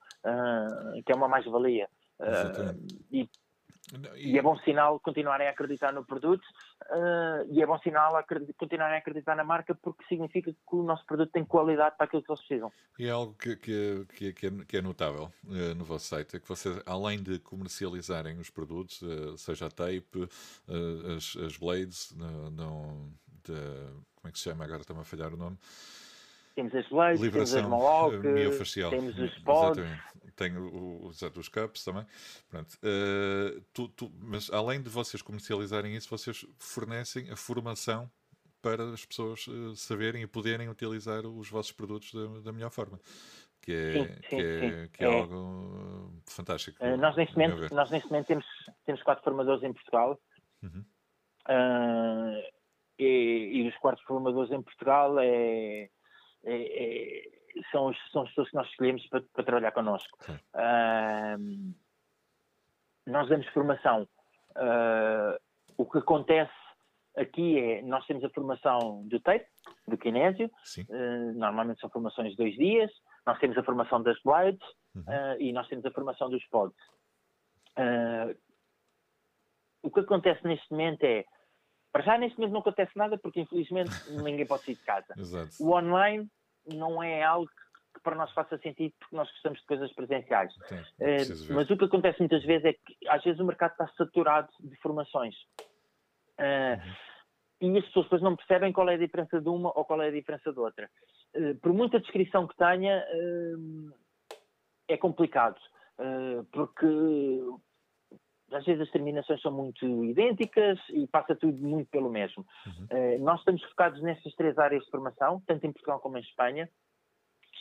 que 1.05 1.11
é 1.11 1.15
uma 1.15 1.27
mais-valia. 1.27 1.87
Uh, 2.19 3.27
e, 4.15 4.33
e, 4.33 4.37
é 4.37 4.41
bom 4.41 4.57
sinal 4.59 4.99
continuarem 4.99 5.47
a 5.47 5.51
acreditar 5.51 5.91
no 5.91 6.05
produto 6.05 6.43
e 7.49 7.61
é 7.61 7.65
bom 7.65 7.77
sinal 7.79 8.15
a 8.15 8.23
continuarem 8.23 8.95
a 8.95 8.99
acreditar 8.99 9.35
na 9.35 9.43
marca 9.43 9.75
porque 9.75 10.03
significa 10.07 10.51
que 10.51 10.75
o 10.75 10.83
nosso 10.83 11.05
produto 11.05 11.31
tem 11.31 11.43
qualidade 11.43 11.95
para 11.97 12.05
aquilo 12.05 12.23
que 12.23 12.31
eles 12.31 12.41
precisam. 12.41 12.71
E 12.97 13.07
é 13.07 13.11
algo 13.11 13.33
que, 13.33 13.55
que, 13.55 14.05
que, 14.33 14.47
é, 14.47 14.51
que 14.67 14.77
é 14.77 14.81
notável 14.81 15.31
no 15.75 15.83
vosso 15.83 16.05
site, 16.05 16.37
é 16.37 16.39
que 16.39 16.47
vocês, 16.47 16.81
além 16.85 17.21
de 17.21 17.39
comercializarem 17.39 18.37
os 18.39 18.49
produtos, 18.49 19.01
seja 19.37 19.67
a 19.67 19.69
tape, 19.69 20.27
as, 21.15 21.35
as 21.37 21.57
blades, 21.57 22.15
não, 22.17 23.09
de, 23.43 23.53
como 24.15 24.29
é 24.29 24.31
que 24.31 24.37
se 24.37 24.45
chama 24.45 24.63
agora, 24.63 24.81
está-me 24.81 25.01
a 25.01 25.03
falhar 25.03 25.33
o 25.33 25.37
nome. 25.37 25.57
Temos 26.55 26.75
as 26.75 26.87
blades, 26.89 27.21
temos 27.21 27.55
as 27.55 27.65
Mohawk, 27.65 28.21
temos 28.21 29.17
os 29.17 29.37
pods. 29.39 29.83
Tenho 30.35 30.67
o, 30.67 31.05
o, 31.05 31.07
os 31.07 31.49
cups 31.49 31.83
também. 31.83 32.05
Pronto. 32.49 32.73
Uh, 32.75 33.61
tu, 33.73 33.87
tu, 33.89 34.11
mas 34.19 34.49
além 34.51 34.81
de 34.81 34.89
vocês 34.89 35.21
comercializarem 35.21 35.95
isso, 35.95 36.09
vocês 36.09 36.45
fornecem 36.57 37.29
a 37.31 37.35
formação 37.35 38.09
para 38.61 38.83
as 38.91 39.05
pessoas 39.05 39.47
uh, 39.47 39.75
saberem 39.75 40.23
e 40.23 40.27
poderem 40.27 40.69
utilizar 40.69 41.25
os 41.25 41.49
vossos 41.49 41.71
produtos 41.71 42.13
da, 42.13 42.41
da 42.41 42.51
melhor 42.51 42.71
forma. 42.71 42.99
Que 43.61 43.73
é, 43.73 43.91
sim, 43.91 44.07
sim, 44.07 44.19
que 44.29 44.35
é, 44.35 44.89
que 44.91 45.03
é, 45.03 45.07
é 45.07 45.19
algo 45.19 46.21
fantástico. 46.25 46.83
Uh, 46.83 46.97
nós, 46.97 47.15
neste 47.15 47.37
momento, 47.37 47.73
nós 47.73 47.91
neste 47.91 48.09
momento 48.09 48.27
temos, 48.27 48.45
temos 48.85 49.03
quatro 49.03 49.23
formadores 49.23 49.63
em 49.63 49.73
Portugal. 49.73 50.19
Uhum 50.63 50.83
e, 53.01 53.49
e 53.53 53.67
os 53.67 53.75
quartos 53.77 54.03
formadores 54.05 54.51
em 54.51 54.61
Portugal 54.61 55.19
é, 55.19 55.83
é, 55.83 55.89
é, 56.43 57.23
são, 57.71 57.93
são 58.11 58.23
as 58.23 58.29
pessoas 58.29 58.49
que 58.49 58.55
nós 58.55 58.67
escolhemos 58.69 59.05
para, 59.07 59.21
para 59.33 59.43
trabalhar 59.43 59.71
connosco. 59.71 60.17
Uh, 60.29 61.73
nós 63.07 63.27
damos 63.29 63.47
formação. 63.47 64.07
Uh, 64.51 65.39
o 65.77 65.85
que 65.85 65.97
acontece 65.97 66.51
aqui 67.17 67.59
é, 67.59 67.81
nós 67.81 68.05
temos 68.05 68.23
a 68.23 68.29
formação 68.29 69.05
do 69.07 69.19
tape, 69.19 69.47
do 69.87 69.97
kinésio, 69.97 70.47
uh, 70.47 71.33
normalmente 71.33 71.81
são 71.81 71.89
formações 71.89 72.31
de 72.31 72.37
dois 72.37 72.55
dias, 72.55 72.91
nós 73.25 73.39
temos 73.39 73.57
a 73.57 73.63
formação 73.63 74.01
das 74.01 74.21
blades 74.23 74.65
uhum. 74.95 75.01
uh, 75.03 75.39
e 75.39 75.51
nós 75.51 75.67
temos 75.67 75.85
a 75.85 75.91
formação 75.91 76.29
dos 76.29 76.43
pods. 76.47 76.77
O 79.83 79.89
que 79.89 79.99
acontece 80.01 80.45
neste 80.45 80.69
momento 80.69 81.03
é, 81.03 81.25
para 81.91 82.03
já, 82.03 82.17
neste 82.17 82.37
momento 82.37 82.53
não 82.53 82.61
acontece 82.61 82.91
nada 82.95 83.17
porque, 83.17 83.41
infelizmente, 83.41 83.91
ninguém 84.11 84.45
pode 84.45 84.63
sair 84.63 84.75
de 84.75 84.83
casa. 84.83 85.13
Exato. 85.17 85.51
O 85.59 85.75
online 85.75 86.29
não 86.65 87.01
é 87.01 87.23
algo 87.23 87.49
que 87.93 88.01
para 88.01 88.15
nós 88.15 88.31
faça 88.31 88.57
sentido 88.59 88.93
porque 88.99 89.15
nós 89.15 89.29
gostamos 89.31 89.59
de 89.59 89.65
coisas 89.65 89.93
presenciais. 89.93 90.53
uh, 90.55 91.53
mas 91.53 91.69
o 91.69 91.77
que 91.77 91.85
acontece 91.85 92.19
muitas 92.19 92.43
vezes 92.43 92.65
é 92.65 92.73
que, 92.73 92.97
às 93.07 93.23
vezes, 93.23 93.39
o 93.39 93.45
mercado 93.45 93.71
está 93.71 93.87
saturado 93.97 94.49
de 94.59 94.75
formações. 94.77 95.35
Uh, 96.39 96.79
uhum. 97.61 97.73
E 97.73 97.77
as 97.77 97.85
pessoas 97.85 98.05
depois 98.05 98.21
não 98.21 98.35
percebem 98.35 98.73
qual 98.73 98.89
é 98.89 98.95
a 98.95 98.97
diferença 98.97 99.39
de 99.39 99.47
uma 99.47 99.69
ou 99.77 99.85
qual 99.85 100.01
é 100.01 100.07
a 100.07 100.11
diferença 100.11 100.51
de 100.51 100.59
outra. 100.59 100.89
Uh, 101.35 101.55
por 101.59 101.73
muita 101.73 101.99
descrição 101.99 102.47
que 102.47 102.55
tenha, 102.55 103.05
é 104.87 104.97
complicado. 104.97 105.59
porque 106.51 106.87
às 108.51 108.65
vezes 108.65 108.81
as 108.81 108.91
terminações 108.91 109.41
são 109.41 109.51
muito 109.51 109.85
idênticas 110.05 110.79
e 110.89 111.07
passa 111.07 111.35
tudo 111.35 111.57
muito 111.57 111.89
pelo 111.89 112.09
mesmo. 112.09 112.45
Uhum. 112.65 112.85
Uh, 112.91 113.23
nós 113.23 113.39
estamos 113.39 113.63
focados 113.63 114.01
nestas 114.01 114.33
três 114.35 114.57
áreas 114.57 114.83
de 114.83 114.91
formação, 114.91 115.41
tanto 115.47 115.65
em 115.65 115.71
Portugal 115.71 115.99
como 115.99 116.17
em 116.17 116.21
Espanha. 116.21 116.69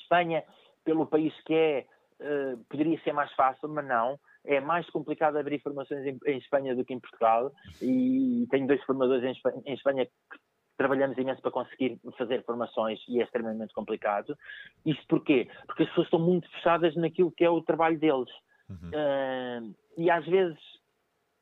Espanha, 0.02 0.44
pelo 0.84 1.06
país 1.06 1.32
que 1.44 1.54
é, 1.54 1.86
uh, 2.20 2.58
poderia 2.68 3.00
ser 3.02 3.12
mais 3.12 3.32
fácil, 3.34 3.68
mas 3.68 3.86
não. 3.86 4.18
É 4.44 4.58
mais 4.58 4.88
complicado 4.88 5.36
abrir 5.36 5.60
formações 5.60 6.06
em, 6.06 6.18
em 6.26 6.38
Espanha 6.38 6.74
do 6.74 6.84
que 6.84 6.94
em 6.94 7.00
Portugal 7.00 7.52
e 7.82 8.46
tenho 8.50 8.66
dois 8.66 8.82
formadores 8.84 9.22
em 9.22 9.32
Espanha, 9.32 9.62
em 9.66 9.74
Espanha 9.74 10.06
que 10.06 10.38
trabalhamos 10.78 11.18
imenso 11.18 11.42
para 11.42 11.50
conseguir 11.50 12.00
fazer 12.16 12.42
formações 12.44 12.98
e 13.06 13.20
é 13.20 13.24
extremamente 13.24 13.74
complicado. 13.74 14.34
Isto 14.86 15.06
porquê? 15.08 15.46
Porque 15.66 15.82
as 15.82 15.88
pessoas 15.90 16.06
estão 16.06 16.18
muito 16.18 16.50
fechadas 16.52 16.96
naquilo 16.96 17.30
que 17.30 17.44
é 17.44 17.50
o 17.50 17.60
trabalho 17.60 17.98
deles. 17.98 18.30
Uhum. 18.70 18.88
Uh, 18.88 19.74
e 19.98 20.10
às 20.10 20.24
vezes 20.24 20.58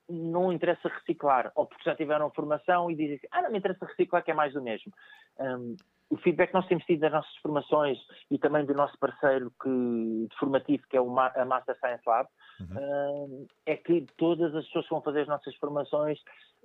não 0.08 0.52
interessa 0.52 0.88
reciclar, 0.88 1.52
ou 1.54 1.66
porque 1.66 1.84
já 1.84 1.94
tiveram 1.94 2.30
formação 2.30 2.90
e 2.90 2.94
dizem 2.94 3.16
assim, 3.16 3.26
ah, 3.30 3.42
não 3.42 3.50
me 3.50 3.58
interessa 3.58 3.84
reciclar, 3.86 4.22
que 4.24 4.30
é 4.30 4.34
mais 4.34 4.52
do 4.52 4.62
mesmo. 4.62 4.92
Um, 5.38 5.76
o 6.10 6.16
feedback 6.16 6.48
que 6.48 6.54
nós 6.54 6.66
temos 6.66 6.84
tido 6.84 7.00
das 7.00 7.12
nossas 7.12 7.36
formações 7.36 7.98
e 8.30 8.38
também 8.38 8.64
do 8.64 8.74
nosso 8.74 8.98
parceiro 8.98 9.52
que, 9.62 9.68
de 9.68 10.36
formativo, 10.38 10.82
que 10.88 10.96
é 10.96 11.00
o, 11.00 11.18
a 11.18 11.44
Master 11.44 11.78
Science 11.78 12.02
Lab, 12.06 12.28
uhum. 12.60 12.66
um, 12.78 13.46
é 13.66 13.76
que 13.76 14.06
todas 14.16 14.54
as 14.54 14.64
pessoas 14.66 14.86
que 14.86 14.90
vão 14.90 15.02
fazer 15.02 15.20
as 15.22 15.28
nossas 15.28 15.54
formações 15.56 16.18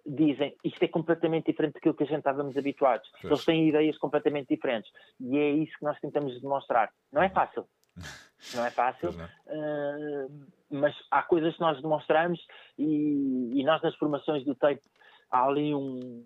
dizem 0.06 0.56
isto 0.64 0.84
é 0.84 0.88
completamente 0.88 1.52
diferente 1.52 1.74
daquilo 1.76 1.94
que 1.94 2.04
a 2.04 2.08
gente 2.08 2.20
estávamos 2.20 2.58
habituados. 2.58 3.10
Pois. 3.12 3.26
Eles 3.26 3.46
têm 3.46 3.70
ideias 3.70 3.98
completamente 3.98 4.48
diferentes. 4.48 4.92
E 5.20 5.38
é 5.38 5.50
isso 5.52 5.78
que 5.78 5.86
nós 5.86 6.00
tentamos 6.00 6.40
demonstrar. 6.42 6.90
Não 7.12 7.22
é 7.22 7.30
fácil. 7.30 7.66
Não 8.54 8.66
é 8.66 8.72
fácil, 8.72 9.10
uh, 9.10 10.48
mas 10.70 10.96
há 11.10 11.24
coisas 11.24 11.54
que 11.56 11.62
nós 11.62 11.82
demonstramos 11.82 12.40
e, 12.78 13.60
e, 13.60 13.64
nós 13.64 13.82
nas 13.82 13.96
formações 13.96 14.44
do 14.44 14.54
tape 14.56 14.82
há 15.32 15.46
ali 15.46 15.74
um, 15.74 16.26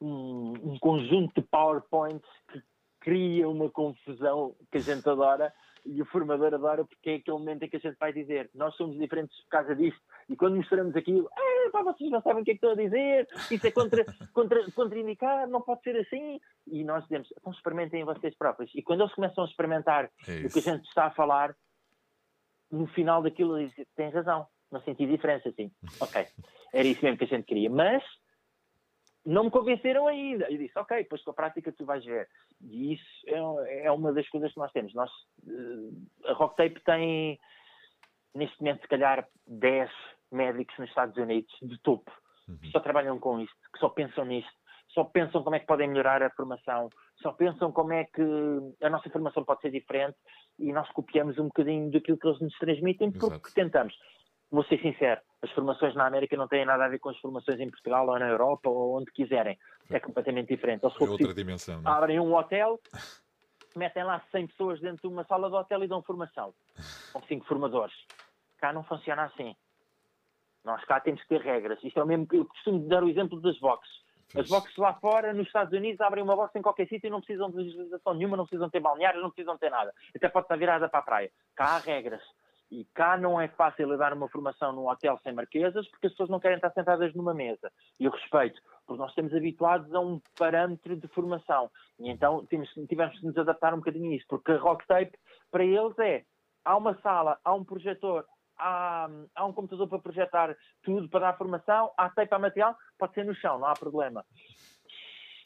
um, 0.00 0.52
um 0.62 0.78
conjunto 0.78 1.40
de 1.40 1.46
PowerPoints 1.46 2.28
que 2.50 2.62
cria 3.00 3.48
uma 3.48 3.68
confusão 3.70 4.54
que 4.70 4.78
a 4.78 4.80
gente 4.80 5.08
adora 5.08 5.52
e 5.84 6.00
o 6.00 6.06
formador 6.06 6.54
adora 6.54 6.84
porque 6.84 7.10
é 7.10 7.14
aquele 7.16 7.38
momento 7.38 7.64
em 7.64 7.68
que 7.68 7.76
a 7.76 7.80
gente 7.80 7.96
vai 7.98 8.12
dizer 8.12 8.50
nós 8.54 8.74
somos 8.76 8.96
diferentes 8.98 9.36
por 9.42 9.48
causa 9.48 9.74
disto 9.74 10.00
e 10.28 10.36
quando 10.36 10.56
mostramos 10.56 10.94
aquilo 10.94 11.28
é, 11.36 11.70
pá, 11.70 11.82
vocês 11.82 12.10
não 12.10 12.22
sabem 12.22 12.42
o 12.42 12.44
que 12.44 12.52
é 12.52 12.54
que 12.54 12.58
estou 12.58 12.72
a 12.72 12.74
dizer 12.74 13.26
isso 13.50 13.66
é 13.66 13.70
contra, 13.70 14.04
contra, 14.32 14.70
contraindicado, 14.72 15.50
não 15.50 15.60
pode 15.60 15.82
ser 15.82 15.96
assim. 15.96 16.40
E 16.66 16.84
nós 16.84 17.02
dizemos, 17.04 17.28
então 17.36 17.52
experimentem 17.52 18.04
vocês 18.04 18.36
próprios. 18.36 18.70
E 18.74 18.82
quando 18.82 19.00
eles 19.00 19.14
começam 19.14 19.44
a 19.44 19.46
experimentar 19.46 20.10
é 20.26 20.46
o 20.46 20.50
que 20.50 20.58
a 20.58 20.62
gente 20.62 20.86
está 20.86 21.06
a 21.06 21.10
falar 21.10 21.54
no 22.70 22.86
final 22.88 23.22
daquilo 23.22 23.58
eles 23.58 23.70
dizem, 23.70 23.86
tem 23.96 24.10
razão 24.10 24.46
não 24.70 24.80
senti 24.80 25.06
diferença 25.06 25.50
assim, 25.50 25.70
ok 26.00 26.26
era 26.72 26.88
isso 26.88 27.04
mesmo 27.04 27.18
que 27.18 27.24
a 27.24 27.28
gente 27.28 27.44
queria, 27.44 27.68
mas 27.68 28.02
não 29.24 29.44
me 29.44 29.50
convenceram 29.50 30.06
ainda. 30.06 30.50
Eu 30.50 30.58
disse, 30.58 30.78
ok, 30.78 30.98
depois 30.98 31.22
com 31.22 31.30
a 31.30 31.34
prática 31.34 31.72
tu 31.72 31.84
vais 31.84 32.04
ver. 32.04 32.28
E 32.60 32.94
isso 32.94 33.04
é, 33.26 33.86
é 33.86 33.92
uma 33.92 34.12
das 34.12 34.28
coisas 34.28 34.52
que 34.52 34.58
nós 34.58 34.72
temos. 34.72 34.92
Nós, 34.94 35.10
uh, 35.46 36.26
a 36.26 36.32
Rocktape 36.32 36.80
tem, 36.84 37.38
neste 38.34 38.60
momento, 38.60 38.82
se 38.82 38.88
calhar 38.88 39.26
10 39.46 39.90
médicos 40.30 40.76
nos 40.78 40.88
Estados 40.88 41.16
Unidos 41.16 41.52
de 41.62 41.78
topo, 41.82 42.10
uhum. 42.48 42.58
que 42.58 42.70
só 42.70 42.80
trabalham 42.80 43.18
com 43.18 43.40
isto, 43.40 43.56
que 43.72 43.78
só 43.78 43.88
pensam 43.88 44.24
nisto, 44.24 44.52
só 44.88 45.04
pensam 45.04 45.42
como 45.42 45.56
é 45.56 45.60
que 45.60 45.66
podem 45.66 45.88
melhorar 45.88 46.22
a 46.22 46.30
formação, 46.30 46.90
só 47.22 47.32
pensam 47.32 47.72
como 47.72 47.92
é 47.92 48.04
que 48.04 48.22
a 48.82 48.90
nossa 48.90 49.08
formação 49.10 49.44
pode 49.44 49.62
ser 49.62 49.70
diferente 49.70 50.16
e 50.58 50.72
nós 50.72 50.88
copiamos 50.90 51.38
um 51.38 51.44
bocadinho 51.44 51.90
daquilo 51.90 52.18
que 52.18 52.26
eles 52.26 52.40
nos 52.40 52.56
transmitem 52.58 53.10
porque 53.10 53.34
Exato. 53.34 53.54
tentamos. 53.54 53.94
Vou 54.50 54.64
ser 54.64 54.80
sincero, 54.82 55.20
as 55.42 55.50
formações 55.50 55.94
na 55.94 56.06
América 56.06 56.36
não 56.36 56.46
têm 56.46 56.64
nada 56.64 56.84
a 56.84 56.88
ver 56.88 57.00
com 57.00 57.08
as 57.08 57.18
formações 57.18 57.58
em 57.58 57.68
Portugal 57.68 58.06
ou 58.08 58.18
na 58.18 58.28
Europa 58.28 58.70
ou 58.70 58.96
onde 58.96 59.10
quiserem. 59.10 59.58
É 59.90 59.98
completamente 59.98 60.48
diferente. 60.48 60.84
é 60.84 60.86
outra 60.86 61.34
dimensão. 61.34 61.82
Não? 61.82 61.92
É? 61.92 61.94
Abrem 61.96 62.20
um 62.20 62.34
hotel, 62.34 62.80
metem 63.74 64.04
lá 64.04 64.22
100 64.30 64.46
pessoas 64.46 64.80
dentro 64.80 65.08
de 65.08 65.12
uma 65.12 65.24
sala 65.24 65.50
de 65.50 65.56
hotel 65.56 65.82
e 65.82 65.88
dão 65.88 66.00
formação. 66.00 66.54
Com 67.12 67.20
cinco 67.22 67.44
formadores. 67.46 67.94
Cá 68.58 68.72
não 68.72 68.84
funciona 68.84 69.24
assim. 69.24 69.56
Nós 70.64 70.84
cá 70.84 71.00
temos 71.00 71.20
que 71.22 71.28
ter 71.28 71.40
regras. 71.40 71.82
Isto 71.82 71.98
é 71.98 72.02
o 72.04 72.06
mesmo 72.06 72.26
que 72.26 72.36
eu 72.36 72.44
costumo 72.44 72.88
dar 72.88 73.02
o 73.02 73.08
exemplo 73.08 73.40
das 73.40 73.58
boxes. 73.58 74.00
As 74.34 74.48
boxes 74.48 74.76
lá 74.76 74.94
fora, 74.94 75.34
nos 75.34 75.46
Estados 75.46 75.74
Unidos, 75.74 76.00
abrem 76.00 76.22
uma 76.22 76.36
box 76.36 76.54
em 76.56 76.62
qualquer 76.62 76.88
sítio 76.88 77.08
e 77.08 77.10
não 77.10 77.20
precisam 77.20 77.50
de 77.50 77.56
legislação 77.56 78.14
nenhuma, 78.14 78.36
não 78.36 78.46
precisam 78.46 78.70
ter 78.70 78.80
balneários, 78.80 79.22
não 79.22 79.30
precisam 79.30 79.58
ter 79.58 79.70
nada. 79.70 79.92
Até 80.14 80.28
pode 80.28 80.44
estar 80.44 80.56
virada 80.56 80.88
para 80.88 81.00
a 81.00 81.02
praia. 81.02 81.30
Cá 81.54 81.64
há 81.64 81.78
regras. 81.78 82.22
E 82.72 82.86
cá 82.94 83.18
não 83.18 83.38
é 83.38 83.48
fácil 83.48 83.86
levar 83.86 84.14
uma 84.14 84.30
formação 84.30 84.72
num 84.72 84.88
hotel 84.88 85.20
sem 85.22 85.34
marquesas, 85.34 85.86
porque 85.90 86.06
as 86.06 86.12
pessoas 86.14 86.30
não 86.30 86.40
querem 86.40 86.56
estar 86.56 86.72
sentadas 86.72 87.14
numa 87.14 87.34
mesa. 87.34 87.70
E 88.00 88.06
eu 88.06 88.10
respeito, 88.10 88.58
porque 88.86 88.98
nós 88.98 89.10
estamos 89.10 89.34
habituados 89.34 89.94
a 89.94 90.00
um 90.00 90.18
parâmetro 90.38 90.96
de 90.96 91.06
formação. 91.08 91.70
E 92.00 92.08
então 92.08 92.46
temos, 92.46 92.72
tivemos 92.88 93.18
que 93.18 93.26
nos 93.26 93.36
adaptar 93.36 93.74
um 93.74 93.76
bocadinho 93.76 94.10
a 94.10 94.16
isso, 94.16 94.24
porque 94.26 94.52
a 94.52 94.56
rock 94.56 94.86
tape, 94.86 95.12
para 95.50 95.62
eles, 95.62 95.98
é 95.98 96.24
há 96.64 96.74
uma 96.74 96.98
sala, 97.02 97.38
há 97.44 97.52
um 97.52 97.62
projetor, 97.62 98.24
há, 98.58 99.06
há 99.34 99.44
um 99.44 99.52
computador 99.52 99.86
para 99.86 99.98
projetar 99.98 100.56
tudo, 100.82 101.10
para 101.10 101.30
dar 101.30 101.36
formação, 101.36 101.92
há 101.94 102.08
tape, 102.08 102.34
há 102.34 102.38
material, 102.38 102.74
pode 102.98 103.12
ser 103.12 103.26
no 103.26 103.34
chão, 103.34 103.58
não 103.58 103.66
há 103.66 103.74
problema. 103.74 104.24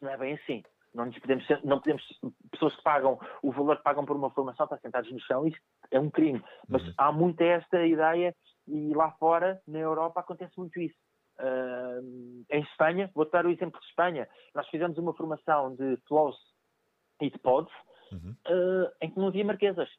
Não 0.00 0.10
é 0.10 0.16
bem 0.16 0.34
assim. 0.34 0.62
Não 0.96 1.04
nos 1.04 1.18
podemos, 1.18 1.46
não 1.62 1.78
podemos, 1.78 2.02
pessoas 2.50 2.74
que 2.74 2.82
pagam 2.82 3.20
o 3.42 3.52
valor 3.52 3.76
que 3.76 3.82
pagam 3.82 4.06
por 4.06 4.16
uma 4.16 4.30
formação, 4.30 4.64
estar 4.64 4.78
sentados 4.78 5.12
no 5.12 5.20
chão, 5.20 5.46
isso 5.46 5.60
é 5.90 6.00
um 6.00 6.10
crime. 6.10 6.42
Mas 6.66 6.82
uhum. 6.82 6.94
há 6.96 7.12
muita 7.12 7.44
esta 7.44 7.86
ideia 7.86 8.34
e 8.66 8.94
lá 8.94 9.10
fora, 9.12 9.60
na 9.68 9.78
Europa, 9.78 10.20
acontece 10.20 10.58
muito 10.58 10.80
isso. 10.80 10.96
Uh, 11.38 12.46
em 12.50 12.62
Espanha, 12.62 13.10
vou 13.14 13.28
dar 13.28 13.44
o 13.44 13.50
exemplo 13.50 13.78
de 13.78 13.86
Espanha, 13.88 14.26
nós 14.54 14.66
fizemos 14.68 14.96
uma 14.96 15.12
formação 15.12 15.74
de 15.74 15.98
flows 16.08 16.36
e 17.20 17.30
de 17.30 17.38
pods 17.40 17.72
uhum. 18.10 18.34
uh, 18.48 18.90
em 19.02 19.10
que 19.10 19.18
não 19.18 19.28
havia 19.28 19.44
marquesas. 19.44 19.90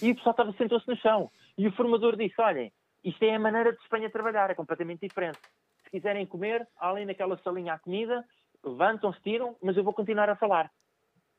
E 0.00 0.12
o 0.12 0.14
pessoal 0.14 0.32
estava 0.32 0.52
sentou-se 0.52 0.86
no 0.86 0.96
chão. 0.98 1.30
E 1.58 1.66
o 1.66 1.72
formador 1.72 2.16
disse: 2.16 2.40
olhem, 2.40 2.72
isto 3.02 3.22
é 3.24 3.34
a 3.34 3.40
maneira 3.40 3.72
de 3.72 3.82
Espanha 3.82 4.08
trabalhar, 4.08 4.50
é 4.50 4.54
completamente 4.54 5.00
diferente. 5.00 5.40
Se 5.82 5.90
quiserem 5.90 6.24
comer, 6.26 6.66
além 6.76 7.06
daquela 7.06 7.36
salinha 7.38 7.74
à 7.74 7.78
comida, 7.78 8.24
levantam-se, 8.64 9.20
tiram, 9.22 9.56
mas 9.62 9.76
eu 9.76 9.84
vou 9.84 9.92
continuar 9.92 10.28
a 10.28 10.36
falar. 10.36 10.70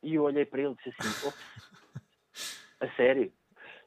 E 0.02 0.16
eu 0.16 0.24
olhei 0.24 0.46
para 0.46 0.62
ele 0.62 0.72
e 0.72 0.76
disse 0.76 0.90
assim: 1.00 1.34
a 2.80 2.90
sério? 2.96 3.32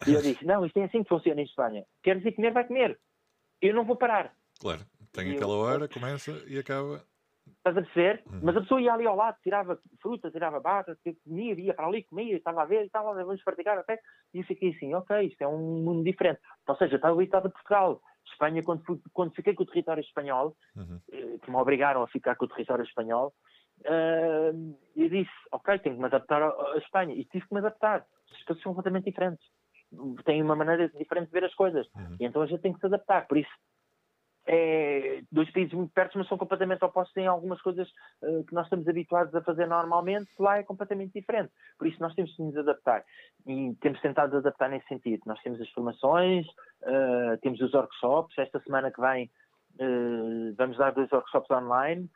E 0.06 0.12
eu 0.12 0.22
disse: 0.22 0.44
não, 0.44 0.64
isto 0.64 0.78
é 0.78 0.84
assim 0.84 1.02
que 1.02 1.08
funciona 1.08 1.40
em 1.40 1.44
Espanha. 1.44 1.84
Queres 2.02 2.24
ir 2.24 2.32
comer, 2.32 2.52
vai 2.52 2.66
comer. 2.66 2.98
Eu 3.60 3.74
não 3.74 3.84
vou 3.84 3.96
parar. 3.96 4.34
Claro, 4.60 4.80
tem 5.12 5.28
e 5.28 5.36
aquela 5.36 5.52
eu, 5.52 5.58
hora, 5.58 5.88
começa 5.88 6.30
e 6.46 6.58
acaba. 6.58 7.04
Estás 7.46 7.76
a 7.76 7.82
perceber? 7.82 8.22
Uhum. 8.26 8.40
Mas 8.42 8.56
a 8.56 8.60
pessoa 8.60 8.80
ia 8.80 8.92
ali 8.92 9.06
ao 9.06 9.16
lado, 9.16 9.36
tirava 9.42 9.78
fruta, 10.00 10.30
tirava 10.30 10.60
barra, 10.60 10.96
comia, 11.24 11.54
ia 11.54 11.74
para 11.74 11.86
ali, 11.86 12.04
comia, 12.04 12.36
estava 12.36 12.62
a 12.62 12.64
ver, 12.64 12.84
estava 12.84 13.10
a 13.10 13.14
ver, 13.14 13.24
vamos 13.24 13.42
praticar 13.42 13.78
até. 13.78 13.98
E 14.32 14.38
eu 14.38 14.44
fiquei 14.44 14.70
assim: 14.70 14.94
ok, 14.94 15.26
isto 15.26 15.42
é 15.42 15.48
um 15.48 15.82
mundo 15.82 16.04
diferente. 16.04 16.40
Ou 16.66 16.76
seja, 16.76 16.96
estava 16.96 17.14
habituado 17.14 17.46
a 17.46 17.50
Portugal. 17.50 18.00
Espanha, 18.26 18.62
quando, 18.62 18.84
fui, 18.84 19.00
quando 19.12 19.34
fiquei 19.34 19.54
com 19.54 19.62
o 19.62 19.66
território 19.66 20.00
espanhol, 20.00 20.56
uhum. 20.76 21.00
Eh, 21.12 21.38
que 21.38 21.50
me 21.50 21.56
obrigaram 21.56 22.02
a 22.02 22.08
ficar 22.08 22.34
com 22.34 22.44
o 22.44 22.48
território 22.48 22.84
espanhol, 22.84 23.32
uh, 23.82 24.78
eu 24.96 25.08
disse, 25.08 25.30
ok, 25.52 25.78
tenho 25.78 25.94
que 25.94 26.00
me 26.00 26.06
adaptar 26.06 26.42
à 26.42 26.76
Espanha. 26.78 27.14
E 27.14 27.24
tive 27.26 27.46
que 27.46 27.54
me 27.54 27.60
adaptar. 27.60 28.04
As 28.32 28.42
coisas 28.42 28.62
são 28.62 28.74
completamente 28.74 29.04
diferentes. 29.04 29.46
Têm 30.24 30.42
uma 30.42 30.56
maneira 30.56 30.88
diferente 30.88 31.26
de 31.26 31.32
ver 31.32 31.44
as 31.44 31.54
coisas. 31.54 31.86
Uhum. 31.94 32.16
E 32.18 32.24
então 32.24 32.42
a 32.42 32.46
gente 32.46 32.60
tem 32.60 32.72
que 32.72 32.80
se 32.80 32.86
adaptar. 32.86 33.26
Por 33.28 33.38
isso, 33.38 33.50
é 34.46 35.22
dois 35.30 35.50
países 35.50 35.74
muito 35.74 35.92
perto, 35.92 36.16
mas 36.16 36.28
são 36.28 36.38
completamente 36.38 36.84
opostos 36.84 37.16
em 37.16 37.26
algumas 37.26 37.60
coisas 37.60 37.88
uh, 38.22 38.44
que 38.44 38.54
nós 38.54 38.66
estamos 38.66 38.86
habituados 38.86 39.34
a 39.34 39.42
fazer 39.42 39.66
normalmente, 39.66 40.30
lá 40.38 40.58
é 40.58 40.62
completamente 40.62 41.12
diferente. 41.12 41.52
Por 41.76 41.86
isso 41.88 42.00
nós 42.00 42.14
temos 42.14 42.34
que 42.34 42.42
nos 42.42 42.56
adaptar 42.56 43.04
e 43.46 43.74
temos 43.80 44.00
tentado 44.00 44.36
adaptar 44.36 44.68
nesse 44.68 44.86
sentido. 44.86 45.22
Nós 45.26 45.40
temos 45.42 45.60
as 45.60 45.68
formações, 45.70 46.46
uh, 46.82 47.36
temos 47.42 47.60
os 47.60 47.74
workshops. 47.74 48.38
Esta 48.38 48.60
semana 48.60 48.90
que 48.90 49.00
vem 49.00 49.30
uh, 49.80 50.54
vamos 50.56 50.76
dar 50.78 50.92
dois 50.92 51.10
workshops 51.10 51.50
online. 51.50 52.08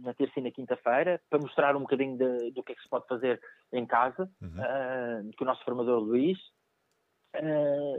na 0.00 0.14
terça 0.14 0.40
e 0.40 0.42
na 0.42 0.50
quinta-feira, 0.50 1.20
para 1.28 1.38
mostrar 1.38 1.76
um 1.76 1.80
bocadinho 1.80 2.16
de, 2.16 2.50
do 2.52 2.62
que 2.62 2.72
é 2.72 2.74
que 2.74 2.82
se 2.82 2.88
pode 2.88 3.06
fazer 3.06 3.38
em 3.70 3.84
casa, 3.84 4.26
uhum. 4.40 5.30
com 5.36 5.44
o 5.44 5.46
nosso 5.46 5.62
formador 5.66 6.00
Luís, 6.00 6.38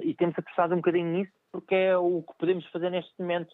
e 0.03 0.13
temos 0.15 0.37
apostado 0.37 0.73
um 0.73 0.77
bocadinho 0.77 1.11
nisso, 1.11 1.31
porque 1.51 1.75
é 1.75 1.97
o 1.97 2.21
que 2.23 2.33
podemos 2.37 2.65
fazer 2.71 2.89
neste 2.89 3.13
momento. 3.19 3.53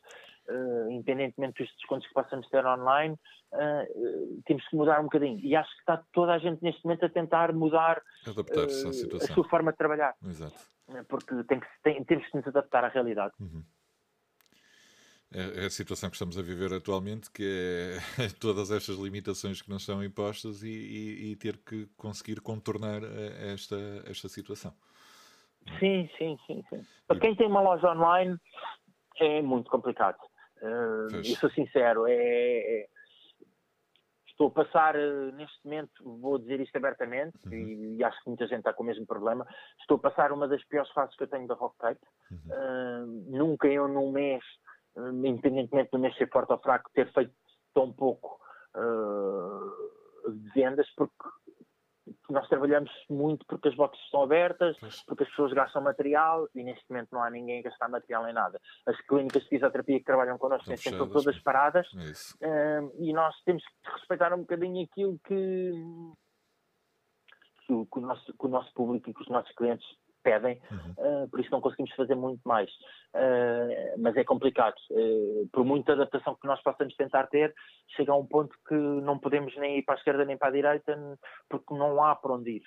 Uh, 0.49 0.89
independentemente 0.89 1.61
dos 1.61 1.71
descontos 1.75 2.07
que 2.07 2.13
possamos 2.15 2.49
ter 2.49 2.65
online, 2.65 3.13
uh, 3.53 4.41
temos 4.47 4.67
que 4.67 4.75
mudar 4.75 4.99
um 4.99 5.03
bocadinho. 5.03 5.39
E 5.41 5.55
acho 5.55 5.69
que 5.69 5.81
está 5.81 6.03
toda 6.11 6.33
a 6.33 6.39
gente 6.39 6.63
neste 6.63 6.83
momento 6.83 7.05
a 7.05 7.09
tentar 7.09 7.53
mudar 7.53 8.01
uh, 8.25 9.15
a 9.15 9.33
sua 9.33 9.47
forma 9.47 9.71
de 9.71 9.77
trabalhar. 9.77 10.15
Exato. 10.25 10.57
Porque 11.07 11.43
tem 11.43 11.59
que, 11.59 11.67
tem, 11.83 12.03
temos 12.03 12.25
que 12.27 12.37
nos 12.37 12.47
adaptar 12.47 12.83
à 12.83 12.87
realidade. 12.87 13.31
Uhum. 13.39 13.63
É, 15.31 15.61
é, 15.61 15.65
a 15.67 15.69
situação 15.69 16.09
que 16.09 16.15
estamos 16.15 16.35
a 16.35 16.41
viver 16.41 16.73
atualmente, 16.73 17.29
que 17.29 17.99
é 18.17 18.29
todas 18.41 18.71
estas 18.71 18.97
limitações 18.97 19.61
que 19.61 19.69
nos 19.69 19.85
são 19.85 20.03
impostas 20.03 20.63
e, 20.63 20.67
e, 20.67 21.31
e 21.31 21.35
ter 21.35 21.57
que 21.57 21.85
conseguir 21.95 22.41
contornar 22.41 23.03
esta, 23.53 23.77
esta 24.07 24.27
situação. 24.27 24.73
Sim, 25.77 26.09
sim, 26.17 26.37
sim, 26.47 26.63
sim. 26.69 26.81
Para 27.07 27.19
quem 27.19 27.35
tem 27.35 27.47
uma 27.47 27.61
loja 27.61 27.91
online 27.91 28.37
é 29.19 29.41
muito 29.41 29.69
complicado. 29.69 30.17
Uh, 30.61 31.15
eu 31.15 31.35
sou 31.39 31.49
sincero, 31.51 32.05
é, 32.07 32.13
é, 32.13 32.87
estou 34.27 34.47
a 34.47 34.51
passar 34.51 34.95
uh, 34.95 35.31
neste 35.33 35.57
momento, 35.63 36.19
vou 36.19 36.37
dizer 36.37 36.59
isto 36.59 36.75
abertamente, 36.75 37.37
uhum. 37.45 37.53
e, 37.53 37.97
e, 37.97 38.03
acho 38.03 38.21
que 38.21 38.29
muita 38.29 38.45
gente 38.47 38.59
está 38.59 38.73
com 38.73 38.83
o 38.83 38.85
mesmo 38.85 39.05
problema. 39.05 39.47
Estou 39.79 39.97
a 39.97 39.99
passar 39.99 40.31
uma 40.31 40.47
das 40.47 40.63
piores 40.65 40.91
fases 40.91 41.15
que 41.15 41.23
eu 41.23 41.27
tenho 41.27 41.47
da 41.47 41.55
Rock 41.55 41.77
Tape. 41.77 42.01
Uhum. 42.31 42.39
Uh, 42.47 43.37
nunca 43.37 43.67
eu 43.67 43.87
num 43.87 44.11
mês, 44.11 44.43
independentemente 44.97 45.91
do 45.91 45.99
mês 45.99 46.15
ser 46.17 46.29
forte 46.29 46.51
ou 46.51 46.59
fraco, 46.59 46.89
ter 46.93 47.11
feito 47.13 47.33
tão 47.73 47.93
pouco 47.93 48.39
de 50.27 50.49
vendas, 50.53 50.87
porque 50.95 51.15
nós 52.33 52.47
trabalhamos 52.47 52.91
muito 53.09 53.45
porque 53.45 53.69
as 53.69 53.75
boxes 53.75 54.03
estão 54.05 54.23
abertas, 54.23 54.77
porque 55.05 55.23
as 55.23 55.29
pessoas 55.29 55.53
gastam 55.53 55.81
material 55.81 56.47
e 56.55 56.63
neste 56.63 56.83
momento 56.89 57.09
não 57.11 57.23
há 57.23 57.29
ninguém 57.29 57.59
a 57.59 57.63
gastar 57.63 57.89
material 57.89 58.27
em 58.27 58.33
nada. 58.33 58.59
As 58.85 58.99
clínicas 59.01 59.43
de 59.43 59.49
fisioterapia 59.49 59.99
que 59.99 60.05
trabalham 60.05 60.37
connosco 60.37 60.71
estão 60.71 61.09
todas 61.09 61.39
paradas 61.39 61.87
uh, 61.93 62.91
e 62.99 63.13
nós 63.13 63.35
temos 63.43 63.63
que 63.63 63.91
respeitar 63.91 64.33
um 64.33 64.39
bocadinho 64.39 64.83
aquilo 64.83 65.19
que, 65.25 65.71
que, 67.65 67.73
o, 67.73 67.85
que, 67.85 67.99
o 67.99 68.01
nosso, 68.01 68.33
que 68.33 68.45
o 68.45 68.49
nosso 68.49 68.73
público 68.73 69.09
e 69.09 69.13
que 69.13 69.21
os 69.21 69.29
nossos 69.29 69.53
clientes 69.55 69.87
pedem, 70.23 70.61
uhum. 70.71 71.23
uh, 71.23 71.29
por 71.29 71.39
isso 71.39 71.51
não 71.51 71.61
conseguimos 71.61 71.93
fazer 71.95 72.15
muito 72.15 72.41
mais. 72.45 72.69
Uh, 73.13 73.97
mas 73.97 74.15
é 74.15 74.23
complicado. 74.23 74.75
Uh, 74.91 75.47
por 75.51 75.63
muita 75.63 75.93
adaptação 75.93 76.35
que 76.35 76.47
nós 76.47 76.61
possamos 76.61 76.95
tentar 76.95 77.27
ter, 77.27 77.53
chega 77.95 78.11
a 78.11 78.17
um 78.17 78.25
ponto 78.25 78.55
que 78.67 78.75
não 78.75 79.17
podemos 79.17 79.55
nem 79.57 79.79
ir 79.79 79.83
para 79.83 79.95
a 79.95 79.97
esquerda 79.97 80.25
nem 80.25 80.37
para 80.37 80.49
a 80.49 80.51
direita, 80.51 81.17
porque 81.49 81.73
não 81.73 82.03
há 82.03 82.15
para 82.15 82.33
onde 82.33 82.51
ir. 82.51 82.63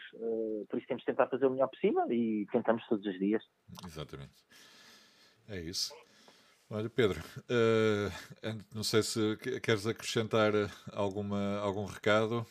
por 0.68 0.78
isso 0.78 0.86
temos 0.86 1.02
de 1.02 1.06
tentar 1.06 1.28
fazer 1.28 1.46
o 1.46 1.50
melhor 1.50 1.68
possível 1.68 2.10
e 2.10 2.46
tentamos 2.50 2.86
todos 2.86 3.06
os 3.06 3.18
dias. 3.18 3.42
Exatamente. 3.86 4.32
É 5.48 5.60
isso. 5.60 5.94
Olha, 6.70 6.88
Pedro, 6.88 7.20
não 8.74 8.82
sei 8.82 9.02
se 9.02 9.36
queres 9.62 9.86
acrescentar 9.86 10.52
alguma, 10.94 11.58
algum 11.58 11.84
recado 11.84 12.46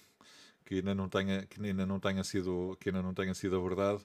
que 0.72 0.76
ainda 0.76 0.95
não 0.95 1.10
tenha 1.10 1.45
que 1.45 1.61
ainda 1.61 1.86
não 1.86 1.99
tenha 1.99 2.23
sido 2.23 2.78
que 2.80 2.88
ainda 2.88 3.02
não 3.02 3.14
tenha 3.14 3.34
sido 3.34 3.57
abordado 3.57 4.02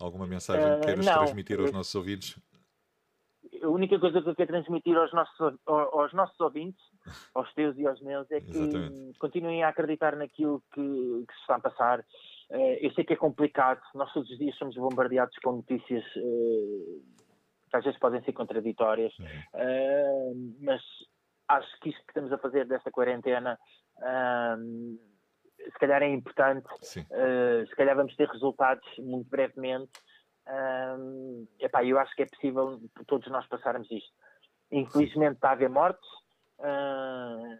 Alguma 0.00 0.26
mensagem 0.26 0.80
que 0.80 0.86
queiras 0.86 1.06
uh, 1.06 1.12
transmitir 1.12 1.60
aos 1.60 1.72
nossos 1.72 1.94
ouvintes? 1.94 2.38
A 3.62 3.68
única 3.68 3.98
coisa 3.98 4.22
que 4.22 4.28
eu 4.28 4.36
quero 4.36 4.52
transmitir 4.52 4.96
aos 4.96 5.12
nossos, 5.12 5.58
aos 5.66 6.12
nossos 6.12 6.38
ouvintes, 6.38 6.80
aos 7.34 7.52
teus 7.54 7.76
e 7.76 7.86
aos 7.86 8.00
meus, 8.02 8.30
é 8.30 8.40
que 8.40 8.50
Exatamente. 8.50 9.18
continuem 9.18 9.64
a 9.64 9.68
acreditar 9.68 10.14
naquilo 10.14 10.62
que, 10.72 10.80
que, 10.80 11.34
se 11.34 11.40
está 11.40 11.56
a 11.56 11.60
passar. 11.60 12.00
Uh, 12.50 12.78
eu 12.80 12.92
sei 12.92 13.04
que 13.04 13.14
é 13.14 13.16
complicado, 13.16 13.80
nós 13.94 14.12
todos 14.12 14.30
os 14.30 14.38
dias 14.38 14.56
somos 14.56 14.76
bombardeados 14.76 15.36
com 15.42 15.52
notícias 15.52 16.04
uh, 16.16 17.02
que 17.68 17.76
às 17.76 17.84
vezes 17.84 17.98
podem 17.98 18.22
ser 18.22 18.32
contraditórias, 18.32 19.12
uhum. 19.18 20.56
mas 20.62 20.80
acho 21.48 21.80
que 21.80 21.90
isto 21.90 22.00
que 22.00 22.10
estamos 22.10 22.32
a 22.32 22.38
fazer 22.38 22.66
desta 22.66 22.90
quarentena 22.90 23.58
se 25.64 25.78
calhar 25.78 26.02
é 26.02 26.08
importante, 26.08 26.66
uh, 26.66 27.66
se 27.66 27.76
calhar 27.76 27.96
vamos 27.96 28.14
ter 28.16 28.28
resultados 28.28 28.86
muito 28.98 29.28
brevemente. 29.28 29.90
Um, 30.48 31.46
epá, 31.60 31.84
eu 31.84 31.98
acho 31.98 32.14
que 32.14 32.22
é 32.22 32.26
possível 32.26 32.80
todos 33.06 33.28
nós 33.28 33.46
passarmos 33.46 33.90
isto. 33.90 34.12
Infelizmente 34.70 35.34
está 35.34 35.50
a 35.50 35.52
haver 35.52 35.68
mortes, 35.68 36.08
uh, 36.58 37.58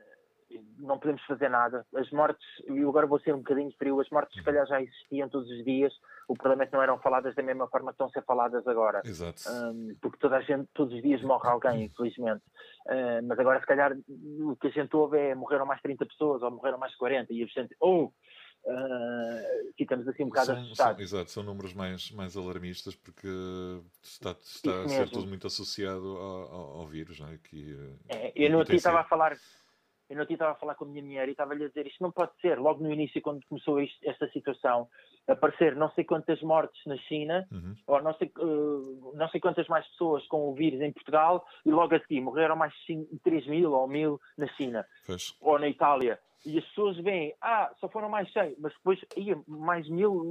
não 0.78 0.98
podemos 0.98 1.22
fazer 1.24 1.48
nada. 1.48 1.86
As 1.94 2.10
mortes, 2.10 2.46
e 2.66 2.80
agora 2.80 3.06
vou 3.06 3.20
ser 3.20 3.34
um 3.34 3.38
bocadinho 3.38 3.72
frio, 3.78 4.00
as 4.00 4.08
mortes 4.10 4.36
se 4.36 4.42
calhar 4.42 4.66
já 4.66 4.80
existiam 4.80 5.28
todos 5.28 5.48
os 5.50 5.64
dias, 5.64 5.92
o 6.26 6.34
problema 6.34 6.62
é 6.62 6.66
que 6.66 6.72
não 6.72 6.82
eram 6.82 6.98
faladas 6.98 7.34
da 7.34 7.42
mesma 7.42 7.68
forma 7.68 7.90
que 7.90 7.94
estão 7.94 8.06
a 8.06 8.10
ser 8.10 8.24
faladas 8.24 8.66
agora. 8.66 9.02
Exato. 9.04 9.42
Um, 9.50 9.96
porque 10.00 10.18
toda 10.18 10.36
a 10.36 10.40
gente, 10.40 10.68
todos 10.74 10.94
os 10.94 11.02
dias 11.02 11.22
morre 11.22 11.48
alguém, 11.48 11.84
infelizmente. 11.84 12.42
Uh, 12.86 13.26
mas 13.26 13.38
agora, 13.38 13.60
se 13.60 13.66
calhar, 13.66 13.96
o 14.40 14.56
que 14.56 14.68
a 14.68 14.70
gente 14.70 14.94
ouve 14.96 15.18
é 15.18 15.34
morreram 15.34 15.66
mais 15.66 15.80
30 15.82 16.06
pessoas 16.06 16.42
ou 16.42 16.50
morreram 16.50 16.78
mais 16.78 16.94
40 16.96 17.32
e 17.32 17.42
a 17.42 17.46
gente, 17.46 17.76
oh, 17.80 18.10
Uh, 18.66 19.72
ficamos 19.78 20.06
assim 20.08 20.24
um 20.24 20.28
bocado 20.28 20.46
são, 20.46 20.56
assustados. 20.56 21.08
São, 21.08 21.18
exato, 21.18 21.30
são 21.30 21.42
números 21.42 21.72
mais, 21.72 22.10
mais 22.10 22.36
alarmistas 22.36 22.94
porque 22.94 23.28
está, 24.02 24.32
está 24.32 24.82
a 24.82 24.88
ser 24.88 25.08
tudo 25.08 25.26
muito 25.26 25.46
associado 25.46 26.04
ao, 26.18 26.52
ao, 26.52 26.80
ao 26.80 26.86
vírus, 26.86 27.18
não 27.18 27.28
é? 27.28 27.38
Que, 27.38 27.78
é 28.08 28.32
eu 28.34 28.50
não 28.50 28.60
estava 28.62 29.00
a 29.00 29.04
falar 29.04 29.38
eu 30.08 30.16
não 30.16 30.24
estava 30.24 30.52
a 30.52 30.54
falar 30.54 30.74
com 30.74 30.84
a 30.84 30.88
minha 30.88 31.02
mulher 31.02 31.28
e 31.28 31.32
estava-lhe 31.32 31.64
a 31.64 31.68
dizer 31.68 31.86
isto 31.86 32.02
não 32.02 32.10
pode 32.10 32.32
ser. 32.40 32.58
Logo 32.58 32.82
no 32.82 32.92
início, 32.92 33.20
quando 33.20 33.44
começou 33.46 33.80
isto, 33.80 33.98
esta 34.08 34.28
situação, 34.30 34.88
aparecer 35.26 35.76
não 35.76 35.90
sei 35.92 36.04
quantas 36.04 36.40
mortes 36.42 36.80
na 36.86 36.96
China, 36.96 37.46
uhum. 37.52 37.74
ou 37.86 38.02
não 38.02 38.14
sei, 38.14 38.32
uh, 38.38 39.12
não 39.14 39.28
sei 39.28 39.40
quantas 39.40 39.68
mais 39.68 39.86
pessoas 39.88 40.26
com 40.26 40.48
o 40.48 40.54
vírus 40.54 40.80
em 40.80 40.92
Portugal, 40.92 41.46
e 41.64 41.70
logo 41.70 41.94
a 41.94 42.00
seguir 42.00 42.20
morreram 42.20 42.56
mais 42.56 42.72
5, 42.86 43.18
3 43.22 43.46
mil 43.46 43.72
ou 43.72 43.86
mil 43.86 44.20
na 44.36 44.46
China, 44.48 44.86
pois. 45.06 45.34
ou 45.40 45.58
na 45.58 45.68
Itália. 45.68 46.18
E 46.46 46.56
as 46.56 46.64
pessoas 46.66 46.96
veem, 46.98 47.34
ah, 47.42 47.70
só 47.78 47.88
foram 47.88 48.08
mais 48.08 48.32
100, 48.32 48.56
mas 48.58 48.72
depois, 48.72 48.98
ia, 49.16 49.38
mais 49.46 49.88
mil 49.88 50.24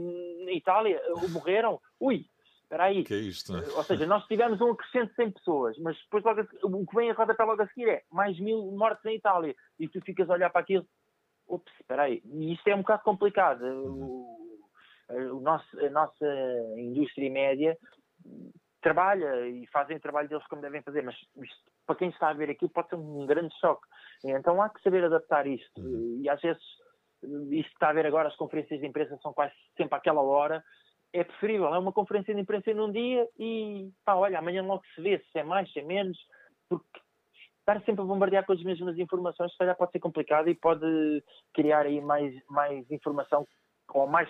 na 0.46 0.54
Itália, 0.54 1.00
morreram. 1.32 1.80
Ui, 2.00 2.26
Espera 2.68 2.84
aí. 2.84 3.06
Que 3.06 3.14
é 3.14 3.18
isto, 3.18 3.56
é? 3.56 3.60
Ou 3.78 3.84
seja, 3.84 4.06
nós 4.06 4.26
tivemos 4.28 4.60
um 4.60 4.72
acrescente 4.72 5.12
de 5.12 5.16
100 5.16 5.32
pessoas, 5.32 5.78
mas 5.78 5.98
depois 6.04 6.22
logo, 6.26 6.42
o 6.64 6.86
que 6.86 6.96
vem 6.96 7.10
a 7.10 7.14
rodapé 7.14 7.44
logo 7.46 7.62
a 7.62 7.68
seguir 7.68 7.88
é 7.88 8.04
mais 8.12 8.38
mil 8.42 8.72
mortes 8.74 9.06
em 9.06 9.16
Itália. 9.16 9.56
E 9.80 9.88
tu 9.88 10.02
ficas 10.02 10.30
a 10.30 10.34
olhar 10.34 10.50
para 10.50 10.62
aquilo. 10.62 10.86
Ups, 11.48 11.74
espera 11.80 12.04
aí. 12.04 12.22
E 12.26 12.54
isto 12.54 12.68
é 12.68 12.76
um 12.76 12.80
bocado 12.80 13.04
complicado. 13.04 13.64
O, 13.64 14.58
o 15.10 15.40
nosso, 15.40 15.80
a 15.80 15.90
nossa 15.90 16.26
indústria 16.76 17.32
média 17.32 17.78
trabalha 18.82 19.48
e 19.48 19.66
fazem 19.68 19.96
o 19.96 20.02
trabalho 20.02 20.28
deles 20.28 20.46
como 20.48 20.62
devem 20.62 20.82
fazer, 20.82 21.04
mas 21.04 21.16
isto, 21.16 21.72
para 21.86 21.96
quem 21.96 22.10
está 22.10 22.30
a 22.30 22.34
ver 22.34 22.50
aquilo 22.50 22.70
pode 22.70 22.90
ser 22.90 22.96
um 22.96 23.26
grande 23.26 23.58
choque. 23.62 23.88
Então 24.26 24.62
há 24.62 24.70
que 24.70 24.82
saber 24.82 25.06
adaptar 25.06 25.48
isto. 25.48 25.82
Uhum. 25.82 26.20
E 26.22 26.30
às 26.30 26.42
vezes, 26.42 26.62
isto 27.24 27.70
que 27.70 27.76
está 27.76 27.90
a 27.90 27.94
ver 27.94 28.06
agora, 28.06 28.28
as 28.28 28.36
conferências 28.36 28.82
de 28.82 28.86
imprensa 28.86 29.18
são 29.22 29.32
quase 29.32 29.54
sempre 29.78 29.96
àquela 29.96 30.22
hora 30.22 30.62
é 31.14 31.24
preferível, 31.24 31.74
é 31.74 31.80
uma 31.80 31.94
conferência 31.94 32.34
de 32.34 32.42
imprensa 32.42 32.74
num 32.74 32.92
dia 32.92 33.28
e 33.40 33.92
pá, 34.06 34.16
olha, 34.16 34.40
amanhã 34.40 34.64
logo 34.64 34.84
se 34.94 35.02
vê 35.02 35.20
se 35.32 35.40
é 35.40 35.44
mais, 35.44 35.72
se 35.72 35.80
é 35.80 35.84
menos, 35.84 36.18
porque 36.70 37.00
estar 37.60 37.82
sempre 37.84 38.02
a 38.02 38.06
bombardear 38.06 38.46
com 38.46 38.54
as 38.54 38.64
mesmas 38.64 38.98
informações, 38.98 39.52
se 39.52 39.58
calhar 39.58 39.76
pode 39.76 39.92
ser 39.92 40.00
complicado 40.00 40.50
e 40.50 40.56
pode 40.56 41.24
criar 41.54 41.86
aí 41.86 42.00
mais, 42.00 42.34
mais 42.48 42.90
informação 42.90 43.46
ou 43.94 44.08
mais 44.08 44.30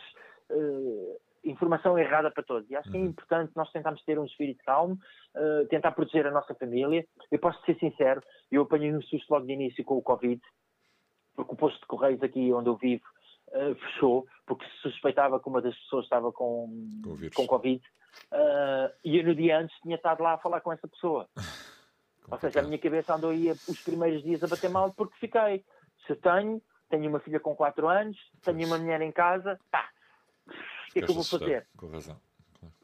uh, 0.51 1.19
informação 1.43 1.97
errada 1.97 2.31
para 2.31 2.43
todos. 2.43 2.69
E 2.69 2.75
acho 2.75 2.89
que 2.89 2.97
é 2.97 2.99
uhum. 2.99 3.07
importante 3.07 3.51
nós 3.55 3.71
tentarmos 3.71 4.03
ter 4.03 4.17
um 4.17 4.25
espírito 4.25 4.63
calmo, 4.65 4.97
uh, 5.35 5.67
tentar 5.67 5.91
proteger 5.91 6.25
a 6.25 6.31
nossa 6.31 6.55
família. 6.55 7.05
Eu 7.31 7.39
posso 7.39 7.63
ser 7.63 7.77
sincero, 7.77 8.21
eu 8.51 8.63
apanhei 8.63 8.93
um 8.93 9.01
susto 9.01 9.31
logo 9.31 9.45
de 9.45 9.53
início 9.53 9.83
com 9.83 9.97
o 9.97 10.01
Covid, 10.01 10.41
porque 11.35 11.53
o 11.53 11.57
posto 11.57 11.79
de 11.79 11.85
Correios 11.85 12.23
aqui 12.23 12.51
onde 12.51 12.69
eu 12.69 12.75
vivo 12.75 13.03
uh, 13.49 13.75
fechou 13.75 14.27
porque 14.45 14.65
se 14.65 14.77
suspeitava 14.81 15.39
que 15.39 15.47
uma 15.47 15.61
das 15.61 15.75
pessoas 15.75 16.05
estava 16.05 16.31
com, 16.31 16.69
com, 17.03 17.29
com 17.33 17.47
Covid 17.47 17.83
uh, 18.31 18.93
e 19.03 19.17
eu 19.17 19.23
no 19.23 19.35
dia 19.35 19.59
antes 19.59 19.77
tinha 19.81 19.95
estado 19.95 20.23
lá 20.23 20.33
a 20.33 20.37
falar 20.37 20.61
com 20.61 20.71
essa 20.71 20.87
pessoa. 20.87 21.27
Ou 22.29 22.37
seja, 22.39 22.59
a 22.59 22.63
minha 22.63 22.77
cabeça 22.77 23.15
andou 23.15 23.29
aí 23.29 23.49
os 23.49 23.81
primeiros 23.81 24.21
dias 24.21 24.43
a 24.43 24.47
bater 24.47 24.69
mal 24.69 24.93
porque 24.93 25.17
fiquei. 25.17 25.63
Se 26.05 26.15
tenho, 26.15 26.61
tenho 26.89 27.09
uma 27.09 27.19
filha 27.19 27.39
com 27.39 27.55
4 27.55 27.87
anos, 27.87 28.17
tenho 28.43 28.67
uma 28.67 28.77
mulher 28.77 29.01
em 29.01 29.11
casa, 29.11 29.57
pá, 29.71 29.89
o 30.45 30.93
que 30.93 30.99
é 30.99 31.01
que 31.01 31.11
eu 31.11 31.15
vou 31.15 31.23
fazer? 31.23 31.67
Com 31.77 31.87
razão. 31.87 32.19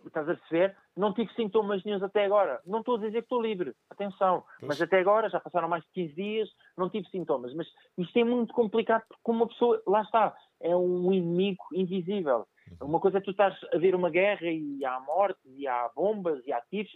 Estás 0.05 0.27
a 0.29 0.35
perceber? 0.35 0.75
Não 0.95 1.13
tive 1.13 1.33
sintomas 1.33 1.83
nenhums 1.83 2.03
até 2.03 2.25
agora. 2.25 2.61
Não 2.65 2.79
estou 2.79 2.95
a 2.95 2.99
dizer 2.99 3.21
que 3.21 3.25
estou 3.25 3.41
livre, 3.41 3.73
atenção. 3.89 4.43
Pois. 4.59 4.69
Mas 4.69 4.81
até 4.81 4.99
agora, 4.99 5.29
já 5.29 5.39
passaram 5.39 5.67
mais 5.67 5.83
de 5.83 5.91
15 5.91 6.13
dias, 6.13 6.49
não 6.77 6.89
tive 6.89 7.07
sintomas. 7.09 7.53
Mas 7.53 7.67
isto 7.97 8.17
é 8.17 8.23
muito 8.23 8.53
complicado 8.53 9.03
porque 9.07 9.31
uma 9.31 9.47
pessoa, 9.47 9.81
lá 9.87 10.01
está, 10.01 10.35
é 10.61 10.75
um 10.75 11.11
inimigo 11.11 11.63
invisível. 11.73 12.47
Uhum. 12.81 12.87
Uma 12.87 12.99
coisa 12.99 13.17
é 13.17 13.21
tu 13.21 13.31
estás 13.31 13.57
a 13.73 13.77
ver 13.77 13.95
uma 13.95 14.09
guerra 14.09 14.47
e 14.49 14.83
há 14.85 14.99
mortes 14.99 15.43
e 15.45 15.67
há 15.67 15.89
bombas 15.95 16.45
e 16.45 16.53
há 16.53 16.61
tiros, 16.61 16.91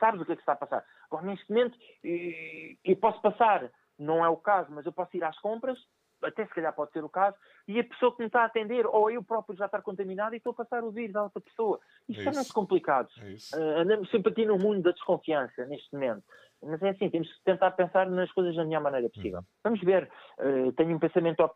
sabes 0.00 0.20
o 0.20 0.24
que 0.24 0.32
é 0.32 0.36
que 0.36 0.42
está 0.42 0.52
a 0.52 0.56
passar. 0.56 0.84
Agora, 1.10 1.26
neste 1.26 1.48
momento, 1.48 1.78
eu 2.02 2.96
posso 2.96 3.20
passar, 3.20 3.70
não 3.98 4.24
é 4.24 4.28
o 4.28 4.36
caso, 4.36 4.70
mas 4.72 4.84
eu 4.84 4.92
posso 4.92 5.16
ir 5.16 5.24
às 5.24 5.38
compras, 5.38 5.78
até 6.24 6.46
se 6.46 6.54
calhar 6.54 6.72
pode 6.74 6.92
ser 6.92 7.04
o 7.04 7.08
caso, 7.08 7.36
e 7.68 7.78
a 7.78 7.84
pessoa 7.84 8.14
que 8.14 8.20
me 8.20 8.26
está 8.26 8.42
a 8.42 8.46
atender, 8.46 8.86
ou 8.86 9.10
eu 9.10 9.22
próprio 9.22 9.56
já 9.56 9.66
estar 9.66 9.82
contaminado 9.82 10.34
e 10.34 10.38
estou 10.38 10.52
a 10.52 10.54
passar 10.54 10.82
o 10.84 10.90
vírus 10.90 11.14
a 11.16 11.24
outra 11.24 11.40
pessoa. 11.40 11.78
Isto 12.08 12.20
é 12.20 12.24
torna-se 12.24 12.52
complicado. 12.52 13.08
É 13.20 13.56
uh, 13.56 13.80
andamos 13.80 14.10
sempre 14.10 14.32
aqui 14.32 14.44
no 14.44 14.58
mundo 14.58 14.82
da 14.82 14.92
desconfiança, 14.92 15.64
neste 15.66 15.92
momento. 15.92 16.22
Mas 16.62 16.82
é 16.82 16.90
assim, 16.90 17.10
temos 17.10 17.30
que 17.32 17.44
tentar 17.44 17.70
pensar 17.72 18.08
nas 18.08 18.32
coisas 18.32 18.56
da 18.56 18.64
melhor 18.64 18.82
maneira 18.82 19.08
possível. 19.10 19.40
Uhum. 19.40 19.44
Vamos 19.64 19.80
ver. 19.80 20.10
Uh, 20.38 20.72
tenho 20.72 20.96
um 20.96 20.98
pensamento 20.98 21.50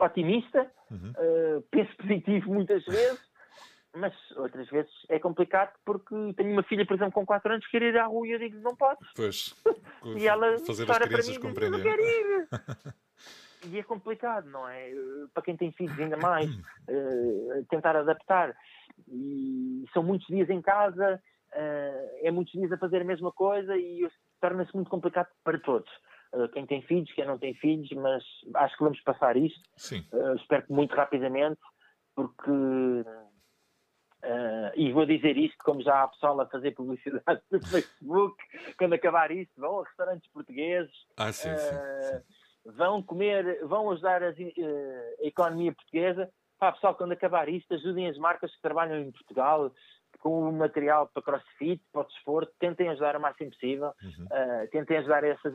otimista, 0.00 0.70
uhum. 0.90 1.10
uh, 1.10 1.62
penso 1.70 1.96
positivo 1.96 2.52
muitas 2.52 2.84
vezes, 2.84 3.20
mas 3.98 4.14
outras 4.36 4.68
vezes 4.68 4.90
é 5.08 5.18
complicado 5.18 5.72
porque 5.84 6.14
tenho 6.36 6.52
uma 6.52 6.62
filha, 6.62 6.86
por 6.86 6.94
exemplo, 6.94 7.12
com 7.12 7.26
4 7.26 7.52
anos 7.52 7.66
que 7.66 7.72
quer 7.72 7.82
ir 7.82 7.98
à 7.98 8.06
rua 8.06 8.26
e 8.26 8.32
eu 8.32 8.38
digo 8.38 8.60
não 8.60 8.76
podes. 8.76 9.06
Pois, 9.14 9.54
e 10.16 10.26
ela 10.26 10.58
fazer 10.58 10.90
as 10.90 10.98
crianças 10.98 11.26
para 11.26 11.34
mim, 11.34 11.40
compreender. 11.40 11.76
Não 11.76 11.82
quero 11.82 12.02
ir. 12.02 12.48
e 13.66 13.78
é 13.78 13.82
complicado, 13.82 14.48
não 14.48 14.68
é? 14.68 14.90
Para 15.34 15.42
quem 15.42 15.56
tem 15.56 15.72
filhos 15.72 15.98
ainda 15.98 16.16
mais, 16.16 16.50
uh, 16.54 17.64
tentar 17.68 17.96
adaptar. 17.96 18.56
E 19.08 19.84
são 19.92 20.02
muitos 20.02 20.26
dias 20.28 20.48
em 20.48 20.60
casa, 20.62 21.20
uh, 21.52 22.18
é 22.22 22.30
muitos 22.30 22.52
dias 22.52 22.70
a 22.72 22.78
fazer 22.78 23.02
a 23.02 23.04
mesma 23.04 23.32
coisa 23.32 23.76
e 23.76 24.08
torna-se 24.40 24.74
muito 24.74 24.90
complicado 24.90 25.28
para 25.44 25.58
todos. 25.58 25.90
Uh, 26.32 26.48
quem 26.50 26.66
tem 26.66 26.82
filhos, 26.82 27.12
quem 27.12 27.26
não 27.26 27.38
tem 27.38 27.54
filhos, 27.54 27.90
mas 27.92 28.22
acho 28.54 28.76
que 28.76 28.84
vamos 28.84 29.00
passar 29.00 29.36
isto. 29.36 29.60
Sim. 29.76 30.04
espero 30.36 30.66
que 30.66 30.72
muito 30.72 30.94
rapidamente, 30.94 31.60
porque 32.14 32.50
Uh, 34.24 34.72
e 34.74 34.92
vou 34.92 35.06
dizer 35.06 35.36
isto, 35.36 35.56
como 35.64 35.80
já 35.80 36.02
há 36.02 36.08
pessoal 36.08 36.40
a 36.40 36.46
fazer 36.46 36.72
publicidade 36.72 37.40
no 37.50 37.64
Facebook, 37.64 38.36
quando 38.76 38.94
acabar 38.94 39.30
isto, 39.30 39.52
vão 39.56 39.80
a 39.80 39.84
restaurantes 39.84 40.28
portugueses, 40.32 40.92
ah, 41.16 41.32
sim, 41.32 41.48
uh, 41.50 41.56
sim, 41.56 41.74
sim. 42.02 42.72
vão 42.72 43.00
comer, 43.02 43.64
vão 43.64 43.90
ajudar 43.92 44.22
a, 44.24 44.30
uh, 44.30 44.34
a 45.22 45.26
economia 45.26 45.72
portuguesa. 45.72 46.28
Pá, 46.58 46.72
pessoal, 46.72 46.96
quando 46.96 47.12
acabar 47.12 47.48
isto, 47.48 47.72
ajudem 47.72 48.08
as 48.08 48.18
marcas 48.18 48.52
que 48.52 48.60
trabalham 48.60 48.98
em 48.98 49.12
Portugal, 49.12 49.70
com 50.18 50.48
o 50.48 50.52
material 50.52 51.08
para 51.08 51.22
crossfit, 51.22 51.80
para 51.92 52.02
o 52.02 52.04
desporto, 52.04 52.52
tentem 52.58 52.88
ajudar 52.88 53.16
o 53.16 53.20
máximo 53.20 53.50
possível, 53.50 53.92
uhum. 54.02 54.24
uh, 54.24 54.68
tentem 54.70 54.98
ajudar 54.98 55.22
essas, 55.24 55.54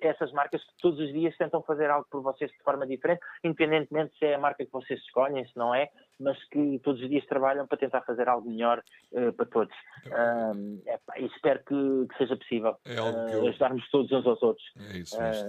essas 0.00 0.32
marcas 0.32 0.62
que 0.64 0.76
todos 0.80 0.98
os 0.98 1.12
dias 1.12 1.36
tentam 1.36 1.62
fazer 1.62 1.90
algo 1.90 2.06
por 2.10 2.22
vocês 2.22 2.50
de 2.50 2.62
forma 2.62 2.86
diferente, 2.86 3.20
independentemente 3.44 4.16
se 4.18 4.24
é 4.24 4.34
a 4.34 4.38
marca 4.38 4.64
que 4.64 4.72
vocês 4.72 4.98
escolhem, 5.00 5.44
se 5.46 5.56
não 5.56 5.74
é, 5.74 5.90
mas 6.22 6.42
que 6.48 6.78
todos 6.80 7.00
os 7.02 7.08
dias 7.08 7.24
trabalham 7.26 7.66
para 7.66 7.78
tentar 7.78 8.02
fazer 8.02 8.28
algo 8.28 8.48
melhor 8.48 8.82
uh, 9.12 9.32
para 9.32 9.46
todos. 9.46 9.74
Uh, 10.06 10.82
e 11.16 11.26
espero 11.26 11.58
que, 11.60 12.06
que, 12.08 12.18
seja 12.18 12.36
possível 12.36 12.76
é 12.84 12.98
eu... 12.98 13.48
ajudarmos 13.48 13.88
todos 13.90 14.10
uns 14.12 14.26
aos 14.26 14.42
outros. 14.42 14.64
É 14.76 14.98
isso 14.98 15.20
mesmo. 15.20 15.48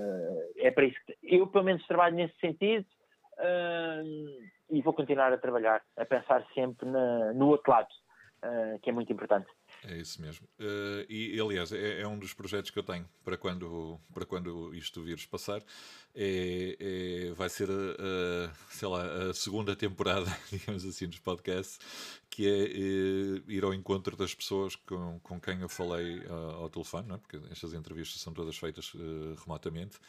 é 0.57 0.71
para 0.71 0.85
isso 0.85 0.99
que 1.05 1.17
eu, 1.23 1.47
pelo 1.47 1.63
menos, 1.63 1.85
trabalho 1.87 2.15
nesse 2.15 2.37
sentido. 2.39 2.85
e 4.69 4.81
vou 4.81 4.93
continuar 4.93 5.31
a 5.31 5.37
trabalhar, 5.37 5.81
a 5.97 6.05
pensar 6.05 6.45
sempre 6.53 6.89
na, 6.89 7.33
no 7.33 7.49
outro 7.49 7.71
lado, 7.71 7.89
uh, 8.43 8.79
que 8.79 8.89
é 8.89 8.93
muito 8.93 9.11
importante. 9.11 9.47
É 9.85 9.97
isso 9.97 10.21
mesmo. 10.21 10.47
Uh, 10.59 11.05
e, 11.09 11.37
aliás, 11.39 11.71
é, 11.73 12.01
é, 12.01 12.07
um 12.07 12.17
dos 12.17 12.33
projetos 12.33 12.71
que 12.71 12.79
eu 12.79 12.83
tenho 12.83 13.07
para 13.23 13.37
quando, 13.37 13.99
para 14.13 14.25
quando 14.25 14.73
isto 14.73 15.01
o 15.01 15.03
vírus 15.03 15.25
passar. 15.25 15.61
É, 16.15 16.77
é 16.79 17.33
vai 17.33 17.49
ser, 17.49 17.69
a, 17.69 17.73
a, 17.73 18.53
sei 18.69 18.87
lá, 18.87 19.29
a 19.29 19.33
segunda 19.33 19.75
temporada, 19.75 20.25
digamos 20.49 20.85
assim, 20.85 21.07
dos 21.07 21.19
podcasts, 21.19 21.79
que 22.29 22.47
é, 22.47 22.63
é 22.63 23.51
ir 23.51 23.63
ao 23.63 23.73
encontro 23.73 24.15
das 24.15 24.33
pessoas 24.33 24.75
com, 24.75 25.19
com 25.19 25.39
quem 25.39 25.59
eu 25.59 25.69
falei 25.69 26.19
uh, 26.19 26.61
ao 26.61 26.69
telefone, 26.69 27.07
não 27.07 27.15
é? 27.15 27.17
porque 27.17 27.39
estas 27.51 27.73
entrevistas 27.73 28.21
são 28.21 28.33
todas 28.33 28.57
feitas 28.57 28.93
uh, 28.93 29.35
remotamente. 29.41 29.99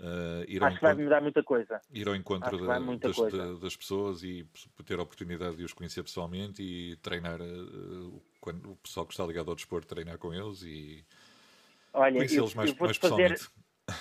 Uh, 0.00 0.44
ir 0.48 0.64
Acho 0.64 0.76
que 0.76 0.82
vai 0.82 0.94
mudar 0.94 1.20
muita 1.20 1.42
coisa. 1.42 1.78
Ir 1.92 2.08
ao 2.08 2.16
encontro 2.16 2.66
da, 2.66 2.78
das, 2.78 3.60
das, 3.60 3.76
pessoas 3.76 4.22
e 4.22 4.46
ter 4.86 4.98
a 4.98 5.02
oportunidade 5.02 5.56
de 5.56 5.64
os 5.64 5.74
conhecer 5.74 6.02
pessoalmente 6.02 6.62
e 6.62 6.96
treinar 6.96 7.38
uh, 7.42 8.22
quando 8.40 8.72
o 8.72 8.76
pessoal 8.76 9.04
que 9.04 9.12
está 9.12 9.26
ligado 9.26 9.50
ao 9.50 9.54
desporto, 9.54 9.86
treinar 9.86 10.16
com 10.16 10.32
eles 10.32 10.62
e 10.62 11.04
conhecê-los 11.92 12.54
mais, 12.54 12.72
mais 12.78 12.96
pessoalmente. 12.96 13.50
Fazer, 13.86 14.00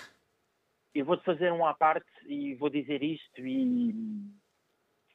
eu 0.95 1.03
vou-te 1.03 1.25
fazer 1.25 1.51
um 1.51 1.65
à 1.65 1.73
parte 1.73 2.09
e 2.25 2.55
vou 2.55 2.69
dizer 2.69 3.03
isto 3.03 3.45
e, 3.45 3.93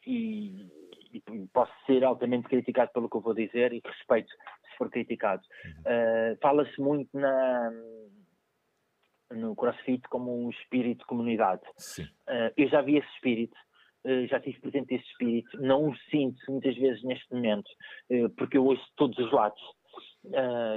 e, 0.06 0.66
e, 1.14 1.22
posso 1.50 1.72
ser 1.86 2.04
altamente 2.04 2.46
criticado 2.46 2.92
pelo 2.92 3.08
que 3.08 3.16
eu 3.16 3.22
vou 3.22 3.32
dizer 3.32 3.72
e 3.72 3.80
respeito 3.82 4.28
se 4.30 4.76
for 4.76 4.90
criticado. 4.90 5.42
Uhum. 5.64 5.70
Uh, 5.80 6.38
Fala-se 6.42 6.78
muito 6.78 7.08
na 7.18 7.72
no 9.32 9.54
CrossFit 9.54 10.02
como 10.08 10.46
um 10.46 10.50
espírito 10.50 11.00
de 11.00 11.06
comunidade. 11.06 11.62
Uh, 12.02 12.52
eu 12.56 12.68
já 12.68 12.82
vi 12.82 12.98
esse 12.98 13.08
espírito, 13.14 13.56
uh, 14.04 14.26
já 14.26 14.40
tive 14.40 14.60
presente 14.60 14.94
esse 14.94 15.06
espírito, 15.06 15.60
não 15.60 15.88
o 15.88 15.96
sinto 16.10 16.38
muitas 16.48 16.76
vezes 16.76 17.02
neste 17.02 17.32
momento, 17.32 17.68
uh, 18.10 18.30
porque 18.30 18.56
eu 18.56 18.64
ouço 18.64 18.84
todos 18.96 19.18
os 19.18 19.32
lados. 19.32 19.60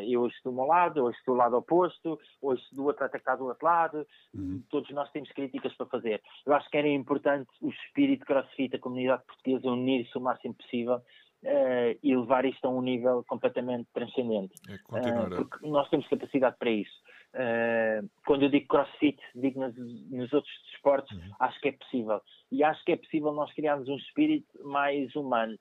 eu 0.07 0.21
ouço 0.21 0.37
do 0.43 0.51
meu 0.51 0.65
lado, 0.65 1.03
ouço 1.03 1.19
do 1.25 1.33
lado 1.33 1.57
oposto, 1.57 2.19
ouço 2.41 2.75
do 2.75 2.85
outro 2.85 3.05
atacar 3.05 3.37
do 3.37 3.45
outro 3.45 3.65
lado, 3.65 4.05
uhum. 4.33 4.63
todos 4.69 4.89
nós 4.91 5.09
temos 5.11 5.31
críticas 5.31 5.73
para 5.75 5.87
fazer. 5.87 6.21
Eu 6.45 6.53
acho 6.53 6.69
que 6.69 6.77
era 6.77 6.87
importante 6.87 7.49
o 7.61 7.69
espírito 7.69 8.25
CrossFit, 8.25 8.75
a 8.75 8.79
comunidade 8.79 9.23
portuguesa, 9.25 9.71
unir-se 9.71 10.17
o 10.17 10.21
máximo 10.21 10.53
possível 10.55 11.01
Uh, 11.43 11.93
e 12.01 12.17
levar 12.17 12.45
isto 12.45 12.65
a 12.65 12.69
um 12.69 12.81
nível 12.81 13.23
completamente 13.27 13.87
transcendente. 13.93 14.55
É 14.67 14.73
uh, 14.73 15.29
porque 15.29 15.67
nós 15.67 15.87
temos 15.89 16.07
capacidade 16.07 16.57
para 16.57 16.71
isso. 16.71 16.99
Uh, 17.33 18.09
quando 18.25 18.43
eu 18.43 18.49
digo 18.49 18.67
crossfit, 18.67 19.19
digo 19.35 19.59
nos, 19.59 19.75
nos 20.09 20.33
outros 20.33 20.53
esportes, 20.73 21.15
uhum. 21.15 21.31
acho 21.39 21.59
que 21.61 21.69
é 21.69 21.71
possível. 21.71 22.21
E 22.51 22.63
acho 22.63 22.83
que 22.83 22.93
é 22.93 22.97
possível 22.97 23.31
nós 23.31 23.53
criarmos 23.53 23.87
um 23.87 23.97
espírito 23.97 24.47
mais 24.63 25.15
humano. 25.15 25.57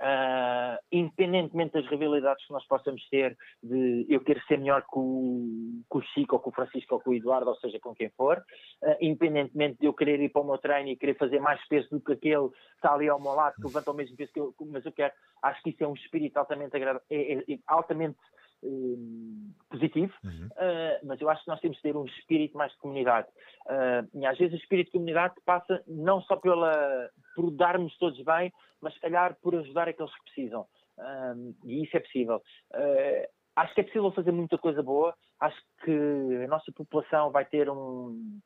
Uh, 0.00 0.80
independentemente 0.90 1.74
das 1.74 1.86
rivalidades 1.86 2.46
que 2.46 2.52
nós 2.54 2.66
possamos 2.66 3.06
ter, 3.10 3.36
de 3.62 4.06
eu 4.08 4.18
quero 4.22 4.40
ser 4.46 4.58
melhor 4.58 4.80
que 4.80 4.98
o, 4.98 5.82
que 5.92 5.98
o 5.98 6.00
Chico, 6.14 6.36
ou 6.36 6.40
com 6.40 6.48
o 6.48 6.54
Francisco, 6.54 6.94
ou 6.94 7.00
com 7.02 7.10
o 7.10 7.14
Eduardo, 7.14 7.50
ou 7.50 7.56
seja, 7.56 7.78
com 7.78 7.94
quem 7.94 8.08
for, 8.08 8.38
uh, 8.38 8.96
independentemente 8.98 9.78
de 9.78 9.84
eu 9.86 9.92
querer 9.92 10.18
ir 10.20 10.30
para 10.30 10.40
o 10.40 10.44
meu 10.46 10.56
treino 10.56 10.88
e 10.88 10.96
querer 10.96 11.18
fazer 11.18 11.38
mais 11.38 11.62
peso 11.68 11.90
do 11.90 12.00
que 12.00 12.12
aquele 12.12 12.48
que 12.48 12.56
está 12.76 12.94
ali 12.94 13.10
ao 13.10 13.20
meu 13.20 13.32
lado, 13.32 13.56
que 13.56 13.66
levanta 13.66 13.90
o 13.90 13.94
mesmo 13.94 14.16
peso 14.16 14.32
que 14.32 14.40
eu, 14.40 14.54
mas 14.70 14.86
eu 14.86 14.92
quero, 14.92 15.12
acho 15.42 15.62
que 15.62 15.68
isso 15.68 15.84
é 15.84 15.86
um 15.86 15.92
espírito 15.92 16.38
altamente 16.38 16.74
agradável, 16.74 17.06
é, 17.10 17.34
é, 17.34 17.52
é 17.52 17.58
altamente 17.66 18.16
um, 18.62 19.52
positivo, 19.68 20.12
uhum. 20.24 20.46
uh, 20.46 21.06
mas 21.06 21.20
eu 21.20 21.28
acho 21.28 21.42
que 21.44 21.48
nós 21.48 21.60
temos 21.60 21.76
de 21.76 21.82
ter 21.82 21.96
um 21.96 22.04
espírito 22.04 22.56
mais 22.56 22.72
de 22.72 22.78
comunidade. 22.78 23.28
Uh, 23.66 24.18
e 24.18 24.26
às 24.26 24.36
vezes 24.38 24.54
o 24.54 24.62
espírito 24.62 24.86
de 24.86 24.92
comunidade 24.92 25.34
passa 25.44 25.82
não 25.86 26.20
só 26.22 26.36
pela, 26.36 27.10
por 27.34 27.50
darmos 27.50 27.96
todos 27.98 28.20
bem, 28.22 28.52
mas 28.80 28.94
se 28.94 29.00
calhar 29.00 29.36
por 29.40 29.54
ajudar 29.54 29.88
aqueles 29.88 30.14
que 30.14 30.24
precisam. 30.24 30.66
Um, 30.98 31.54
e 31.64 31.84
isso 31.84 31.96
é 31.96 32.00
possível. 32.00 32.42
Uh, 32.74 33.28
acho 33.56 33.74
que 33.74 33.80
é 33.80 33.84
possível 33.84 34.10
fazer 34.12 34.32
muita 34.32 34.58
coisa 34.58 34.82
boa. 34.82 35.14
Acho 35.38 35.60
que 35.84 36.44
a 36.44 36.48
nossa 36.48 36.70
população 36.72 37.30
vai 37.30 37.44
ter 37.44 37.70
um. 37.70 38.40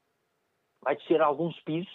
vai 0.83 0.97
descer 0.97 1.21
alguns 1.21 1.59
pisos 1.61 1.93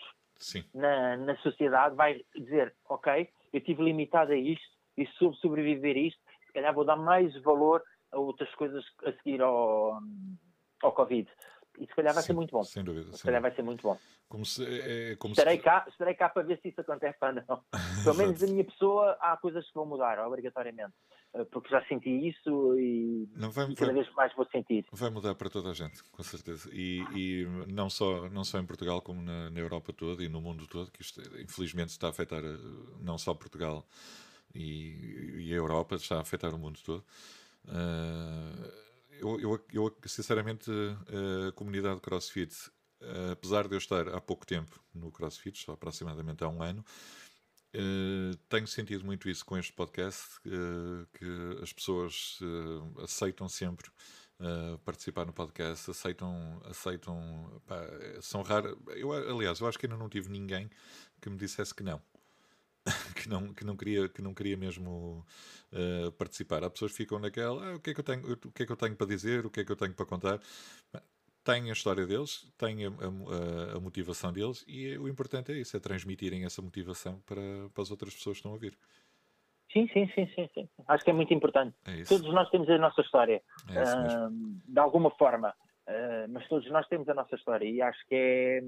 na, 0.74 1.18
na 1.18 1.36
sociedade, 1.38 1.96
vai 1.96 2.22
dizer, 2.36 2.74
ok, 2.90 3.30
eu 3.54 3.60
estive 3.60 3.84
limitado 3.84 4.32
a 4.32 4.38
isto 4.38 4.68
e 4.98 5.06
soube 5.18 5.38
sobreviver 5.38 5.96
a 5.96 6.00
isto, 6.00 6.20
se 6.46 6.54
calhar 6.54 6.74
vou 6.74 6.86
dar 6.86 6.96
mais 6.96 7.34
valor 7.41 7.82
outras 8.14 8.53
coisas 8.56 8.84
a 9.06 9.11
seguir 9.14 9.41
ao, 9.41 9.99
ao 10.81 10.91
Covid. 10.94 11.30
E 11.80 11.86
se 11.86 11.95
calhar 11.95 12.14
vai 12.14 12.23
Sim, 12.23 12.27
ser 12.27 12.34
muito 12.34 12.52
bom. 12.52 12.64
Sem 12.64 12.84
dúvida. 12.84 13.15
Se 13.15 13.23
calhar 13.23 13.41
vai 13.41 13.56
ser 13.56 13.61
muito 13.61 13.81
bom. 13.84 13.98
Como 14.27 14.45
se, 14.45 14.65
é, 14.65 15.11
é 15.11 15.15
como 15.15 15.34
estarei, 15.34 15.57
se... 15.57 15.64
cá, 15.64 15.86
estarei 15.88 16.14
cá 16.14 16.30
para 16.30 16.44
ver 16.44 16.60
se 16.61 16.69
isso 16.69 16.81
acontece 16.81 17.18
ou 17.22 17.34
não. 17.34 17.64
Pelo 18.03 18.15
menos 18.15 18.44
a 18.44 18.48
minha 18.48 18.65
pessoa, 18.65 19.18
há 19.22 19.38
coisas 19.38 19.65
que 19.65 19.73
vão 19.73 19.86
mudar, 19.86 20.19
obrigatoriamente. 20.19 20.94
Eh, 21.34 21.45
porque 21.45 21.69
já 21.69 21.84
senti 21.86 22.10
isso 22.27 22.77
e, 22.80 23.30
não 23.36 23.52
vai, 23.52 23.69
e 23.69 23.76
cada 23.76 23.94
vai, 23.94 24.03
vez 24.03 24.14
mais 24.15 24.34
vou 24.36 24.45
sentir. 24.52 24.86
Vai 24.91 25.10
mudar 25.10 25.36
para 25.36 25.49
toda 25.49 25.69
a 25.69 25.73
gente, 25.73 26.03
com 26.11 26.23
certeza. 26.23 26.69
E, 26.73 27.03
e 27.15 27.45
não, 27.68 27.90
só, 27.90 28.27
não 28.30 28.44
só 28.44 28.60
em 28.60 28.65
Portugal, 28.65 29.02
como 29.02 29.22
na, 29.22 29.49
na, 29.49 29.60
Europa 29.60 29.94
toda 29.94 30.23
e 30.23 30.30
no 30.30 30.41
mundo 30.41 30.65
todo, 30.68 30.91
que 30.91 31.02
isto 31.02 31.22
infelizmente 31.40 31.90
está 31.90 32.07
a 32.07 32.10
afetar 32.10 32.44
eh, 32.44 32.57
não 33.02 33.18
só 33.18 33.34
Portugal 33.34 33.86
e, 34.56 35.45
e 35.48 35.53
a 35.53 35.57
Europa, 35.57 35.95
está 35.95 36.18
a 36.18 36.22
afetar 36.22 36.53
o 36.53 36.57
mundo 36.57 36.80
todo. 36.84 37.06
Uh, 37.70 38.80
eu, 39.12 39.40
eu, 39.40 39.66
eu, 39.74 39.98
sinceramente, 40.06 40.72
a 41.48 41.52
comunidade 41.52 42.00
CrossFit, 42.00 42.56
apesar 43.32 43.68
de 43.68 43.76
eu 43.76 43.78
estar 43.78 44.08
há 44.10 44.22
pouco 44.22 44.46
tempo 44.46 44.82
no 44.94 45.12
CrossFit, 45.12 45.64
só 45.64 45.74
aproximadamente 45.74 46.44
há 46.44 46.48
um 46.48 46.64
ano, 46.64 46.84
uh, 47.76 48.36
tenho 48.48 48.66
sentido 48.66 49.06
muito 49.06 49.30
isso 49.30 49.46
com 49.46 49.58
este 49.58 49.74
podcast, 49.74 50.40
que 50.41 51.62
as 51.62 51.74
pessoas 51.74 52.40
aceitam 53.04 53.50
sempre 53.50 53.91
participar 54.86 55.26
no 55.26 55.34
podcast, 55.34 55.91
aceitam, 55.91 56.62
aceitam, 56.64 57.62
pá, 57.68 57.82
são 58.22 58.41
raras. 58.41 58.74
Eu, 58.96 59.12
aliás, 59.12 59.60
eu 59.60 59.68
acho 59.68 59.78
que 59.78 59.86
ainda 59.86 59.98
não 59.98 60.08
tive 60.08 60.30
ninguém 60.30 60.70
que 61.20 61.30
me 61.30 61.38
dissesse 61.38 61.76
que 61.76 61.84
não. 61.84 62.02
Que 63.24 63.30
não, 63.30 63.54
que 63.54 63.66
não, 63.66 63.76
queria, 63.76 64.08
que 64.08 64.22
não 64.22 64.34
queria 64.34 64.56
mesmo 64.58 65.26
uh, 65.74 66.12
participar. 66.14 66.64
Há 66.64 66.70
pessoas 66.70 66.91
que 66.91 66.98
ficam 66.98 67.20
naquela, 67.20 67.72
ah, 67.72 67.76
o, 67.76 67.80
que 67.80 67.91
é 67.91 67.94
que 67.94 68.00
eu 68.00 68.04
tenho, 68.04 68.34
o 68.34 68.52
que 68.52 68.64
é 68.64 68.66
que 68.66 68.72
eu 68.72 68.78
tenho 68.78 68.96
para 68.96 69.08
dizer, 69.08 69.46
o 69.46 69.50
que 69.50 69.62
é 69.62 69.66
que 69.66 69.72
eu 69.72 69.76
tenho 69.76 69.94
para 69.94 70.06
contar. 70.06 70.40
Têm 71.44 71.70
a 71.70 71.74
história 71.74 72.06
deles, 72.06 72.52
têm 72.58 72.86
a, 72.86 72.90
a, 72.90 73.78
a, 73.78 73.80
motivação 73.80 74.32
deles 74.32 74.64
e 74.68 74.98
o 74.98 75.08
importante 75.08 75.52
é 75.52 75.56
isso, 75.56 75.76
é 75.76 75.80
transmitirem 75.80 76.46
essa 76.46 76.62
motivação 76.62 77.20
para, 77.26 77.41
para 77.74 77.82
as 77.82 77.91
outras 77.91 78.14
pessoas 78.14 78.36
que 78.36 78.40
estão 78.40 78.52
a 78.52 78.56
ouvir. 78.56 78.78
Sim, 79.72 79.88
sim, 79.94 80.08
sim, 80.14 80.28
sim, 80.36 80.50
sim. 80.54 80.70
Acho 80.88 81.04
que 81.04 81.10
é 81.12 81.14
muito 81.14 81.34
importante. 81.34 81.76
É 81.86 82.04
todos 82.04 82.34
nós 82.34 82.50
temos 82.50 82.70
a 82.70 82.78
nossa 82.78 83.02
história, 83.02 83.41
é 83.70 83.84
uh, 83.84 84.32
de 84.68 84.80
alguma 84.80 85.12
forma, 85.12 85.50
uh, 85.50 86.28
mas 86.30 86.48
todos 86.48 86.70
nós 86.72 86.88
temos 86.88 87.08
a 87.08 87.14
nossa 87.14 87.36
história 87.36 87.66
e 87.66 87.82
acho 87.82 88.06
que 88.08 88.16
é 88.16 88.62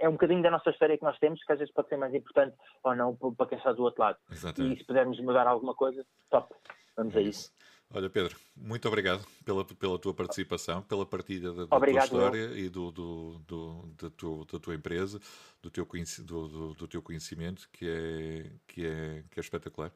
é 0.00 0.08
um 0.08 0.12
bocadinho 0.12 0.42
da 0.42 0.50
nossa 0.50 0.70
história 0.70 0.96
que 0.96 1.04
nós 1.04 1.18
temos, 1.18 1.42
que 1.44 1.52
às 1.52 1.58
vezes 1.58 1.72
pode 1.72 1.88
ser 1.88 1.96
mais 1.96 2.14
importante 2.14 2.56
ou 2.82 2.96
não 2.96 3.14
para 3.14 3.46
quem 3.46 3.58
está 3.58 3.72
do 3.72 3.82
outro 3.82 4.00
lado. 4.00 4.18
Exatamente. 4.30 4.74
E 4.74 4.78
se 4.78 4.84
pudermos 4.84 5.20
mudar 5.20 5.46
alguma 5.46 5.74
coisa, 5.74 6.04
top. 6.30 6.52
Vamos 6.96 7.14
é 7.14 7.18
a 7.18 7.22
isso. 7.22 7.52
Olha, 7.92 8.08
Pedro, 8.08 8.36
muito 8.56 8.86
obrigado 8.86 9.26
pela, 9.44 9.64
pela 9.64 9.98
tua 9.98 10.14
participação, 10.14 10.80
pela 10.82 11.04
partilha 11.04 11.52
da, 11.52 11.66
da 11.66 11.78
tua 11.78 11.90
história 11.90 12.38
eu. 12.38 12.58
e 12.58 12.68
do, 12.68 12.92
do, 12.92 13.38
do, 13.46 13.88
da, 14.00 14.10
tua, 14.10 14.46
da 14.46 14.58
tua 14.60 14.74
empresa, 14.74 15.20
do 15.60 15.70
teu, 15.70 15.84
do, 16.20 16.74
do, 16.74 16.86
teu 16.86 17.02
conhecimento, 17.02 17.68
que 17.72 17.88
é, 17.88 18.50
que 18.68 18.86
é, 18.86 19.24
que 19.28 19.40
é 19.40 19.42
espetacular. 19.42 19.92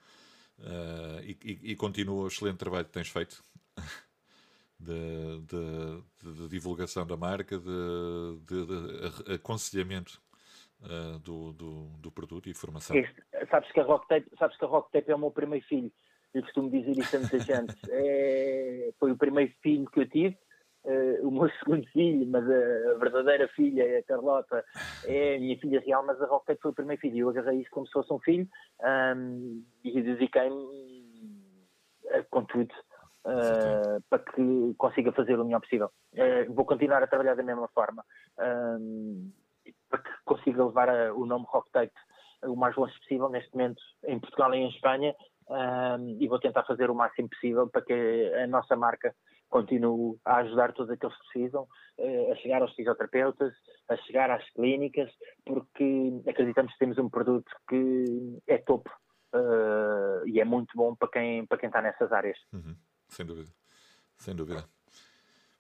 Uh, 0.59 1.23
e, 1.23 1.39
e, 1.45 1.73
e 1.73 1.77
continua 1.77 2.25
o 2.25 2.27
excelente 2.27 2.59
trabalho 2.59 2.85
que 2.85 2.93
tens 2.93 3.09
feito. 3.09 3.43
de, 4.85 5.41
de, 5.41 6.33
de, 6.35 6.49
divulgação 6.49 7.07
da 7.07 7.17
marca, 7.17 7.59
de, 7.59 8.39
de 8.47 9.33
aconselhamento 9.35 10.21
uh, 10.83 11.19
do, 11.21 11.53
do, 11.53 11.89
do, 11.99 12.13
produto 12.13 12.49
e 12.49 12.55
formação. 12.55 12.97
Este, 12.97 13.23
sabes, 13.51 13.71
que 13.73 13.81
a 13.81 13.85
Rock 13.85 14.07
Tape, 14.09 14.31
sabes 14.39 14.57
que 14.57 14.65
a 14.65 14.69
Rock 14.69 14.93
Tape 14.93 15.11
é 15.11 15.15
o 15.15 15.19
meu 15.19 15.31
primeiro 15.31 15.65
filho. 15.67 15.91
Eu 16.33 16.43
costumo 16.43 16.71
dizer 16.71 16.99
isso 16.99 17.17
a 17.17 17.21
muita 17.21 17.39
gente. 17.39 17.75
É, 17.91 18.93
foi 18.99 19.13
o 19.13 19.17
primeiro 19.17 19.53
filho 19.63 19.87
que 19.91 20.01
eu 20.01 20.09
tive. 20.09 20.37
Uh, 20.85 21.27
o 21.27 21.31
meu 21.31 21.49
segundo 21.59 21.87
filho, 21.89 22.27
mas 22.27 22.45
a, 22.49 22.91
a, 22.93 22.99
verdadeira 22.99 23.49
filha, 23.49 23.99
a 23.99 24.03
Carlota, 24.03 24.63
é 25.05 25.37
a 25.37 25.41
minha 25.41 25.59
filha 25.59 25.81
real, 25.81 26.05
mas 26.05 26.21
a 26.21 26.27
Rock 26.27 26.47
Tape 26.47 26.61
foi 26.61 26.71
o 26.73 26.75
primeiro 26.75 27.01
filho. 27.01 27.19
Eu 27.19 27.31
agarrei 27.31 27.61
isso 27.61 27.71
como 27.71 27.87
se 27.87 27.93
fosse 27.93 28.13
um 28.13 28.19
filho 28.19 28.47
um, 29.17 29.65
e 29.83 30.03
dediquei-me 30.03 31.05
com 32.31 32.45
tudo 32.45 32.75
uh, 33.25 34.03
para 34.09 34.19
que 34.21 34.75
consiga 34.77 35.13
fazer 35.13 35.39
o 35.39 35.45
melhor 35.45 35.61
possível. 35.61 35.91
Uh, 36.13 36.53
vou 36.53 36.65
continuar 36.65 37.03
a 37.03 37.07
trabalhar 37.07 37.35
da 37.35 37.43
mesma 37.43 37.69
forma 37.69 38.05
uh, 38.39 39.33
para 39.89 39.99
que 40.01 40.11
consiga 40.25 40.65
levar 40.65 40.89
a, 40.89 41.15
o 41.15 41.27
nome 41.27 41.47
Rock 41.49 41.71
Tape 41.71 41.93
o 42.45 42.57
mais 42.57 42.77
longe 42.77 42.97
possível, 42.99 43.31
neste 43.31 43.51
momento 43.55 43.83
em 44.05 44.21
Portugal 44.21 44.55
e 44.55 44.59
em 44.59 44.69
Espanha, 44.69 45.15
e 46.19 46.29
vou 46.29 46.39
tentar 46.39 46.63
fazer 46.65 46.91
o 46.91 46.95
máximo 46.95 47.27
possível 47.31 47.67
para 47.71 47.81
que 47.81 48.33
a 48.35 48.47
nossa 48.47 48.77
marca 48.77 49.15
continue 49.49 50.19
a 50.27 50.41
ajudar 50.41 50.75
todos 50.75 50.91
aqueles 50.91 51.17
que 51.17 51.25
precisam, 51.33 51.67
a 52.31 52.35
chegar 52.37 52.61
aos 52.61 52.75
fisioterapeutas, 52.75 53.55
a 53.89 53.97
chegar 53.97 54.31
às 54.31 54.47
clínicas, 54.51 55.11
porque 55.47 56.21
acreditamos 56.29 56.71
que 56.75 56.79
temos 56.81 56.99
um 56.99 57.09
produto 57.09 57.51
que 57.67 58.43
é 58.47 58.59
topo 58.59 58.91
uh, 59.35 60.27
e 60.27 60.39
é 60.39 60.45
muito 60.45 60.77
bom 60.77 60.95
para 60.95 61.09
quem, 61.09 61.47
para 61.47 61.57
quem 61.57 61.69
está 61.69 61.81
nessas 61.81 62.13
áreas. 62.13 62.37
Uhum 62.53 62.77
sem 63.15 63.25
dúvida. 63.27 63.49
Sem 64.19 64.35
dúvida. 64.35 64.69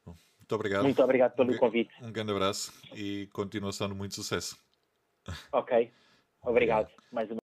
Bom, 0.05 0.15
muito 0.39 0.55
obrigado. 0.55 0.83
Muito 0.83 1.03
obrigado 1.03 1.35
pelo 1.35 1.53
um, 1.53 1.59
convite. 1.59 1.93
Um 2.03 2.13
grande 2.13 2.33
abraço 2.33 2.73
e 2.95 3.29
continuação 3.33 3.89
de 3.89 3.95
muito 3.95 4.15
sucesso. 4.15 4.59
Ok. 5.53 5.93
Obrigado. 6.43 6.91
Mais 7.11 7.31
uma 7.31 7.41